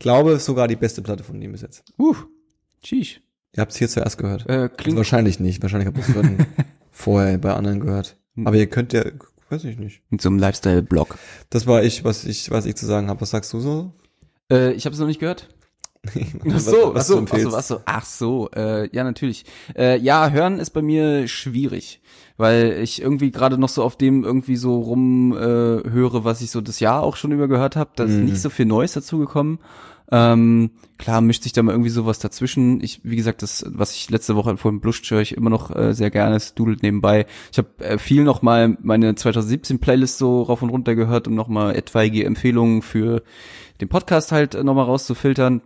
Glaube 0.00 0.38
sogar 0.40 0.66
die 0.66 0.76
beste 0.76 1.00
Platte 1.02 1.22
von 1.22 1.40
ihm 1.40 1.52
bis 1.52 1.60
jetzt. 1.60 1.84
Uh, 1.98 2.14
Sheesh. 2.82 3.20
Ihr 3.54 3.60
habt's 3.60 3.76
hier 3.76 3.88
zuerst 3.88 4.18
gehört. 4.18 4.48
Äh, 4.48 4.52
Also 4.52 4.68
klingt, 4.76 4.96
wahrscheinlich 4.96 5.38
nicht. 5.40 5.62
Wahrscheinlich 5.62 5.86
habt 5.86 5.98
ihr 5.98 6.04
es 6.04 6.46
vorher 6.90 7.36
bei 7.38 7.52
anderen 7.54 7.80
gehört. 7.80 8.16
Aber 8.44 8.56
ihr 8.56 8.66
könnt 8.66 8.92
ja, 8.92 9.04
weiß 9.50 9.64
ich 9.64 9.78
nicht. 9.78 10.02
mit 10.10 10.20
so 10.20 10.28
einem 10.28 10.38
Lifestyle-Blog. 10.38 11.18
Das 11.50 11.66
war 11.66 11.82
ich, 11.82 12.04
was 12.04 12.24
ich, 12.24 12.50
was 12.50 12.66
ich 12.66 12.76
zu 12.76 12.86
sagen 12.86 13.08
habe. 13.08 13.20
Was 13.20 13.30
sagst 13.30 13.52
du 13.52 13.60
so? 13.60 13.92
Äh, 14.50 14.72
ich 14.72 14.84
habe 14.86 14.94
es 14.94 15.00
noch 15.00 15.06
nicht 15.06 15.20
gehört. 15.20 15.48
Ach 16.50 16.58
so, 16.58 16.94
was 16.94 17.10
ach 17.10 17.16
so, 17.16 17.24
ach 17.30 17.38
so, 17.38 17.56
ach 17.56 17.62
so, 17.62 17.80
ach 17.84 18.04
so, 18.06 18.50
äh, 18.56 18.88
ja 18.96 19.04
natürlich. 19.04 19.44
Äh, 19.76 19.98
ja, 19.98 20.30
hören 20.30 20.58
ist 20.58 20.70
bei 20.70 20.80
mir 20.80 21.28
schwierig, 21.28 22.00
weil 22.38 22.78
ich 22.82 23.02
irgendwie 23.02 23.30
gerade 23.30 23.58
noch 23.58 23.68
so 23.68 23.82
auf 23.82 23.96
dem 23.98 24.24
irgendwie 24.24 24.56
so 24.56 24.80
rum 24.80 25.32
äh, 25.36 25.36
höre, 25.38 26.24
was 26.24 26.40
ich 26.40 26.50
so 26.50 26.62
das 26.62 26.80
Jahr 26.80 27.02
auch 27.02 27.16
schon 27.16 27.32
über 27.32 27.48
gehört 27.48 27.76
habe. 27.76 27.90
Da 27.96 28.04
ist 28.04 28.12
Mhm. 28.12 28.24
nicht 28.24 28.40
so 28.40 28.48
viel 28.48 28.64
Neues 28.64 28.92
dazugekommen. 28.94 29.58
Ähm, 30.12 30.70
klar 30.98 31.20
mischt 31.20 31.44
sich 31.44 31.52
da 31.52 31.62
mal 31.62 31.72
irgendwie 31.72 31.90
sowas 31.90 32.18
dazwischen. 32.18 32.82
Ich, 32.82 33.00
wie 33.04 33.16
gesagt, 33.16 33.42
das, 33.42 33.64
was 33.68 33.94
ich 33.94 34.10
letzte 34.10 34.36
Woche 34.36 34.50
empfohlen 34.50 34.80
Bluscht 34.80 35.08
höre 35.10 35.20
ich 35.20 35.36
immer 35.36 35.50
noch 35.50 35.74
äh, 35.74 35.94
sehr 35.94 36.10
gerne. 36.10 36.36
Es 36.36 36.54
dudelt 36.54 36.82
nebenbei. 36.82 37.26
Ich 37.52 37.58
habe 37.58 37.68
äh, 37.78 37.98
viel 37.98 38.24
noch 38.24 38.42
mal 38.42 38.76
meine 38.82 39.14
2017 39.14 39.78
Playlist 39.78 40.18
so 40.18 40.42
rauf 40.42 40.62
und 40.62 40.70
runter 40.70 40.94
gehört, 40.94 41.28
um 41.28 41.34
noch 41.34 41.48
mal 41.48 41.76
etwaige 41.76 42.24
Empfehlungen 42.24 42.82
für 42.82 43.22
den 43.80 43.88
Podcast 43.88 44.32
halt 44.32 44.54
äh, 44.54 44.64
noch 44.64 44.74
mal 44.74 44.82
rauszufiltern. 44.82 45.62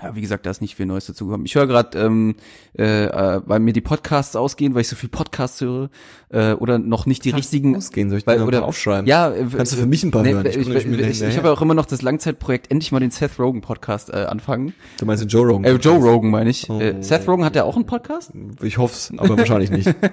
Ja, 0.00 0.14
wie 0.16 0.22
gesagt, 0.22 0.46
da 0.46 0.50
ist 0.50 0.62
nicht 0.62 0.74
viel 0.74 0.86
Neues 0.86 1.04
dazugekommen. 1.04 1.44
Ich 1.44 1.54
höre 1.54 1.66
gerade, 1.66 1.98
ähm, 1.98 2.36
äh, 2.78 3.04
äh, 3.04 3.42
weil 3.44 3.60
mir 3.60 3.74
die 3.74 3.82
Podcasts 3.82 4.34
ausgehen, 4.36 4.74
weil 4.74 4.80
ich 4.80 4.88
so 4.88 4.96
viel 4.96 5.10
Podcasts 5.10 5.60
höre, 5.60 5.90
äh, 6.30 6.54
oder 6.54 6.78
noch 6.78 7.04
nicht 7.04 7.26
die 7.26 7.30
richtigen. 7.30 7.76
Ausgehen, 7.76 8.08
soll 8.08 8.18
ich 8.20 8.26
weil, 8.26 8.40
oder 8.40 8.64
aufschreiben? 8.64 9.06
Ja, 9.06 9.30
äh, 9.30 9.44
Kannst 9.54 9.72
du 9.72 9.76
für 9.76 9.84
mich 9.84 10.02
ein 10.02 10.10
paar 10.10 10.22
nee, 10.22 10.32
hören? 10.32 10.46
Ich, 10.46 10.56
ich, 10.56 10.66
mit 10.66 10.76
ich, 10.78 10.86
ich, 10.86 11.18
hinterher. 11.18 11.36
habe 11.36 11.48
ja 11.48 11.52
auch 11.52 11.60
immer 11.60 11.74
noch 11.74 11.84
das 11.84 12.00
Langzeitprojekt, 12.00 12.70
endlich 12.70 12.90
mal 12.90 13.00
den 13.00 13.10
Seth 13.10 13.38
Rogen 13.38 13.60
Podcast 13.60 14.08
äh, 14.08 14.24
anfangen. 14.24 14.72
Du 14.98 15.04
meinst 15.04 15.22
den 15.22 15.28
Joe 15.28 15.46
Rogan? 15.46 15.64
Äh, 15.64 15.74
Joe 15.74 15.98
Rogan 15.98 16.30
meine 16.30 16.48
ich. 16.48 16.70
Oh. 16.70 16.80
Äh, 16.80 17.02
Seth 17.02 17.28
Rogen 17.28 17.44
hat 17.44 17.54
ja 17.54 17.64
auch 17.64 17.76
einen 17.76 17.84
Podcast. 17.84 18.32
Ich 18.62 18.78
hoff's, 18.78 19.12
aber 19.18 19.36
wahrscheinlich 19.36 19.70
nicht. 19.70 19.94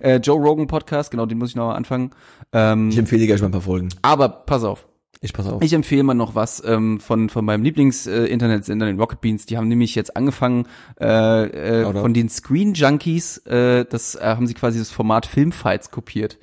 Äh, 0.00 0.16
Joe 0.16 0.38
Rogan 0.38 0.66
Podcast, 0.66 1.10
genau, 1.10 1.26
den 1.26 1.38
muss 1.38 1.50
ich 1.50 1.56
noch 1.56 1.68
mal 1.68 1.74
anfangen. 1.74 2.10
Ähm, 2.52 2.90
Ich 2.90 2.98
empfehle 2.98 3.20
dir 3.20 3.26
gleich 3.28 3.40
mal 3.40 3.48
ein 3.48 3.52
paar 3.52 3.60
Folgen. 3.62 3.88
aber 4.02 4.28
pass 4.28 4.62
auf. 4.62 4.89
Ich 5.22 5.34
pass 5.34 5.46
auf. 5.46 5.62
Ich 5.62 5.74
empfehle 5.74 6.02
mal 6.02 6.14
noch 6.14 6.34
was 6.34 6.62
ähm, 6.64 6.98
von 6.98 7.28
von 7.28 7.44
meinem 7.44 7.62
Lieblings-Internetsender, 7.62 8.86
den 8.86 8.98
Rocket 8.98 9.20
Beans. 9.20 9.44
Die 9.44 9.58
haben 9.58 9.68
nämlich 9.68 9.94
jetzt 9.94 10.16
angefangen 10.16 10.66
äh, 10.98 11.82
äh, 11.82 11.92
von 11.92 12.14
den 12.14 12.30
Screen 12.30 12.72
Junkies. 12.72 13.36
Äh, 13.46 13.84
das 13.84 14.14
äh, 14.14 14.20
haben 14.22 14.46
sie 14.46 14.54
quasi 14.54 14.78
das 14.78 14.90
Format 14.90 15.26
Filmfights 15.26 15.90
kopiert. 15.90 16.38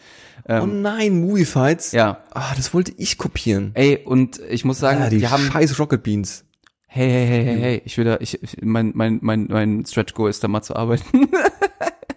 oh 0.48 0.66
nein, 0.68 1.20
Movie 1.22 1.46
Fights. 1.46 1.92
Ja, 1.92 2.24
Ah, 2.34 2.54
das 2.56 2.72
wollte 2.74 2.94
ich 2.98 3.18
kopieren. 3.18 3.72
ey 3.74 4.00
und 4.06 4.40
ich 4.48 4.64
muss 4.64 4.78
sagen, 4.80 5.02
Ah, 5.02 5.10
die, 5.10 5.18
die 5.18 5.28
haben 5.28 5.44
scheiß 5.52 5.80
Rocket 5.80 6.04
Beans. 6.04 6.46
hey 6.86 7.10
hey 7.10 7.26
hey 7.28 7.46
hey 7.46 7.60
hey, 7.60 7.82
ich 7.84 7.98
will 7.98 8.06
da 8.06 8.18
ich 8.20 8.42
ich- 8.44 8.58
mein 8.62 8.92
mein 8.94 9.18
mein 9.24 9.48
mein 9.50 9.86
Stretch 9.88 10.14
Goal 10.14 10.30
ist 10.30 10.44
da 10.44 10.48
mal 10.48 10.62
zu 10.62 10.76
arbeiten. 10.76 11.28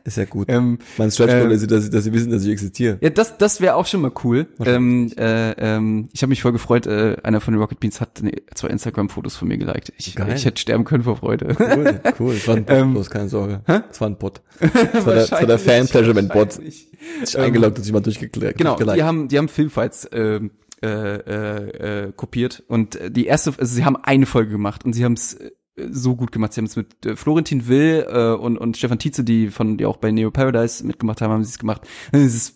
Ist 0.05 0.17
ja 0.17 0.25
gut. 0.25 0.47
ähm, 0.51 0.79
mein 0.99 1.11
Stretch 1.11 1.31
Goal 1.33 1.43
ähm, 1.47 1.51
ist, 1.51 1.71
dass, 1.71 1.85
sie- 1.85 1.91
dass 1.91 2.05
sie 2.05 2.13
wissen, 2.13 2.31
dass 2.31 2.43
ich 2.45 2.51
existiere. 2.51 2.99
Ja, 3.01 3.11
das, 3.11 3.37
das 3.39 3.61
wäre 3.61 3.75
auch 3.75 3.87
schon 3.87 4.01
mal 4.01 4.13
cool. 4.25 4.47
Ähm, 4.65 5.13
äh, 5.19 5.51
ähm, 5.53 6.09
ich 6.13 6.23
habe 6.23 6.31
mich 6.31 6.43
voll 6.43 6.53
gefreut, 6.53 6.87
äh, 6.87 7.17
einer 7.23 7.41
von 7.41 7.53
den 7.55 7.61
Rocket 7.61 7.81
Beans 7.81 8.01
hat 8.01 8.23
ne, 8.23 8.33
zwei 8.55 8.69
Instagram-Fotos 8.69 9.37
von 9.37 9.49
mir 9.49 9.59
geliked. 9.59 9.93
Ich, 9.99 10.15
Geil. 10.15 10.33
ich 10.35 10.45
hätte 10.45 10.61
sterben 10.61 10.85
können 10.85 11.05
vor 11.05 11.17
Freude. 11.17 11.57
Cool, 11.59 12.01
cool. 12.21 12.35
Es 12.35 12.49
war 12.49 12.57
ein 12.57 12.65
Bot, 12.65 12.77
Ähm, 12.77 12.93
bloß 12.95 13.11
keine 13.11 13.29
Sorge. 13.29 13.63
Es 13.91 14.01
war 14.01 14.09
ein 14.09 14.17
Bot. 14.19 14.43
Es 14.59 15.07
war 15.07 15.15
der, 15.15 15.25
es 15.25 15.31
war 15.33 15.41
der 15.41 15.49
Wahrscheinlich, 15.51 15.63
Fan-Pleasure, 15.63 16.17
wenn 16.17 16.29
Bot 16.29 16.49
wahrscheinlich. 16.49 16.89
sich 17.25 17.39
eingeloggt 17.39 17.79
und 17.79 17.85
sich 17.85 17.93
mal 17.93 18.01
durchgeklickt. 18.01 18.59
Genau, 18.59 18.77
die 18.77 19.03
haben, 19.03 19.29
die 19.29 19.39
haben 19.39 19.49
Filmfights 19.49 20.09
ähm, 20.13 20.51
äh, 20.83 20.87
äh, 20.89 22.05
äh, 22.07 22.13
kopiert 22.17 22.63
und 22.67 22.97
äh, 22.97 23.11
die 23.11 23.27
erste, 23.27 23.51
also 23.59 23.75
sie 23.75 23.85
haben 23.85 23.97
eine 23.97 24.25
Folge 24.25 24.51
gemacht 24.51 24.85
und 24.87 24.95
sie 24.95 25.05
haben 25.05 25.13
es 25.13 25.35
äh, 25.35 25.51
so 25.91 26.17
gut 26.17 26.33
gemacht. 26.33 26.53
Sie 26.53 26.61
haben 26.61 26.67
es 26.67 26.77
mit 26.77 27.07
äh, 27.07 27.17
Florentin 27.17 27.69
Will 27.69 28.07
äh, 28.09 28.33
und, 28.33 28.59
und 28.59 28.77
Stefan 28.77 28.99
Tietze, 28.99 29.25
die 29.25 29.49
von 29.51 29.77
die 29.77 29.87
auch 29.87 29.97
bei 29.97 30.11
Neo 30.11 30.31
Paradise 30.31 30.85
mitgemacht 30.87 31.21
haben, 31.21 31.33
haben 31.33 31.45
sie 31.45 31.51
es 31.51 31.59
gemacht. 31.59 31.83
Und 32.13 32.21
Es 32.21 32.35
ist 32.35 32.55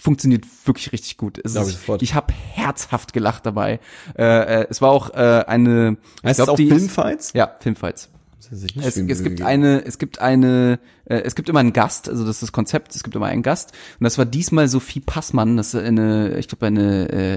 funktioniert 0.00 0.44
wirklich 0.64 0.92
richtig 0.92 1.16
gut. 1.16 1.40
Es 1.42 1.56
ich 1.56 1.60
ist, 1.62 1.70
sofort. 1.72 2.00
ich 2.02 2.14
habe 2.14 2.32
herzhaft 2.32 3.12
gelacht 3.12 3.44
dabei. 3.44 3.80
Äh, 4.16 4.22
äh, 4.62 4.66
es 4.70 4.80
war 4.80 4.90
auch 4.90 5.10
äh, 5.14 5.44
eine, 5.46 5.96
ich 6.22 6.24
Heißt 6.28 6.38
das 6.38 6.46
glaub, 6.46 6.48
auch 6.50 6.56
die 6.56 6.66
ist- 6.68 6.72
Filmfights? 6.76 7.32
Ja, 7.32 7.56
Filmfights. 7.60 8.10
Es, 8.48 8.94
es 9.08 9.24
gibt 9.24 9.42
eine, 9.42 9.84
es 9.84 9.98
gibt 9.98 10.20
eine, 10.20 10.78
äh, 11.06 11.16
es 11.22 11.34
gibt 11.34 11.48
immer 11.48 11.58
einen 11.58 11.72
Gast, 11.72 12.08
also 12.08 12.22
das 12.24 12.36
ist 12.36 12.42
das 12.42 12.52
Konzept, 12.52 12.94
es 12.94 13.02
gibt 13.02 13.16
immer 13.16 13.26
einen 13.26 13.42
Gast. 13.42 13.72
Und 13.98 14.04
das 14.04 14.18
war 14.18 14.24
diesmal 14.24 14.68
Sophie 14.68 15.00
Passmann, 15.00 15.56
das 15.56 15.74
ist 15.74 15.82
eine, 15.82 16.38
ich 16.38 16.46
glaube 16.46 16.66
eine, 16.66 17.08
äh, 17.10 17.34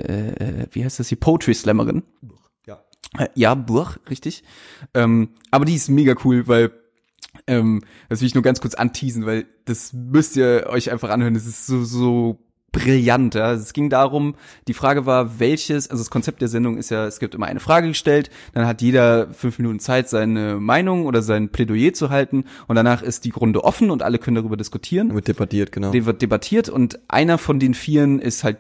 äh, 0.62 0.68
wie 0.72 0.86
heißt 0.86 1.00
das 1.00 1.10
hier, 1.10 1.20
Poetry 1.20 1.56
Slammerin. 1.56 2.04
Ja. 3.18 3.26
Äh, 3.26 3.30
Ja, 3.36 3.56
Burch, 3.56 4.00
richtig. 4.10 4.44
Ähm, 4.94 5.30
aber 5.52 5.66
die 5.66 5.76
ist 5.76 5.90
mega 5.90 6.16
cool, 6.24 6.48
weil 6.48 6.72
ähm, 7.48 7.82
das 8.10 8.22
will 8.22 8.28
ich 8.28 8.36
nur 8.36 8.44
ganz 8.44 8.62
kurz 8.62 8.76
anteasen, 8.76 9.26
weil 9.26 9.46
das 9.66 9.94
müsst 9.94 10.36
ihr 10.36 10.68
euch 10.70 10.92
einfach 10.92 11.10
anhören. 11.10 11.34
Das 11.34 11.46
ist 11.46 11.66
so 11.68 11.84
so 11.84 12.40
brillant. 12.72 13.36
Ja? 13.36 13.54
Es 13.54 13.74
ging 13.74 13.90
darum, 13.90 14.36
die 14.68 14.74
Frage 14.74 15.06
war, 15.06 15.40
welches, 15.40 15.90
also 15.90 16.02
das 16.02 16.10
Konzept 16.10 16.42
der 16.42 16.48
Sendung 16.48 16.78
ist 16.78 16.90
ja, 16.92 17.06
es 17.06 17.20
gibt 17.20 17.36
immer 17.36 17.48
eine 17.48 17.60
Frage 17.60 17.88
gestellt, 17.88 18.30
dann 18.54 18.68
hat 18.68 18.82
jeder 18.82 19.34
fünf 19.34 19.58
Minuten 19.60 19.80
Zeit, 19.80 20.10
seine 20.10 20.58
Meinung 20.58 21.06
oder 21.06 21.22
sein 21.22 21.50
Plädoyer 21.50 21.94
zu 21.94 22.10
halten 22.10 22.46
und 22.68 22.76
danach 22.76 23.02
ist 23.02 23.26
die 23.26 23.32
Runde 23.32 23.64
offen 23.64 23.92
und 23.92 24.04
alle 24.04 24.20
können 24.20 24.36
darüber 24.36 24.58
diskutieren. 24.58 25.14
Wird 25.14 25.28
debattiert, 25.28 25.72
genau. 25.72 25.94
Wird 25.94 26.22
debattiert 26.22 26.70
und 26.70 27.00
einer 27.08 27.38
von 27.38 27.60
den 27.60 27.74
Vieren 27.74 28.20
ist 28.20 28.44
halt 28.44 28.58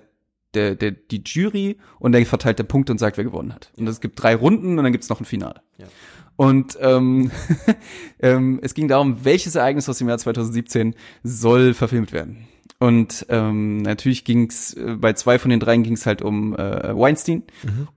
der, 0.53 0.75
der, 0.75 0.91
die 0.91 1.21
Jury 1.25 1.77
und 1.99 2.11
der 2.11 2.25
verteilt 2.25 2.59
der 2.59 2.63
Punkte 2.63 2.91
und 2.91 2.97
sagt, 2.97 3.17
wer 3.17 3.23
gewonnen 3.23 3.53
hat. 3.53 3.71
Und 3.77 3.87
es 3.87 4.01
gibt 4.01 4.21
drei 4.21 4.35
Runden 4.35 4.77
und 4.77 4.83
dann 4.83 4.91
gibt's 4.91 5.09
noch 5.09 5.19
ein 5.19 5.25
Finale. 5.25 5.61
Ja. 5.77 5.87
Und 6.35 6.77
ähm, 6.81 7.31
ähm, 8.19 8.59
es 8.63 8.73
ging 8.73 8.87
darum, 8.87 9.25
welches 9.25 9.55
Ereignis 9.55 9.89
aus 9.89 9.97
dem 9.97 10.07
Jahr 10.07 10.17
2017 10.17 10.95
soll 11.23 11.73
verfilmt 11.73 12.13
werden. 12.13 12.47
Und 12.79 13.25
ähm, 13.27 13.81
natürlich 13.81 14.23
ging's 14.23 14.73
äh, 14.73 14.95
bei 14.97 15.11
zwei 15.11 15.37
von 15.37 15.51
den 15.51 15.59
dreien 15.59 15.83
ging's 15.83 16.05
halt 16.05 16.21
um 16.21 16.55
äh, 16.55 16.97
Weinstein. 16.97 17.43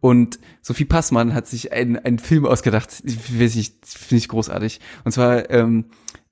Und 0.01 0.41
Sophie 0.61 0.85
Passmann 0.85 1.35
hat 1.35 1.47
sich 1.47 1.73
einen, 1.73 1.97
einen 1.97 2.19
Film 2.19 2.45
ausgedacht, 2.45 3.01
ich 3.05 3.41
weiß 3.41 3.55
nicht, 3.55 3.77
finde 3.87 4.19
ich 4.19 4.29
großartig. 4.29 4.81
Und 5.05 5.13
zwar, 5.13 5.49
ähm, 5.51 5.85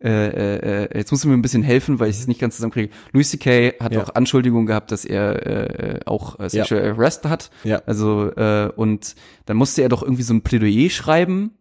äh, 0.08 0.84
äh, 0.84 0.98
jetzt 0.98 1.10
musst 1.10 1.24
du 1.24 1.28
mir 1.28 1.34
ein 1.34 1.42
bisschen 1.42 1.62
helfen, 1.62 1.98
weil 2.00 2.08
ich 2.10 2.18
es 2.18 2.26
nicht 2.26 2.40
ganz 2.40 2.56
zusammenkriege. 2.56 2.92
Louis 3.12 3.30
C.K. 3.30 3.74
hat 3.80 3.92
Ja. 3.94 4.02
auch 4.02 4.14
Anschuldigungen 4.14 4.66
gehabt, 4.66 4.92
dass 4.92 5.04
er 5.04 5.46
äh, 5.46 6.00
auch 6.06 6.38
äh, 6.40 6.48
Sexual 6.48 6.82
Arrest 6.92 7.24
hat. 7.26 7.50
Ja. 7.64 7.82
Also, 7.86 8.30
äh, 8.34 8.70
und 8.74 9.14
dann 9.46 9.56
musste 9.56 9.82
er 9.82 9.88
doch 9.90 10.02
irgendwie 10.02 10.22
so 10.22 10.32
ein 10.34 10.42
Plädoyer 10.42 10.88
schreiben. 10.90 11.52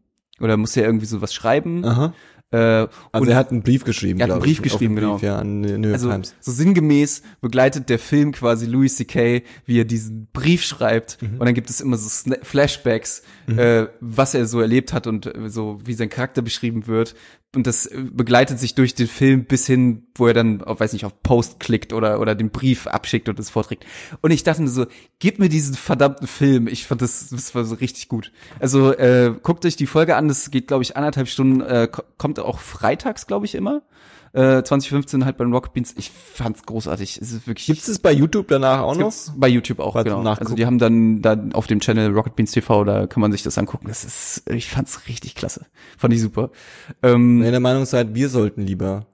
Oder 0.42 0.56
musste 0.56 0.80
er 0.80 0.86
irgendwie 0.88 1.06
sowas 1.06 1.34
schreiben. 1.34 1.84
Aha. 1.84 2.14
Äh, 2.52 2.58
Also 2.58 2.90
und 3.14 3.28
er 3.30 3.36
hat 3.36 3.52
einen 3.52 3.62
Brief 3.62 3.84
geschrieben, 3.84 4.20
Er 4.20 4.24
hat 4.26 4.32
einen 4.32 4.42
Brief 4.42 4.58
ich. 4.58 4.64
geschrieben, 4.64 4.96
genau. 4.96 5.14
Brief, 5.14 5.24
Ja, 5.24 5.38
an 5.40 5.62
New 5.62 5.68
York 5.70 5.94
also 5.94 6.10
Times. 6.10 6.34
so 6.40 6.52
sinngemäß 6.52 7.22
begleitet 7.42 7.90
der 7.90 8.00
Film 8.00 8.32
quasi 8.32 8.66
Louis 8.66 8.96
C.K., 8.96 9.44
wie 9.66 9.80
er 9.80 9.86
diesen 9.86 10.28
Brief 10.34 10.64
schreibt 10.64 11.22
Mhm. 11.22 11.34
und 11.40 11.46
dann 11.46 11.54
gibt 11.54 11.70
es 11.70 11.80
immer 11.82 11.98
so 11.98 12.08
Sna- 12.10 12.44
Flashbacks, 12.44 13.22
äh, 13.48 13.86
was 14.00 14.34
er 14.34 14.46
so 14.46 14.60
erlebt 14.62 14.94
hat 14.94 15.06
und 15.08 15.26
äh, 15.28 15.50
so 15.50 15.80
wie 15.86 15.94
sein 15.94 16.10
Charakter 16.10 16.42
beschrieben 16.42 16.88
wird 16.88 17.16
und 17.56 17.66
das 17.66 17.86
äh, 17.88 18.04
begleitet 18.12 18.60
sich 18.60 18.76
durch 18.76 18.94
den 18.96 19.08
Film 19.08 19.46
bis 19.46 19.66
hin, 19.66 20.04
wo 20.16 20.28
er 20.28 20.34
dann, 20.36 20.62
auf, 20.64 20.80
weiß 20.80 20.94
nicht, 20.94 21.06
auf 21.06 21.22
Post 21.24 21.60
klickt 21.60 21.94
oder 21.94 22.20
oder 22.20 22.36
den 22.36 22.50
Brief 22.52 22.86
abschickt 22.88 23.28
und 23.30 23.40
es 23.40 23.50
vorträgt. 23.50 23.86
Und 24.22 24.30
ich 24.32 24.44
dachte 24.44 24.62
mir 24.62 24.68
so, 24.68 24.86
gib 25.20 25.40
mir 25.40 25.50
diesen 25.50 25.74
verdammten 25.76 26.28
Film. 26.28 26.68
Ich 26.68 26.86
fand 26.86 27.02
das, 27.02 27.30
das 27.30 27.54
war 27.56 27.64
so 27.66 27.76
richtig 27.76 28.08
gut. 28.08 28.32
Also 28.60 28.92
äh, 28.94 29.34
guckt 29.42 29.66
euch 29.66 29.76
die 29.76 29.88
Folge 29.88 30.16
an. 30.16 30.28
Das 30.28 30.52
geht, 30.52 30.68
glaube 30.68 30.84
ich, 30.84 30.96
anderthalb 30.96 31.28
Stunden. 31.28 31.62
Äh, 31.62 31.88
ko- 31.92 32.04
kommt 32.18 32.39
auch 32.40 32.60
freitags, 32.60 33.28
glaube 33.28 33.46
ich, 33.46 33.56
immer. 33.56 33.82
Äh, 34.32 34.62
2015 34.62 35.26
halt 35.26 35.38
beim 35.38 35.52
Rocket 35.52 35.74
Beans. 35.74 35.96
Ich 35.98 36.12
fand's 36.12 36.64
großartig. 36.64 37.20
Es 37.20 37.32
ist 37.32 37.48
wirklich. 37.48 37.66
Gibt's 37.66 37.88
es 37.88 37.98
bei 37.98 38.12
YouTube 38.12 38.48
danach 38.48 38.82
auch 38.82 38.96
noch? 38.96 39.12
Bei 39.36 39.48
YouTube 39.48 39.80
auch, 39.80 39.96
genau. 40.04 40.22
Nachgucken. 40.22 40.48
Also 40.48 40.56
die 40.56 40.66
haben 40.68 40.78
dann, 40.78 41.22
dann 41.22 41.54
auf 41.54 41.66
dem 41.66 41.80
Channel 41.80 42.12
Rocket 42.12 42.36
Beans 42.36 42.52
TV, 42.52 42.84
da 42.84 43.08
kann 43.08 43.22
man 43.22 43.32
sich 43.32 43.42
das 43.42 43.58
angucken. 43.58 43.88
Das 43.88 44.04
ist, 44.04 44.44
ich 44.50 44.70
fand's 44.70 45.08
richtig 45.08 45.34
klasse. 45.34 45.66
Fand 45.98 46.14
ich 46.14 46.22
super. 46.22 46.52
Ähm, 47.02 47.40
Wenn 47.40 47.46
ihr 47.46 47.52
der 47.52 47.60
Meinung 47.60 47.86
seid, 47.86 48.14
wir 48.14 48.30
sollten 48.30 48.62
lieber 48.62 49.08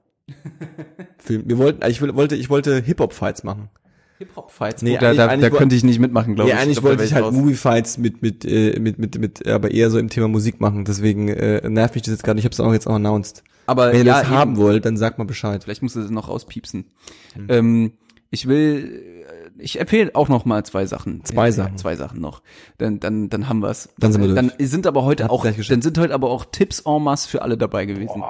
Film. 1.18 1.44
Wir 1.46 1.58
wollten, 1.58 1.88
ich 1.88 2.02
wollte, 2.02 2.36
ich 2.36 2.50
wollte 2.50 2.80
Hip-Hop-Fights 2.82 3.44
machen. 3.44 3.70
Hip-Hop-Fights. 4.18 4.82
Nee, 4.82 4.90
Nee, 4.92 4.98
da, 4.98 5.14
da, 5.14 5.36
da 5.36 5.50
könnte 5.50 5.74
ich 5.76 5.84
nicht 5.84 5.98
mitmachen, 5.98 6.34
glaube 6.34 6.50
Nee, 6.50 6.56
ich. 6.56 6.62
eigentlich 6.62 6.78
glaub, 6.80 6.90
wollte 6.90 7.04
ich 7.04 7.12
halt. 7.14 7.32
Movie-Fights 7.32 7.98
mit, 7.98 8.22
mit, 8.22 8.44
äh, 8.44 8.78
mit, 8.80 8.98
mit, 8.98 9.18
mit, 9.18 9.46
aber 9.46 9.70
eher 9.70 9.90
so 9.90 9.98
im 9.98 10.08
Thema 10.08 10.28
Musik 10.28 10.60
machen. 10.60 10.84
Deswegen 10.84 11.28
äh, 11.28 11.68
nervt 11.68 11.94
mich 11.94 12.02
das 12.02 12.12
jetzt 12.12 12.24
gerade. 12.24 12.38
Ich 12.38 12.44
habe 12.44 12.52
es 12.52 12.60
auch 12.60 12.72
jetzt 12.72 12.86
auch 12.86 12.94
announced. 12.94 13.42
Aber 13.66 13.88
Wenn 13.92 13.98
ihr 13.98 14.04
ja, 14.04 14.18
das 14.20 14.28
eben. 14.28 14.36
haben 14.36 14.56
wollt, 14.56 14.84
dann 14.84 14.96
sagt 14.96 15.18
mal 15.18 15.24
Bescheid. 15.24 15.64
Vielleicht 15.64 15.82
musst 15.82 15.96
du 15.96 16.00
das 16.00 16.10
noch 16.10 16.28
rauspiepsen. 16.28 16.86
Hm. 17.34 17.46
Ähm, 17.48 17.92
ich 18.30 18.46
will, 18.48 19.24
äh, 19.58 19.62
ich 19.62 19.80
empfehle 19.80 20.10
auch 20.14 20.28
noch 20.28 20.44
mal 20.44 20.64
zwei 20.64 20.86
Sachen. 20.86 21.24
Zwei 21.24 21.48
Äh, 21.48 21.52
Sachen. 21.52 21.76
Zwei 21.76 21.96
Sachen 21.96 22.20
noch. 22.20 22.42
Dann, 22.78 23.00
dann, 23.00 23.28
dann 23.28 23.48
haben 23.48 23.60
wir's. 23.62 23.88
Dann 23.98 24.12
sind 24.12 24.22
wir 24.22 24.34
Dann 24.34 24.52
durch. 24.56 24.68
sind 24.70 24.86
aber 24.86 25.04
heute 25.04 25.24
Hat's 25.24 25.32
auch, 25.32 25.44
dann 25.44 25.82
sind 25.82 25.98
heute 25.98 26.14
aber 26.14 26.30
auch 26.30 26.44
Tipps 26.50 26.80
en 26.86 27.02
masse 27.02 27.28
für 27.28 27.42
alle 27.42 27.56
dabei 27.56 27.86
gewesen. 27.86 28.22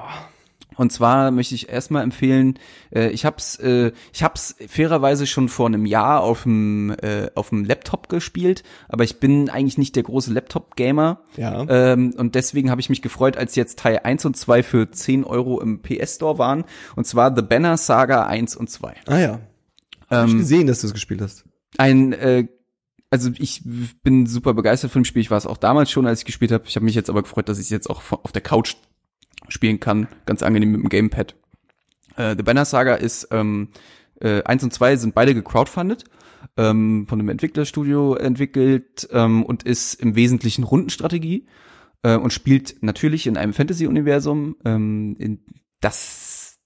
Und 0.77 0.93
zwar 0.93 1.31
möchte 1.31 1.55
ich 1.55 1.69
erstmal 1.69 2.03
empfehlen, 2.03 2.59
äh, 2.95 3.09
ich 3.11 3.25
hab's, 3.25 3.57
äh, 3.59 3.93
ich 4.13 4.23
hab's 4.23 4.57
fairerweise 4.69 5.27
schon 5.27 5.49
vor 5.49 5.67
einem 5.67 5.87
Jahr 5.87 6.21
auf 6.23 6.43
dem 6.45 6.91
äh, 7.03 7.31
auf 7.35 7.49
dem 7.51 7.65
Laptop 7.65 8.09
gespielt, 8.09 8.63
aber 8.89 9.05
ich 9.05 9.19
bin 9.21 9.49
eigentlich 9.51 9.79
nicht 9.79 9.97
der 9.97 10.03
große 10.03 10.33
Laptop-Gamer. 10.33 11.21
Ja. 11.37 11.65
Ähm, 11.69 12.15
und 12.17 12.35
deswegen 12.35 12.71
habe 12.71 12.81
ich 12.81 12.89
mich 12.91 13.03
gefreut, 13.03 13.37
als 13.37 13.55
jetzt 13.57 13.79
Teil 13.79 14.01
1 14.05 14.25
und 14.27 14.37
2 14.37 14.63
für 14.63 14.91
10 14.91 15.25
Euro 15.25 15.61
im 15.61 15.81
PS 15.83 16.17
Store 16.17 16.39
waren. 16.39 16.65
Und 16.95 17.07
zwar 17.07 17.35
The 17.35 17.43
Banner 17.43 17.77
Saga 17.77 18.27
1 18.27 18.57
und 18.57 18.69
2. 18.71 18.95
Ah 19.07 19.19
ja. 19.19 19.41
Hab 20.11 20.27
ich 20.29 20.33
Ähm, 20.35 20.39
gesehen, 20.39 20.67
dass 20.67 20.81
du 20.83 20.87
es 20.87 20.93
gespielt 20.95 21.21
hast. 21.21 21.45
ein, 21.79 22.13
äh, 22.13 22.47
also 23.11 23.31
ich 23.39 23.63
bin 24.03 24.27
super 24.27 24.53
begeistert 24.53 24.91
von 24.91 25.03
dem 25.03 25.05
Spiel. 25.05 25.23
Ich 25.23 25.31
war 25.31 25.39
es 25.39 25.47
auch 25.47 25.57
damals 25.57 25.91
schon, 25.91 26.07
als 26.07 26.21
ich 26.21 26.25
gespielt 26.27 26.51
habe. 26.53 26.65
Ich 26.67 26.75
habe 26.77 26.85
mich 26.85 26.95
jetzt 26.95 27.09
aber 27.09 27.23
gefreut, 27.23 27.49
dass 27.49 27.59
ich 27.59 27.65
es 27.65 27.71
jetzt 27.71 27.89
auch 27.89 28.03
auf 28.11 28.33
der 28.33 28.43
Couch 28.43 28.75
spielen 29.49 29.81
kann. 29.81 30.09
Ganz 30.27 30.43
angenehm 30.43 30.73
mit 30.73 30.83
dem 30.83 30.89
Gamepad. 30.89 31.35
Äh, 32.17 32.35
The 32.37 32.43
Banner 32.43 32.65
Saga 32.65 32.95
ist 32.95 33.29
ähm, 33.31 33.69
äh, 34.21 34.43
eins 34.45 34.63
und 34.63 34.73
zwei 34.73 34.97
sind 34.97 35.15
beide 35.15 35.35
gecrowdfundet, 35.35 36.05
ähm, 36.57 37.07
von 37.09 37.21
einem 37.21 37.29
Entwicklerstudio 37.29 38.15
entwickelt 38.15 39.09
ähm, 39.13 39.45
und 39.45 39.63
ist 39.63 39.95
im 39.95 40.17
Wesentlichen 40.17 40.65
Rundenstrategie 40.65 41.47
äh, 42.03 42.17
und 42.17 42.33
spielt 42.33 42.83
natürlich 42.83 43.27
in 43.27 43.37
einem 43.37 43.53
Fantasy-Universum, 43.53 44.57
ähm, 44.65 45.17
in 45.19 45.41
das 45.81 46.59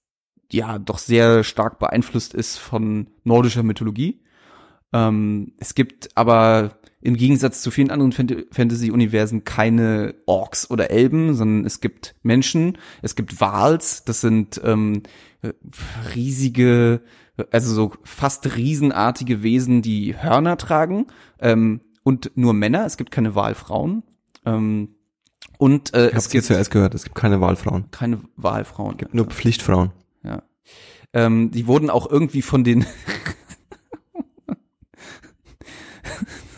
ja 0.51 0.79
doch 0.79 0.97
sehr 0.97 1.43
stark 1.43 1.79
beeinflusst 1.79 2.33
ist 2.33 2.57
von 2.57 3.07
nordischer 3.23 3.63
Mythologie. 3.63 4.23
Ähm, 4.93 5.53
es 5.57 5.75
gibt 5.75 6.09
aber 6.15 6.80
im 7.01 7.15
Gegensatz 7.17 7.61
zu 7.61 7.71
vielen 7.71 7.91
anderen 7.91 8.11
Fant- 8.13 8.45
Fantasy-Universen 8.51 9.43
keine 9.43 10.15
Orks 10.25 10.69
oder 10.69 10.91
Elben, 10.91 11.33
sondern 11.35 11.65
es 11.65 11.81
gibt 11.81 12.15
Menschen, 12.23 12.77
es 13.01 13.15
gibt 13.15 13.41
Wals, 13.41 14.03
das 14.05 14.21
sind 14.21 14.61
ähm, 14.63 15.03
äh, 15.41 15.53
riesige, 16.15 17.01
also 17.51 17.73
so 17.73 17.93
fast 18.03 18.55
riesenartige 18.55 19.41
Wesen, 19.43 19.81
die 19.81 20.15
Hörner 20.15 20.57
tragen 20.57 21.07
ähm, 21.39 21.81
und 22.03 22.31
nur 22.35 22.53
Männer, 22.53 22.85
es 22.85 22.97
gibt 22.97 23.11
keine 23.11 23.35
Wahlfrauen. 23.35 24.03
Ähm, 24.45 24.95
und 25.57 25.93
äh, 25.93 26.09
Ich 26.09 26.15
es 26.15 26.29
gibt 26.29 26.45
zuerst 26.45 26.71
gehört, 26.71 26.95
es 26.95 27.03
gibt 27.03 27.15
keine 27.15 27.41
Wahlfrauen. 27.41 27.85
keine 27.91 28.19
Wahlfrauen. 28.35 28.97
Nur 29.11 29.25
Pflichtfrauen. 29.25 29.91
Ja. 30.23 30.43
Ähm, 31.13 31.51
die 31.51 31.67
wurden 31.67 31.89
auch 31.89 32.09
irgendwie 32.09 32.41
von 32.41 32.63
den. 32.63 32.85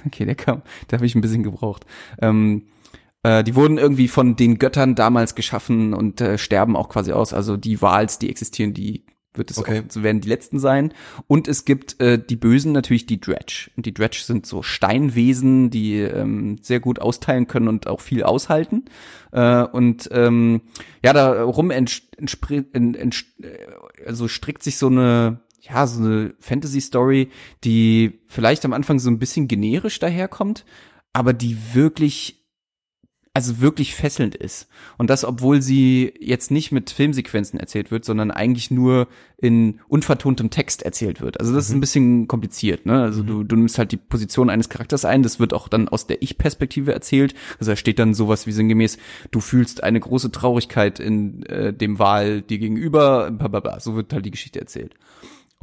okay, 0.08 0.26
der 0.26 0.36
kam, 0.36 0.62
da 0.88 0.98
habe 0.98 1.06
ich 1.06 1.16
ein 1.16 1.22
bisschen 1.22 1.44
gebraucht. 1.44 1.86
Ähm, 2.22 2.64
äh, 3.24 3.44
die 3.44 3.56
wurden 3.56 3.78
irgendwie 3.78 4.08
von 4.08 4.36
den 4.36 4.60
Göttern 4.60 4.96
damals 4.96 5.36
geschaffen 5.36 5.94
und 5.94 6.22
äh, 6.22 6.38
sterben 6.38 6.76
auch 6.76 6.90
quasi 6.90 7.12
aus. 7.12 7.34
Also 7.34 7.58
die 7.58 7.82
Wals, 7.82 8.20
die 8.20 8.30
existieren, 8.30 8.74
die 8.74 9.06
wird 9.36 9.50
es 9.50 9.58
Okay. 9.58 9.82
auch, 9.90 10.04
werden 10.04 10.22
die 10.22 10.30
letzten 10.30 10.60
sein. 10.60 10.94
Und 11.26 11.48
es 11.48 11.66
gibt 11.66 12.00
äh, 12.00 12.20
die 12.24 12.36
Bösen 12.36 12.72
natürlich 12.72 13.08
die 13.08 13.20
Dredge. 13.20 13.72
Und 13.76 13.86
die 13.88 13.94
Dredge 13.94 14.20
sind 14.24 14.46
so 14.46 14.62
Steinwesen, 14.62 15.72
die 15.72 16.00
ähm, 16.02 16.58
sehr 16.62 16.80
gut 16.80 17.00
austeilen 17.00 17.48
können 17.48 17.68
und 17.68 17.88
auch 17.88 18.00
viel 18.02 18.22
aushalten. 18.24 18.86
Äh, 19.32 19.64
und 19.64 20.08
ähm, 20.12 20.62
ja, 21.04 21.14
darum 21.14 21.72
ents 21.72 22.04
entspri- 22.20 22.66
en- 22.74 22.94
ents 22.94 23.26
äh, 23.42 24.06
also 24.06 24.28
strickt 24.28 24.62
sich 24.62 24.78
so 24.78 24.88
eine 24.88 25.40
ja, 25.70 25.88
so 25.88 26.04
eine 26.04 26.34
Fantasy-Story, 26.40 27.30
die 27.64 28.20
vielleicht 28.28 28.66
am 28.66 28.74
Anfang 28.74 29.00
so 29.00 29.10
ein 29.10 29.20
bisschen 29.20 29.48
generisch 29.48 29.98
daherkommt, 30.00 30.66
aber 31.14 31.34
die 31.34 31.58
wirklich 31.74 32.44
also 33.36 33.62
wirklich 33.62 33.96
fesselnd 33.96 34.36
ist. 34.36 34.68
Und 35.00 35.10
das, 35.10 35.26
obwohl 35.26 35.60
sie 35.60 36.14
jetzt 36.20 36.52
nicht 36.52 36.72
mit 36.72 36.92
Filmsequenzen 36.92 37.60
erzählt 37.60 37.90
wird, 37.90 38.06
sondern 38.06 38.30
eigentlich 38.30 38.70
nur 38.70 39.08
in 39.38 39.80
unvertontem 39.88 40.52
Text 40.52 40.84
erzählt 40.84 41.20
wird. 41.20 41.40
Also 41.40 41.52
das 41.52 41.66
ist 41.68 41.74
ein 41.74 41.80
bisschen 41.80 42.28
kompliziert. 42.28 42.86
Ne? 42.86 43.02
Also 43.02 43.24
du, 43.24 43.44
du 43.44 43.56
nimmst 43.56 43.80
halt 43.80 43.92
die 43.92 43.98
Position 43.98 44.52
eines 44.52 44.70
Charakters 44.70 45.04
ein, 45.04 45.24
das 45.24 45.40
wird 45.40 45.52
auch 45.56 45.68
dann 45.68 45.90
aus 45.90 46.06
der 46.06 46.22
Ich-Perspektive 46.22 46.94
erzählt. 46.94 47.34
Also 47.60 47.72
da 47.72 47.76
steht 47.76 47.98
dann 47.98 48.14
sowas 48.14 48.46
wie 48.46 48.52
sinngemäß, 48.52 49.00
du 49.32 49.40
fühlst 49.40 49.84
eine 49.84 50.00
große 50.00 50.32
Traurigkeit 50.32 51.00
in 51.00 51.44
äh, 51.48 51.74
dem 51.74 51.98
Wahl 51.98 52.44
dir 52.44 52.60
gegenüber, 52.60 53.32
bla 53.32 53.48
bla 53.48 53.62
bla. 53.62 53.80
So 53.80 53.96
wird 53.96 54.14
halt 54.14 54.28
die 54.28 54.32
Geschichte 54.32 54.60
erzählt. 54.60 54.94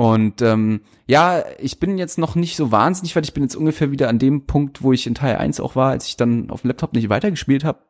Und 0.01 0.41
ähm, 0.41 0.81
ja, 1.07 1.45
ich 1.59 1.79
bin 1.79 1.99
jetzt 1.99 2.17
noch 2.17 2.35
nicht 2.35 2.57
so 2.57 2.73
wahnsinnig 2.73 3.15
weit. 3.15 3.27
Ich 3.27 3.35
bin 3.35 3.43
jetzt 3.43 3.55
ungefähr 3.55 3.91
wieder 3.91 4.09
an 4.09 4.19
dem 4.19 4.47
Punkt, 4.47 4.83
wo 4.83 4.95
ich 4.95 5.07
in 5.07 5.15
Teil 5.15 5.37
1 5.37 5.61
auch 5.61 5.77
war, 5.77 5.91
als 5.91 6.07
ich 6.07 6.17
dann 6.17 6.49
auf 6.49 6.63
dem 6.63 6.69
Laptop 6.69 6.95
nicht 6.95 7.11
weitergespielt 7.11 7.65
habe. 7.65 7.81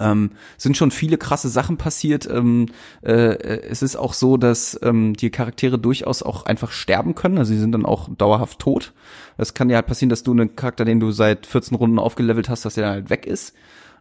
Ähm, 0.00 0.32
sind 0.58 0.76
schon 0.76 0.90
viele 0.90 1.18
krasse 1.18 1.48
Sachen 1.48 1.76
passiert. 1.76 2.28
Ähm, 2.28 2.66
äh, 3.02 3.12
es 3.12 3.80
ist 3.80 3.94
auch 3.94 4.12
so, 4.12 4.38
dass 4.38 4.76
ähm, 4.82 5.14
die 5.14 5.30
Charaktere 5.30 5.78
durchaus 5.78 6.24
auch 6.24 6.46
einfach 6.46 6.72
sterben 6.72 7.14
können. 7.14 7.38
Also 7.38 7.52
sie 7.52 7.60
sind 7.60 7.70
dann 7.70 7.86
auch 7.86 8.08
dauerhaft 8.12 8.58
tot. 8.58 8.92
Es 9.36 9.54
kann 9.54 9.70
ja 9.70 9.76
halt 9.76 9.86
passieren, 9.86 10.10
dass 10.10 10.24
du 10.24 10.32
einen 10.32 10.56
Charakter, 10.56 10.84
den 10.84 10.98
du 10.98 11.12
seit 11.12 11.46
14 11.46 11.76
Runden 11.76 12.00
aufgelevelt 12.00 12.48
hast, 12.48 12.64
dass 12.64 12.74
der 12.74 12.86
dann 12.86 12.94
halt 12.94 13.10
weg 13.10 13.24
ist. 13.24 13.54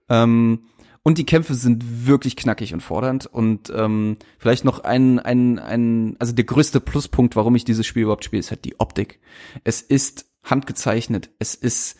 Ähm, 0.09 0.61
und 1.03 1.17
die 1.17 1.25
Kämpfe 1.25 1.55
sind 1.55 2.07
wirklich 2.07 2.35
knackig 2.35 2.73
und 2.73 2.81
fordernd. 2.81 3.25
Und 3.25 3.71
ähm, 3.75 4.17
vielleicht 4.37 4.65
noch 4.65 4.83
ein, 4.83 5.19
ein, 5.19 5.59
ein, 5.59 6.15
also 6.19 6.33
der 6.33 6.45
größte 6.45 6.81
Pluspunkt, 6.81 7.35
warum 7.35 7.55
ich 7.55 7.65
dieses 7.65 7.85
Spiel 7.85 8.03
überhaupt 8.03 8.25
spiele, 8.25 8.41
ist 8.41 8.51
halt 8.51 8.65
die 8.65 8.79
Optik. 8.79 9.19
Es 9.63 9.81
ist 9.81 10.25
handgezeichnet. 10.43 11.29
Es 11.39 11.55
ist 11.55 11.97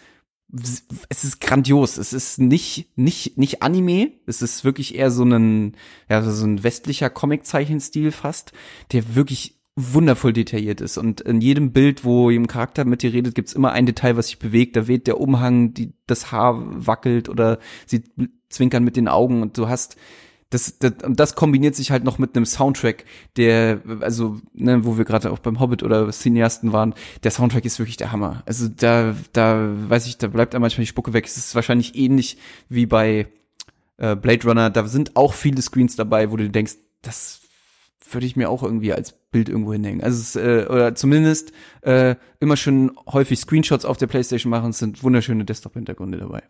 es 1.10 1.24
ist 1.24 1.42
grandios. 1.42 1.98
Es 1.98 2.12
ist 2.12 2.40
nicht 2.40 2.98
nicht 2.98 3.38
nicht 3.38 3.62
Anime. 3.62 4.14
Es 4.26 4.42
ist 4.42 4.66
wirklich 4.66 4.96
eher 4.96 5.12
so 5.12 5.24
ein 5.24 5.76
ja 6.10 6.24
so 6.24 6.46
ein 6.46 6.64
westlicher 6.64 7.12
Comic-Zeichenstil 7.12 8.12
fast, 8.12 8.52
der 8.92 9.16
wirklich 9.16 9.60
wundervoll 9.76 10.34
detailliert 10.34 10.82
ist 10.82 10.98
und 10.98 11.22
in 11.22 11.40
jedem 11.40 11.72
Bild, 11.72 12.04
wo 12.04 12.30
ein 12.30 12.48
Charakter 12.48 12.84
mit 12.84 13.02
dir 13.02 13.14
redet, 13.14 13.34
gibt's 13.36 13.54
immer 13.54 13.72
ein 13.72 13.86
Detail, 13.86 14.18
was 14.18 14.28
sich 14.28 14.40
bewegt. 14.40 14.76
Da 14.76 14.88
weht 14.88 15.08
der 15.08 15.22
Umhang, 15.22 15.74
die, 15.74 15.94
das 16.06 16.32
Haar 16.32 16.86
wackelt 16.86 17.30
oder 17.30 17.60
sie 17.86 18.04
zwinkern 18.50 18.84
mit 18.84 18.96
den 18.96 19.08
Augen 19.08 19.42
und 19.42 19.58
du 19.58 19.70
hast 19.70 19.96
das, 20.50 20.80
das, 20.80 20.94
das 21.08 21.36
kombiniert 21.36 21.76
sich 21.76 21.92
halt 21.92 22.04
noch 22.04 22.18
mit 22.18 22.36
einem 22.36 22.46
Soundtrack, 22.46 23.06
der, 23.38 23.82
also, 24.02 24.40
ne, 24.54 24.84
wo 24.84 24.98
wir 24.98 25.06
gerade 25.06 25.32
auch 25.32 25.40
beim 25.40 25.60
Hobbit 25.60 25.84
oder 25.84 26.10
Cineasten 26.10 26.74
waren, 26.74 26.96
der 27.24 27.32
Soundtrack 27.32 27.66
ist 27.66 27.78
wirklich 27.78 27.98
der 27.98 28.12
Hammer. 28.12 28.42
Also 28.48 28.68
da, 28.68 29.16
da, 29.32 29.70
weiß 29.90 30.08
ich, 30.08 30.18
da 30.18 30.28
bleibt 30.28 30.56
einem 30.56 30.62
manchmal 30.62 30.84
die 30.84 30.90
Spucke 30.90 31.14
weg. 31.14 31.26
Es 31.26 31.38
ist 31.38 31.54
wahrscheinlich 31.54 31.96
ähnlich 31.96 32.38
wie 32.68 32.88
bei 32.88 33.28
äh, 33.98 34.16
Blade 34.16 34.48
Runner. 34.48 34.70
Da 34.72 34.88
sind 34.88 35.16
auch 35.16 35.34
viele 35.34 35.62
Screens 35.62 35.96
dabei, 35.96 36.32
wo 36.32 36.38
du 36.38 36.50
denkst, 36.50 36.78
das 37.04 37.42
würde 38.12 38.26
ich 38.26 38.36
mir 38.36 38.50
auch 38.50 38.64
irgendwie 38.64 38.94
als 38.94 39.14
Bild 39.32 39.50
irgendwo 39.50 39.74
hinhängen. 39.74 40.02
Also 40.02 40.20
es, 40.20 40.36
äh, 40.36 40.66
oder 40.68 40.96
zumindest 40.96 41.52
äh, 41.82 42.16
immer 42.40 42.58
schön 42.58 42.92
häufig 43.08 43.40
Screenshots 43.40 43.86
auf 43.86 43.98
der 43.98 44.08
Playstation 44.08 44.50
machen. 44.50 44.72
Es 44.72 44.80
sind 44.80 45.04
wunderschöne 45.04 45.46
Desktop-Hintergründe 45.46 46.18
dabei. 46.18 46.44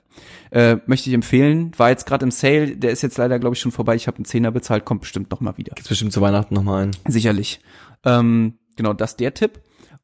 Äh, 0.51 0.77
möchte 0.85 1.09
ich 1.09 1.13
empfehlen. 1.13 1.71
War 1.77 1.89
jetzt 1.89 2.05
gerade 2.05 2.23
im 2.23 2.31
Sale. 2.31 2.77
Der 2.77 2.91
ist 2.91 3.01
jetzt 3.01 3.17
leider, 3.17 3.39
glaube 3.39 3.55
ich, 3.55 3.59
schon 3.59 3.71
vorbei. 3.71 3.95
Ich 3.95 4.07
habe 4.07 4.17
einen 4.17 4.25
Zehner 4.25 4.51
bezahlt. 4.51 4.85
Kommt 4.85 5.01
bestimmt 5.01 5.31
noch 5.31 5.41
mal 5.41 5.57
wieder. 5.57 5.73
Gibt's 5.75 5.89
bestimmt 5.89 6.13
zu 6.13 6.21
Weihnachten 6.21 6.53
nochmal 6.53 6.85
ein. 6.85 6.91
Sicherlich. 7.07 7.59
Ähm, 8.05 8.59
genau, 8.75 8.93
das 8.93 9.17
der 9.17 9.33
Tipp. 9.33 9.59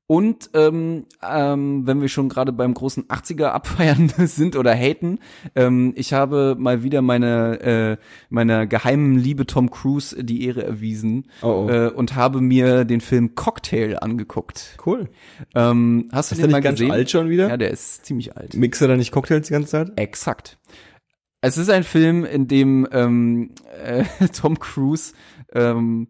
Und 0.08 0.52
ähm, 0.54 1.06
ähm, 1.24 1.88
wenn 1.88 2.00
wir 2.00 2.10
schon 2.10 2.30
gerade 2.30 2.52
beim 2.52 2.76
großen 2.76 3.06
80er 3.06 3.48
abfeiern 3.48 4.10
sind 4.18 4.56
oder 4.56 4.76
haten, 4.76 5.18
ähm, 5.56 5.94
ich 5.96 6.14
habe 6.14 6.56
mal 6.60 6.84
wieder 6.84 7.02
meine 7.02 7.60
äh, 7.62 7.98
meiner 8.30 8.68
geheimen 8.68 9.18
Liebe 9.18 9.48
Tom 9.48 9.72
Cruise 9.72 10.24
die 10.24 10.46
Ehre 10.46 10.64
erwiesen 10.64 11.26
Oh, 11.42 11.66
oh. 11.68 11.70
Äh, 11.70 11.90
und 11.90 12.16
habe 12.16 12.40
mir 12.40 12.86
den 12.86 13.02
Film 13.02 13.34
Cocktail 13.34 13.98
angeguckt. 14.00 14.78
Cool. 14.86 15.10
Ähm, 15.56 16.10
hast 16.12 16.32
du 16.32 16.36
Ist 16.36 16.42
den 16.42 16.50
der 16.50 16.52
mal 16.52 16.58
nicht 16.58 16.64
ganz 16.66 16.80
gesehen? 16.80 16.92
alt 16.92 17.10
schon 17.10 17.30
wieder? 17.30 17.50
Ja, 17.50 17.58
der 17.58 17.72
ist 17.72 18.06
ziemlich 18.06 18.38
alt. 18.38 18.54
Mixt 18.54 18.82
er 18.84 18.88
da 18.88 18.98
nicht 18.98 19.12
Cocktails 19.12 19.48
die 19.48 19.54
ganze 19.54 19.70
Zeit? 19.70 19.92
Exakt. 19.96 20.60
Es 21.42 21.58
ist 21.58 21.70
ein 21.70 21.84
Film, 21.84 22.26
in 22.26 22.48
dem 22.48 22.88
ähm, 22.92 23.52
äh, 23.84 24.04
Tom 24.34 24.60
Cruise 24.60 25.14
ähm, 25.54 26.10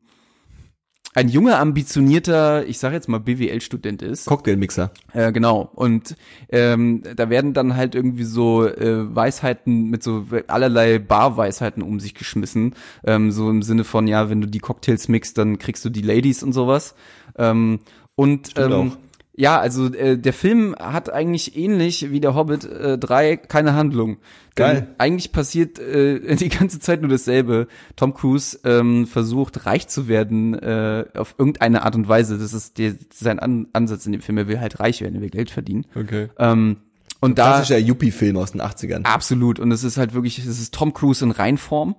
ein 1.15 1.29
junger, 1.29 1.59
ambitionierter, 1.59 2.67
ich 2.67 2.77
sage 2.77 2.95
jetzt 2.95 3.07
mal 3.07 3.21
BWL-Student 3.21 4.01
ist. 4.01 4.25
Cocktailmixer. 4.25 4.91
Äh, 5.13 5.31
genau. 5.31 5.71
Und 5.73 6.17
ähm, 6.49 7.03
da 7.15 7.29
werden 7.29 7.53
dann 7.53 7.77
halt 7.77 7.95
irgendwie 7.95 8.25
so 8.25 8.67
äh, 8.67 9.15
Weisheiten 9.15 9.89
mit 9.89 10.03
so 10.03 10.25
allerlei 10.47 10.99
Barweisheiten 10.99 11.81
um 11.83 12.01
sich 12.01 12.15
geschmissen. 12.15 12.75
Ähm, 13.05 13.31
so 13.31 13.49
im 13.49 13.63
Sinne 13.63 13.85
von, 13.85 14.07
ja, 14.07 14.29
wenn 14.29 14.41
du 14.41 14.47
die 14.47 14.59
Cocktails 14.59 15.07
mixt, 15.07 15.37
dann 15.37 15.57
kriegst 15.57 15.85
du 15.85 15.89
die 15.89 16.01
Ladies 16.01 16.43
und 16.43 16.51
sowas. 16.51 16.95
Ähm, 17.37 17.79
und 18.15 18.49
Stimmt 18.49 18.73
ähm, 18.73 18.91
auch. 18.91 18.97
Ja, 19.38 19.60
also 19.60 19.94
äh, 19.94 20.18
der 20.18 20.32
Film 20.32 20.76
hat 20.80 21.12
eigentlich 21.12 21.57
ähnlich 21.57 22.10
wie 22.12 22.22
der 22.22 22.36
Hobbit 22.36 22.64
äh, 22.64 22.98
3 22.98 23.36
keine 23.36 23.74
Handlung. 23.74 24.18
Geil. 24.56 24.76
Denn 24.76 24.88
eigentlich 24.98 25.34
passiert 25.34 25.78
äh, 25.78 26.36
die 26.38 26.49
ganze 26.49 26.80
Zeit 26.80 27.02
nur 27.02 27.10
dasselbe. 27.10 27.68
Tom 27.98 28.14
Cruise 28.14 28.57
ähm, 28.64 29.06
versucht 29.06 29.66
reich 29.66 29.90
zu 29.90 30.07
werden 30.07 30.53
äh, 30.53 31.06
auf 31.14 31.36
irgendeine 31.38 31.84
Art 31.84 31.95
und 31.95 32.07
Weise. 32.07 32.38
Das 32.38 32.53
ist 32.53 32.78
der, 32.78 32.95
sein 33.14 33.40
An 33.40 33.68
Ansatz 33.74 34.06
in 34.06 34.14
dem 34.14 34.22
Film. 34.22 34.38
Er 34.38 34.48
will 34.48 34.62
halt 34.62 34.80
reich 34.80 35.02
werden, 35.02 35.16
er 35.16 35.22
will 35.22 35.30
Geld 35.30 35.52
verdienen. 35.52 35.86
Okay. 35.95 36.30
Ähm, 36.40 36.78
und 37.20 37.38
da 37.38 37.56
Klassischer 37.56 37.80
Yuppie-Film 37.80 38.38
aus 38.38 38.53
den 38.53 38.62
80ern. 38.62 39.03
absolut. 39.03 39.60
Und 39.60 39.72
es 39.72 39.84
ist 39.84 39.98
halt 39.98 40.14
wirklich, 40.14 40.40
es 40.40 40.45
ist 40.45 40.74
Tom 40.74 40.94
Cruise 40.94 41.24
in 41.26 41.32
Reinform. 41.32 41.95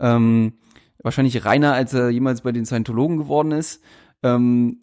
Ähm, 0.00 0.54
wahrscheinlich 1.02 1.44
reiner, 1.44 1.72
als 1.74 1.94
er 1.94 2.10
jemals 2.10 2.40
bei 2.40 2.50
den 2.50 2.66
Scientologen 2.66 3.16
geworden 3.16 3.52
ist. 3.52 3.80
Ähm, 4.24 4.78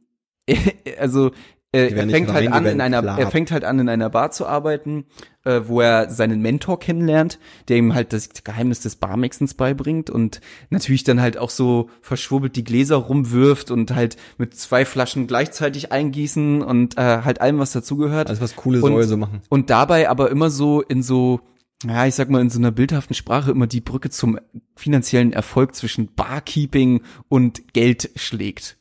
also 1.00 1.32
äh, 1.74 1.90
er 1.90 2.08
fängt 2.10 2.32
halt 2.32 2.52
an 2.52 2.66
in 2.66 2.80
einer, 2.80 3.02
klar. 3.02 3.20
er 3.20 3.30
fängt 3.30 3.52
halt 3.52 3.66
an 3.66 3.80
in 3.80 3.90
einer 3.90 4.10
Bar 4.10 4.32
zu 4.32 4.46
arbeiten, 4.46 5.06
äh, 5.44 5.62
wo 5.66 5.82
er 5.82 6.10
seinen 6.10 6.42
Mentor 6.42 6.80
kennenlernt, 6.80 7.40
der 7.68 7.78
ihm 7.78 7.94
halt 7.94 8.14
das 8.14 8.30
Geheimnis 8.46 8.80
des 8.80 8.96
Barmixens 8.96 9.54
beibringt 9.54 10.10
und 10.10 10.40
natürlich 10.70 11.04
dann 11.04 11.20
halt 11.20 11.38
auch 11.38 11.50
so 11.50 11.90
verschwurbelt 12.02 12.56
die 12.56 12.64
Gläser 12.64 12.96
rumwirft 12.96 13.70
und 13.70 13.94
halt 13.94 14.16
mit 14.38 14.56
zwei 14.56 14.86
Flaschen 14.86 15.28
gleichzeitig 15.28 15.92
eingießen 15.92 16.62
und 16.62 16.98
äh, 16.98 17.22
halt 17.24 17.42
allem 17.42 17.60
was 17.60 17.74
dazugehört. 17.74 18.30
Alles 18.30 18.42
was 18.42 18.56
coole 18.56 18.80
Säue 18.80 19.04
so 19.04 19.18
machen. 19.18 19.42
Und 19.50 19.70
dabei 19.70 20.10
aber 20.10 20.32
immer 20.32 20.50
so 20.50 20.82
in 20.82 21.04
so, 21.04 21.42
ja, 21.86 22.06
ich 22.06 22.16
sag 22.16 22.30
mal, 22.30 22.42
in 22.42 22.50
so 22.50 22.60
einer 22.60 22.72
bildhaften 22.72 23.14
Sprache 23.14 23.52
immer 23.52 23.68
die 23.68 23.82
Brücke 23.82 24.10
zum 24.10 24.40
finanziellen 24.78 25.34
Erfolg 25.34 25.76
zwischen 25.76 26.16
Barkeeping 26.16 27.02
und 27.28 27.74
Geld 27.74 28.10
schlägt. 28.16 28.77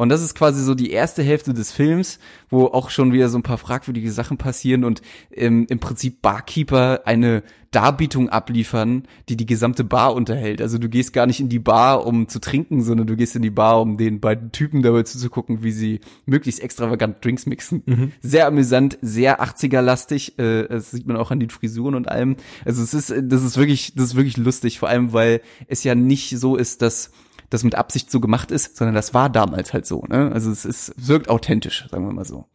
Und 0.00 0.08
das 0.08 0.22
ist 0.22 0.34
quasi 0.34 0.64
so 0.64 0.74
die 0.74 0.92
erste 0.92 1.22
Hälfte 1.22 1.52
des 1.52 1.72
Films, 1.72 2.20
wo 2.48 2.64
auch 2.64 2.88
schon 2.88 3.12
wieder 3.12 3.28
so 3.28 3.36
ein 3.36 3.42
paar 3.42 3.58
fragwürdige 3.58 4.10
Sachen 4.10 4.38
passieren 4.38 4.82
und 4.82 5.02
ähm, 5.30 5.66
im 5.68 5.78
Prinzip 5.78 6.22
Barkeeper 6.22 7.02
eine 7.04 7.42
Darbietung 7.70 8.30
abliefern, 8.30 9.02
die 9.28 9.36
die 9.36 9.44
gesamte 9.44 9.84
Bar 9.84 10.14
unterhält. 10.14 10.62
Also 10.62 10.78
du 10.78 10.88
gehst 10.88 11.12
gar 11.12 11.26
nicht 11.26 11.38
in 11.40 11.50
die 11.50 11.58
Bar, 11.58 12.06
um 12.06 12.28
zu 12.28 12.38
trinken, 12.40 12.80
sondern 12.80 13.08
du 13.08 13.14
gehst 13.14 13.36
in 13.36 13.42
die 13.42 13.50
Bar, 13.50 13.82
um 13.82 13.98
den 13.98 14.20
beiden 14.20 14.52
Typen 14.52 14.80
dabei 14.80 15.02
zuzugucken, 15.02 15.62
wie 15.62 15.70
sie 15.70 16.00
möglichst 16.24 16.62
extravagant 16.62 17.22
Drinks 17.22 17.44
mixen. 17.44 17.82
Mhm. 17.84 18.12
Sehr 18.22 18.46
amüsant, 18.46 18.96
sehr 19.02 19.42
80er-lastig. 19.42 20.38
Äh, 20.38 20.66
das 20.66 20.92
sieht 20.92 21.06
man 21.06 21.18
auch 21.18 21.30
an 21.30 21.40
den 21.40 21.50
Frisuren 21.50 21.94
und 21.94 22.08
allem. 22.08 22.36
Also 22.64 22.82
es 22.82 22.94
ist, 22.94 23.12
das 23.24 23.42
ist 23.42 23.58
wirklich, 23.58 23.92
das 23.94 24.06
ist 24.06 24.16
wirklich 24.16 24.38
lustig, 24.38 24.78
vor 24.78 24.88
allem 24.88 25.12
weil 25.12 25.42
es 25.68 25.84
ja 25.84 25.94
nicht 25.94 26.38
so 26.38 26.56
ist, 26.56 26.80
dass 26.80 27.10
das 27.50 27.64
mit 27.64 27.74
Absicht 27.74 28.10
so 28.10 28.20
gemacht 28.20 28.50
ist, 28.50 28.76
sondern 28.76 28.94
das 28.94 29.12
war 29.12 29.28
damals 29.28 29.72
halt 29.72 29.84
so. 29.84 30.04
Ne? 30.08 30.30
Also 30.32 30.50
es 30.50 30.64
ist, 30.64 30.94
wirkt 30.96 31.28
authentisch, 31.28 31.86
sagen 31.90 32.06
wir 32.06 32.12
mal 32.12 32.24
so. 32.24 32.46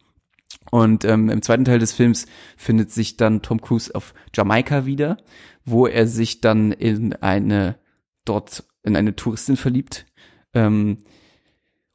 Und 0.70 1.04
ähm, 1.04 1.28
im 1.28 1.42
zweiten 1.42 1.64
Teil 1.64 1.78
des 1.78 1.92
Films 1.92 2.26
findet 2.56 2.90
sich 2.90 3.16
dann 3.16 3.42
Tom 3.42 3.60
Cruise 3.60 3.94
auf 3.94 4.14
Jamaika 4.34 4.84
wieder, 4.84 5.18
wo 5.64 5.86
er 5.86 6.06
sich 6.06 6.40
dann 6.40 6.72
in 6.72 7.12
eine 7.14 7.76
dort 8.24 8.64
in 8.82 8.96
eine 8.96 9.14
Touristin 9.14 9.56
verliebt. 9.56 10.06
Ähm, 10.54 10.98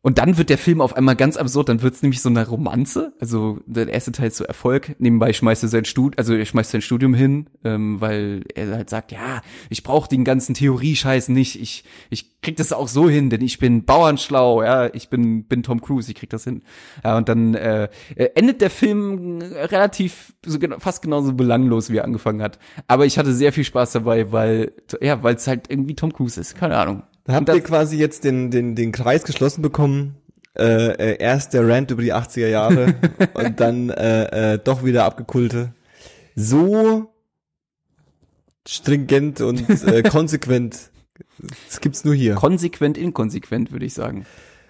und 0.04 0.18
dann 0.18 0.38
wird 0.38 0.50
der 0.50 0.58
Film 0.58 0.82
auf 0.82 0.96
einmal 0.96 1.16
ganz 1.16 1.38
absurd, 1.38 1.70
dann 1.70 1.84
wird's 1.84 2.02
nämlich 2.02 2.22
so 2.22 2.30
eine 2.30 2.48
Romanze. 2.48 3.14
Also 3.20 3.60
der 3.68 3.88
erste 3.88 4.12
Teil 4.12 4.32
so 4.32 4.44
Erfolg. 4.44 4.96
Nebenbei 4.98 5.32
schmeißt 5.32 5.62
er 5.62 5.70
sein 5.70 5.86
Studium, 5.86 6.18
also 6.18 6.34
er 6.34 6.46
schmeißt 6.46 6.72
sein 6.72 6.82
Studium 6.82 7.14
hin, 7.14 7.46
ähm, 7.64 8.02
weil 8.02 8.44
er 8.56 8.72
halt 8.72 8.90
sagt, 8.90 9.12
ja, 9.12 9.42
ich 9.70 9.84
brauche 9.84 10.10
den 10.10 10.24
ganzen 10.24 10.56
Theorie-Scheiß 10.56 11.30
nicht. 11.30 11.62
Ich, 11.62 11.84
ich 12.10 12.42
krieg 12.42 12.56
das 12.56 12.74
auch 12.74 12.88
so 12.88 13.10
hin, 13.10 13.30
denn 13.30 13.42
ich 13.42 13.60
bin 13.60 13.86
bauernschlau, 13.86 14.64
ja, 14.64 14.92
ich 14.92 15.10
bin, 15.10 15.44
bin 15.44 15.62
Tom 15.62 15.82
Cruise, 15.82 16.10
ich 16.10 16.18
krieg 16.18 16.32
das 16.32 16.46
hin. 16.46 16.64
Ja, 17.04 17.18
und 17.18 17.30
dann 17.30 17.54
äh, 17.54 17.88
endet 18.34 18.62
der 18.62 18.72
Film 18.72 19.40
relativ 19.42 20.34
so 20.44 20.58
fast 20.80 21.04
genauso 21.04 21.34
belanglos, 21.34 21.92
wie 21.92 21.98
er 21.98 22.06
angefangen 22.06 22.42
hat. 22.42 22.58
Aber 22.88 23.06
ich 23.06 23.20
hatte 23.20 23.34
sehr 23.34 23.54
viel 23.54 23.66
Spaß 23.66 23.92
dabei, 23.92 24.32
weil, 24.32 24.74
ja, 25.00 25.22
weil 25.22 25.36
es 25.36 25.46
halt 25.46 25.70
irgendwie 25.70 25.94
Tom 25.94 26.12
Cruise 26.12 26.42
ist. 26.42 26.56
Keine 26.56 26.78
Ahnung. 26.78 27.04
Da 27.24 27.34
habt 27.34 27.50
ihr 27.50 27.62
quasi 27.62 27.98
jetzt 27.98 28.24
den, 28.24 28.52
den, 28.52 28.76
den 28.76 28.92
Kreis 28.92 29.24
geschlossen 29.24 29.62
bekommen. 29.62 30.18
Äh, 30.58 31.14
äh, 31.14 31.18
erst 31.18 31.54
der 31.54 31.68
Rant 31.68 31.92
über 31.92 32.02
die 32.02 32.14
80er 32.14 32.48
Jahre 32.48 32.96
und 33.36 33.60
dann 33.60 33.90
äh, 33.90 34.54
äh, 34.54 34.60
doch 34.62 34.84
wieder 34.84 35.06
abgekulte. 35.06 35.74
So 36.36 37.14
stringent 38.68 39.40
und 39.42 39.70
äh, 39.88 40.04
konsequent. 40.10 40.92
Das 41.68 41.80
gibt's 41.80 42.04
nur 42.04 42.14
hier. 42.14 42.36
Konsequent, 42.36 42.98
inkonsequent, 42.98 43.72
würde 43.72 43.86
ich 43.86 43.94
sagen. 43.94 44.26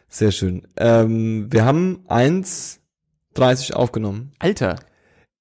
Sehr 0.07 0.31
schön. 0.31 0.67
Ähm, 0.77 1.47
wir 1.51 1.65
haben 1.65 2.05
1,30 2.09 3.73
aufgenommen. 3.73 4.33
Alter. 4.39 4.75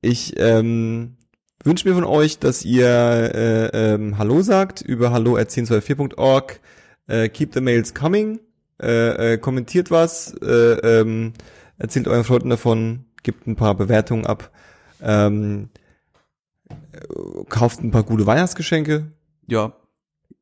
Ich 0.01 0.39
ähm, 0.39 1.17
wünsche 1.63 1.87
mir 1.87 1.95
von 1.95 2.05
euch, 2.05 2.39
dass 2.39 2.65
ihr 2.65 2.87
äh, 2.87 3.95
ähm, 3.95 4.17
Hallo 4.17 4.41
sagt 4.43 4.81
über 4.81 5.13
hallo.1024.org. 5.13 6.61
Äh, 7.11 7.29
keep 7.29 7.53
the 7.55 7.61
mails 7.61 7.93
coming. 7.93 8.41
Äh, 8.81 9.35
äh, 9.35 9.39
kommentiert 9.39 9.91
was. 9.91 10.33
Äh, 10.43 11.01
ähm, 11.01 11.33
erzählt 11.77 12.07
euren 12.07 12.25
Freunden 12.25 12.51
davon. 12.51 13.07
Gibt 13.23 13.47
ein 13.47 13.57
paar 13.57 13.75
Bewertungen 13.75 14.27
ab. 14.27 14.51
Ähm, 15.03 15.71
äh, 16.69 17.45
kauft 17.49 17.81
ein 17.83 17.91
paar 17.91 18.05
gute 18.05 18.27
Weihnachtsgeschenke. 18.27 19.13
Ja, 19.47 19.73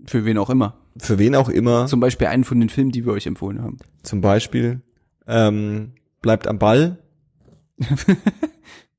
für 0.05 0.25
wen 0.27 0.37
auch 0.37 0.51
immer. 0.51 0.77
Für 0.99 1.19
wen 1.19 1.35
auch 1.35 1.49
immer. 1.49 1.87
Zum 1.87 2.01
Beispiel 2.01 2.27
einen 2.27 2.45
von 2.45 2.61
den 2.61 2.69
Filmen, 2.69 2.91
die 2.91 3.07
wir 3.07 3.13
euch 3.13 3.27
empfohlen 3.27 3.63
haben. 3.63 3.79
Zum 4.03 4.21
Beispiel. 4.21 4.83
Ähm, 5.27 5.93
bleibt 6.21 6.47
am 6.47 6.59
Ball. 6.59 6.99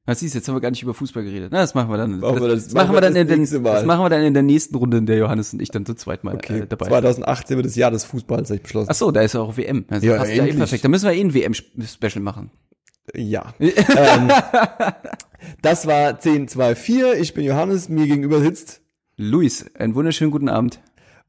Was 0.10 0.19
siehst, 0.19 0.36
jetzt 0.36 0.48
haben 0.48 0.56
wir 0.56 0.61
gar 0.61 0.72
nicht 0.72 0.84
über 0.84 0.94
Fußball 0.94 1.23
geredet. 1.23 1.49
Na, 1.52 1.60
das 1.61 1.73
machen 1.76 1.90
wir 1.90 1.98
dann. 1.98 2.19
Machen 2.19 2.34
das, 2.36 2.41
wir 2.41 2.48
das- 2.49 2.64
das 2.65 2.73
machen 2.73 2.94
wir 2.95 3.02
dann 3.02 3.14
das 3.14 3.22
in 3.22 3.27
den, 3.27 3.40
nächste 3.40 3.60
Mal. 3.60 3.73
das 3.76 3.86
machen 3.86 4.03
wir 4.03 4.10
dann 4.10 4.22
in 4.23 4.34
der 4.34 4.44
nächsten 4.44 4.76
Runde, 4.76 4.98
in 4.98 5.06
der 5.06 5.18
Johannes 5.18 5.53
und 5.53 5.61
ich 5.61 5.69
dann 5.69 5.86
zu 5.86 5.94
zweit 5.95 6.23
mal 6.23 6.36
Okay. 6.36 6.60
äh, 6.60 6.68
dabei. 6.68 6.86
sind. 6.86 6.94
2018 6.94 7.57
wird 7.57 7.65
das 7.68 7.76
Jahr 7.76 7.91
des 7.91 8.03
Fußballs, 8.06 8.49
habe 8.49 8.57
ich 8.57 8.64
beschlossen. 8.64 8.90
Ach 8.91 8.95
so, 8.95 9.11
da 9.11 9.22
ist 9.22 9.34
ja 9.34 9.41
auch 9.41 9.56
WM. 9.57 9.86
Also 9.90 10.06
Ja, 10.07 10.18
passt 10.18 10.34
ja 10.34 10.45
eh 10.45 10.53
perfekt. 10.53 10.84
Da 10.84 10.90
müssen 10.90 11.06
wir 11.06 11.14
eh 11.14 11.22
ein 11.22 11.34
WM-Special 11.34 12.22
machen. 12.22 12.52
Ja. 13.15 13.53
ähm, 13.60 14.30
das 15.61 15.88
war 15.88 16.10
1024. 16.10 17.19
Ich 17.22 17.34
bin 17.34 17.44
Johannes. 17.45 17.90
Mir 17.90 18.06
gegenüber 18.07 18.40
sitzt 18.41 18.81
Luis, 19.18 19.65
einen 19.76 19.95
wunderschönen 19.95 20.31
guten 20.31 20.49
Abend. 20.49 20.80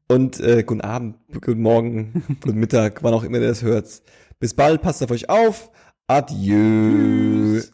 und 0.07 0.39
äh, 0.39 0.63
guten 0.63 0.81
Abend, 0.81 1.15
guten 1.33 1.61
Morgen, 1.61 2.23
guten 2.41 2.59
Mittag, 2.59 3.01
wann 3.03 3.13
auch 3.13 3.23
immer 3.23 3.39
ihr 3.39 3.47
das 3.47 3.63
hört. 3.63 3.87
Bis 4.39 4.53
bald, 4.53 4.81
passt 4.81 5.01
auf 5.03 5.11
euch 5.11 5.29
auf. 5.29 5.71
Adieu. 6.07 7.53
Tschüss. 7.55 7.71